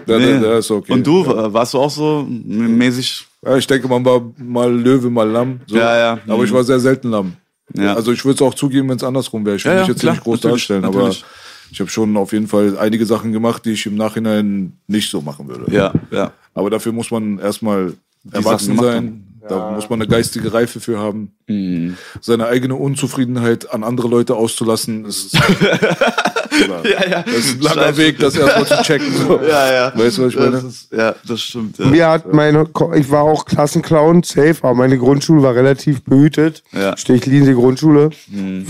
Ja, 0.07 0.17
nee. 0.17 0.31
ja, 0.31 0.57
ist 0.57 0.71
okay. 0.71 0.93
Und 0.93 1.05
du, 1.05 1.23
äh, 1.25 1.53
warst 1.53 1.73
du 1.73 1.79
auch 1.79 1.89
so 1.89 2.25
mäßig? 2.29 3.25
Ja, 3.43 3.57
ich 3.57 3.67
denke, 3.67 3.87
man 3.87 4.03
war 4.05 4.21
mal 4.37 4.71
Löwe, 4.73 5.09
mal 5.09 5.29
Lamm. 5.29 5.59
So. 5.67 5.77
Ja, 5.77 5.97
ja. 5.97 6.19
Aber 6.27 6.43
ich 6.43 6.51
war 6.51 6.63
sehr 6.63 6.79
selten 6.79 7.09
Lamm. 7.09 7.33
Ja. 7.73 7.93
Also 7.95 8.11
ich 8.11 8.23
würde 8.23 8.35
es 8.35 8.41
auch 8.41 8.53
zugeben, 8.53 8.89
wenn 8.89 8.97
es 8.97 9.03
andersrum 9.03 9.45
wäre. 9.45 9.55
Ich 9.55 9.65
will 9.65 9.71
Ja, 9.71 9.79
mich 9.79 9.87
ja, 9.87 9.93
jetzt 9.93 10.01
klar, 10.01 10.13
nicht 10.13 10.23
groß 10.23 10.41
darstellen, 10.41 10.81
natürlich. 10.81 11.23
aber 11.23 11.31
ich 11.71 11.79
habe 11.79 11.89
schon 11.89 12.15
auf 12.17 12.31
jeden 12.31 12.47
Fall 12.47 12.77
einige 12.77 13.05
Sachen 13.05 13.31
gemacht, 13.31 13.65
die 13.65 13.71
ich 13.71 13.85
im 13.85 13.95
Nachhinein 13.95 14.73
nicht 14.87 15.09
so 15.09 15.21
machen 15.21 15.47
würde. 15.47 15.71
Ja, 15.75 15.93
ja. 16.11 16.31
Aber 16.53 16.69
dafür 16.69 16.91
muss 16.91 17.11
man 17.11 17.39
erstmal 17.39 17.93
erwachsen 18.31 18.77
gemacht 18.77 19.03
Da 19.47 19.71
muss 19.71 19.89
man 19.89 20.01
eine 20.01 20.07
geistige 20.09 20.53
Reife 20.53 20.79
für 20.79 20.97
haben. 20.99 21.33
Mhm. 21.47 21.97
Seine 22.21 22.47
eigene 22.47 22.75
Unzufriedenheit 22.75 23.71
an 23.73 23.83
andere 23.83 24.07
Leute 24.07 24.35
auszulassen, 24.35 25.05
ist, 25.05 25.33
Ja, 26.83 27.07
ja. 27.09 27.23
das 27.23 27.35
ist 27.35 27.55
ein 27.55 27.61
langer 27.61 27.81
Scheiße. 27.83 27.97
Weg, 27.97 28.19
das 28.19 28.35
erstmal 28.35 28.65
zu 28.65 28.83
checken. 28.83 29.13
So. 29.13 29.39
Ja, 29.47 29.73
ja. 29.73 29.93
Weißt 29.95 30.17
du, 30.17 30.23
was 30.23 30.33
ich 30.33 30.39
meine? 30.39 30.51
Das 30.51 30.63
ist, 30.63 30.91
ja, 30.91 31.15
das 31.27 31.41
stimmt. 31.41 31.77
Ja. 31.77 31.85
Mir 31.87 32.07
hat 32.07 32.33
meine, 32.33 32.65
ich 32.95 33.11
war 33.11 33.23
auch 33.23 33.45
Klassenclown, 33.45 34.23
safe, 34.23 34.55
aber 34.61 34.73
meine 34.73 34.97
Grundschule 34.97 35.41
war 35.43 35.55
relativ 35.55 36.03
behütet. 36.03 36.63
Ja. 36.71 36.91
Mhm. 36.91 36.97
Stechlinsee 36.97 37.53
Grundschule, 37.53 38.09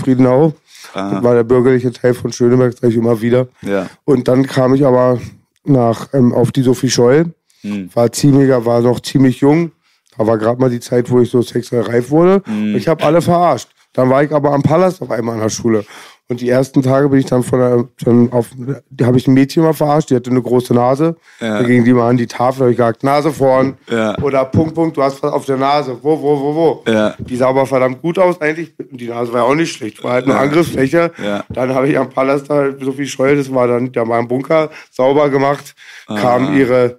Friedenau. 0.02 0.54
Das 0.94 1.22
war 1.22 1.34
der 1.34 1.44
bürgerliche 1.44 1.92
Teil 1.92 2.14
von 2.14 2.32
Schöneberg, 2.32 2.72
sage 2.72 2.88
ich 2.88 2.96
immer 2.96 3.20
wieder. 3.20 3.48
Ja. 3.60 3.86
Und 4.04 4.28
dann 4.28 4.46
kam 4.46 4.74
ich 4.74 4.86
aber 4.86 5.18
nach, 5.64 6.08
ähm, 6.14 6.32
auf 6.32 6.52
die 6.52 6.62
Sophie 6.62 6.90
Scholl. 6.90 7.34
Mhm. 7.62 7.90
War 7.94 8.10
ziemlicher, 8.12 8.64
war 8.64 8.80
noch 8.80 9.00
ziemlich 9.00 9.40
jung. 9.40 9.72
Da 10.16 10.26
war 10.26 10.38
gerade 10.38 10.60
mal 10.60 10.70
die 10.70 10.80
Zeit, 10.80 11.10
wo 11.10 11.20
ich 11.20 11.30
so 11.30 11.42
sexuell 11.42 11.82
reif 11.82 12.10
wurde. 12.10 12.42
Mhm. 12.46 12.76
Ich 12.76 12.88
habe 12.88 13.04
alle 13.04 13.22
verarscht. 13.22 13.68
Dann 13.92 14.10
war 14.10 14.22
ich 14.22 14.32
aber 14.32 14.52
am 14.52 14.62
Palast 14.62 15.00
auf 15.00 15.10
einmal 15.10 15.36
an 15.36 15.40
der 15.40 15.48
Schule. 15.48 15.84
Und 16.28 16.40
die 16.40 16.48
ersten 16.48 16.82
Tage 16.82 17.08
bin 17.08 17.20
ich 17.20 17.26
dann 17.26 17.44
von 17.44 17.60
der, 17.60 17.84
dann 18.04 18.32
auf, 18.32 18.48
da 18.90 19.06
habe 19.06 19.16
ich 19.16 19.28
ein 19.28 19.34
Mädchen 19.34 19.62
mal 19.62 19.74
verarscht, 19.74 20.10
die 20.10 20.16
hatte 20.16 20.30
eine 20.30 20.42
große 20.42 20.74
Nase. 20.74 21.14
Ja. 21.40 21.60
Da 21.60 21.62
ging 21.62 21.84
die 21.84 21.92
mal 21.92 22.10
an 22.10 22.16
die 22.16 22.26
Tafel, 22.26 22.62
habe 22.62 22.70
ich 22.72 22.76
gesagt, 22.76 23.04
Nase 23.04 23.30
vorn. 23.30 23.76
Ja. 23.88 24.18
Oder 24.18 24.44
Punkt, 24.44 24.74
Punkt, 24.74 24.96
du 24.96 25.04
hast 25.04 25.22
was 25.22 25.32
auf 25.32 25.44
der 25.44 25.56
Nase. 25.56 25.96
Wo, 26.02 26.20
wo, 26.20 26.40
wo, 26.40 26.54
wo. 26.54 26.90
Ja. 26.90 27.14
Die 27.18 27.36
sah 27.36 27.48
aber 27.48 27.64
verdammt 27.64 28.02
gut 28.02 28.18
aus 28.18 28.40
eigentlich. 28.40 28.74
Die 28.90 29.06
Nase 29.06 29.32
war 29.32 29.42
ja 29.42 29.46
auch 29.46 29.54
nicht 29.54 29.72
schlecht. 29.72 30.02
War 30.02 30.14
halt 30.14 30.24
eine 30.24 30.36
Angriffsfläche. 30.36 31.12
Ja. 31.24 31.44
Dann 31.48 31.72
habe 31.72 31.88
ich 31.88 31.96
am 31.96 32.10
Palast 32.10 32.50
da 32.50 32.72
so 32.80 32.90
viel 32.90 33.06
Scheu, 33.06 33.36
das 33.36 33.54
war 33.54 33.68
dann, 33.68 33.92
da 33.92 34.06
war 34.08 34.18
ein 34.18 34.26
Bunker, 34.26 34.70
sauber 34.90 35.30
gemacht. 35.30 35.76
Kamen 36.08 36.56
ihre 36.56 36.98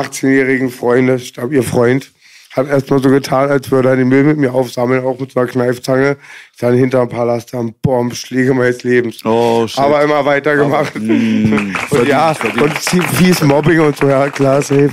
18-jährigen 0.00 0.70
Freunde, 0.70 1.16
ich 1.16 1.34
glaube, 1.34 1.54
ihr 1.54 1.62
Freund, 1.62 2.10
hat 2.56 2.68
erstmal 2.70 3.02
so 3.02 3.10
getan, 3.10 3.50
als 3.50 3.70
würde 3.70 3.90
er 3.90 3.96
den 3.96 4.08
Müll 4.08 4.24
mit 4.24 4.38
mir 4.38 4.54
aufsammeln, 4.54 5.04
auch 5.04 5.18
mit 5.20 5.32
so 5.32 5.40
einer 5.40 5.48
Kneifzange. 5.48 6.16
Dann 6.58 6.74
hinterm 6.74 7.08
Palast 7.10 7.52
haben 7.52 7.74
Bombschläge 7.82 8.54
meines 8.54 8.82
Lebens. 8.82 9.22
Oh, 9.26 9.66
shit. 9.66 9.78
Aber 9.78 10.02
immer 10.02 10.24
weitergemacht. 10.24 10.96
und 10.96 11.74
ja, 12.06 12.30
und 12.30 12.78
zie- 12.78 13.02
fies 13.02 13.42
Mobbing 13.42 13.80
und 13.80 13.96
so, 13.98 14.08
ja, 14.08 14.30
klar, 14.30 14.62
safe. 14.62 14.90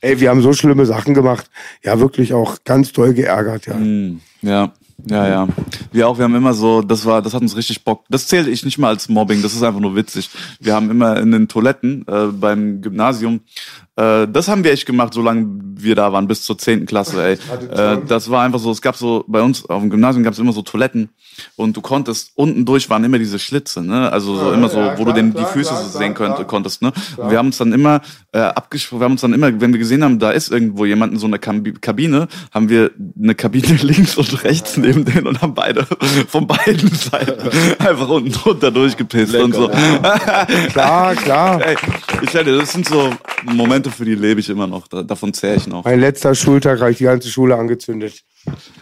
Ey, 0.00 0.20
wir 0.20 0.30
haben 0.30 0.42
so 0.42 0.52
schlimme 0.52 0.86
Sachen 0.86 1.12
gemacht. 1.12 1.50
Ja, 1.82 1.98
wirklich 1.98 2.32
auch 2.34 2.58
ganz 2.64 2.92
doll 2.92 3.14
geärgert, 3.14 3.66
ja. 3.66 3.76
Ja, 4.42 4.72
ja, 5.06 5.28
ja. 5.28 5.48
Wir 5.90 6.08
auch, 6.08 6.18
wir 6.18 6.24
haben 6.24 6.34
immer 6.34 6.54
so, 6.54 6.82
das 6.82 7.04
war, 7.04 7.22
das 7.22 7.34
hat 7.34 7.42
uns 7.42 7.56
richtig 7.56 7.84
Bock. 7.84 8.04
Das 8.08 8.26
zähle 8.26 8.50
ich 8.50 8.64
nicht 8.64 8.78
mal 8.78 8.88
als 8.88 9.08
Mobbing, 9.08 9.42
das 9.42 9.54
ist 9.54 9.62
einfach 9.62 9.80
nur 9.80 9.96
witzig. 9.96 10.30
Wir 10.60 10.74
haben 10.74 10.90
immer 10.90 11.18
in 11.18 11.32
den 11.32 11.48
Toiletten 11.48 12.04
äh, 12.08 12.26
beim 12.26 12.80
Gymnasium, 12.80 13.40
äh, 13.94 14.26
das 14.26 14.48
haben 14.48 14.64
wir 14.64 14.72
echt 14.72 14.86
gemacht, 14.86 15.12
solange 15.12 15.46
wir 15.74 15.94
da 15.94 16.12
waren, 16.12 16.26
bis 16.26 16.42
zur 16.42 16.56
zehnten 16.56 16.86
Klasse, 16.86 17.22
ey. 17.22 17.38
Äh, 17.72 17.98
das 18.06 18.28
war 18.28 18.42
einfach 18.42 18.58
so, 18.58 18.70
es 18.70 18.82
gab 18.82 18.96
so, 18.96 19.24
bei 19.26 19.40
uns 19.40 19.64
auf 19.68 19.80
dem 19.80 19.88
Gymnasium 19.88 20.24
gab 20.24 20.34
es 20.34 20.38
immer 20.38 20.52
so 20.52 20.62
Toiletten 20.62 21.08
und 21.56 21.76
du 21.76 21.80
konntest, 21.80 22.32
unten 22.34 22.66
durch 22.66 22.90
waren 22.90 23.02
immer 23.04 23.18
diese 23.18 23.38
Schlitze, 23.38 23.82
ne? 23.82 24.12
Also 24.12 24.36
so 24.36 24.52
immer 24.52 24.68
so, 24.68 24.78
ja, 24.78 24.98
wo 24.98 25.04
du 25.04 25.12
den, 25.12 25.32
klar, 25.32 25.46
die 25.46 25.52
Füße 25.52 25.70
klar, 25.70 25.82
so 25.82 25.88
klar, 25.90 26.02
sehen 26.02 26.14
könnt, 26.14 26.34
klar. 26.34 26.46
konntest, 26.46 26.82
ne? 26.82 26.92
Wir 27.16 27.38
haben 27.38 27.46
uns 27.46 27.58
dann 27.58 27.72
immer 27.72 28.02
äh, 28.32 28.40
abgesprochen, 28.40 29.00
wir 29.00 29.04
haben 29.04 29.12
uns 29.12 29.22
dann 29.22 29.32
immer, 29.32 29.60
wenn 29.60 29.72
wir 29.72 29.78
gesehen 29.78 30.04
haben, 30.04 30.18
da 30.18 30.32
ist 30.32 30.50
irgendwo 30.50 30.84
jemand 30.84 31.14
in 31.14 31.18
so 31.18 31.26
einer 31.26 31.38
Kabine, 31.38 32.28
haben 32.52 32.68
wir 32.68 32.90
eine 33.18 33.34
Kabine 33.34 33.74
links 33.82 34.16
und 34.16 34.44
rechts 34.44 34.76
neben 34.92 35.04
denen 35.04 35.26
und 35.26 35.42
haben 35.42 35.54
beide 35.54 35.86
von 36.28 36.46
beiden 36.46 36.88
Seiten 36.94 37.48
einfach 37.78 38.08
unten 38.08 38.32
drunter 38.32 38.70
durchgepisst 38.70 39.34
und 39.34 39.54
so. 39.54 39.68
Klar, 40.70 41.14
klar. 41.16 41.64
Ey, 41.64 41.76
ich 42.22 42.34
hätte, 42.34 42.56
das 42.56 42.72
sind 42.72 42.86
so 42.86 43.12
Momente, 43.44 43.90
für 43.90 44.04
die 44.04 44.14
lebe 44.14 44.40
ich 44.40 44.48
immer 44.48 44.66
noch. 44.66 44.88
Da, 44.88 45.02
davon 45.02 45.32
zähre 45.32 45.56
ich 45.56 45.66
noch. 45.66 45.84
Mein 45.84 46.00
letzter 46.00 46.34
Schultag 46.34 46.80
habe 46.80 46.90
ich 46.90 46.98
die 46.98 47.04
ganze 47.04 47.28
Schule 47.28 47.56
angezündet. 47.56 48.22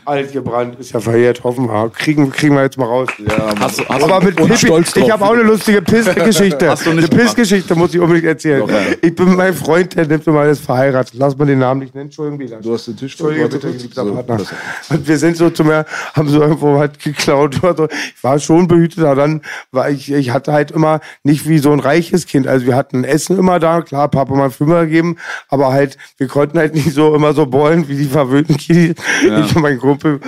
Alt 0.07 0.33
gebrannt, 0.33 0.81
ist 0.81 0.93
ja 0.93 1.01
verjährt, 1.01 1.45
hoffen 1.45 1.67
wir. 1.67 1.91
Kriegen, 1.91 2.31
kriegen 2.33 2.55
wir 2.55 2.63
jetzt 2.63 2.79
mal 2.79 2.87
raus. 2.87 3.09
Ja, 3.19 3.53
Hast 3.61 3.79
du, 3.79 3.85
hast 3.87 4.03
Aber 4.03 4.21
mit 4.25 4.35
Pippi, 4.35 5.01
ich 5.01 5.11
habe 5.11 5.25
auch 5.25 5.33
eine 5.33 5.43
lustige 5.43 5.83
Pissgeschichte. 5.83 6.75
Eine. 6.87 7.07
Pissgeschichte 7.09 7.75
muss 7.75 7.93
ich 7.95 8.01
unbedingt 8.01 8.27
erzählen. 8.27 8.61
Doch, 8.61 8.71
ja. 8.71 8.81
Ich 9.03 9.15
bin 9.15 9.29
mit 9.29 9.37
meinem 9.37 9.55
Freund, 9.55 9.95
der 9.95 10.07
nimmt 10.07 10.27
mal 10.27 10.49
ist 10.49 10.65
verheiratet. 10.65 11.15
Lass 11.19 11.37
mal 11.37 11.45
den 11.45 11.59
Namen 11.59 11.81
nicht 11.81 11.95
nennen. 11.95 12.07
Entschuldigung, 12.07 12.41
wieder. 12.41 12.57
Du 12.61 12.73
hast 12.73 12.87
den 12.87 12.97
Tisch 12.97 13.21
Warte 13.21 13.49
bitte, 13.49 13.71
geliebter 13.73 14.05
So, 14.05 14.15
Partner. 14.15 14.41
Und 14.89 15.07
wir 15.07 15.19
sind 15.19 15.37
so 15.37 15.51
zu 15.51 15.65
mir, 15.65 15.85
haben 16.15 16.29
so 16.29 16.41
irgendwo 16.41 16.77
was 16.77 16.91
geklaut 17.03 17.63
oder 17.63 17.77
so. 17.77 17.89
Ich 18.17 18.25
war 18.25 18.39
schon 18.39 18.67
behütet, 18.67 19.05
aber 19.05 19.17
dann 19.17 19.43
war 19.71 19.91
ich, 19.91 20.11
ich 20.11 20.31
hatte 20.31 20.53
halt 20.53 20.71
immer 20.71 21.01
nicht 21.23 21.47
wie 21.47 21.59
so 21.59 21.71
ein 21.73 21.81
reiches 21.81 22.27
Kind. 22.27 22.49
Also 22.49 22.67
wir 22.67 22.77
hatten 22.77 23.05
Essen 23.05 23.39
immer 23.39 23.59
da, 23.59 23.83
klar, 23.83 24.09
Papa 24.09 24.35
mal 24.35 24.51
Fünfer 24.51 24.87
gegeben, 24.87 25.17
aber 25.49 25.73
halt, 25.73 25.99
wir 26.17 26.29
konnten 26.29 26.59
halt 26.59 26.75
nicht 26.75 26.93
so 26.93 27.15
immer 27.15 27.35
so 27.35 27.45
bollen 27.47 27.89
wie 27.89 27.97
die 27.97 28.07
verwöhnten 28.07 28.57
Kiddies. 28.57 28.95
Ich 29.23 29.50
und 29.55 29.63
mein 29.63 29.79
Kumpel. 29.79 30.21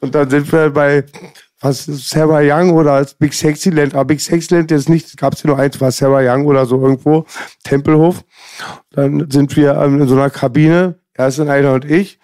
Und 0.00 0.14
dann 0.14 0.28
sind 0.30 0.50
wir 0.52 0.70
bei, 0.70 1.04
was 1.60 1.86
Sarah 1.86 2.40
Young 2.42 2.72
oder 2.72 3.04
Big 3.18 3.34
Sexy 3.34 3.70
Land, 3.70 3.94
aber 3.94 4.06
Big 4.06 4.20
Sexy 4.20 4.54
Land 4.54 4.70
ist 4.70 4.88
nicht, 4.88 5.16
gab 5.16 5.34
es 5.34 5.44
nur 5.44 5.58
eins, 5.58 5.80
war 5.80 5.90
Sarah 5.90 6.20
Young 6.22 6.46
oder 6.46 6.66
so 6.66 6.80
irgendwo, 6.80 7.26
Tempelhof. 7.64 8.24
Dann 8.90 9.30
sind 9.30 9.56
wir 9.56 9.74
ähm, 9.74 10.00
in 10.00 10.08
so 10.08 10.14
einer 10.14 10.30
Kabine, 10.30 10.98
erst 11.14 11.38
in 11.38 11.48
einer 11.48 11.72
und 11.74 11.84
ich. 11.84 12.18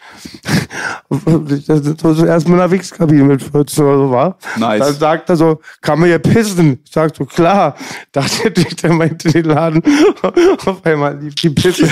Das 1.10 2.16
so 2.16 2.26
erst 2.26 2.48
mal 2.48 2.54
in 2.56 2.60
einer 2.60 2.70
Wichskabine 2.70 3.24
mit 3.24 3.42
14 3.42 3.84
oder 3.84 3.96
so 3.98 4.10
war. 4.10 4.36
Nice. 4.56 4.80
Dann 4.80 4.94
sagt 4.94 5.28
er 5.30 5.36
so, 5.36 5.60
kann 5.80 5.98
man 5.98 6.08
hier 6.08 6.18
pissen? 6.18 6.80
Ich 6.84 6.92
sag 6.92 7.14
so, 7.16 7.24
klar. 7.24 7.74
Dachte 8.12 8.52
ich, 8.56 8.76
der 8.76 8.92
meinte 8.92 9.30
den 9.30 9.44
Laden. 9.44 9.82
Auf 10.66 10.84
einmal 10.84 11.18
lief 11.18 11.34
die 11.36 11.50
Pisse. 11.50 11.88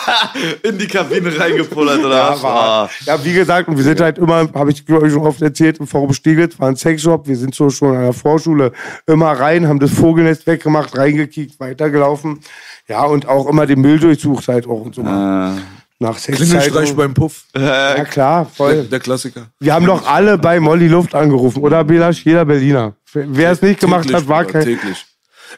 in 0.62 0.78
die 0.78 0.86
Kabine 0.86 1.38
reingepullert 1.38 2.00
oder 2.04 2.16
Ja, 2.16 2.30
was? 2.32 2.42
war, 2.42 2.56
Ah. 2.56 2.90
ja, 3.04 3.24
wie 3.24 3.32
gesagt, 3.32 3.68
und 3.68 3.76
wir 3.76 3.84
sind 3.84 4.00
halt 4.00 4.18
immer, 4.18 4.48
habe 4.54 4.70
ich 4.70 4.84
glaube 4.84 5.06
ich 5.06 5.12
schon 5.12 5.22
oft 5.22 5.40
erzählt, 5.42 5.78
im 5.78 5.86
Forum 5.86 6.12
Stiegels 6.12 6.58
war 6.58 6.68
ein 6.68 6.76
Sexshop. 6.76 7.26
Wir 7.28 7.36
sind 7.36 7.54
so 7.54 7.70
schon 7.70 7.94
an 7.96 8.02
der 8.02 8.12
Vorschule 8.12 8.72
immer 9.06 9.32
rein, 9.32 9.68
haben 9.68 9.78
das 9.78 9.90
Vogelnest 9.92 10.46
weggemacht, 10.46 10.96
reingekickt, 10.96 11.58
weitergelaufen. 11.60 12.40
Ja, 12.88 13.04
und 13.04 13.26
auch 13.28 13.46
immer 13.48 13.66
den 13.66 13.80
Müll 13.80 13.98
durchsucht 13.98 14.48
halt 14.48 14.66
auch 14.66 14.80
und 14.82 14.94
so. 14.94 15.02
Äh, 15.02 15.50
Nach 15.98 16.18
Sexzeiten. 16.18 16.96
beim 16.96 17.14
Puff. 17.14 17.44
Ja, 17.56 18.04
klar, 18.04 18.44
voll. 18.46 18.84
Der 18.84 19.00
Klassiker. 19.00 19.48
Wir 19.60 19.72
haben 19.74 19.86
doch 19.86 20.06
alle 20.06 20.36
bei 20.38 20.60
Molly 20.60 20.88
Luft 20.88 21.14
angerufen, 21.14 21.62
oder 21.62 21.84
Belasch? 21.84 22.24
Jeder 22.24 22.44
Berliner. 22.44 22.94
Wer 23.12 23.50
es 23.52 23.62
nicht 23.62 23.80
gemacht 23.80 24.02
Täglich, 24.02 24.16
hat, 24.22 24.28
war 24.28 24.44
kein. 24.44 24.64
täglich. 24.64 25.06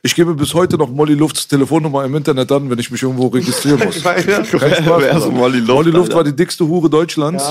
Ich 0.02 0.14
gebe 0.14 0.34
bis 0.34 0.54
heute 0.54 0.76
noch 0.76 0.90
Molly 0.90 1.14
Lufts 1.14 1.48
Telefonnummer 1.48 2.04
im 2.04 2.14
Internet 2.14 2.50
an, 2.52 2.70
wenn 2.70 2.78
ich 2.78 2.90
mich 2.90 3.02
irgendwo 3.02 3.28
registrieren 3.28 3.80
muss. 3.84 4.02
Kein 4.02 4.44
Spaß. 4.44 5.30
Molly 5.30 5.58
Luft, 5.58 5.68
Molly 5.68 5.90
Luft 5.90 6.14
war 6.14 6.24
die 6.24 6.34
dickste 6.34 6.66
Hure 6.66 6.88
Deutschlands. 6.90 7.44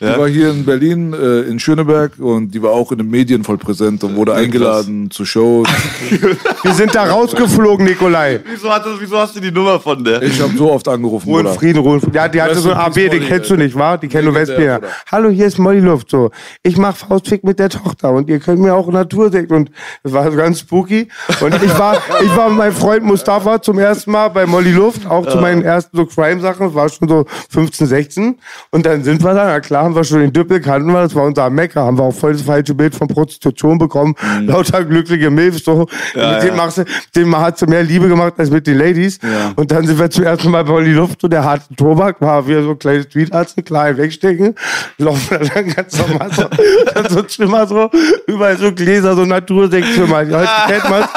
Die 0.00 0.04
Ja. 0.04 0.18
war 0.18 0.28
hier 0.28 0.50
in 0.50 0.64
Berlin, 0.64 1.12
äh, 1.14 1.40
in 1.42 1.58
Schöneberg 1.58 2.18
und 2.18 2.50
die 2.54 2.62
war 2.62 2.72
auch 2.72 2.90
in 2.92 2.98
den 2.98 3.10
Medien 3.10 3.44
voll 3.44 3.58
präsent 3.58 4.02
und 4.04 4.16
wurde 4.16 4.34
eingeladen 4.34 5.10
zu 5.10 5.24
Shows. 5.24 5.68
Wir 6.62 6.74
sind 6.74 6.94
da 6.94 7.04
rausgeflogen, 7.04 7.86
Nikolai. 7.86 8.40
wieso, 8.50 8.70
hat 8.70 8.84
das, 8.86 9.00
wieso 9.00 9.18
hast 9.18 9.36
du 9.36 9.40
die 9.40 9.50
Nummer 9.50 9.78
von 9.80 10.02
der? 10.02 10.22
Ich 10.22 10.40
habe 10.40 10.56
so 10.56 10.70
oft 10.72 10.86
angerufen, 10.88 11.28
Ruhe 11.28 11.40
in. 11.40 11.48
Frieden, 11.48 11.78
Ruhe. 11.78 12.00
Ja, 12.12 12.28
die 12.28 12.40
hatte 12.42 12.58
so 12.58 12.70
in 12.70 12.76
ein 12.76 12.86
AB, 12.86 12.94
den 13.10 13.24
kennst 13.24 13.50
du 13.50 13.56
nicht, 13.56 13.74
wa? 13.76 13.96
Die 13.96 14.08
kennen 14.08 14.24
nur. 14.32 14.34
Bruder. 14.34 14.80
Hallo, 15.10 15.28
hier 15.30 15.46
ist 15.46 15.58
Molly 15.58 15.80
Luft, 15.80 16.10
so. 16.10 16.30
Ich 16.62 16.76
mach 16.76 16.96
Faustfick 16.96 17.44
mit 17.44 17.58
der 17.58 17.68
Tochter 17.68 18.10
und 18.10 18.28
ihr 18.28 18.38
könnt 18.40 18.60
mir 18.60 18.74
auch 18.74 18.88
Natursekt 18.90 19.52
und 19.52 19.70
das 20.02 20.12
war 20.12 20.30
so 20.30 20.36
ganz 20.36 20.60
spooky. 20.60 21.08
Und 21.40 21.54
ich 21.62 21.78
war 21.78 21.83
war, 21.84 22.22
ich 22.22 22.36
war 22.36 22.48
mit 22.48 22.58
meinem 22.58 22.72
Freund 22.72 23.04
Mustafa 23.04 23.60
zum 23.60 23.78
ersten 23.78 24.10
Mal 24.10 24.28
bei 24.28 24.46
Molly 24.46 24.72
Luft, 24.72 25.06
auch 25.06 25.26
zu 25.26 25.38
meinen 25.38 25.62
ersten 25.62 25.96
so 25.96 26.06
Crime-Sachen, 26.06 26.74
war 26.74 26.88
schon 26.88 27.08
so 27.08 27.24
15, 27.50 27.86
16. 27.86 28.38
Und 28.70 28.86
dann 28.86 29.04
sind 29.04 29.22
wir 29.22 29.34
da, 29.34 29.46
na 29.46 29.60
klar, 29.60 29.84
haben 29.84 29.94
wir 29.94 30.04
schon 30.04 30.20
den 30.20 30.32
Düppel, 30.32 30.60
kannten 30.60 30.92
wir, 30.92 31.02
das 31.02 31.14
war 31.14 31.24
unser 31.24 31.50
Mecker, 31.50 31.82
haben 31.82 31.98
wir 31.98 32.04
auch 32.04 32.14
voll 32.14 32.32
das 32.32 32.42
falsche 32.42 32.74
Bild 32.74 32.94
von 32.94 33.08
Prostitution 33.08 33.78
bekommen, 33.78 34.14
lauter 34.42 34.84
glückliche 34.84 35.30
Milfs, 35.30 35.64
so. 35.64 35.86
mit 36.14 36.42
denen 36.42 36.56
machst 36.56 36.78
du, 36.78 36.84
dem 37.16 37.36
hat 37.36 37.58
sie 37.58 37.66
mehr 37.66 37.82
Liebe 37.82 38.08
gemacht 38.08 38.34
als 38.38 38.50
mit 38.50 38.66
den 38.66 38.78
Ladies. 38.78 39.18
Und 39.56 39.70
dann 39.70 39.86
sind 39.86 39.98
wir 39.98 40.10
zum 40.10 40.24
ersten 40.24 40.50
Mal 40.50 40.64
bei 40.64 40.70
Molly 40.70 40.92
Luft 40.92 41.22
und 41.24 41.32
der 41.32 41.44
harte 41.44 41.74
Tobak 41.74 42.20
war 42.20 42.46
wieder 42.46 42.62
so 42.62 42.70
ein 42.70 42.78
kleines 42.78 43.08
Tweetarzt, 43.08 43.56
klar 43.64 43.96
wegstecken, 43.96 44.54
laufen 44.98 45.38
dann 45.54 45.68
ganz 45.68 45.98
normal 45.98 46.30
so, 46.32 46.44
dann 46.94 47.08
so 47.08 47.22
Zimmer 47.22 47.66
so, 47.66 47.90
überall 48.26 48.56
so 48.56 48.72
Gläser, 48.72 49.14
so 49.14 49.24
Natursektzimmer. 49.24 50.18
Heute 50.18 50.48
kennt 50.66 50.90
man's. 50.90 51.08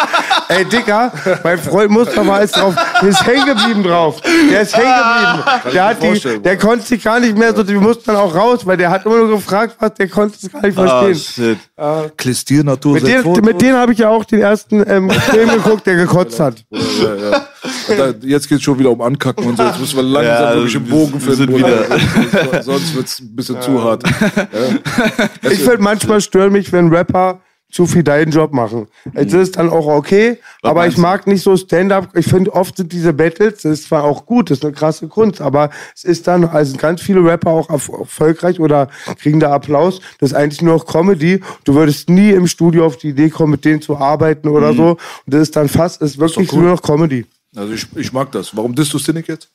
Ey, 0.49 0.63
Dicker, 0.65 1.11
mein 1.43 1.57
Freund 1.57 1.91
Mustafa 1.91 2.37
ist 2.39 2.55
drauf, 2.55 2.73
der 3.01 3.09
ist 3.09 3.25
hängen 3.25 3.45
geblieben 3.45 3.83
drauf. 3.83 4.21
Der 4.49 4.61
ist 4.61 4.75
hängen 4.77 4.87
geblieben. 4.87 5.73
Der, 5.73 5.85
hat 5.85 6.01
die, 6.01 6.39
der 6.41 6.57
konnte 6.57 6.85
sich 6.85 7.03
gar 7.03 7.19
nicht 7.19 7.37
mehr 7.37 7.53
so, 7.55 7.67
wir 7.67 7.79
mussten 7.81 8.03
dann 8.05 8.15
auch 8.15 8.33
raus, 8.33 8.65
weil 8.65 8.77
der 8.77 8.89
hat 8.89 9.05
immer 9.05 9.17
nur 9.17 9.29
gefragt, 9.29 9.75
was, 9.79 9.93
der 9.95 10.07
konnte 10.07 10.37
es 10.41 10.49
gar 10.51 10.61
nicht 10.61 10.77
Ah, 10.77 11.03
verstehen. 11.03 11.57
shit. 11.75 12.17
Klistier 12.17 12.63
Natur. 12.63 12.93
mit, 12.93 13.07
denen, 13.07 13.31
mit 13.45 13.61
denen 13.61 13.77
habe 13.77 13.91
ich 13.91 13.99
ja 13.99 14.09
auch 14.09 14.23
den 14.23 14.39
ersten 14.41 14.83
ähm, 14.89 15.09
Film 15.29 15.49
geguckt, 15.49 15.85
der 15.85 15.95
gekotzt 15.95 16.39
hat. 16.39 16.55
Ja, 16.71 17.15
ja. 17.31 17.41
Da, 17.97 18.13
jetzt 18.21 18.47
geht 18.47 18.59
es 18.59 18.63
schon 18.63 18.79
wieder 18.79 18.91
um 18.91 19.01
Ankacken 19.01 19.45
und 19.45 19.57
so. 19.57 19.63
Jetzt 19.63 19.79
müssen 19.79 19.95
wir 19.97 20.03
langsam 20.03 20.33
Ja, 20.33 20.53
wirklich 20.55 20.75
im 20.75 20.85
Bogen 20.85 21.13
wir 21.25 21.33
finden. 21.35 21.51
Bruder. 21.53 22.63
Sonst 22.63 22.95
wird 22.95 23.07
es 23.07 23.19
ein 23.19 23.35
bisschen 23.35 23.61
zu 23.61 23.83
hart. 23.83 24.03
Ja. 25.41 25.51
Ich 25.51 25.59
finde, 25.59 25.79
manchmal 25.79 26.21
stören 26.21 26.51
mich, 26.53 26.71
wenn 26.71 26.87
Rapper 26.93 27.39
zu 27.69 27.85
viel 27.85 28.01
deinen 28.03 28.31
Job 28.31 28.53
machen. 28.53 28.87
Es 29.13 29.33
ist 29.33 29.57
dann 29.57 29.69
auch 29.69 29.87
okay, 29.87 30.39
aber 30.61 30.87
ich 30.87 30.97
mag 30.97 31.27
nicht 31.27 31.43
so 31.43 31.55
Stand-up. 31.57 32.15
Ich 32.15 32.25
finde, 32.25 32.53
oft 32.53 32.77
sind 32.77 32.93
diese 32.93 33.11
Battles, 33.13 33.61
das 33.63 33.79
ist 33.79 33.83
zwar 33.89 34.03
auch 34.05 34.25
gut, 34.25 34.49
das 34.49 34.59
ist 34.59 34.63
eine 34.63 34.73
krasse 34.73 35.07
Kunst, 35.07 35.41
aber 35.41 35.69
es 35.93 36.05
ist 36.05 36.27
dann, 36.27 36.45
also 36.45 36.77
ganz 36.77 37.01
viele 37.01 37.23
Rapper 37.23 37.51
auch 37.51 37.69
erf- 37.69 37.99
erfolgreich 37.99 38.59
oder 38.59 38.87
kriegen 39.19 39.39
da 39.39 39.51
Applaus. 39.51 39.99
Das 40.19 40.31
ist 40.31 40.35
eigentlich 40.35 40.61
nur 40.61 40.75
noch 40.75 40.85
Comedy. 40.85 41.41
Du 41.65 41.73
würdest 41.75 42.09
nie 42.09 42.31
im 42.31 42.47
Studio 42.47 42.85
auf 42.85 42.97
die 42.97 43.09
Idee 43.09 43.29
kommen, 43.29 43.51
mit 43.51 43.65
denen 43.65 43.81
zu 43.81 43.97
arbeiten 43.97 44.47
oder 44.47 44.73
so. 44.73 44.91
Und 44.91 44.99
das 45.25 45.41
ist 45.41 45.55
dann 45.55 45.67
fast, 45.67 46.01
ist 46.01 46.17
wirklich 46.17 46.51
cool. 46.53 46.61
nur 46.61 46.71
noch 46.71 46.81
Comedy. 46.81 47.25
Also 47.55 47.73
ich, 47.73 47.85
ich 47.95 48.13
mag 48.13 48.31
das. 48.31 48.55
Warum 48.55 48.73
disst 48.75 48.93
du 48.93 48.99
Cynic 48.99 49.27
jetzt? 49.27 49.49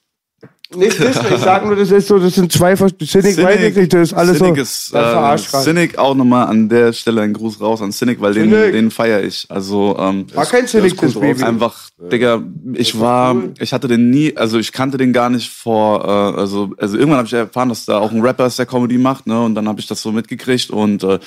Nicht 0.76 0.98
wissen, 1.00 1.26
ich 1.34 1.38
sag 1.40 1.64
nur, 1.64 1.76
das 1.76 1.90
ist 1.90 2.08
so, 2.08 2.18
das 2.18 2.34
sind 2.34 2.50
zwei, 2.52 2.76
Vers- 2.76 2.92
Cynic, 3.04 3.36
weiß 3.36 3.60
ich 3.60 3.76
nicht, 3.76 3.92
das 3.92 4.08
ist 4.10 4.14
alles 4.14 4.38
Cynic 4.38 4.56
so. 4.56 4.62
ist, 4.62 4.94
das 4.94 5.52
äh. 5.54 5.62
Cynic 5.62 5.98
auch 5.98 6.14
nochmal 6.14 6.46
an 6.46 6.68
der 6.68 6.92
Stelle 6.92 7.22
ein 7.22 7.32
Gruß 7.32 7.60
raus 7.60 7.82
an 7.82 7.92
Cynic, 7.92 8.20
weil 8.20 8.34
den, 8.34 8.50
Cynic. 8.50 8.72
den 8.72 8.90
feiere 8.90 9.22
ich. 9.22 9.46
Also, 9.48 9.96
ähm, 9.98 10.26
War 10.34 10.46
kein 10.46 10.66
Cynic, 10.66 10.92
cool 10.94 10.98
das 11.08 11.12
drauf. 11.12 11.22
Baby. 11.22 11.42
einfach, 11.42 11.74
Digga, 12.10 12.42
ich 12.74 12.98
war, 12.98 13.36
ich 13.60 13.72
hatte 13.72 13.88
den 13.88 14.10
nie, 14.10 14.36
also 14.36 14.58
ich 14.58 14.72
kannte 14.72 14.96
den 14.98 15.12
gar 15.12 15.30
nicht 15.30 15.50
vor, 15.50 16.04
äh, 16.04 16.40
also, 16.40 16.72
also 16.78 16.96
irgendwann 16.96 17.18
habe 17.18 17.26
ich 17.26 17.32
erfahren, 17.34 17.68
dass 17.68 17.84
da 17.84 17.98
auch 17.98 18.10
ein 18.12 18.20
Rapper 18.20 18.46
ist, 18.46 18.58
der 18.58 18.66
Comedy 18.66 18.98
macht, 18.98 19.26
ne, 19.26 19.40
und 19.42 19.54
dann 19.54 19.68
habe 19.68 19.80
ich 19.80 19.86
das 19.86 20.02
so 20.02 20.10
mitgekriegt 20.12 20.70
und 20.70 21.04
äh, 21.04 21.18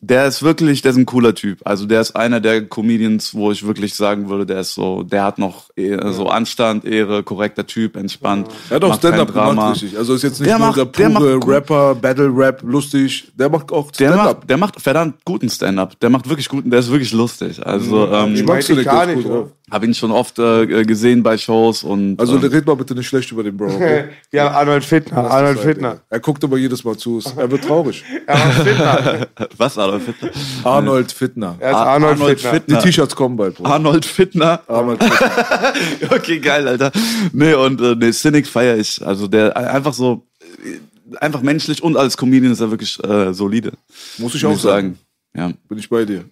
der 0.00 0.26
ist 0.26 0.42
wirklich, 0.42 0.82
der 0.82 0.92
ist 0.92 0.96
ein 0.96 1.06
cooler 1.06 1.34
Typ. 1.34 1.58
Also 1.64 1.86
der 1.86 2.00
ist 2.00 2.16
einer 2.16 2.40
der 2.40 2.66
Comedians, 2.68 3.34
wo 3.34 3.50
ich 3.52 3.66
wirklich 3.66 3.94
sagen 3.94 4.28
würde, 4.28 4.46
der 4.46 4.60
ist 4.60 4.74
so, 4.74 5.02
der 5.02 5.24
hat 5.24 5.38
noch 5.38 5.70
eh- 5.76 5.98
so 6.12 6.28
Anstand, 6.28 6.84
Ehre, 6.84 7.22
korrekter 7.22 7.66
Typ, 7.66 7.96
entspannt. 7.96 8.48
Hat 8.70 8.82
auch 8.92 8.98
Stand-up 8.98 9.32
gemacht, 9.34 9.72
richtig. 9.82 9.98
Also 9.98 10.14
ist 10.14 10.22
jetzt 10.22 10.40
nicht 10.40 10.48
Der 10.50 10.58
nur 10.58 10.68
macht- 10.68 10.76
der 10.78 10.84
der 10.86 11.08
pure 11.08 11.10
macht 11.30 11.40
gut. 11.40 11.54
Rapper, 11.54 11.94
Battle-Rap, 11.94 12.62
lustig. 12.62 13.32
Der 13.38 13.48
macht 13.50 13.72
auch 13.72 13.90
Der 13.90 14.08
Stand-up. 14.08 14.38
macht, 14.38 14.50
der 14.50 14.56
macht 14.56 14.80
verdammt 14.80 15.14
guten 15.24 15.48
Stand-up. 15.48 15.98
Der 16.00 16.10
macht 16.10 16.28
wirklich 16.28 16.48
guten, 16.48 16.70
der 16.70 16.80
ist 16.80 16.90
wirklich 16.90 17.12
lustig. 17.12 17.64
Also 17.64 18.08
ähm, 18.12 18.34
Ich 18.34 18.44
mag 18.44 18.62
Cynic, 18.62 18.84
gar 18.84 19.06
der 19.06 19.14
ist 19.14 19.16
nicht. 19.18 19.28
drauf. 19.28 19.48
Habe 19.72 19.86
ihn 19.86 19.94
schon 19.94 20.10
oft 20.12 20.38
äh, 20.38 20.84
gesehen 20.84 21.22
bei 21.22 21.38
Shows 21.38 21.82
und 21.82 22.20
Also 22.20 22.36
ähm, 22.36 22.44
red 22.44 22.66
mal 22.66 22.76
bitte 22.76 22.94
nicht 22.94 23.08
schlecht 23.08 23.32
über 23.32 23.42
den 23.42 23.56
Bro. 23.56 23.74
Okay? 23.74 24.04
Ja, 24.30 24.50
Arnold 24.50 24.84
Fittner, 24.84 25.30
Arnold 25.30 25.58
Fittner. 25.58 26.00
Er 26.10 26.20
guckt 26.20 26.44
aber 26.44 26.58
jedes 26.58 26.84
Mal 26.84 26.96
zu. 26.96 27.20
Er 27.36 27.50
wird 27.50 27.64
traurig. 27.64 28.04
Arnold 28.26 28.68
Fittner. 28.68 29.26
was 29.56 29.78
Adolf 29.78 30.04
Hitler? 30.06 30.30
Arnold 30.64 31.10
Fittner. 31.12 31.56
Er 31.58 31.70
ist 31.70 31.76
Ar- 31.76 31.86
Arnold, 31.86 32.12
Arnold 32.20 32.40
Fittner. 32.40 32.50
Fittner. 32.52 32.78
Die 32.78 32.84
T-Shirts 32.86 33.16
kommen 33.16 33.36
bald, 33.36 33.54
Bro. 33.56 33.64
Arnold 33.64 34.04
Fittner. 34.04 34.60
Arnold 34.68 35.02
Fittner. 35.02 35.72
okay, 36.14 36.38
geil, 36.38 36.68
Alter. 36.68 36.92
Nee, 37.32 37.54
und 37.54 37.80
äh, 37.80 37.94
nee, 37.94 38.12
Cynic 38.12 38.46
feiere 38.46 38.76
ich. 38.76 39.04
Also 39.04 39.26
der 39.26 39.56
äh, 39.56 39.60
einfach 39.60 39.94
so, 39.94 40.26
äh, 40.64 41.16
einfach 41.16 41.40
menschlich 41.42 41.82
und 41.82 41.96
als 41.96 42.16
Comedian 42.18 42.52
ist 42.52 42.60
er 42.60 42.70
wirklich 42.70 43.02
äh, 43.02 43.32
solide. 43.32 43.72
Muss 44.18 44.34
ich 44.34 44.44
auch 44.44 44.58
sagen. 44.58 44.98
Ja. 45.34 45.50
Bin 45.68 45.78
ich 45.78 45.88
bei 45.88 46.04
dir. 46.04 46.24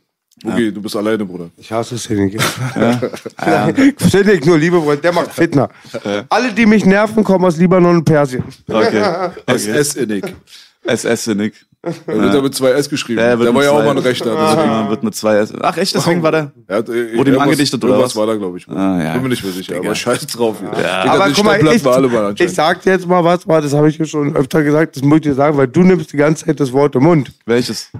Okay, 0.45 0.71
du 0.73 0.81
bist 0.81 0.97
alleine, 0.97 1.25
Bruder. 1.25 1.51
Ich 1.57 1.71
hasse 1.71 1.97
Cynic. 1.97 2.41
Cynic, 4.01 4.47
nur 4.47 4.59
liebe 4.59 4.81
Freunde, 4.81 5.03
der 5.03 5.13
macht 5.13 5.33
Fitner. 5.33 5.69
Alle, 6.29 6.53
die 6.53 6.67
mich 6.67 6.85
nerven, 6.85 7.23
kommen 7.25 7.45
aus 7.45 7.57
Libanon 7.57 7.97
und 7.99 8.05
Persien. 8.05 8.45
Okay. 8.69 9.03
SS-Innig. 9.47 10.25
SS 10.85 11.25
Cynic. 11.25 11.55
Er 11.83 11.95
wird 12.07 12.35
ja 12.35 12.43
mit 12.43 12.55
zwei 12.55 12.71
S 12.73 12.91
geschrieben. 12.91 13.21
Ja, 13.21 13.27
er 13.29 13.37
der 13.39 13.47
mit 13.47 13.55
war 13.55 13.65
ja 13.65 13.71
auch 13.71 13.83
mal 13.83 13.91
ein 13.93 13.99
Rechter. 13.99 14.37
Also, 14.37 14.55
deswegen- 14.57 14.71
man 14.71 14.91
wird 14.91 15.03
mit 15.03 15.15
zwei 15.15 15.37
S. 15.39 15.53
Ach 15.63 15.77
echt, 15.79 15.95
deswegen 15.95 16.23
war 16.23 16.31
der. 16.31 16.53
Er 16.67 16.77
hat, 16.79 16.89
äh, 16.91 17.17
Wurde 17.17 17.33
ihm 17.33 17.39
angedichtet 17.41 17.83
oder 17.83 17.99
was? 17.99 18.15
war 18.17 18.27
da, 18.27 18.35
glaube 18.35 18.59
ich. 18.59 18.69
Ah, 18.69 19.03
ja. 19.03 19.13
Bin 19.15 19.23
mir 19.23 19.29
nicht 19.31 19.43
mehr 19.43 19.53
sicher, 19.53 19.73
Digga. 19.75 19.87
aber 19.87 19.95
scheiß 19.95 20.27
drauf. 20.27 20.57
Ja. 20.63 21.05
Aber 21.11 21.31
guck 21.35 21.43
mal, 21.45 21.57
ich, 21.57 21.83
mal 21.83 22.35
ich 22.39 22.53
sag 22.53 22.83
dir 22.83 22.91
jetzt 22.91 23.07
mal 23.07 23.25
was, 23.25 23.47
das 23.47 23.73
habe 23.73 23.89
ich 23.89 23.97
dir 23.97 24.05
schon 24.05 24.37
öfter 24.37 24.63
gesagt, 24.63 24.97
das 24.97 25.03
muss 25.03 25.17
ich 25.17 25.23
dir 25.23 25.35
sagen, 25.35 25.57
weil 25.57 25.69
du 25.69 25.81
nimmst 25.83 26.13
die 26.13 26.19
ganze 26.19 26.45
Zeit 26.45 26.61
das 26.61 26.71
Wort 26.73 26.95
im 26.97 27.05
Mund. 27.05 27.33
Welches? 27.47 27.91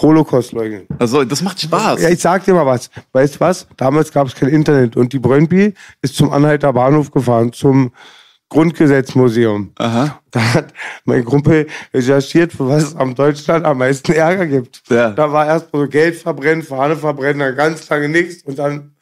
Holocaust 0.00 0.52
leugnen. 0.52 0.86
Also, 0.98 1.24
das 1.24 1.42
macht 1.42 1.60
Spaß. 1.60 2.00
Ja, 2.00 2.08
ich 2.08 2.20
sag 2.20 2.44
dir 2.44 2.54
mal 2.54 2.66
was. 2.66 2.90
Weißt 3.12 3.36
du 3.36 3.40
was? 3.40 3.66
Damals 3.76 4.12
gab 4.12 4.26
es 4.26 4.34
kein 4.34 4.48
Internet 4.48 4.96
und 4.96 5.12
die 5.12 5.18
Brøndby 5.18 5.74
ist 6.02 6.16
zum 6.16 6.32
Anhalter 6.32 6.72
Bahnhof 6.72 7.10
gefahren, 7.10 7.52
zum 7.52 7.92
Grundgesetzmuseum. 8.50 9.72
Aha. 9.76 10.20
Da 10.30 10.54
hat 10.54 10.72
mein 11.04 11.24
Kumpel 11.24 11.66
recherchiert, 11.92 12.52
für 12.52 12.68
was 12.68 12.84
es 12.84 12.96
am 12.96 13.14
Deutschland 13.14 13.64
am 13.66 13.78
meisten 13.78 14.12
Ärger 14.12 14.46
gibt. 14.46 14.82
Ja. 14.88 15.10
Da 15.10 15.32
war 15.32 15.46
erst 15.46 15.68
so 15.72 15.86
Geld 15.86 16.16
verbrennen, 16.16 16.62
Fahne 16.62 16.96
verbrennen, 16.96 17.40
dann 17.40 17.56
ganz 17.56 17.88
lange 17.88 18.08
nichts 18.08 18.42
und 18.44 18.58
dann 18.58 18.94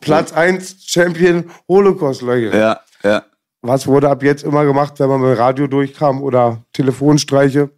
Platz 0.00 0.32
1 0.32 0.76
Champion 0.86 1.44
Holocaust 1.68 2.22
leugnen. 2.22 2.58
Ja, 2.58 2.80
ja. 3.02 3.24
Was 3.62 3.86
wurde 3.86 4.08
ab 4.08 4.22
jetzt 4.22 4.44
immer 4.44 4.64
gemacht, 4.64 4.94
wenn 4.98 5.08
man 5.08 5.20
mit 5.20 5.38
Radio 5.38 5.66
durchkam 5.66 6.22
oder 6.22 6.62
Telefonstreiche? 6.72 7.70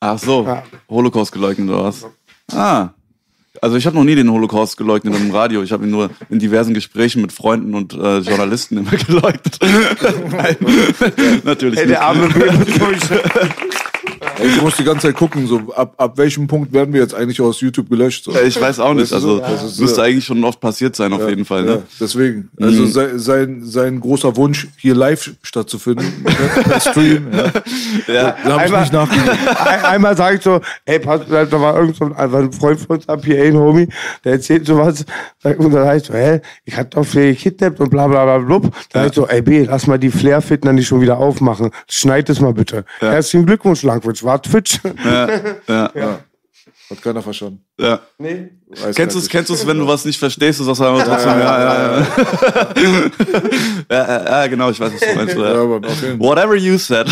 Ach 0.00 0.18
so, 0.18 0.44
Ja. 0.44 0.62
Holocaust 0.88 1.32
geleugnet 1.32 1.68
oder 1.70 1.84
was? 1.84 2.06
Ah. 2.52 2.90
Also 3.60 3.76
ich 3.76 3.84
habe 3.86 3.96
noch 3.96 4.04
nie 4.04 4.14
den 4.14 4.30
Holocaust 4.30 4.76
geleugnet 4.76 5.16
im 5.16 5.32
Radio. 5.32 5.62
Ich 5.64 5.72
habe 5.72 5.84
ihn 5.84 5.90
nur 5.90 6.10
in 6.30 6.38
diversen 6.38 6.74
Gesprächen 6.74 7.20
mit 7.22 7.32
Freunden 7.32 7.74
und 7.74 7.92
äh, 7.92 8.18
Journalisten 8.18 8.78
immer 8.78 8.90
geleugnet. 9.06 9.58
Nein, 9.60 10.56
natürlich 11.44 11.78
Ey, 11.80 11.86
nicht. 11.86 11.90
der 11.96 12.02
arme 12.02 12.28
Baby. 12.28 12.46
Ey, 12.48 12.58
Ich 14.42 14.62
muss 14.62 14.76
die 14.76 14.84
ganze 14.84 15.08
Zeit 15.08 15.16
gucken, 15.16 15.46
so 15.46 15.60
ab, 15.74 15.94
ab 15.96 16.16
welchem 16.16 16.46
Punkt 16.46 16.72
werden 16.72 16.92
wir 16.94 17.00
jetzt 17.00 17.14
eigentlich 17.14 17.40
aus 17.40 17.60
YouTube 17.60 17.88
gelöscht? 17.90 18.24
So. 18.24 18.32
Ich 18.40 18.60
weiß 18.60 18.78
auch 18.80 18.94
nicht. 18.94 19.12
Also 19.12 19.38
das 19.40 19.62
ist, 19.64 19.80
müsste 19.80 20.02
eigentlich 20.02 20.24
schon 20.24 20.42
oft 20.44 20.60
passiert 20.60 20.94
sein, 20.96 21.12
auf 21.12 21.28
jeden 21.28 21.44
Fall. 21.44 21.66
Ja, 21.66 21.74
Ne? 21.76 21.82
deswegen. 22.00 22.48
Also 22.60 22.82
Mhm. 22.82 23.18
sein, 23.18 23.60
sein, 23.64 24.00
großer 24.00 24.36
Wunsch, 24.36 24.68
hier 24.76 24.94
live 24.94 25.32
stattzufinden, 25.42 26.24
per 26.24 26.80
Stream, 26.80 27.26
ja, 27.32 27.44
Ja. 28.14 28.36
da 28.44 28.50
habe 28.52 28.66
ich 28.66 28.66
Einmal- 28.66 28.80
nicht 28.82 28.92
nachgedacht. 28.92 29.38
Ein, 29.66 29.84
einmal 29.84 30.16
sag 30.16 30.34
ich 30.36 30.42
so, 30.42 30.60
ey, 30.84 30.98
pass, 30.98 31.22
da 31.28 31.60
war 31.60 31.76
irgend 31.78 31.96
so 31.96 32.04
ein, 32.06 32.12
einfach 32.14 32.38
ein 32.38 32.52
Freund 32.52 32.80
von 32.80 32.96
uns, 32.96 33.08
ein 33.08 33.20
PA, 33.20 33.32
ein 33.42 33.56
Homie, 33.56 33.88
der 34.24 34.32
erzählt 34.32 34.66
sowas, 34.66 35.04
und 35.42 35.72
dann 35.72 35.86
heißt 35.86 36.06
so, 36.06 36.14
hä, 36.14 36.40
ich 36.64 36.76
hab 36.76 36.90
doch 36.92 37.04
viel 37.04 37.32
gekidnappt 37.34 37.80
und 37.80 37.90
bla 37.90 38.06
bla 38.06 38.24
bla 38.24 38.38
blub. 38.38 38.72
Da 38.92 39.00
heißt 39.00 39.14
so, 39.14 39.26
ey 39.26 39.42
B, 39.42 39.64
lass 39.64 39.86
mal 39.86 39.98
die 39.98 40.10
Flair-Fitner 40.10 40.72
nicht 40.72 40.86
schon 40.86 41.00
wieder 41.00 41.18
aufmachen. 41.18 41.70
Schneid 41.90 42.28
es 42.30 42.40
mal 42.40 42.52
bitte. 42.52 42.84
Herzlichen 43.00 43.46
Glückwunsch, 43.46 43.82
Langwitz, 43.82 44.22
Wartwitsch. 44.28 44.78
Ja, 45.04 45.90
ja, 45.94 46.18
Hat 46.90 47.02
keiner 47.02 47.22
verstanden. 47.22 47.64
ja. 47.80 48.00
Nee. 48.18 48.50
Weiß 48.70 48.94
Kennst 48.96 49.14
du 49.16 49.20
es, 49.20 49.28
kennst 49.28 49.48
du's, 49.50 49.66
wenn 49.66 49.78
du 49.78 49.86
was 49.86 50.04
nicht 50.04 50.18
verstehst, 50.18 50.60
du 50.60 50.64
sagst 50.64 50.80
einfach 50.82 51.04
trotzdem, 51.04 51.38
ja, 51.40 51.62
ja, 51.62 51.98
ja. 52.00 52.06
Ja, 53.90 54.08
ja, 54.08 54.24
ja, 54.42 54.46
genau, 54.46 54.70
ich 54.70 54.78
weiß, 54.80 54.92
was 54.92 55.00
du 55.00 55.14
meinst. 55.14 55.36
Ja, 55.36 55.54
Ja. 55.54 55.64
Mann. 55.64 56.20
Whatever 56.20 56.54
you 56.56 56.76
said. 56.78 57.08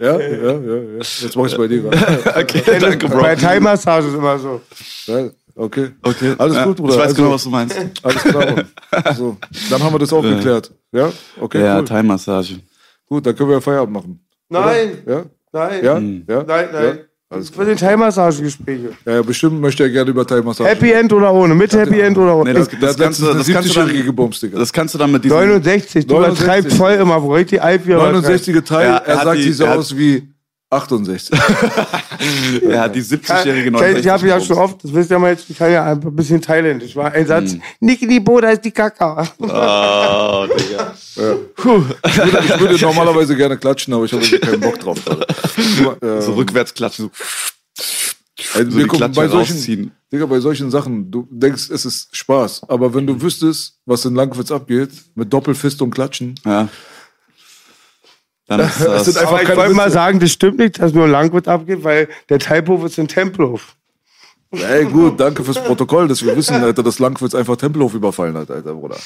Ja, 0.00 0.18
ja, 0.18 0.20
ja, 0.20 0.52
ja. 0.52 0.76
Jetzt 0.98 1.36
mach 1.36 1.46
ich's 1.46 1.56
bei 1.56 1.68
dir. 1.68 1.84
Okay, 2.36 2.62
danke, 2.80 3.08
Bro. 3.08 3.20
Bei 3.20 3.34
Thai-Massage 3.36 4.08
ist 4.08 4.14
immer 4.14 4.38
so. 4.38 4.60
Ja, 5.06 5.28
okay. 5.54 5.90
Okay. 6.02 6.34
Alles 6.38 6.56
ja, 6.56 6.64
gut, 6.64 6.76
Bruder. 6.76 6.94
Ich 6.94 6.98
weiß 7.00 7.06
Also- 7.08 7.16
genau, 7.22 7.34
was 7.34 7.44
du 7.44 7.50
meinst. 7.50 7.76
Alles 8.02 8.22
klar. 8.22 8.46
Mann. 8.46 8.66
So, 9.16 9.36
dann 9.70 9.82
haben 9.82 9.94
wir 9.94 9.98
das 9.98 10.12
auch 10.12 10.22
geklärt. 10.22 10.70
Ja, 10.92 11.10
okay, 11.40 11.62
Ja, 11.62 11.78
cool. 11.78 11.84
Thai-Massage. 11.84 12.60
Gut, 13.06 13.26
dann 13.26 13.36
können 13.36 13.50
wir 13.50 13.60
Feierabend 13.60 13.92
machen. 13.94 14.20
Nein, 14.48 14.98
Ja, 15.06 15.24
nein, 15.58 15.84
ja, 15.84 15.96
Hm. 15.96 16.24
ja. 16.28 16.44
nein, 16.46 16.66
Ja, 16.72 16.80
nein. 16.82 16.98
alles 17.30 17.50
Für 17.50 17.64
den 17.64 17.76
Thai-Massage-Gespräche. 17.76 18.90
Ja, 19.04 19.12
ja, 19.14 19.22
bestimmt 19.22 19.60
möchte 19.60 19.82
er 19.82 19.90
gerne 19.90 20.10
über 20.10 20.26
Thai-Massage. 20.26 20.68
Happy 20.70 20.92
End 20.92 21.12
oder 21.12 21.32
ohne? 21.32 21.54
Mit 21.54 21.72
Happy 21.72 22.00
End 22.00 22.16
oder 22.16 22.36
ohne? 22.36 22.52
Nee, 22.52 22.58
das, 22.58 22.68
das, 22.68 22.90
hat 22.90 22.98
kannst 23.00 23.20
du, 23.20 23.26
das, 23.32 23.46
kannst 23.48 23.68
du 23.70 23.72
70-jährige 23.80 23.98
dann, 23.98 24.06
gebumst, 24.06 24.42
Digga. 24.42 24.58
das 24.58 24.72
kannst 24.72 24.94
du 24.94 24.98
dann 24.98 25.10
mit 25.12 25.24
diesem... 25.24 25.36
69, 25.36 26.06
du 26.06 26.14
69. 26.14 26.44
übertreibst 26.46 26.76
voll 26.76 26.92
immer, 26.92 27.22
wo 27.22 27.34
richtig 27.34 27.60
alt 27.62 27.86
wir 27.86 27.96
69. 27.96 28.64
Teil, 28.64 28.86
Ja, 28.88 28.96
er 28.98 29.06
er 29.06 29.24
sagt, 29.24 29.38
die- 29.38 29.42
sie 29.42 29.52
so 29.52 29.66
aus 29.66 29.96
wie 29.96 30.28
68. 30.70 31.30
Ja, 32.68 32.88
die 32.88 33.02
70-jährige 33.02 33.70
Ich, 33.90 33.98
ich 34.04 34.08
habe 34.08 34.26
ja 34.26 34.40
schon 34.40 34.56
oft, 34.58 34.82
das 34.82 34.92
wisst 34.92 35.10
ihr 35.10 35.18
mal 35.18 35.30
jetzt, 35.30 35.48
ich 35.48 35.56
kann 35.58 35.70
ja 35.70 35.84
ein 35.84 36.00
bisschen 36.16 36.40
thailändisch. 36.40 36.96
War 36.96 37.12
ein 37.12 37.26
Satz, 37.26 37.52
Hm. 37.52 37.62
Niki 37.80 38.06
die 38.08 38.20
Boda 38.20 38.50
ist 38.50 38.64
die 38.64 38.70
Kaka. 38.70 39.22
Oh, 39.38 40.46
Digga. 40.58 40.92
Ich 40.96 41.16
würde, 41.64 42.40
ich 42.44 42.60
würde 42.60 42.80
normalerweise 42.80 43.36
gerne 43.36 43.56
klatschen, 43.58 43.92
aber 43.94 44.04
ich 44.06 44.12
habe 44.12 44.24
keinen 44.38 44.60
Bock 44.60 44.78
drauf. 44.80 44.98
Alter. 45.06 45.96
Ähm, 46.02 46.20
So 46.22 46.34
rückwärts 46.34 46.72
klatschen, 46.74 47.10
so, 47.76 48.58
Also 48.58 48.70
so 48.70 48.78
wir 48.78 48.86
gucken, 48.86 49.12
bei 49.12 49.28
solchen. 49.28 49.92
Digga, 50.12 50.26
bei 50.26 50.40
solchen 50.40 50.70
Sachen, 50.70 51.10
du 51.10 51.26
denkst, 51.30 51.68
es 51.70 51.84
ist 51.84 52.16
Spaß. 52.16 52.62
Aber 52.68 52.94
wenn 52.94 53.06
du 53.06 53.20
wüsstest, 53.20 53.78
was 53.84 54.04
in 54.04 54.14
Langwitz 54.14 54.50
abgeht, 54.50 54.90
mit 55.14 55.32
Doppelfist 55.32 55.80
und 55.82 55.90
Klatschen, 55.90 56.34
Ja. 56.44 56.68
Dann 58.48 58.60
ist 58.60 58.80
das. 58.84 59.04
sind 59.06 59.18
einfach 59.18 59.32
Aber 59.32 59.42
ich 59.42 59.56
wollte 59.56 59.74
mal 59.74 59.90
sagen, 59.90 60.20
das 60.20 60.30
stimmt 60.30 60.58
nicht, 60.58 60.80
dass 60.80 60.92
nur 60.92 61.08
Langwitz 61.08 61.48
abgeht, 61.48 61.82
weil 61.82 62.08
der 62.28 62.38
Teilhof 62.38 62.84
ist 62.84 62.96
in 62.98 63.08
Tempelhof. 63.08 63.74
ey 64.52 64.84
gut, 64.84 65.18
danke 65.18 65.42
fürs 65.42 65.62
Protokoll, 65.62 66.06
dass 66.06 66.24
wir 66.24 66.34
wissen, 66.36 66.54
Alter, 66.54 66.82
dass 66.84 67.00
Langwitz 67.00 67.34
einfach 67.34 67.56
Tempelhof 67.56 67.92
überfallen 67.94 68.36
hat, 68.38 68.48
Alter, 68.50 68.74
Bruder. 68.74 68.96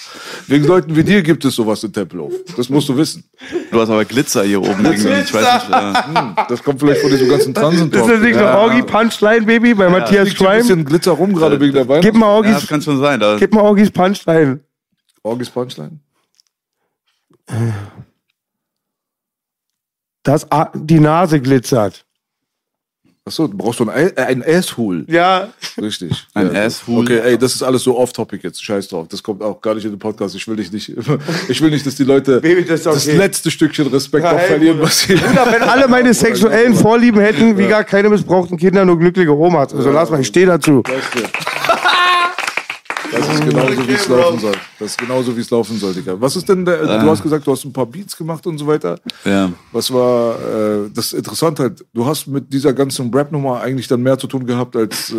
Wegen 0.47 0.67
Leuten 0.67 0.95
wie 0.95 1.03
dir 1.03 1.23
gibt 1.23 1.43
es 1.47 1.55
sowas 1.55 1.83
in 1.83 1.93
Tempelhof. 1.93 2.33
Das 2.57 2.69
musst 2.69 2.89
du 2.91 2.97
wissen. 2.99 3.25
Du 3.73 3.81
hast 3.81 3.89
aber 3.89 4.05
Glitzer 4.05 4.45
hier 4.45 4.61
oben 4.61 4.85
irgendwie. 4.85 5.09
Ich 5.09 5.33
weiß 5.33 5.43
nicht. 5.63 5.71
Ja. 5.71 6.07
Hm, 6.07 6.37
das 6.49 6.63
kommt 6.63 6.79
vielleicht 6.79 7.01
von 7.01 7.11
diesem 7.11 7.29
ganzen 7.31 7.55
Transentalk. 7.55 8.05
Ist 8.05 8.13
das 8.13 8.21
nicht 8.21 8.37
Ja. 8.37 8.51
eine 8.51 8.59
Orgi 8.59 8.83
Punchline, 8.83 9.43
Baby, 9.47 9.73
bei 9.75 9.89
Matthias 9.89 10.29
liegt 10.29 10.39
hier 10.39 10.51
ein 10.51 10.59
bisschen 10.61 10.85
Glitzer 10.85 11.13
rum, 11.13 11.35
gerade 11.35 11.59
wegen 11.59 11.73
der 11.73 11.85
Gib 11.85 11.91
Weihnachten. 11.91 12.19
mal 12.19 12.27
ja, 12.27 12.33
Orgis, 12.35 12.55
das 12.57 12.67
kann 12.69 12.83
schon 12.83 13.01
sein. 13.01 13.19
Da, 13.19 13.37
gib 13.39 13.55
mal 13.55 13.63
Orgis 13.63 13.91
Punchline. 13.91 14.61
Orgis 15.23 15.49
Punchline. 15.49 15.99
Dass 20.23 20.51
A- 20.53 20.71
die 20.75 21.01
Nase 21.01 21.41
glitzert. 21.41 22.05
Achso, 23.25 23.47
du 23.47 23.57
brauchst 23.57 23.79
so 23.79 23.85
ein, 23.85 23.91
Ei- 23.91 24.13
äh, 24.17 24.23
ein 24.23 24.43
Asshole. 24.45 25.05
Ja, 25.07 25.49
Richtig. 25.81 26.27
Ein 26.35 26.53
ja. 26.55 26.65
Asshole. 26.65 27.03
Okay, 27.03 27.19
ey, 27.33 27.39
das 27.39 27.55
ist 27.55 27.63
alles 27.63 27.83
so 27.85 27.97
off-topic 27.97 28.41
jetzt. 28.43 28.65
Scheiß 28.65 28.89
drauf. 28.89 29.09
Das 29.09 29.23
kommt 29.23 29.43
auch 29.43 29.61
gar 29.61 29.75
nicht 29.75 29.85
in 29.85 29.91
den 29.93 29.99
Podcast. 29.99 30.35
Ich 30.35 30.49
will 30.49 30.57
dich 30.57 30.73
nicht, 30.73 30.91
ich 31.49 31.61
will 31.61 31.71
nicht, 31.71 31.87
dass 31.87 31.95
die 31.97 32.05
Leute 32.05 32.41
Baby, 32.41 32.65
das 32.65 32.87
okay. 32.87 33.17
letzte 33.17 33.51
Stückchen 33.51 33.87
Respekt 33.89 34.25
Ja, 34.25 34.33
noch 34.33 34.41
ey, 34.41 34.47
verlieren, 34.49 34.77
Bruder. 34.79 34.89
was 34.89 35.01
sie. 35.01 35.15
Bruder, 35.15 35.47
wenn 35.53 35.63
alle 35.63 35.87
meine 35.87 36.13
sexuellen 36.15 36.75
Vorlieben 36.75 37.21
hätten, 37.21 37.57
wie 37.59 37.69
gar 37.69 37.85
keine 37.85 38.09
missbrauchten 38.09 38.57
Kinder, 38.57 38.85
nur 38.85 38.99
glückliche 38.99 39.37
Omas. 39.37 39.75
Also 39.75 39.91
lass 39.91 40.11
mal, 40.11 40.21
ich 40.21 40.27
stehe 40.27 40.47
dazu. 40.47 40.83
Weißt 40.85 41.15
du. 41.15 41.50
Das 43.13 43.29
ist 43.29 43.45
genauso, 43.45 43.89
wie 43.89 43.93
es 43.93 44.09
laufen 44.09 44.39
soll. 44.39 44.53
Das 44.79 44.91
ist 44.91 44.99
genauso, 44.99 45.37
wie 45.37 45.41
es 45.41 45.51
laufen 45.51 45.79
soll, 45.79 45.95
Digga. 45.95 46.21
Was 46.21 46.37
ist 46.37 46.49
denn 46.49 46.65
der, 46.65 46.79
du 46.79 47.11
hast 47.11 47.23
gesagt, 47.23 47.47
du 47.47 47.53
hast 47.53 47.65
ein 47.65 47.73
paar 47.73 47.87
Beats 47.87 48.17
gemacht 48.17 48.47
und 48.47 48.59
so 48.59 48.67
weiter. 48.67 48.99
ja. 49.25 49.51
Was 49.73 49.93
war 49.93 50.35
äh, 50.37 50.91
das 50.95 51.13
Interessante 51.13 51.63
halt, 51.65 51.85
du 51.93 52.07
hast 52.07 52.27
mit 52.27 52.53
dieser 52.53 52.73
ganzen 52.73 53.13
Rap-Nummer 53.13 53.61
eigentlich 53.61 53.89
dann 53.89 54.03
mehr 54.03 54.19
zu 54.19 54.27
tun 54.27 54.47
gehabt 54.47 54.77
als 54.77 55.11
äh, 55.11 55.15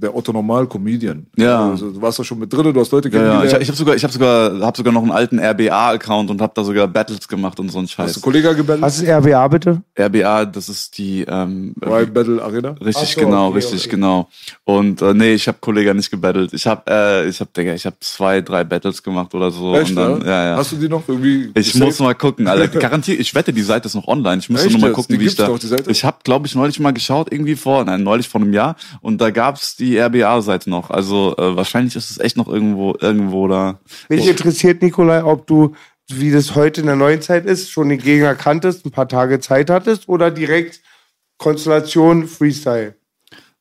der 0.00 0.14
Otto 0.14 0.32
Normal-Comedian. 0.32 1.26
Ja. 1.36 1.70
Also, 1.70 1.90
du 1.90 2.02
warst 2.02 2.18
da 2.18 2.24
schon 2.24 2.38
mit 2.38 2.52
drin, 2.52 2.72
du 2.72 2.80
hast 2.80 2.92
Leute 2.92 3.08
Ja, 3.08 3.14
ja. 3.14 3.20
kennengelernt. 3.22 3.52
Ich, 3.52 3.62
ich 3.62 3.68
habe 3.68 3.76
sogar, 3.78 3.94
ich 3.94 4.04
hab 4.04 4.12
sogar, 4.12 4.60
hab 4.60 4.76
sogar 4.76 4.92
noch 4.92 5.02
einen 5.02 5.12
alten 5.12 5.38
RBA-Account 5.38 6.30
und 6.30 6.40
habe 6.40 6.52
da 6.54 6.64
sogar 6.64 6.86
Battles 6.88 7.26
gemacht 7.26 7.58
und 7.60 7.70
so 7.70 7.78
einen 7.78 7.86
hast 7.86 7.98
du 7.98 8.02
Scheiß. 8.02 8.20
Kollega 8.20 8.52
gebettelt? 8.52 8.82
Was 8.82 9.00
ist 9.00 9.08
RBA 9.08 9.48
bitte? 9.48 9.82
RBA, 9.98 10.44
das 10.46 10.68
ist 10.68 10.98
die 10.98 11.24
ähm, 11.28 11.74
Rap 11.80 12.12
Battle 12.12 12.42
Arena? 12.42 12.74
Richtig, 12.84 13.14
so, 13.14 13.20
genau, 13.20 13.46
okay, 13.48 13.56
richtig, 13.56 13.80
okay. 13.82 13.90
genau. 13.90 14.28
Und 14.64 15.02
äh, 15.02 15.14
nee, 15.14 15.34
ich 15.34 15.48
habe 15.48 15.58
Kollege 15.60 15.94
nicht 15.94 16.10
gebettelt. 16.10 16.52
Ich 16.52 16.66
habe, 16.66 16.82
äh, 16.90 17.28
ich 17.30 17.40
habe, 17.40 17.50
Digga, 17.56 17.72
ich 17.74 17.86
habe 17.86 17.96
zwei, 18.00 18.40
drei 18.40 18.64
Battles 18.64 19.02
gemacht 19.02 19.34
oder 19.34 19.50
so. 19.50 19.74
Echt, 19.74 19.90
und 19.90 19.96
dann, 19.96 20.20
ja? 20.20 20.26
ja, 20.26 20.44
ja. 20.50 20.56
Hast 20.56 20.72
du 20.72 20.76
die 20.76 20.88
noch 20.88 21.08
irgendwie 21.08 21.50
ich 21.54 21.72
gesaved? 21.72 21.86
muss 21.86 21.98
mal 22.00 22.14
gucken, 22.14 22.46
Alter. 22.46 22.68
Garantiert, 22.80 23.20
ich 23.20 23.34
wette, 23.34 23.52
die 23.52 23.62
Seite 23.62 23.86
ist 23.86 23.94
noch 23.94 24.06
online. 24.08 24.40
Ich 24.40 24.50
Echt 24.50 24.70
nur 24.70 24.80
mal 24.80 24.92
gucken, 24.92 25.16
Die 25.16 25.20
wie 25.20 25.26
ich 25.26 25.36
da. 25.36 25.46
doch, 25.46 25.58
die 25.58 25.66
Seite? 25.66 25.90
Ich 25.90 26.04
habe, 26.04 26.18
glaube 26.24 26.46
ich, 26.46 26.54
neulich 26.54 26.78
mal 26.80 26.92
geschaut, 26.92 27.32
irgendwie 27.32 27.56
vor, 27.56 27.84
nein, 27.84 28.02
neulich 28.02 28.28
vor 28.28 28.40
einem 28.40 28.52
Jahr. 28.52 28.76
Und 29.00 29.20
da 29.20 29.30
gab's 29.30 29.76
die 29.76 29.98
RBA-Seite 29.98 30.68
noch. 30.68 30.90
Also 30.90 31.34
äh, 31.38 31.56
wahrscheinlich 31.56 31.96
ist 31.96 32.10
es 32.10 32.18
echt 32.18 32.36
noch 32.36 32.48
irgendwo, 32.48 32.94
irgendwo 33.00 33.48
da. 33.48 33.80
Mich 34.08 34.26
interessiert, 34.26 34.82
Nikolai, 34.82 35.24
ob 35.24 35.46
du, 35.46 35.74
wie 36.08 36.30
das 36.30 36.54
heute 36.54 36.80
in 36.80 36.86
der 36.86 36.96
neuen 36.96 37.22
Zeit 37.22 37.46
ist, 37.46 37.70
schon 37.70 37.88
den 37.88 37.98
Gegner 37.98 38.34
kanntest, 38.34 38.84
ein 38.84 38.90
paar 38.90 39.08
Tage 39.08 39.40
Zeit 39.40 39.70
hattest 39.70 40.08
oder 40.08 40.30
direkt 40.30 40.80
Konstellation 41.38 42.26
Freestyle. 42.28 42.94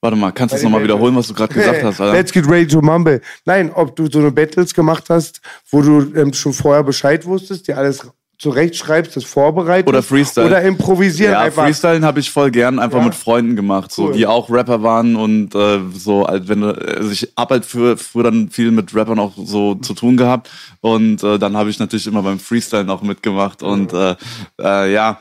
Warte 0.02 0.16
mal, 0.16 0.32
kannst 0.32 0.54
du 0.54 0.56
das 0.58 0.64
nochmal 0.64 0.82
wiederholen, 0.84 1.14
was 1.16 1.28
du 1.28 1.34
gerade 1.34 1.54
gesagt 1.54 1.84
hast, 1.84 2.00
Alter? 2.00 2.14
Let's 2.14 2.32
get 2.32 2.48
ready 2.48 2.68
to 2.68 2.82
mumble. 2.82 3.20
Nein, 3.46 3.70
ob 3.74 3.96
du 3.98 4.08
so 4.10 4.20
eine 4.20 4.32
Battles 4.32 4.74
gemacht 4.74 5.06
hast, 5.10 5.42
wo 5.72 5.82
du 5.82 6.14
ähm, 6.16 6.32
schon 6.34 6.54
vorher 6.54 6.84
Bescheid 6.84 7.26
wusstest, 7.26 7.68
dir 7.68 7.78
alles 7.78 8.08
zurechtschreibst, 8.38 9.18
das 9.18 9.26
vorbereitest. 9.26 9.90
Oder 9.90 10.02
Freestyle. 10.02 10.48
Oder 10.48 10.62
improvisieren 10.62 11.34
Ja, 11.34 11.42
einfach. 11.42 11.66
Freestylen 11.66 12.06
habe 12.06 12.22
ich 12.22 12.32
voll 12.32 12.50
gern 12.52 12.80
einfach 12.80 13.00
Ja? 13.00 13.04
mit 13.04 13.16
Freunden 13.16 13.58
gemacht, 13.58 13.92
so 13.92 14.06
Cool. 14.06 14.14
die 14.14 14.26
auch 14.26 14.50
Rapper 14.50 14.82
waren 14.82 15.18
und 15.18 15.54
äh, 15.54 15.80
so, 15.94 16.26
halt, 16.26 16.48
wenn 16.48 16.62
du- 16.62 16.70
also 16.70 17.12
ich 17.12 17.34
hab 17.38 17.50
halt 17.50 17.66
für 17.66 17.98
früher 17.98 18.24
dann 18.24 18.50
viel 18.50 18.72
mit 18.72 18.96
Rappern 18.96 19.20
auch 19.20 19.34
so 19.36 19.76
zu 19.76 19.94
tun 19.94 20.16
gehabt 20.16 20.50
und 20.80 21.22
äh, 21.22 21.38
dann 21.38 21.58
habe 21.58 21.70
ich 21.70 21.80
natürlich 21.80 22.08
immer 22.08 22.24
beim 22.24 22.40
Freestylen 22.40 22.90
auch 22.90 23.02
mitgemacht 23.02 23.62
und 23.62 23.92
äh, 23.92 24.16
äh, 24.62 24.94
ja. 24.94 25.20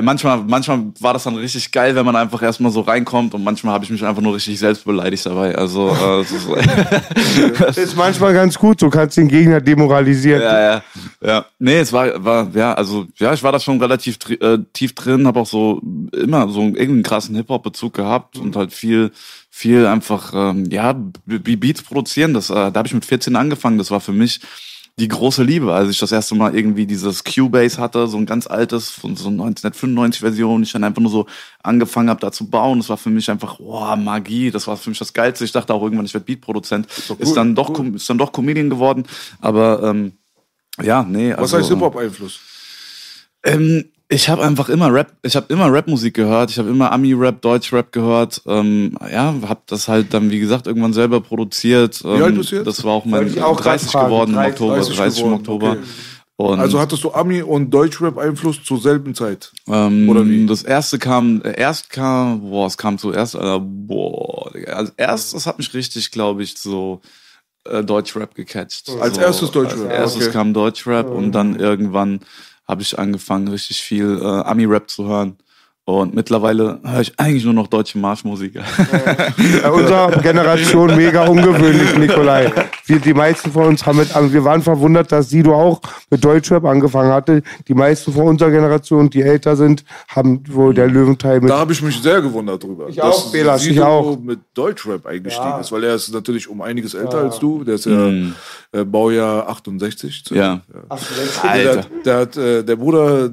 Äh, 0.00 0.02
Manchmal, 0.02 0.38
manchmal 0.46 0.86
war 0.98 1.12
das 1.12 1.24
dann 1.24 1.36
richtig 1.36 1.70
geil, 1.70 1.94
wenn 1.94 2.04
man 2.04 2.16
einfach 2.16 2.42
erstmal 2.42 2.72
so 2.72 2.80
reinkommt 2.80 3.34
und 3.34 3.44
manchmal 3.44 3.74
habe 3.74 3.84
ich 3.84 3.90
mich 3.90 4.04
einfach 4.04 4.22
nur 4.22 4.34
richtig 4.34 4.58
selbst 4.58 4.84
beleidigt 4.84 5.24
dabei. 5.26 5.54
Also 5.54 5.88
äh, 5.88 6.20
ist, 6.22 6.48
Das 7.60 7.76
ist 7.78 7.96
manchmal 7.96 8.34
ganz 8.34 8.58
gut, 8.58 8.80
so 8.80 8.90
kannst 8.90 9.16
du 9.16 9.22
den 9.22 9.28
Gegner 9.28 9.60
demoralisieren. 9.60 10.42
Ja, 10.42 10.60
ja, 10.60 10.82
ja. 11.24 11.46
Nee, 11.58 11.78
es 11.78 11.92
war, 11.92 12.24
war, 12.24 12.50
ja, 12.54 12.72
also, 12.74 13.06
ja, 13.16 13.32
ich 13.32 13.42
war 13.42 13.52
da 13.52 13.60
schon 13.60 13.80
relativ 13.80 14.18
äh, 14.28 14.58
tief 14.72 14.94
drin, 14.94 15.26
habe 15.26 15.40
auch 15.40 15.46
so 15.46 15.80
immer 16.12 16.48
so 16.48 16.60
einen 16.60 16.74
irgendeinen 16.74 17.02
krassen 17.02 17.36
Hip-Hop-Bezug 17.36 17.94
gehabt 17.94 18.38
und 18.38 18.56
halt 18.56 18.72
viel, 18.72 19.12
viel 19.50 19.86
einfach, 19.86 20.32
ähm, 20.34 20.66
ja, 20.70 20.94
Beats 21.26 21.82
produzieren. 21.82 22.34
Das, 22.34 22.50
äh, 22.50 22.54
da 22.54 22.74
habe 22.74 22.86
ich 22.86 22.94
mit 22.94 23.04
14 23.04 23.36
angefangen. 23.36 23.78
Das 23.78 23.90
war 23.90 24.00
für 24.00 24.12
mich 24.12 24.40
die 25.00 25.08
große 25.08 25.42
Liebe, 25.42 25.72
als 25.72 25.90
ich 25.90 25.98
das 25.98 26.12
erste 26.12 26.34
Mal 26.34 26.54
irgendwie 26.54 26.86
dieses 26.86 27.24
Cubase 27.24 27.80
hatte, 27.80 28.06
so 28.06 28.18
ein 28.18 28.26
ganz 28.26 28.46
altes, 28.46 28.90
von 28.90 29.16
so 29.16 29.28
1995-Version, 29.28 30.62
ich 30.62 30.72
dann 30.72 30.84
einfach 30.84 31.00
nur 31.00 31.10
so 31.10 31.26
angefangen 31.62 32.10
habe, 32.10 32.20
da 32.20 32.30
zu 32.30 32.48
bauen. 32.48 32.78
Das 32.78 32.88
war 32.88 32.96
für 32.98 33.10
mich 33.10 33.30
einfach, 33.30 33.56
boah, 33.58 33.96
Magie, 33.96 34.50
das 34.50 34.66
war 34.66 34.76
für 34.76 34.90
mich 34.90 34.98
das 34.98 35.12
Geilste. 35.12 35.44
Ich 35.44 35.52
dachte 35.52 35.74
auch 35.74 35.82
irgendwann, 35.82 36.06
ich 36.06 36.14
werde 36.14 36.26
Beatproduzent. 36.26 36.86
Ist, 37.18 37.36
dann 37.36 37.54
doch, 37.54 37.72
Com- 37.72 37.96
ist 37.96 38.08
dann 38.08 38.18
doch 38.18 38.30
Comedian 38.30 38.70
geworden, 38.70 39.04
aber 39.40 39.82
ähm, 39.82 40.12
ja, 40.82 41.02
nee. 41.02 41.32
Was 41.32 41.54
also, 41.54 41.58
heißt 41.58 41.68
Hip-Hop-Einfluss? 41.70 42.40
Ähm, 43.42 43.86
ich 44.12 44.28
habe 44.28 44.42
einfach 44.42 44.68
immer 44.68 44.92
Rap, 44.92 45.12
ich 45.22 45.36
habe 45.36 45.46
immer 45.52 45.72
Rapmusik 45.72 46.14
gehört, 46.14 46.50
ich 46.50 46.58
habe 46.58 46.68
immer 46.68 46.90
Ami-Rap, 46.90 47.40
Deutsch-Rap 47.40 47.92
gehört. 47.92 48.42
Ähm, 48.44 48.98
ja, 49.10 49.32
habe 49.46 49.60
das 49.66 49.86
halt 49.86 50.12
dann, 50.12 50.30
wie 50.32 50.40
gesagt, 50.40 50.66
irgendwann 50.66 50.92
selber 50.92 51.20
produziert. 51.20 52.02
Ähm, 52.04 52.22
alt 52.24 52.34
bist 52.34 52.50
du 52.50 52.56
jetzt? 52.56 52.66
Das 52.66 52.82
war 52.82 52.92
auch 52.92 53.04
mein 53.04 53.40
auch 53.40 53.60
30 53.60 53.62
grad 53.62 54.02
fragen. 54.02 54.06
geworden 54.08 54.30
im 54.30 54.36
30 54.36 54.52
Oktober, 54.52 54.76
30, 54.76 54.96
30 54.96 55.22
im 55.22 55.32
Oktober. 55.32 55.76
okay. 56.38 56.60
Also 56.60 56.80
hattest 56.80 57.04
du 57.04 57.12
Ami- 57.12 57.42
und 57.42 57.70
Deutschrap-Einfluss 57.70 58.64
zur 58.64 58.80
selben 58.80 59.14
Zeit? 59.14 59.52
ähm, 59.68 60.08
oder 60.08 60.26
wie? 60.26 60.44
Das 60.44 60.64
erste 60.64 60.98
kam, 60.98 61.40
äh, 61.42 61.56
erst 61.56 61.90
kam, 61.90 62.50
boah, 62.50 62.66
es 62.66 62.76
kam 62.76 62.98
zuerst, 62.98 63.36
äh, 63.36 63.58
boah, 63.60 64.50
als 64.66 64.92
erstes 64.96 65.46
hat 65.46 65.58
mich 65.58 65.72
richtig, 65.72 66.10
glaube 66.10 66.42
ich, 66.42 66.58
so 66.58 67.00
äh, 67.64 67.84
Deutschrap 67.84 68.34
gecatcht. 68.34 68.90
Als 69.00 69.14
so, 69.14 69.20
erstes 69.20 69.50
Deutschrap, 69.52 69.82
Als 69.82 69.92
erstes 69.92 70.22
okay. 70.24 70.32
kam 70.32 70.52
Deutschrap 70.52 71.08
und 71.08 71.30
dann 71.30 71.54
irgendwann 71.54 72.20
habe 72.70 72.82
ich 72.82 72.98
angefangen, 72.98 73.48
richtig 73.48 73.82
viel 73.82 74.20
äh, 74.22 74.24
Ami-Rap 74.24 74.88
zu 74.88 75.06
hören. 75.06 75.36
Und 75.90 76.14
mittlerweile 76.14 76.78
höre 76.84 77.00
ich 77.00 77.18
eigentlich 77.18 77.44
nur 77.44 77.54
noch 77.54 77.66
deutsche 77.66 77.98
Marschmusik. 77.98 78.54
Bei 79.62 79.70
unserer 79.70 80.10
Generation 80.22 80.94
mega 80.96 81.26
ungewöhnlich, 81.26 81.96
Nikolai. 81.98 82.52
Wir, 82.86 82.98
die 83.00 83.14
meisten 83.14 83.50
von 83.50 83.64
uns 83.66 83.84
haben 83.84 83.98
mit, 83.98 84.14
also 84.14 84.32
wir 84.32 84.44
waren 84.44 84.62
verwundert, 84.62 85.10
dass 85.10 85.30
Sido 85.30 85.54
auch 85.54 85.80
mit 86.10 86.24
Deutschrap 86.24 86.64
angefangen 86.64 87.12
hatte. 87.12 87.42
Die 87.68 87.74
meisten 87.74 88.12
von 88.12 88.26
unserer 88.28 88.50
Generation, 88.50 89.10
die 89.10 89.22
älter 89.22 89.56
sind, 89.56 89.84
haben 90.08 90.42
wohl 90.48 90.74
der 90.74 90.86
Löwenteil 90.88 91.40
mit. 91.40 91.50
Da 91.50 91.58
habe 91.58 91.72
ich 91.72 91.82
mich 91.82 92.00
sehr 92.00 92.20
gewundert 92.22 92.62
drüber. 92.62 92.88
Ich 92.88 93.00
auch, 93.02 93.32
Belas, 93.32 93.62
ich 93.64 93.72
Sido 93.74 93.84
auch. 93.86 94.18
mit 94.20 94.40
Deutschrap 94.54 95.06
eingestiegen 95.06 95.48
Ja. 95.48 95.60
ist, 95.60 95.72
weil 95.72 95.84
er 95.84 95.94
ist 95.94 96.12
natürlich 96.12 96.48
um 96.48 96.62
einiges 96.62 96.94
älter 96.94 97.18
als 97.18 97.38
du. 97.38 97.64
Der 97.64 97.74
ist 97.74 97.86
ja 97.86 98.08
äh, 98.72 98.84
Baujahr 98.84 99.48
68. 99.48 100.24
Mhm. 100.30 100.36
ja. 100.36 100.60
Der, 100.72 101.50
Alter. 101.50 101.78
hat- 101.78 101.88
der, 102.04 102.16
hat, 102.18 102.36
äh, 102.36 102.62
der 102.64 102.76
Bruder, 102.76 103.30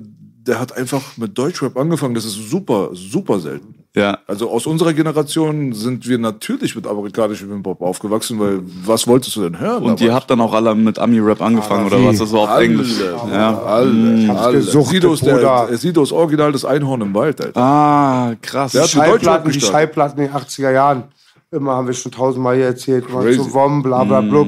der 0.48 0.60
hat 0.60 0.76
einfach 0.76 1.02
mit 1.18 1.38
Deutschrap 1.38 1.78
angefangen. 1.78 2.16
Das 2.16 2.26
ist 2.26 2.50
super, 2.50 2.90
super 2.94 3.40
selten. 3.40 3.76
Ja. 3.96 4.20
Also 4.28 4.50
aus 4.50 4.68
unserer 4.68 4.94
Generation 4.94 5.74
sind 5.74 6.08
wir 6.08 6.18
natürlich 6.18 6.76
mit 6.76 6.86
amerikanischem 6.86 7.52
Hip-Hop 7.52 7.82
aufgewachsen, 7.82 8.40
weil 8.40 8.60
was 8.86 9.08
wolltest 9.08 9.36
du 9.36 9.42
denn 9.42 9.60
hören? 9.60 9.84
Und 9.84 10.02
ihr 10.02 10.14
habt 10.14 10.30
dann 10.30 10.40
auch 10.40 10.54
alle 10.54 10.76
mit 10.76 11.00
Ami-Rap 11.00 11.42
angefangen, 11.42 11.88
oder 11.88 12.00
wie? 12.00 12.06
was? 12.06 12.20
Das 12.20 12.32
war 12.32 12.42
auf 12.42 12.50
alle, 12.50 12.66
Englisch. 12.66 13.00
ja, 13.00 13.60
alle, 13.60 14.38
alle. 14.38 14.58
gesuchtet, 14.58 14.94
Sido 14.94 15.14
ist, 15.14 15.26
der, 15.26 15.34
Bruder. 15.34 15.78
Sido 15.78 16.04
ist 16.04 16.12
original 16.12 16.52
das 16.52 16.64
Einhorn 16.64 17.02
im 17.02 17.14
Wald, 17.14 17.42
Alter. 17.42 17.60
Ah, 17.60 18.36
krass. 18.42 18.72
Der 18.74 18.82
mit 18.82 18.92
Schallplatten, 18.92 19.52
die. 19.52 19.62
Schallplatten 19.62 20.22
in 20.22 20.32
den 20.32 20.36
80er 20.36 20.72
Jahren. 20.72 21.04
Immer 21.50 21.76
haben 21.76 21.88
wir 21.88 21.94
schon 21.94 22.12
tausendmal 22.12 22.56
hier 22.56 22.66
erzählt, 22.66 23.08
Crazy. 23.08 23.40
zu 23.40 23.54
WOM, 23.54 23.82
bla 23.82 24.04
bla 24.04 24.22
blub. 24.22 24.48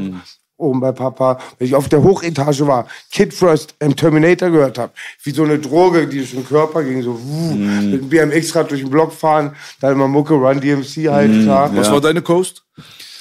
Oben 0.59 0.79
bei 0.79 0.91
Papa, 0.91 1.39
wenn 1.57 1.67
ich 1.67 1.75
auf 1.75 1.89
der 1.89 2.03
Hochetage 2.03 2.67
war, 2.67 2.87
Kid 3.11 3.33
First 3.33 3.75
im 3.79 3.95
Terminator 3.95 4.49
gehört 4.49 4.77
habe, 4.77 4.91
wie 5.23 5.31
so 5.31 5.43
eine 5.43 5.57
Droge, 5.59 6.07
die 6.07 6.17
durch 6.17 6.31
den 6.31 6.45
Körper 6.45 6.83
ging, 6.83 7.01
so 7.01 7.19
wuh, 7.19 7.55
Mhm. 7.55 7.91
mit 7.91 8.01
dem 8.01 8.09
BMX-Rad 8.09 8.69
durch 8.71 8.81
den 8.81 8.89
Block 8.89 9.11
fahren, 9.13 9.55
dann 9.81 9.93
immer 9.93 10.07
Mucke, 10.07 10.33
Run 10.33 10.59
DMC 10.59 11.09
halt, 11.09 11.31
Mhm. 11.31 11.43
klar. 11.43 11.75
Was 11.75 11.91
war 11.91 12.01
deine 12.01 12.21
Coast? 12.21 12.63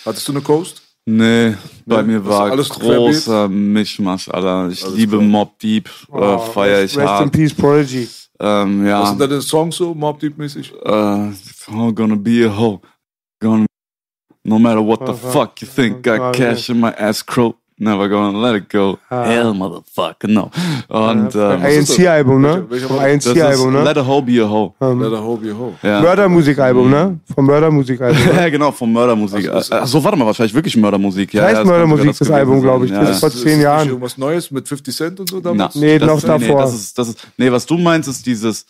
Hattest 0.05 0.27
du 0.29 0.33
eine 0.33 0.41
Coast? 0.43 0.83
Nee, 1.07 1.55
bei 1.87 2.03
Nee, 2.03 2.13
mir 2.13 2.27
war 2.27 2.51
alles 2.51 2.69
großer 2.69 3.49
Mischmasch, 3.49 4.29
Alter. 4.29 4.69
Ich 4.71 4.87
liebe 4.91 5.17
klar. 5.17 5.29
Mob 5.29 5.59
Deep, 5.59 5.89
Oh, 6.11 6.19
äh, 6.21 6.39
feier 6.53 6.85
ich 6.85 6.91
Rest 6.97 6.97
in 6.97 7.09
hart. 7.09 7.33
Peace, 7.33 7.55
Prodigy. 7.55 8.09
Ähm, 8.41 8.83
Was 8.85 8.89
ja, 8.89 9.07
sind 9.07 9.21
deine 9.21 9.41
Songs 9.41 9.77
so, 9.77 9.95
Mob 9.95 10.21
Deep 10.21 10.37
mäßig? 10.37 10.71
äh, 10.85 10.89
oh, 11.73 11.93
gonna 11.95 12.15
be 12.15 12.47
a 12.47 12.55
hoe. 12.57 12.81
Gonna, 13.41 13.65
no 14.49 14.59
matter 14.59 14.81
what 14.85 15.01
the 15.07 15.13
fuck 15.15 15.61
you 15.63 15.69
think, 15.69 16.03
got 16.03 16.21
Okay. 16.21 16.49
cash 16.51 16.69
in 16.71 16.81
my 16.81 16.91
ass 16.99 17.25
crow. 17.25 17.55
Never 17.81 18.09
gonna 18.09 18.37
let 18.37 18.57
it 18.61 18.69
go. 18.73 18.99
Ah. 19.09 19.23
Hell, 19.25 19.55
motherfucker, 19.55 20.27
no. 20.27 20.51
Und, 20.89 21.33
ähm, 21.37 21.63
ANC-Album, 21.63 22.41
ne? 22.43 22.67
Vom 22.69 22.71
war 22.99 23.07
das? 23.09 23.23
das 23.25 23.37
ANC-Album, 23.37 23.73
ne? 23.73 23.85
Let 23.85 23.99
a 23.99 24.05
hoe 24.05 24.21
be 24.21 24.43
a 24.43 24.49
hoe. 24.51 24.73
Let 24.81 25.13
a 25.13 25.23
Hoe 25.23 25.37
Be 25.39 25.51
a 25.53 25.55
Hoe. 25.57 25.73
Ja. 25.85 26.01
Mördermusikalbum, 26.01 26.91
ne? 26.91 27.21
Vom 27.33 27.47
Mördermusikalbum. 27.47 28.19
ne? 28.21 28.33
Ja, 28.43 28.49
genau, 28.49 28.73
von 28.73 28.93
Mördermusik. 28.93 29.49
Also 29.49 29.71
das- 29.71 29.83
Ach 29.83 29.87
so, 29.87 30.03
warte 30.03 30.19
mal, 30.19 30.27
wahrscheinlich 30.27 30.55
wirklich 30.55 30.77
Mördermusik. 30.77 31.33
Ja, 31.33 31.43
Heißt 31.43 31.53
ja, 31.53 31.59
das 31.61 31.69
Mördermusik, 31.69 32.07
das 32.09 32.19
gewesen 32.19 32.35
Album, 32.35 32.55
sein. 32.55 32.63
glaub 32.63 32.83
ich. 32.85 32.91
Ja, 32.91 33.01
Das 33.01 33.11
ist 33.11 33.21
vor 33.21 33.31
zehn 33.31 33.45
das 33.59 33.63
Jahren. 33.63 33.89
Irgendwas 33.89 34.19
Neues 34.19 34.51
mit 34.51 34.67
50 34.67 34.97
Cent 34.97 35.21
und 35.21 35.31
so 35.31 35.37
Na, 35.37 35.43
damals? 35.43 35.75
Nee, 35.77 36.01
das 36.01 36.09
noch 36.09 36.21
davor. 36.21 36.63
das 36.63 36.75
ist, 36.75 36.99
das 36.99 37.09
ist, 37.11 37.29
nee, 37.37 37.53
was 37.53 37.65
du 37.65 37.79
meinst, 37.79 38.09
ist 38.09 38.27
dieses. 38.27 38.67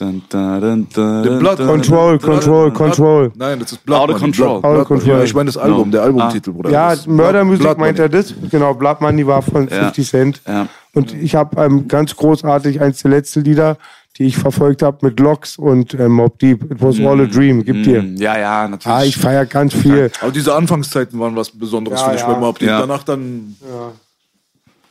Dun, 0.00 0.22
dun, 0.30 0.60
dun, 0.60 0.86
dun, 0.94 1.22
The 1.24 1.28
Blood 1.38 1.58
dun, 1.58 1.66
Control, 1.66 2.18
dun, 2.18 2.18
dun, 2.18 2.34
Control, 2.34 2.64
dun. 2.70 2.74
Control. 2.74 3.32
Nein, 3.36 3.58
das 3.60 3.72
ist 3.72 3.84
Blood 3.84 4.00
Out 4.00 4.10
of. 4.10 4.18
Control. 4.18 4.60
Blood, 4.60 4.64
Out 4.72 4.78
of. 4.80 4.88
Control. 4.88 5.18
Ja, 5.18 5.22
ich 5.24 5.34
meine 5.34 5.46
das 5.46 5.56
Album, 5.58 5.88
No. 5.88 5.92
der 5.92 6.02
Albumtitel, 6.02 6.52
Bruder. 6.52 6.70
Ja, 6.70 6.90
Das 6.90 7.00
ist 7.00 7.06
Mördermusik 7.06 7.60
Blood 7.62 7.78
meint 7.78 7.98
Money. 7.98 8.06
er 8.06 8.08
das. 8.08 8.34
Genau, 8.50 8.72
Blood 8.74 9.00
Money 9.02 9.26
war 9.26 9.42
von 9.42 9.68
Ja. 9.68 9.84
50 9.84 10.08
Cent. 10.08 10.40
Ja. 10.48 10.66
Und 10.94 11.12
ich 11.14 11.34
habe 11.34 11.62
ähm, 11.62 11.86
ganz 11.86 12.16
großartig 12.16 12.80
eins 12.80 13.02
der 13.02 13.10
letzten 13.12 13.44
Lieder, 13.44 13.76
die 14.18 14.24
ich 14.24 14.36
verfolgt 14.38 14.82
habe 14.82 14.98
mit 15.02 15.20
Locks 15.20 15.56
und 15.56 15.94
ähm, 15.94 16.12
Mob 16.12 16.38
Deep. 16.38 16.70
It 16.70 16.80
was 16.82 16.98
all 16.98 17.20
a 17.20 17.26
dream. 17.26 17.62
Gib 17.64 17.82
dir. 17.84 18.02
Mm, 18.02 18.16
Ja, 18.16 18.38
ja, 18.38 18.66
natürlich. 18.68 18.86
Ah, 18.96 19.04
ich 19.04 19.16
feier 19.16 19.46
ganz 19.46 19.72
viel. 19.74 20.10
Aber 20.20 20.32
diese 20.32 20.54
Anfangszeiten 20.54 21.18
waren 21.20 21.36
was 21.36 21.50
Besonderes 21.50 22.00
Ja, 22.00 22.06
für 22.06 22.12
dich 22.12 22.20
ja. 22.22 22.32
bei 22.32 22.38
Mob 22.40 22.58
Deep. 22.58 22.68
Ja. 22.68 22.80
Danach 22.80 23.02
dann. 23.04 23.54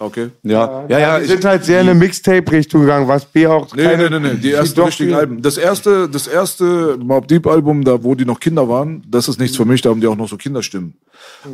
Okay. 0.02 0.30
ja, 0.44 0.86
ja, 0.88 1.00
ja, 1.00 1.18
Wir 1.18 1.24
ich, 1.24 1.30
sind 1.30 1.44
halt 1.44 1.66
sehr 1.66 1.82
in 1.82 1.90
eine 1.90 2.00
Mixtape-Richtung 2.00 2.82
gegangen, 2.82 3.10
was 3.10 3.26
B 3.26 3.46
auch 3.48 3.76
Nee, 3.76 3.84
keine, 3.84 4.10
nee, 4.10 4.20
nee, 4.20 4.30
nee, 4.30 4.40
die 4.40 4.52
ersten 4.54 4.80
richtigen 4.82 5.14
Alben. 5.14 5.42
Das 5.42 5.58
erste, 5.58 6.08
das 6.08 6.26
erste 6.26 6.98
Mob 6.98 7.28
Deep 7.28 7.46
Album, 7.46 7.84
da 7.84 8.02
wo 8.02 8.16
die 8.16 8.24
noch 8.24 8.40
Kinder 8.40 8.70
waren, 8.70 9.04
das 9.10 9.28
ist 9.28 9.42
nichts 9.42 9.58
für 9.58 9.66
mich, 9.66 9.82
da 9.82 9.90
haben 9.90 10.00
die 10.00 10.08
auch 10.08 10.16
noch 10.16 10.30
so 10.30 10.38
Kinderstimmen. 10.38 10.94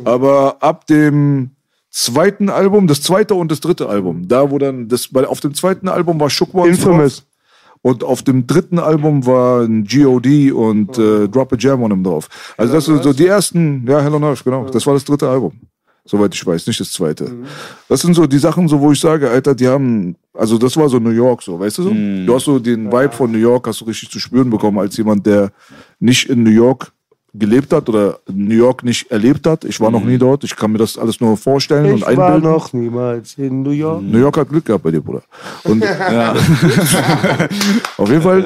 Aber 0.04 0.58
ab 0.60 0.86
dem 0.86 1.50
zweiten 1.90 2.48
Album, 2.48 2.86
das 2.86 3.02
zweite 3.02 3.34
und 3.34 3.50
das 3.50 3.58
dritte 3.58 3.88
Album, 3.88 4.28
da 4.28 4.48
wo 4.48 4.58
dann, 4.58 4.86
das, 4.86 5.12
weil 5.12 5.24
auf 5.24 5.40
dem 5.40 5.54
zweiten 5.54 5.88
Album 5.88 6.20
war 6.20 6.30
Shook 6.30 6.54
Ones 6.54 6.78
Infamous. 6.78 7.16
drauf 7.16 7.26
und 7.82 8.04
auf 8.04 8.22
dem 8.22 8.46
dritten 8.46 8.78
Album 8.78 9.26
war 9.26 9.62
ein 9.62 9.84
G.O.D. 9.84 10.52
und 10.52 10.98
äh, 10.98 11.28
Drop 11.28 11.52
a 11.52 11.56
Jam 11.58 11.82
on 11.82 11.90
him 11.90 12.04
drauf. 12.04 12.28
Also 12.56 12.74
das 12.74 12.84
sind 12.84 13.02
so 13.02 13.12
die 13.12 13.26
ersten, 13.26 13.84
ja, 13.88 14.00
Hell 14.00 14.14
on 14.14 14.22
Earth, 14.24 14.44
genau. 14.44 14.66
Das 14.66 14.86
war 14.86 14.94
das 14.94 15.04
dritte 15.04 15.28
Album. 15.28 15.52
Soweit 16.06 16.34
ich 16.34 16.46
weiß, 16.46 16.66
nicht 16.68 16.80
das 16.80 16.92
zweite. 16.92 17.32
Das 17.88 18.00
sind 18.00 18.14
so 18.14 18.26
die 18.26 18.38
Sachen, 18.38 18.68
so 18.68 18.80
wo 18.80 18.92
ich 18.92 19.00
sage, 19.00 19.28
Alter, 19.28 19.54
die 19.54 19.66
haben, 19.66 20.14
also 20.32 20.56
das 20.56 20.76
war 20.76 20.88
so 20.88 20.98
New 20.98 21.10
York, 21.10 21.42
so, 21.42 21.58
weißt 21.58 21.78
du 21.78 21.82
so? 21.82 21.90
Du 21.90 22.34
hast 22.34 22.44
so 22.44 22.58
den 22.60 22.90
Vibe 22.92 23.12
von 23.12 23.32
New 23.32 23.38
York, 23.38 23.66
hast 23.66 23.80
du 23.80 23.84
richtig 23.86 24.10
zu 24.10 24.20
spüren 24.20 24.48
bekommen, 24.48 24.78
als 24.78 24.96
jemand, 24.96 25.26
der 25.26 25.50
nicht 25.98 26.30
in 26.30 26.44
New 26.44 26.50
York 26.50 26.92
gelebt 27.34 27.72
hat 27.72 27.88
oder 27.88 28.20
New 28.32 28.54
York 28.54 28.82
nicht 28.84 29.10
erlebt 29.10 29.46
hat. 29.46 29.64
Ich 29.64 29.80
war 29.80 29.90
noch 29.90 30.04
nie 30.04 30.16
dort, 30.16 30.44
ich 30.44 30.54
kann 30.56 30.72
mir 30.72 30.78
das 30.78 30.96
alles 30.96 31.20
nur 31.20 31.36
vorstellen 31.36 31.92
und 31.92 31.98
Ich 31.98 32.16
war 32.16 32.34
einbilden. 32.34 32.50
noch 32.50 32.72
niemals 32.72 33.36
in 33.36 33.62
New 33.62 33.70
York. 33.70 34.02
New 34.02 34.18
York 34.18 34.36
hat 34.38 34.48
Glück 34.48 34.64
gehabt 34.64 34.84
bei 34.84 34.90
dir, 34.92 35.02
Bruder. 35.02 35.22
Und 35.64 35.82
auf 37.98 38.08
jeden 38.08 38.22
Fall, 38.22 38.44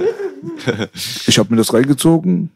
ich 1.27 1.39
habe 1.39 1.51
mir 1.51 1.57
das 1.59 1.73
reingezogen. 1.73 2.51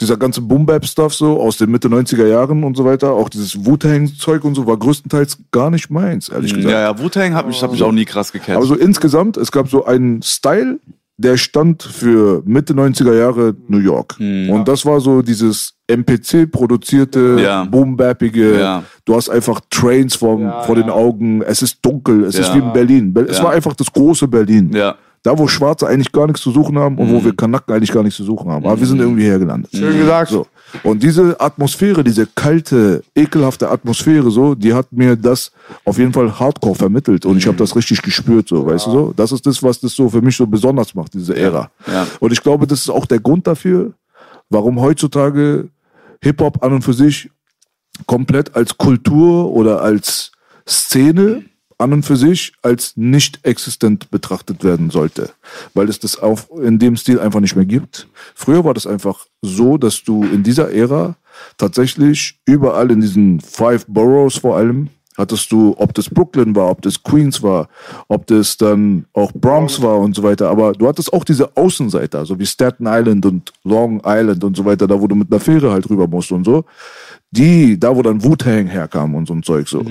Dieser 0.00 0.16
ganze 0.16 0.40
Boom-Bap-Stuff 0.40 1.14
so 1.14 1.40
aus 1.40 1.58
den 1.58 1.70
Mitte 1.70 1.88
90er 1.88 2.26
Jahren 2.26 2.64
und 2.64 2.76
so 2.76 2.84
weiter, 2.84 3.12
auch 3.12 3.28
dieses 3.28 3.64
Wu-Tang-Zeug 3.66 4.44
und 4.44 4.54
so, 4.54 4.66
war 4.66 4.76
größtenteils 4.78 5.38
gar 5.52 5.70
nicht 5.70 5.90
meins, 5.90 6.28
ehrlich 6.30 6.54
gesagt. 6.54 6.72
ja, 6.72 6.80
ja, 6.80 6.98
Wu-Tang 6.98 7.34
hat 7.34 7.46
mich, 7.46 7.62
hat 7.62 7.70
mich 7.70 7.82
auch 7.82 7.92
nie 7.92 8.04
krass 8.06 8.32
gecatcht. 8.32 8.56
Aber 8.56 8.64
so 8.66 8.74
insgesamt, 8.74 9.36
es 9.36 9.52
gab 9.52 9.68
so 9.68 9.84
einen 9.84 10.22
Style, 10.22 10.80
der 11.18 11.36
stand 11.36 11.82
für 11.82 12.42
Mitte 12.46 12.72
90er 12.72 13.14
Jahre 13.14 13.54
New 13.68 13.76
York. 13.78 14.16
Und 14.18 14.64
das 14.66 14.86
war 14.86 15.00
so 15.00 15.20
dieses 15.20 15.74
MPC-produzierte, 15.86 17.38
Ja. 17.42 17.64
boom-bappige, 17.64 18.58
Ja. 18.58 18.82
du 19.04 19.14
hast 19.14 19.28
einfach 19.28 19.60
Trains 19.70 20.14
vor, 20.14 20.62
vor 20.66 20.74
den 20.76 20.88
Augen, 20.90 21.42
es 21.42 21.62
ist 21.62 21.78
dunkel, 21.82 22.24
es 22.24 22.36
ist 22.38 22.48
Ja. 22.48 22.54
wie 22.54 22.58
in 22.60 22.72
Berlin. 22.72 23.12
Be- 23.12 23.26
Es 23.28 23.38
Ja. 23.38 23.44
war 23.44 23.52
einfach 23.52 23.74
das 23.74 23.92
große 23.92 24.28
Berlin. 24.28 24.70
ja. 24.72 24.94
Da, 25.22 25.38
wo 25.38 25.46
Schwarze 25.46 25.86
eigentlich 25.86 26.12
gar 26.12 26.26
nichts 26.26 26.40
zu 26.40 26.50
suchen 26.50 26.78
haben 26.78 26.96
und 26.96 27.12
wo 27.12 27.22
wir 27.22 27.36
Kanaken 27.36 27.74
eigentlich 27.74 27.92
gar 27.92 28.02
nichts 28.02 28.16
zu 28.16 28.24
suchen 28.24 28.50
haben. 28.50 28.64
Aber 28.64 28.80
wir 28.80 28.86
sind 28.86 29.00
irgendwie 29.00 29.24
hergelandet. 29.24 29.70
Schön 29.70 29.98
gesagt. 29.98 30.30
So. 30.30 30.46
Und 30.82 31.02
diese 31.02 31.38
Atmosphäre, 31.38 32.02
diese 32.02 32.26
kalte, 32.26 33.02
ekelhafte 33.14 33.70
Atmosphäre, 33.70 34.30
so, 34.30 34.54
die 34.54 34.72
hat 34.72 34.90
mir 34.90 35.16
das 35.16 35.52
auf 35.84 35.98
jeden 35.98 36.14
Fall 36.14 36.38
hardcore 36.38 36.74
vermittelt. 36.74 37.26
Und 37.26 37.36
ich 37.36 37.46
habe 37.46 37.58
das 37.58 37.76
richtig 37.76 38.00
gespürt, 38.00 38.48
so, 38.48 38.64
weißt 38.64 38.86
du 38.86 38.90
so? 38.90 39.12
Das 39.14 39.30
ist 39.30 39.44
das, 39.44 39.62
was 39.62 39.78
das 39.80 39.92
so 39.92 40.08
für 40.08 40.22
mich 40.22 40.36
so 40.36 40.46
besonders 40.46 40.94
macht, 40.94 41.12
diese 41.12 41.36
Ära. 41.36 41.70
Ja. 41.86 42.06
Und 42.18 42.32
ich 42.32 42.42
glaube, 42.42 42.66
das 42.66 42.80
ist 42.80 42.90
auch 42.90 43.04
der 43.04 43.20
Grund 43.20 43.46
dafür, 43.46 43.92
warum 44.48 44.80
heutzutage 44.80 45.68
Hip-Hop 46.22 46.62
an 46.64 46.72
und 46.72 46.82
für 46.82 46.94
sich 46.94 47.30
komplett 48.06 48.56
als 48.56 48.78
Kultur 48.78 49.52
oder 49.52 49.82
als 49.82 50.32
Szene 50.66 51.44
an 51.80 51.92
und 51.92 52.04
für 52.04 52.16
sich 52.16 52.52
als 52.62 52.96
nicht 52.96 53.40
existent 53.44 54.10
betrachtet 54.10 54.62
werden 54.62 54.90
sollte, 54.90 55.30
weil 55.74 55.88
es 55.88 55.98
das 55.98 56.20
auch 56.20 56.50
in 56.62 56.78
dem 56.78 56.96
Stil 56.96 57.18
einfach 57.18 57.40
nicht 57.40 57.56
mehr 57.56 57.64
gibt. 57.64 58.08
Früher 58.34 58.64
war 58.64 58.74
das 58.74 58.86
einfach 58.86 59.26
so, 59.42 59.78
dass 59.78 60.02
du 60.04 60.24
in 60.24 60.42
dieser 60.42 60.72
Ära 60.72 61.16
tatsächlich 61.56 62.40
überall 62.44 62.90
in 62.90 63.00
diesen 63.00 63.40
Five 63.40 63.86
Boroughs 63.86 64.38
vor 64.38 64.56
allem 64.56 64.90
hattest 65.16 65.50
du, 65.52 65.74
ob 65.76 65.94
das 65.94 66.08
Brooklyn 66.08 66.54
war, 66.56 66.70
ob 66.70 66.82
das 66.82 67.02
Queens 67.02 67.42
war, 67.42 67.68
ob 68.08 68.26
das 68.26 68.56
dann 68.56 69.06
auch 69.12 69.32
Bronx 69.32 69.82
war 69.82 69.98
und 69.98 70.14
so 70.14 70.22
weiter, 70.22 70.48
aber 70.48 70.72
du 70.72 70.88
hattest 70.88 71.12
auch 71.12 71.24
diese 71.24 71.56
Außenseiter, 71.56 72.24
so 72.26 72.38
wie 72.38 72.46
Staten 72.46 72.86
Island 72.86 73.26
und 73.26 73.52
Long 73.64 74.02
Island 74.04 74.42
und 74.44 74.56
so 74.56 74.64
weiter, 74.64 74.86
da 74.86 75.00
wo 75.00 75.06
du 75.06 75.14
mit 75.14 75.30
einer 75.30 75.40
Fähre 75.40 75.72
halt 75.72 75.88
rüber 75.90 76.06
musst 76.06 76.32
und 76.32 76.44
so. 76.44 76.64
Die, 77.32 77.78
da 77.78 77.94
wo 77.94 78.02
dann 78.02 78.24
Wu-Tang 78.24 78.66
herkam 78.66 79.14
und 79.14 79.28
so 79.28 79.34
ein 79.34 79.42
Zeug 79.42 79.68
so, 79.68 79.84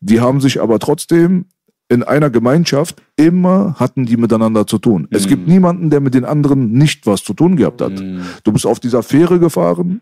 die 0.00 0.20
haben 0.20 0.40
sich 0.40 0.60
aber 0.60 0.78
trotzdem 0.78 1.46
in 1.88 2.02
einer 2.02 2.30
Gemeinschaft 2.30 3.00
immer 3.16 3.74
hatten 3.78 4.06
die 4.06 4.16
miteinander 4.16 4.66
zu 4.66 4.78
tun. 4.78 5.06
Es 5.10 5.28
gibt 5.28 5.46
niemanden, 5.48 5.90
der 5.90 6.00
mit 6.00 6.14
den 6.14 6.24
anderen 6.24 6.72
nicht 6.72 7.06
was 7.06 7.22
zu 7.22 7.32
tun 7.32 7.56
gehabt 7.56 7.80
hat. 7.80 7.92
Du 8.44 8.52
bist 8.52 8.66
auf 8.66 8.80
dieser 8.80 9.02
Fähre 9.02 9.38
gefahren, 9.38 10.00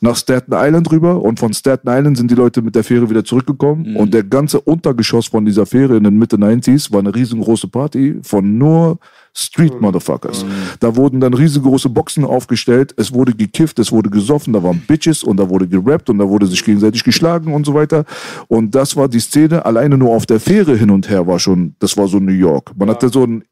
nach 0.00 0.16
Staten 0.16 0.52
Island 0.54 0.90
rüber 0.90 1.22
und 1.22 1.38
von 1.38 1.52
Staten 1.52 1.88
Island 1.88 2.16
sind 2.16 2.30
die 2.30 2.34
Leute 2.34 2.62
mit 2.62 2.74
der 2.74 2.84
Fähre 2.84 3.08
wieder 3.10 3.24
zurückgekommen 3.24 3.96
und 3.96 4.14
der 4.14 4.24
ganze 4.24 4.60
Untergeschoss 4.60 5.26
von 5.26 5.44
dieser 5.44 5.66
Fähre 5.66 5.96
in 5.96 6.04
den 6.04 6.18
Mitte 6.18 6.36
90s 6.36 6.92
war 6.92 7.00
eine 7.00 7.14
riesengroße 7.14 7.68
Party 7.68 8.16
von 8.22 8.58
nur 8.58 8.98
Street 9.34 9.80
Motherfuckers. 9.80 10.44
Da 10.80 10.96
wurden 10.96 11.20
dann 11.20 11.32
riesengroße 11.32 11.88
Boxen 11.88 12.24
aufgestellt, 12.24 12.92
es 12.96 13.12
wurde 13.12 13.32
gekifft, 13.32 13.78
es 13.78 13.92
wurde 13.92 14.10
gesoffen, 14.10 14.52
da 14.52 14.62
waren 14.62 14.80
Bitches 14.80 15.22
und 15.22 15.36
da 15.36 15.48
wurde 15.48 15.68
gerappt 15.68 16.10
und 16.10 16.18
da 16.18 16.28
wurde 16.28 16.46
sich 16.46 16.64
gegenseitig 16.64 17.04
geschlagen 17.04 17.52
und 17.54 17.64
so 17.64 17.74
weiter. 17.74 18.04
Und 18.48 18.74
das 18.74 18.96
war 18.96 19.08
die 19.08 19.20
Szene, 19.20 19.64
alleine 19.64 19.96
nur 19.96 20.14
auf 20.14 20.26
der 20.26 20.40
Fähre 20.40 20.76
hin 20.76 20.90
und 20.90 21.08
her 21.08 21.26
war 21.26 21.38
schon, 21.38 21.76
das 21.78 21.96
war 21.96 22.08
so 22.08 22.18
New 22.18 22.32
York. 22.32 22.72
Man 22.76 22.90
hatte 22.90 23.08
so 23.08 23.24
ein 23.24 23.44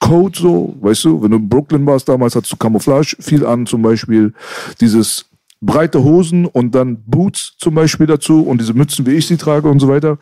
Code 0.00 0.36
so, 0.36 0.74
weißt 0.80 1.04
du, 1.04 1.22
wenn 1.22 1.30
du 1.30 1.36
in 1.36 1.48
Brooklyn 1.48 1.86
warst 1.86 2.08
damals, 2.08 2.34
hattest 2.34 2.52
du 2.52 2.56
Camouflage 2.56 3.16
viel 3.20 3.46
an, 3.46 3.66
zum 3.66 3.82
Beispiel 3.82 4.32
dieses 4.80 5.26
breite 5.64 6.02
Hosen 6.02 6.44
und 6.44 6.74
dann 6.74 7.02
Boots 7.06 7.54
zum 7.58 7.74
Beispiel 7.74 8.06
dazu 8.06 8.42
und 8.42 8.60
diese 8.60 8.74
Mützen, 8.74 9.06
wie 9.06 9.12
ich 9.12 9.26
sie 9.26 9.36
trage 9.36 9.68
und 9.68 9.78
so 9.78 9.88
weiter. 9.88 10.18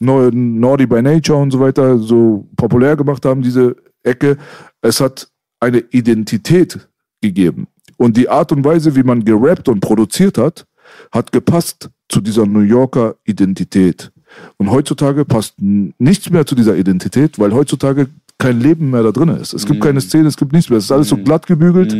Neu- 0.00 0.30
Naughty 0.32 0.86
by 0.86 1.00
Nature 1.00 1.38
und 1.38 1.52
so 1.52 1.60
weiter 1.60 1.96
so 1.98 2.46
populär 2.56 2.96
gemacht 2.96 3.24
haben, 3.24 3.40
diese 3.40 3.76
Ecke. 4.02 4.36
Es 4.80 5.00
hat 5.00 5.28
eine 5.60 5.78
Identität 5.78 6.88
gegeben. 7.20 7.68
Und 7.96 8.16
die 8.16 8.28
Art 8.28 8.50
und 8.50 8.64
Weise, 8.64 8.96
wie 8.96 9.04
man 9.04 9.24
gerappt 9.24 9.68
und 9.68 9.78
produziert 9.80 10.36
hat, 10.38 10.66
hat 11.12 11.30
gepasst 11.30 11.88
zu 12.08 12.20
dieser 12.20 12.44
New 12.44 12.60
Yorker 12.60 13.14
Identität. 13.24 14.10
Und 14.56 14.70
heutzutage 14.70 15.24
passt 15.24 15.54
nichts 15.60 16.28
mehr 16.30 16.44
zu 16.44 16.54
dieser 16.56 16.74
Identität, 16.76 17.38
weil 17.38 17.52
heutzutage 17.54 18.08
kein 18.38 18.60
Leben 18.60 18.90
mehr 18.90 19.04
da 19.04 19.12
drin 19.12 19.28
ist. 19.28 19.52
Es 19.54 19.64
gibt 19.66 19.80
keine 19.80 20.00
Szene, 20.00 20.26
es 20.26 20.36
gibt 20.36 20.52
nichts 20.52 20.68
mehr. 20.68 20.78
Es 20.78 20.86
ist 20.86 20.90
alles 20.92 21.10
so 21.10 21.16
glatt 21.24 21.46
gebügelt. 21.46 21.92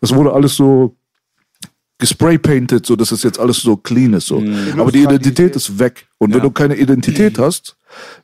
Es 0.00 0.14
wurde 0.14 0.32
alles 0.32 0.56
so 0.56 0.96
gespraypainted, 2.02 2.84
so 2.84 2.96
dass 2.96 3.12
es 3.12 3.22
jetzt 3.22 3.38
alles 3.38 3.58
so 3.58 3.76
clean 3.76 4.12
ist. 4.12 4.26
So. 4.26 4.42
Aber 4.76 4.90
die 4.90 5.02
Identität 5.02 5.54
ist 5.56 5.78
weg. 5.78 6.06
Und 6.18 6.34
wenn 6.34 6.42
du 6.42 6.50
keine 6.50 6.74
Identität 6.76 7.38
hast, 7.38 7.76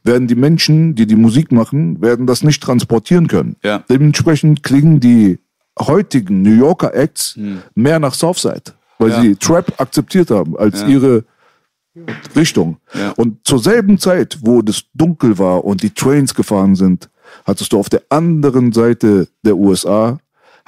werden 0.03 0.27
die 0.27 0.35
Menschen, 0.35 0.95
die 0.97 1.07
die 1.07 1.15
Musik 1.17 1.53
machen, 1.53 2.01
werden 2.03 2.27
das 2.27 2.43
nicht 2.43 2.61
transportieren 2.61 3.29
können. 3.29 3.55
Ja. 3.63 3.85
Dementsprechend 3.89 4.63
klingen 4.65 4.99
die 4.99 5.39
heutigen 5.79 6.43
New 6.43 6.55
Yorker 6.57 6.93
Acts 6.93 7.39
mehr 7.77 8.01
nach 8.01 8.15
Southside, 8.15 8.73
weil 8.99 9.11
Ja. 9.11 9.21
sie 9.23 9.37
Trap 9.37 9.81
akzeptiert 9.81 10.31
haben 10.33 10.59
als 10.59 10.81
Ja. 10.81 10.89
ihre 10.89 11.25
Richtung. 12.35 12.79
Ja. 12.95 13.13
Und 13.13 13.47
zur 13.47 13.61
selben 13.61 13.99
Zeit, 13.99 14.39
wo 14.43 14.61
das 14.63 14.85
dunkel 14.95 15.39
war 15.39 15.65
und 15.65 15.83
die 15.83 15.91
Trains 15.91 16.35
gefahren 16.35 16.75
sind, 16.75 17.09
hattest 17.45 17.73
du 17.73 17.79
auf 17.79 17.89
der 17.89 18.03
anderen 18.09 18.73
Seite 18.73 19.29
der 19.45 19.57
USA 19.57 20.19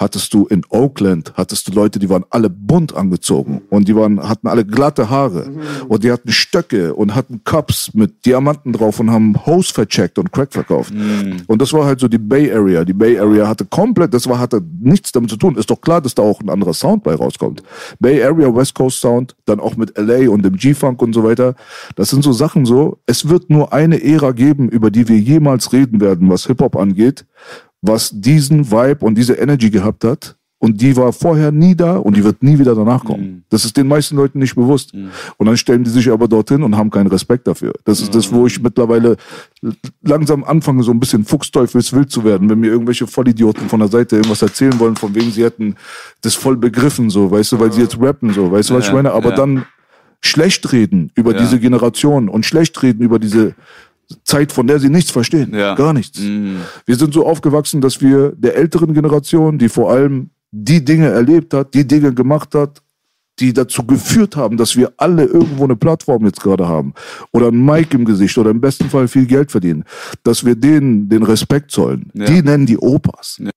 hattest 0.01 0.33
du 0.33 0.47
in 0.47 0.63
Oakland, 0.71 1.35
hattest 1.37 1.69
du 1.69 1.73
Leute, 1.73 1.99
die 1.99 2.09
waren 2.09 2.25
alle 2.31 2.49
bunt 2.49 2.97
angezogen 2.97 3.61
und 3.69 3.87
die 3.87 3.95
waren, 3.95 4.27
hatten 4.27 4.49
alle 4.49 4.65
glatte 4.65 5.11
Haare 5.11 5.53
und 5.89 6.03
die 6.03 6.11
hatten 6.11 6.33
Stöcke 6.33 6.95
und 6.95 7.15
hatten 7.15 7.45
Cups 7.45 7.93
mit 7.93 8.25
Diamanten 8.25 8.73
drauf 8.73 8.99
und 8.99 9.11
haben 9.11 9.45
Hose 9.45 9.75
vercheckt 9.75 10.19
und 10.19 10.33
Crack 10.33 10.53
verkauft. 10.53 10.93
Und 11.47 11.61
das 11.61 11.73
war 11.75 11.85
halt 11.85 12.01
so 12.01 12.09
die 12.09 12.19
Bay 12.19 12.51
Area. 12.51 12.85
Die 12.85 12.95
Bay 12.95 13.19
Area 13.19 13.47
hatte 13.47 13.67
komplett, 13.67 14.15
das 14.15 14.27
war, 14.27 14.39
hatte 14.39 14.63
nichts 14.81 15.13
damit 15.13 15.29
zu 15.29 15.37
tun. 15.37 15.57
Ist 15.57 15.71
doch 15.71 15.81
klar, 15.81 16.01
dass 16.01 16.15
da 16.15 16.23
auch 16.23 16.41
ein 16.41 16.49
anderer 16.49 16.73
Sound 16.73 17.03
bei 17.03 17.15
rauskommt. 17.15 17.63
Bay 17.99 18.23
Area, 18.23 18.55
West 18.55 18.75
Coast 18.75 19.01
Sound, 19.01 19.37
dann 19.45 19.61
auch 19.61 19.77
mit 19.77 19.99
LA 19.99 20.31
und 20.31 20.43
dem 20.43 20.57
G-Funk 20.57 21.03
und 21.03 21.13
so 21.13 21.25
weiter. 21.25 21.55
Das 21.95 22.09
sind 22.09 22.25
so 22.25 22.33
Sachen 22.33 22.65
so. 22.65 22.99
Es 23.05 23.29
wird 23.29 23.51
nur 23.51 23.75
eine 23.75 24.03
Ära 24.03 24.33
geben, 24.33 24.71
über 24.71 24.91
die 24.91 25.09
wir 25.09 25.19
jemals 25.19 25.75
reden 25.75 26.01
werden, 26.01 26.31
was 26.31 26.47
Hip-Hop 26.47 26.77
angeht 26.77 27.27
was 27.83 28.11
diesen 28.13 28.71
Vibe 28.71 29.05
und 29.05 29.17
diese 29.17 29.35
Energy 29.35 29.71
gehabt 29.71 30.05
hat. 30.05 30.37
Und 30.63 30.79
die 30.83 30.95
war 30.95 31.11
vorher 31.15 31.51
nie 31.53 31.75
da 31.75 31.97
und 31.97 32.19
die 32.19 32.23
wird 32.23 32.43
nie 32.43 32.59
wieder 32.59 32.75
danach 32.75 33.03
kommen. 33.03 33.45
Das 33.49 33.65
ist 33.65 33.79
den 33.79 33.89
meisten 33.89 34.15
Leuten 34.15 34.39
nicht 34.41 34.55
bewusst. 34.55 34.93
Und 35.39 35.47
dann 35.47 35.57
stellen 35.57 35.85
die 35.85 35.89
sich 35.91 36.11
aber 36.11 36.29
dorthin 36.29 36.63
und 36.63 36.77
haben 36.77 36.91
keinen 36.91 37.07
Respekt 37.07 37.47
dafür. 37.47 37.73
Das 37.87 38.03
ist 38.03 38.15
das, 38.15 38.31
wo 38.31 38.47
ich 38.47 38.61
mittlerweile 38.61 39.17
langsam 40.03 40.45
anfange, 40.45 40.83
so 40.83 40.91
ein 40.91 41.01
bisschen 41.01 41.25
fuchsteufelswild 41.25 42.11
zu 42.11 42.25
werden, 42.25 42.51
wenn 42.51 42.61
mir 42.61 42.67
irgendwelche 42.67 43.07
Vollidioten 43.07 43.71
von 43.71 43.81
der 43.81 43.89
Seite 43.89 44.17
irgendwas 44.17 44.43
erzählen 44.43 44.79
wollen, 44.79 44.97
von 44.97 45.15
wegen 45.15 45.31
sie 45.31 45.45
hätten 45.45 45.77
das 46.21 46.35
voll 46.35 46.59
begriffen, 46.59 47.09
so, 47.09 47.31
weißt 47.31 47.53
du, 47.53 47.59
weil 47.59 47.73
sie 47.73 47.81
jetzt 47.81 47.99
rappen, 47.99 48.35
so, 48.35 48.53
weißt 48.53 48.69
du, 48.69 48.75
was 48.75 48.85
ich 48.85 48.91
Ja, 48.91 48.97
meine? 48.97 49.13
Aber 49.13 49.31
ja. 49.31 49.37
dann 49.37 49.65
schlecht 50.21 50.71
reden 50.73 51.11
über 51.15 51.33
Ja. 51.33 51.41
diese 51.41 51.59
Generation 51.59 52.29
und 52.29 52.45
schlecht 52.45 52.83
reden 52.83 53.03
über 53.03 53.19
diese 53.19 53.55
Zeit, 54.25 54.53
von 54.53 54.67
der 54.67 54.81
sie 54.81 54.89
nichts 54.89 55.11
verstehen. 55.11 55.55
Ja. 55.55 55.75
Gar 55.75 55.93
nichts. 55.93 56.21
Mhm. 56.21 56.59
Wir 56.87 56.97
sind 56.97 57.15
so 57.15 57.27
aufgewachsen, 57.27 57.81
dass 57.81 58.01
wir 58.01 58.33
der 58.37 58.57
älteren 58.57 58.95
Generation, 58.95 59.59
die 59.59 59.69
vor 59.69 59.91
allem 59.91 60.31
die 60.51 60.85
Dinge 60.85 61.09
erlebt 61.09 61.55
hat, 61.55 61.75
die 61.75 61.87
Dinge 61.87 62.13
gemacht 62.13 62.55
hat, 62.55 62.83
die 63.39 63.53
dazu 63.53 63.85
geführt 63.85 64.37
haben, 64.37 64.57
dass 64.57 64.77
wir 64.77 64.93
alle 64.97 65.25
irgendwo 65.25 65.65
eine 65.65 65.77
Plattform 65.77 66.27
jetzt 66.27 66.43
gerade 66.43 66.69
haben 66.69 66.93
oder 67.33 67.49
ein 67.49 67.65
Mic 67.65 67.95
im 67.95 68.05
Gesicht 68.05 68.37
oder 68.37 68.51
im 68.51 68.61
besten 68.61 68.91
Fall 68.91 69.09
viel 69.09 69.27
Geld 69.27 69.51
verdienen, 69.51 69.85
dass 70.23 70.45
wir 70.45 70.55
denen 70.57 71.09
den 71.09 71.23
Respekt 71.23 71.71
zollen. 71.71 72.11
Ja. 72.15 72.27
Die 72.27 72.43
nennen 72.43 72.67
die 72.67 72.79
Opas. 72.79 73.41
Ja. 73.43 73.51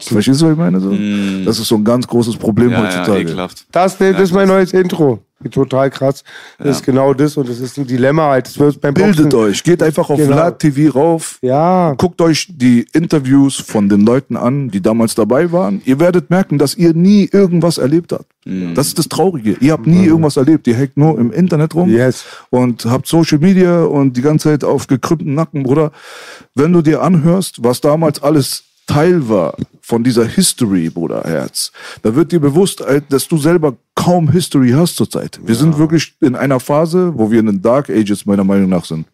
Verstehst 0.00 0.40
du, 0.40 0.46
was 0.46 0.52
ich 0.52 0.58
meine? 0.58 0.80
So? 0.80 0.90
Mhm. 0.90 1.44
Das 1.44 1.58
ist 1.58 1.68
so 1.68 1.76
ein 1.76 1.84
ganz 1.84 2.06
großes 2.08 2.36
Problem 2.36 2.70
ja, 2.70 2.78
ja, 2.78 2.84
heutzutage. 2.84 3.20
ekelhaft. 3.20 3.64
Das, 3.70 3.96
das 3.96 4.20
ist 4.20 4.32
mein 4.32 4.48
neues 4.48 4.72
Intro. 4.72 5.20
Total 5.50 5.90
krass. 5.90 6.24
Das 6.58 6.64
Ja. 6.64 6.70
ist 6.72 6.84
genau 6.86 7.12
das 7.12 7.36
und 7.36 7.48
das 7.48 7.60
ist 7.60 7.76
ein 7.76 7.86
Dilemma 7.86 8.30
halt. 8.30 8.46
Das 8.46 8.58
wird 8.58 8.80
beim 8.80 8.94
Bildet 8.94 9.24
Boxen. 9.30 9.38
euch, 9.40 9.62
geht 9.62 9.82
einfach 9.82 10.08
auf 10.08 10.16
Genau. 10.16 10.32
Vlad 10.32 10.58
TV 10.58 10.90
rauf, 10.98 11.38
Ja, 11.42 11.92
Guckt 11.98 12.20
euch 12.22 12.48
die 12.50 12.86
Interviews 12.94 13.56
von 13.56 13.88
den 13.90 14.00
Leuten 14.06 14.36
an, 14.38 14.70
die 14.70 14.80
damals 14.80 15.14
dabei 15.14 15.52
waren. 15.52 15.82
Ihr 15.84 16.00
werdet 16.00 16.30
merken, 16.30 16.56
dass 16.58 16.74
ihr 16.76 16.94
nie 16.94 17.28
irgendwas 17.30 17.76
erlebt 17.76 18.12
habt. 18.12 18.24
Das 18.74 18.86
ist 18.88 18.98
das 18.98 19.08
Traurige. 19.08 19.56
Ihr 19.60 19.72
habt 19.72 19.86
nie 19.86 20.06
irgendwas 20.06 20.36
erlebt. 20.38 20.66
Ihr 20.66 20.76
hängt 20.76 20.96
nur 20.96 21.18
im 21.18 21.30
Internet 21.30 21.74
rum 21.74 21.90
Yes. 21.90 22.24
und 22.50 22.86
habt 22.86 23.06
Social 23.06 23.38
Media 23.38 23.84
und 23.84 24.16
die 24.16 24.22
ganze 24.22 24.48
Zeit 24.48 24.64
auf 24.64 24.86
gekrümmten 24.86 25.34
Nacken, 25.34 25.62
Bruder. 25.62 25.92
Wenn 26.54 26.72
du 26.72 26.80
dir 26.82 27.02
anhörst, 27.02 27.62
was 27.62 27.80
damals 27.82 28.22
alles 28.22 28.64
Teil 28.86 29.28
war 29.28 29.56
von 29.80 30.02
dieser 30.02 30.24
History, 30.24 30.90
Bruder 30.90 31.22
Herz, 31.24 31.72
da 32.02 32.14
wird 32.14 32.32
dir 32.32 32.40
bewusst, 32.40 32.80
äh, 32.80 33.02
dass 33.08 33.28
du 33.28 33.36
selber 33.36 33.76
kaum 33.94 34.30
History 34.30 34.70
hast 34.70 34.96
zurzeit. 34.96 35.40
Wir 35.42 35.54
sind 35.54 35.78
wirklich 35.78 36.14
in 36.20 36.34
einer 36.36 36.60
Phase, 36.60 37.12
wo 37.16 37.30
wir 37.30 37.40
in 37.40 37.46
den 37.46 37.62
Dark 37.62 37.90
Ages 37.90 38.26
meiner 38.26 38.44
Meinung 38.44 38.68
nach 38.68 38.84
sind. 38.84 39.06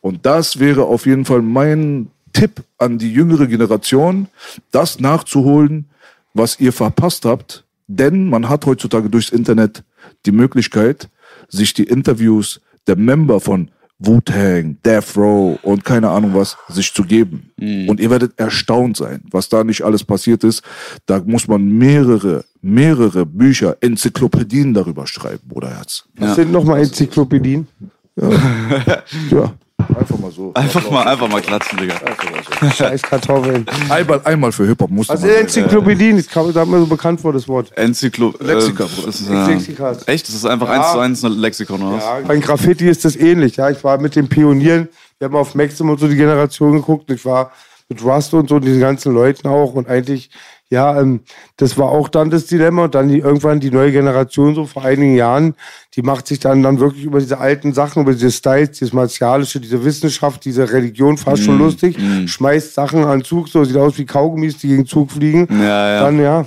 Und 0.00 0.24
das 0.26 0.58
wäre 0.58 0.84
auf 0.84 1.06
jeden 1.06 1.24
Fall 1.24 1.42
mein 1.42 2.08
Tipp 2.32 2.62
an 2.78 2.98
die 2.98 3.12
jüngere 3.12 3.46
Generation, 3.46 4.28
das 4.70 5.00
nachzuholen, 5.00 5.86
was 6.34 6.58
ihr 6.60 6.72
verpasst 6.72 7.24
habt. 7.24 7.64
Denn 7.86 8.28
man 8.28 8.48
hat 8.48 8.64
heutzutage 8.64 9.10
durchs 9.10 9.30
Internet 9.30 9.84
die 10.24 10.32
Möglichkeit, 10.32 11.08
sich 11.48 11.74
die 11.74 11.84
Interviews 11.84 12.60
der 12.86 12.96
Member 12.96 13.40
von 13.40 13.70
Wu-Tang, 14.04 14.78
Death 14.84 15.16
Row 15.16 15.58
und 15.62 15.84
keine 15.84 16.08
Ahnung 16.10 16.34
was, 16.34 16.56
sich 16.68 16.92
zu 16.92 17.04
geben. 17.04 17.50
Und 17.88 18.00
ihr 18.00 18.10
werdet 18.10 18.38
erstaunt 18.38 18.96
sein, 18.96 19.22
was 19.30 19.48
da 19.48 19.62
nicht 19.64 19.82
alles 19.82 20.02
passiert 20.04 20.44
ist. 20.44 20.62
Da 21.06 21.22
muss 21.24 21.46
man 21.46 21.66
mehrere, 21.68 22.44
mehrere 22.60 23.24
Bücher, 23.24 23.76
Enzyklopädien 23.80 24.74
darüber 24.74 25.06
schreiben, 25.06 25.48
Bruderherz. 25.48 26.04
was 26.16 26.34
sind 26.36 26.52
nochmal 26.52 26.80
Enzyklopädien? 26.80 27.68
Ja, 28.16 28.30
einfach 29.98 30.18
mal 30.18 30.30
so. 30.30 30.50
Einfach 30.54 30.90
mal, 30.90 31.06
einfach 31.06 31.28
mal 31.28 31.40
klatschen, 31.40 31.78
Digga. 31.78 31.94
Scheiß 32.76 33.02
Kartoffeln. 33.02 33.66
Einmal, 33.88 34.20
einmal 34.24 34.52
für 34.52 34.66
Hip-Hop 34.66 34.90
sind 34.90 35.06
sein. 35.18 35.30
Enzyklopädien? 35.30 36.16
Das 36.16 36.28
kam 36.28 36.52
da 36.52 36.64
mir 36.64 36.80
so 36.80 36.86
bekannt 36.86 37.20
vor, 37.20 37.32
das 37.32 37.46
Wort. 37.48 37.76
Enzyklo 37.76 38.34
Lexika, 38.40 38.84
äh, 38.84 39.08
ist, 39.08 39.28
äh, 39.28 39.46
Lexikas. 39.46 40.06
Echt? 40.08 40.28
Das 40.28 40.34
ist 40.34 40.44
einfach 40.44 40.68
Ja. 40.68 40.74
eins 40.80 40.92
zu 40.92 40.98
eins 40.98 41.24
ein 41.24 41.32
Lexikon, 41.32 41.82
oder? 41.82 41.98
Ja, 41.98 42.20
beim 42.26 42.40
Graffiti 42.40 42.88
ist 42.88 43.04
das 43.04 43.16
ähnlich. 43.16 43.56
Ja, 43.56 43.70
ich 43.70 43.82
war 43.84 43.98
mit 43.98 44.16
den 44.16 44.28
Pionieren, 44.28 44.88
wir 45.18 45.26
haben 45.26 45.36
auf 45.36 45.54
Maxim 45.54 45.88
und 45.90 46.00
so 46.00 46.08
die 46.08 46.16
Generation 46.16 46.72
geguckt. 46.72 47.10
Ich 47.10 47.24
war 47.24 47.52
mit 47.88 48.02
Rust 48.02 48.32
und 48.34 48.48
so 48.48 48.56
und 48.56 48.64
diesen 48.64 48.80
ganzen 48.80 49.12
Leuten 49.12 49.46
auch. 49.48 49.74
Und 49.74 49.88
eigentlich, 49.88 50.30
ja, 50.72 50.98
ähm, 50.98 51.20
das 51.58 51.76
war 51.76 51.90
auch 51.90 52.08
dann 52.08 52.30
das 52.30 52.46
Dilemma. 52.46 52.84
Und 52.84 52.94
dann 52.94 53.08
die, 53.08 53.18
irgendwann 53.18 53.60
die 53.60 53.70
neue 53.70 53.92
Generation, 53.92 54.54
so 54.54 54.64
vor 54.64 54.84
einigen 54.84 55.14
Jahren, 55.14 55.54
die 55.94 56.02
macht 56.02 56.26
sich 56.26 56.38
dann, 56.40 56.62
dann 56.62 56.80
wirklich 56.80 57.04
über 57.04 57.20
diese 57.20 57.38
alten 57.38 57.74
Sachen, 57.74 58.02
über 58.02 58.12
diese 58.12 58.30
Styles, 58.30 58.78
dieses 58.78 58.94
Martialische, 58.94 59.60
diese 59.60 59.84
Wissenschaft, 59.84 60.44
diese 60.46 60.72
Religion 60.72 61.18
fast 61.18 61.42
Mhm. 61.42 61.46
schon 61.46 61.58
lustig, 61.58 61.96
schmeißt 62.26 62.72
Sachen 62.72 63.04
an 63.04 63.22
Zug, 63.22 63.48
so 63.48 63.62
sieht 63.64 63.76
aus 63.76 63.98
wie 63.98 64.06
Kaugummis, 64.06 64.56
die 64.58 64.68
gegen 64.68 64.86
Zug 64.86 65.12
fliegen. 65.12 65.46
Ja, 65.50 65.94
ja. 65.94 66.00
Dann, 66.04 66.20
ja, 66.20 66.46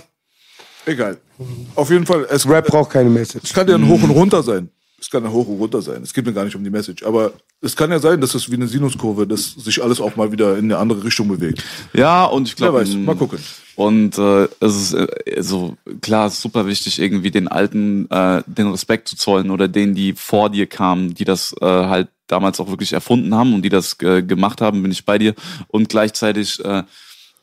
Egal. 0.86 1.18
Auf 1.76 1.90
jeden 1.90 2.06
Fall, 2.06 2.28
es 2.30 2.48
Rap 2.48 2.68
braucht 2.68 2.92
keine 2.92 3.10
Message. 3.10 3.46
Es 3.46 3.54
kann 3.54 3.68
ja 3.68 3.76
ein 3.76 3.88
Hoch 3.88 4.02
und 4.02 4.12
Runter 4.12 4.44
sein. 4.44 4.70
Es 5.06 5.12
kann 5.12 5.32
Hoch 5.32 5.48
und 5.48 5.60
Runter 5.60 5.84
sein. 5.84 6.02
Es 6.02 6.16
geht 6.16 6.26
mir 6.26 6.34
gar 6.34 6.46
nicht 6.46 6.56
um 6.56 6.64
die 6.64 6.72
Message. 6.72 7.04
Aber 7.04 7.34
es 7.62 7.76
kann 7.76 7.92
ja 7.92 8.00
sein, 8.00 8.20
dass 8.22 8.34
es 8.34 8.50
wie 8.50 8.56
eine 8.56 8.68
Sinuskurve, 8.68 9.28
dass 9.28 9.54
sich 9.54 9.84
alles 9.84 10.02
auch 10.02 10.16
mal 10.16 10.32
wieder 10.32 10.58
in 10.58 10.66
eine 10.66 10.80
andere 10.80 11.04
Richtung 11.04 11.28
bewegt. 11.28 11.64
Ja, 11.94 12.26
und 12.26 12.48
ich 12.48 12.56
glaube. 12.56 12.84
Mal 12.84 13.16
gucken. 13.16 13.38
Und 13.76 14.18
äh, 14.18 14.48
es 14.62 14.76
ist 14.76 14.94
äh, 14.96 15.44
so 15.44 15.78
klar, 16.02 16.26
es 16.26 16.34
ist 16.34 16.42
super 16.42 16.66
wichtig, 16.66 16.98
irgendwie 16.98 17.30
den 17.30 17.48
Alten 17.48 18.10
äh, 18.10 18.42
den 18.48 18.72
Respekt 18.72 19.08
zu 19.08 19.16
zollen 19.16 19.52
oder 19.52 19.68
denen, 19.68 19.94
die 19.94 20.14
vor 20.14 20.50
dir 20.50 20.66
kamen, 20.66 21.14
die 21.14 21.24
das 21.24 21.54
äh, 21.62 21.66
halt 21.66 22.08
damals 22.26 22.60
auch 22.60 22.70
wirklich 22.70 22.94
erfunden 22.94 23.36
haben 23.36 23.54
und 23.54 23.62
die 23.62 23.70
das 23.70 23.98
äh, 24.02 24.24
gemacht 24.24 24.60
haben, 24.60 24.82
bin 24.82 24.92
ich 24.92 25.06
bei 25.06 25.20
dir. 25.20 25.36
Und 25.68 25.88
gleichzeitig 25.88 26.66
äh, 26.66 26.82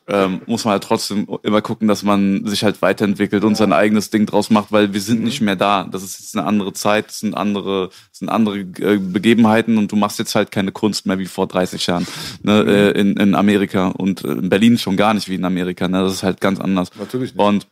ähm, 0.09 0.43
muss 0.47 0.65
man 0.65 0.73
halt 0.73 0.85
trotzdem 0.85 1.27
immer 1.43 1.63
gucken, 1.63 1.89
dass 1.89 2.03
man 2.03 2.45
sich 2.47 2.65
halt 2.65 2.83
weiterentwickelt 2.83 3.45
und 3.45 3.57
sein 3.57 3.73
eigenes 3.73 4.11
Ding 4.11 4.27
draus 4.27 4.51
macht, 4.51 4.73
weil 4.73 4.93
wir 4.93 5.01
sind 5.01 5.23
nicht 5.23 5.41
mehr 5.41 5.57
da. 5.57 5.85
Das 5.91 6.03
ist 6.03 6.19
jetzt 6.19 6.37
eine 6.37 6.47
andere 6.47 6.73
Zeit, 6.73 7.07
das 7.09 7.21
sind 7.21 7.35
andere, 7.35 7.89
das 7.89 8.19
sind 8.19 8.29
andere 8.29 8.59
äh, 8.59 8.99
Begebenheiten 8.99 9.79
und 9.79 9.93
du 9.93 9.97
machst 9.97 10.19
jetzt 10.19 10.35
halt 10.35 10.51
keine 10.51 10.73
Kunst 10.73 11.07
mehr 11.07 11.19
wie 11.19 11.27
vor 11.27 11.47
30 11.47 11.87
Jahren 11.87 12.07
ne, 12.43 12.63
äh, 12.63 13.01
in, 13.01 13.17
in 13.17 13.35
Amerika 13.35 13.89
und 13.89 14.25
äh, 14.25 14.33
in 14.33 14.49
Berlin 14.49 14.79
schon 14.79 14.97
gar 14.97 15.15
nicht 15.15 15.29
wie 15.29 15.37
in 15.37 15.45
Amerika. 15.45 15.87
Ne? 15.87 16.03
Das 16.03 16.13
ist 16.13 16.23
halt 16.23 16.41
ganz 16.41 16.59
anders. 16.59 16.91
Natürlich 16.99 17.35
nicht. 17.35 17.45
Und 17.45 17.67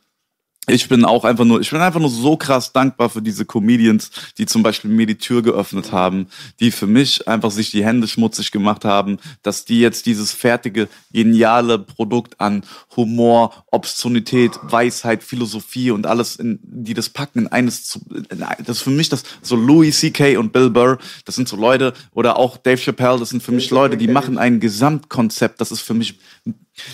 ich 0.67 0.87
bin 0.87 1.05
auch 1.05 1.25
einfach 1.25 1.43
nur, 1.43 1.59
ich 1.59 1.71
bin 1.71 1.81
einfach 1.81 1.99
nur 1.99 2.09
so 2.09 2.37
krass 2.37 2.71
dankbar 2.71 3.09
für 3.09 3.21
diese 3.21 3.45
Comedians, 3.45 4.11
die 4.37 4.45
zum 4.45 4.61
Beispiel 4.61 4.91
mir 4.91 5.07
die 5.07 5.17
Tür 5.17 5.41
geöffnet 5.41 5.91
haben, 5.91 6.27
die 6.59 6.69
für 6.69 6.85
mich 6.85 7.27
einfach 7.27 7.49
sich 7.49 7.71
die 7.71 7.83
Hände 7.83 8.07
schmutzig 8.07 8.51
gemacht 8.51 8.85
haben, 8.85 9.17
dass 9.41 9.65
die 9.65 9.79
jetzt 9.79 10.05
dieses 10.05 10.31
fertige, 10.31 10.87
geniale 11.11 11.79
Produkt 11.79 12.39
an 12.39 12.63
Humor, 12.95 13.65
Obszönität, 13.71 14.51
Weisheit, 14.61 15.23
Philosophie 15.23 15.89
und 15.89 16.05
alles, 16.05 16.35
in, 16.35 16.59
die 16.61 16.93
das 16.93 17.09
packen 17.09 17.39
in 17.39 17.47
eines 17.47 17.85
zu, 17.85 17.99
in 18.29 18.45
das 18.59 18.77
ist 18.77 18.83
für 18.83 18.91
mich 18.91 19.09
das, 19.09 19.23
so 19.41 19.55
Louis 19.55 19.99
C.K. 19.99 20.37
und 20.37 20.53
Bill 20.53 20.69
Burr, 20.69 20.99
das 21.25 21.35
sind 21.35 21.47
so 21.47 21.55
Leute, 21.55 21.93
oder 22.13 22.37
auch 22.37 22.57
Dave 22.57 22.77
Chappelle, 22.77 23.17
das 23.17 23.29
sind 23.29 23.41
für 23.41 23.51
mich 23.51 23.71
Leute, 23.71 23.97
die 23.97 24.07
machen 24.07 24.37
ein 24.37 24.59
Gesamtkonzept, 24.59 25.59
das 25.59 25.71
ist 25.71 25.81
für 25.81 25.95
mich, 25.95 26.19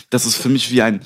das 0.09 0.25
ist 0.25 0.35
für 0.35 0.49
mich 0.49 0.71
wie 0.71 0.81
ein, 0.81 1.01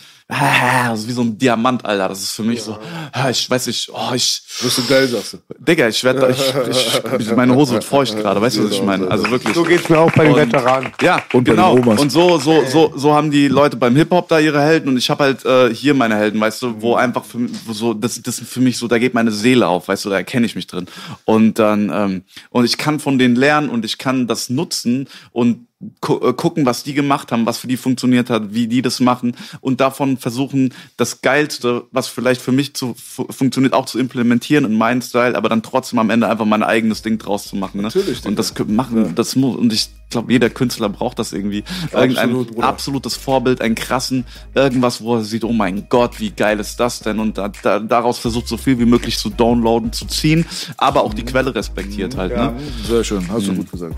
ist 0.94 1.08
wie 1.08 1.12
so 1.12 1.22
ein 1.22 1.38
Diamant, 1.38 1.84
Alter. 1.84 2.08
Das 2.08 2.22
ist 2.22 2.32
für 2.32 2.44
mich 2.44 2.62
so, 2.62 2.78
ah, 3.12 3.30
ich 3.30 3.50
weiß 3.50 3.68
nicht, 3.68 3.90
oh, 3.94 4.14
ich, 4.16 4.42
Wirst 4.62 4.78
du 4.78 4.86
geil, 4.88 5.08
sagst 5.08 5.34
du. 5.34 5.38
Digga, 5.60 5.90
ich 5.90 6.02
werde, 6.04 6.34
ich, 6.70 7.20
ich, 7.20 7.36
meine 7.36 7.54
Hose 7.54 7.74
wird 7.74 7.84
feucht 7.84 8.16
gerade, 8.16 8.40
weißt 8.42 8.58
du, 8.58 8.64
was 8.66 8.72
ich 8.72 8.82
meine? 8.82 9.10
Also 9.12 9.30
wirklich. 9.30 9.54
So 9.54 9.64
geht's 9.64 9.90
mir 9.90 10.00
auch 10.00 10.12
bei 10.14 10.24
den 10.24 10.34
Und- 10.34 10.40
Veteranen. 10.40 10.92
Ja, 11.02 11.22
Und 11.34 11.44
bei 11.44 11.52
genau. 11.52 11.76
Und 11.76 12.12
so, 12.12 12.40
so, 12.40 12.64
so, 12.66 12.94
so 12.96 13.14
haben 13.14 13.30
die 13.30 13.50
Leute 13.50 13.76
beim 13.76 13.96
Hip 13.96 14.12
Hop 14.12 14.30
da 14.30 14.40
ihre 14.40 14.62
Helden 14.62 14.90
und 14.90 14.98
ich 14.98 15.10
habe 15.10 15.24
halt 15.26 15.44
äh, 15.46 15.74
hier 15.74 15.94
meine 15.94 16.16
Helden, 16.16 16.40
weißt 16.40 16.62
du, 16.62 16.82
wo 16.82 16.96
einfach 16.96 17.26
für, 17.26 17.40
wo 17.66 17.74
so, 17.74 17.94
das, 17.94 18.22
das 18.22 18.38
sind 18.38 18.48
für 18.48 18.62
mich 18.62 18.78
so, 18.78 18.88
da 18.88 19.00
geht 19.00 19.14
meine 19.14 19.32
Seele 19.32 19.68
auf, 19.68 19.90
weißt 19.90 20.06
du, 20.06 20.10
da 20.10 20.16
erkenne 20.16 20.46
ich 20.46 20.56
mich 20.56 20.68
drin. 20.68 20.88
Und 21.26 21.60
dann 21.60 21.92
ähm, 21.94 22.24
und 22.50 22.64
ich 22.66 22.78
kann 22.78 23.00
von 23.02 23.18
denen 23.20 23.36
lernen 23.36 23.70
und 23.70 23.84
ich 23.84 23.98
kann 23.98 24.28
das 24.28 24.50
nutzen 24.50 25.10
und 25.32 25.68
gucken, 26.00 26.66
was 26.66 26.84
die 26.84 26.94
gemacht 26.94 27.32
haben, 27.32 27.46
was 27.46 27.58
für 27.58 27.68
die 27.68 27.78
funktioniert 27.78 28.30
hat, 28.30 28.54
wie 28.54 28.68
die 28.68 28.82
das 28.82 29.00
machen 29.00 29.36
und 29.62 29.82
davon 29.82 30.18
versuchen, 30.18 30.74
das 30.98 31.22
Geilste, 31.22 31.84
was 31.92 32.08
vielleicht 32.08 32.42
für 32.42 32.52
mich 32.52 32.74
zu, 32.74 32.94
fu 32.94 33.26
funktioniert, 33.30 33.74
auch 33.74 33.86
zu 33.86 34.00
implementieren 34.00 34.66
in 34.66 34.78
meinen 34.78 35.02
Style, 35.02 35.36
aber 35.36 35.50
dann 35.50 35.64
trotzdem 35.64 36.00
am 36.00 36.10
Ende 36.10 36.28
einfach 36.28 36.46
mein 36.46 36.64
eigenes 36.64 37.02
Ding 37.02 37.18
draus 37.18 37.48
zu 37.48 37.56
machen. 37.56 37.78
Ne? 37.78 37.84
Natürlich, 37.84 38.26
Und 38.26 38.38
das 38.38 38.54
machen, 38.68 39.16
das 39.16 39.36
muss, 39.36 39.58
und 39.58 39.74
ich 39.74 39.90
glaube, 40.12 40.32
jeder 40.32 40.50
Künstler 40.50 40.90
braucht 40.90 41.20
das 41.20 41.34
irgendwie. 41.34 41.64
Irgendein 41.92 42.30
Absolut, 42.30 42.64
absolutes 42.64 43.16
Vorbild, 43.16 43.62
einen 43.62 43.76
krassen, 43.76 44.26
irgendwas, 44.54 45.02
wo 45.02 45.16
er 45.16 45.24
sieht, 45.24 45.44
oh 45.44 45.54
mein 45.54 45.88
Gott, 45.90 46.20
wie 46.20 46.32
geil 46.32 46.60
ist 46.60 46.80
das 46.80 47.00
denn? 47.00 47.20
Und 47.20 47.38
da, 47.38 47.52
da, 47.64 47.80
daraus 47.80 48.20
versucht 48.20 48.48
so 48.48 48.58
viel 48.58 48.78
wie 48.80 48.86
möglich 48.86 49.18
zu 49.18 49.30
downloaden, 49.30 49.92
zu 49.92 50.06
ziehen, 50.06 50.46
aber 50.78 51.04
auch 51.04 51.14
die 51.14 51.24
Quelle 51.24 51.54
respektiert 51.54 52.16
halt. 52.16 52.36
Ne? 52.36 52.54
Sehr 52.88 53.04
schön, 53.04 53.28
hast 53.32 53.48
du 53.48 53.56
gut 53.56 53.72
gesagt. 53.72 53.96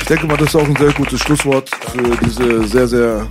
Ich 0.00 0.06
denke 0.06 0.26
mal, 0.26 0.36
das 0.36 0.48
ist 0.48 0.56
auch 0.56 0.66
ein 0.66 0.76
sehr 0.76 0.92
gutes 0.92 1.20
Schlusswort 1.20 1.68
für 1.68 2.16
diese 2.24 2.66
sehr, 2.66 2.88
sehr 2.88 3.28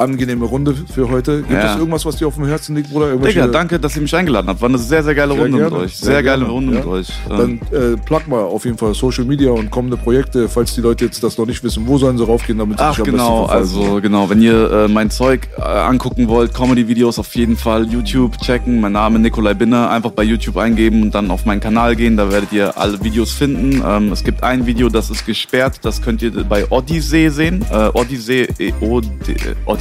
angenehme 0.00 0.44
Runde 0.44 0.74
für 0.92 1.08
heute. 1.10 1.38
Gibt 1.38 1.50
Ja. 1.52 1.72
es 1.72 1.78
irgendwas, 1.78 2.04
was 2.06 2.16
dir 2.16 2.26
auf 2.26 2.34
dem 2.34 2.46
Herzen 2.46 2.74
liegt, 2.74 2.90
Bruder? 2.90 3.16
Digga, 3.16 3.46
danke, 3.46 3.78
dass 3.78 3.94
ihr 3.96 4.02
mich 4.02 4.14
eingeladen 4.14 4.48
habt. 4.48 4.60
War 4.60 4.68
eine 4.68 4.78
sehr, 4.78 5.02
sehr 5.04 5.14
geile 5.14 5.34
Sehr 5.34 5.42
Runde 5.42 5.58
gerne, 5.58 5.74
mit 5.74 5.84
euch. 5.84 5.96
sehr 5.96 6.06
Sehr, 6.12 6.22
geile 6.22 6.40
gerne, 6.40 6.52
Runde 6.52 6.72
ja. 6.72 6.78
mit 6.80 6.88
euch. 6.88 7.08
Dann 7.28 7.60
äh, 7.72 7.96
plug 8.04 8.22
mal 8.28 8.40
auf 8.42 8.64
jeden 8.64 8.78
Fall 8.78 8.94
Social 8.94 9.24
Media 9.24 9.50
und 9.50 9.70
kommende 9.70 9.96
Projekte, 9.96 10.48
falls 10.48 10.74
die 10.74 10.80
Leute 10.80 11.04
jetzt 11.04 11.22
das 11.22 11.36
noch 11.38 11.46
nicht 11.46 11.62
wissen. 11.62 11.86
Wo 11.86 11.98
sollen 11.98 12.16
sie 12.18 12.24
raufgehen, 12.24 12.58
damit 12.58 12.78
sie 12.78 12.84
Ach 12.84 12.90
dich 12.96 13.04
am 13.04 13.10
genau, 13.10 13.44
also 13.46 14.00
genau, 14.00 14.28
wenn 14.30 14.40
ihr 14.42 14.70
äh, 14.70 14.88
mein 14.88 15.10
Zeug 15.10 15.48
äh, 15.58 15.62
angucken 15.62 16.28
wollt, 16.28 16.54
Comedy-Videos 16.54 17.18
auf 17.18 17.34
jeden 17.36 17.56
Fall, 17.56 17.86
YouTube 17.86 18.38
checken, 18.38 18.80
mein 18.80 18.92
Name 18.92 19.18
Nikolai 19.18 19.54
Binner, 19.54 19.90
einfach 19.90 20.12
bei 20.12 20.22
YouTube 20.22 20.56
eingeben 20.56 21.02
und 21.02 21.14
dann 21.14 21.30
auf 21.30 21.44
meinen 21.44 21.60
Kanal 21.60 21.96
gehen, 21.96 22.16
da 22.16 22.30
werdet 22.30 22.52
ihr 22.52 22.76
alle 22.78 23.02
Videos 23.04 23.32
finden. 23.32 23.82
Ähm, 23.86 24.12
es 24.12 24.24
gibt 24.24 24.42
ein 24.42 24.66
Video, 24.66 24.88
das 24.88 25.10
ist 25.10 25.26
gesperrt, 25.26 25.80
das 25.82 26.00
könnt 26.02 26.22
ihr 26.22 26.30
bei 26.44 26.70
Odyssey 26.70 27.30
sehen. 27.30 27.64
Odyssey, 27.94 28.48
äh, 28.58 28.72
Od 28.80 29.04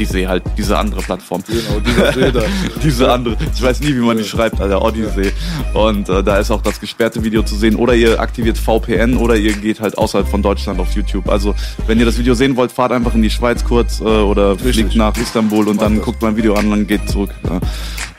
Odyssey 0.09 0.23
halt, 0.25 0.43
diese 0.57 0.77
andere 0.77 1.01
Plattform. 1.01 1.43
Genau, 1.47 1.79
dieser 1.79 2.31
da. 2.31 2.41
Diese 2.83 3.11
andere. 3.11 3.37
Ich 3.53 3.61
weiß 3.61 3.81
nie, 3.81 3.89
wie 3.95 3.99
man 3.99 4.17
die 4.17 4.23
schreibt, 4.23 4.59
Alter. 4.59 4.81
Odyssey. 4.81 5.31
Und 5.73 6.09
äh, 6.09 6.23
da 6.23 6.37
ist 6.37 6.51
auch 6.51 6.61
das 6.61 6.79
gesperrte 6.79 7.23
Video 7.23 7.43
zu 7.43 7.55
sehen. 7.55 7.75
Oder 7.75 7.95
ihr 7.95 8.19
aktiviert 8.19 8.57
VPN 8.57 9.17
oder 9.17 9.35
ihr 9.35 9.53
geht 9.53 9.79
halt 9.79 9.97
außerhalb 9.97 10.27
von 10.27 10.41
Deutschland 10.41 10.79
auf 10.79 10.91
YouTube. 10.93 11.29
Also, 11.29 11.55
wenn 11.87 11.99
ihr 11.99 12.05
das 12.05 12.17
Video 12.17 12.33
sehen 12.33 12.55
wollt, 12.55 12.71
fahrt 12.71 12.91
einfach 12.91 13.13
in 13.13 13.21
die 13.21 13.29
Schweiz 13.29 13.63
kurz 13.63 13.99
äh, 13.99 14.03
oder 14.03 14.53
Richtig. 14.53 14.73
fliegt 14.75 14.95
nach 14.95 15.15
Istanbul 15.17 15.67
und 15.67 15.75
Macht 15.77 15.85
dann 15.85 15.95
das. 15.97 16.05
guckt 16.05 16.21
mal 16.21 16.29
ein 16.29 16.37
Video 16.37 16.53
an 16.55 16.65
und 16.65 16.71
dann 16.71 16.87
geht 16.87 17.09
zurück. 17.09 17.31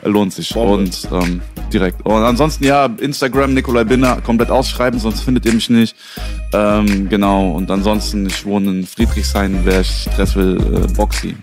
lohnt 0.03 0.33
sich. 0.33 0.53
Bombe. 0.53 0.73
Und 0.73 1.07
ähm, 1.11 1.41
direkt. 1.71 2.05
Und 2.05 2.23
ansonsten, 2.23 2.63
ja, 2.63 2.89
Instagram 2.99 3.53
Nikolai 3.53 3.83
Binner 3.83 4.21
komplett 4.21 4.49
ausschreiben, 4.49 4.99
sonst 4.99 5.21
findet 5.21 5.45
ihr 5.45 5.53
mich 5.53 5.69
nicht. 5.69 5.95
Ähm, 6.53 7.09
genau. 7.09 7.51
Und 7.51 7.69
ansonsten, 7.71 8.25
ich 8.27 8.45
wohne 8.45 8.71
in 8.71 8.87
Friedrichshain, 8.87 9.61
wer 9.63 9.83
Stress 9.83 10.35
will, 10.35 10.57
äh, 10.57 10.93
Boxy. 10.93 11.35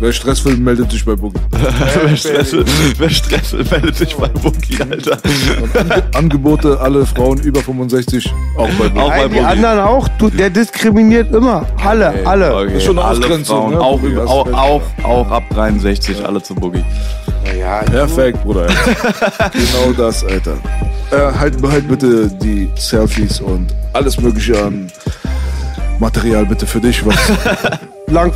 Wer 0.00 0.12
Stress 0.12 0.44
will, 0.44 0.56
meldet 0.56 0.90
sich 0.90 1.04
bei 1.04 1.14
Boogie. 1.14 1.38
wer, 2.04 2.16
Stress 2.16 2.52
will, 2.52 2.64
wer 2.98 3.10
Stress 3.10 3.52
will, 3.52 3.64
meldet 3.70 3.96
sich 3.96 4.16
bei 4.16 4.26
Bookie, 4.26 4.76
Alter. 4.82 5.18
Und 5.62 6.16
Angebote, 6.16 6.80
alle 6.80 7.06
Frauen 7.06 7.38
über 7.40 7.60
65, 7.60 8.32
auch 8.58 8.66
bei 8.66 8.88
Boogie. 8.88 9.00
Auch 9.00 9.08
bei 9.08 9.16
Nein, 9.18 9.28
die 9.30 9.34
Boogie. 9.36 9.46
anderen 9.46 9.78
auch. 9.78 10.08
Du, 10.18 10.30
der 10.30 10.50
diskriminiert 10.50 11.32
immer. 11.32 11.64
Alle, 11.82 12.26
alle. 12.26 12.56
Okay, 12.56 12.76
Ist 12.76 12.84
schon 12.84 12.98
eine 12.98 13.06
alle 13.06 13.18
Ausgrenzung, 13.20 13.56
Frauen, 13.56 13.74
ne? 13.74 13.80
auch, 13.80 14.00
Boogie, 14.00 14.12
über, 14.12 14.26
auch, 14.26 14.52
auch, 14.52 14.82
auch 15.04 15.30
ab 15.30 15.44
63, 15.50 16.26
alle 16.26 16.42
zu 16.42 16.56
Boogie. 16.56 16.84
Ja, 17.58 17.82
Perfekt, 17.82 18.42
Bruder. 18.42 18.66
genau 19.52 19.92
das, 19.96 20.24
Alter. 20.24 20.56
Äh, 21.10 21.38
halt, 21.38 21.60
behalt 21.60 21.88
bitte 21.88 22.28
die 22.28 22.70
Selfies 22.76 23.40
und 23.40 23.74
alles 23.92 24.20
Mögliche 24.20 24.62
an 24.62 24.90
Material 25.98 26.44
bitte 26.46 26.66
für 26.66 26.80
dich. 26.80 27.04
Was 27.06 27.16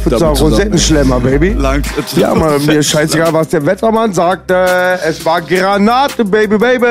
zusammen. 0.09 0.37
Rosettenschlemmer, 0.37 1.21
Baby. 1.21 1.51
Lang, 1.51 1.83
Ja, 2.17 2.35
Mann, 2.35 2.65
mir 2.67 2.83
scheißegal, 2.83 3.33
was 3.33 3.49
der 3.49 3.65
Wettermann 3.65 4.13
sagte. 4.13 4.55
Es 5.07 5.25
war 5.25 5.41
Granate, 5.41 6.25
Baby, 6.25 6.59
Baby. 6.59 6.87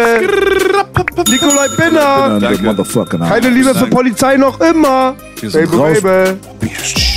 Nikolai 1.30 1.68
Binner. 1.76 2.40
Keine 3.28 3.50
Liebe 3.50 3.74
für 3.76 3.88
Polizei 3.88 4.38
noch 4.38 4.60
immer. 4.60 5.16
Wir 5.40 5.50
sind 5.50 5.72
Baby, 5.72 5.78
raus. 5.78 6.02
Baby. 6.02 7.17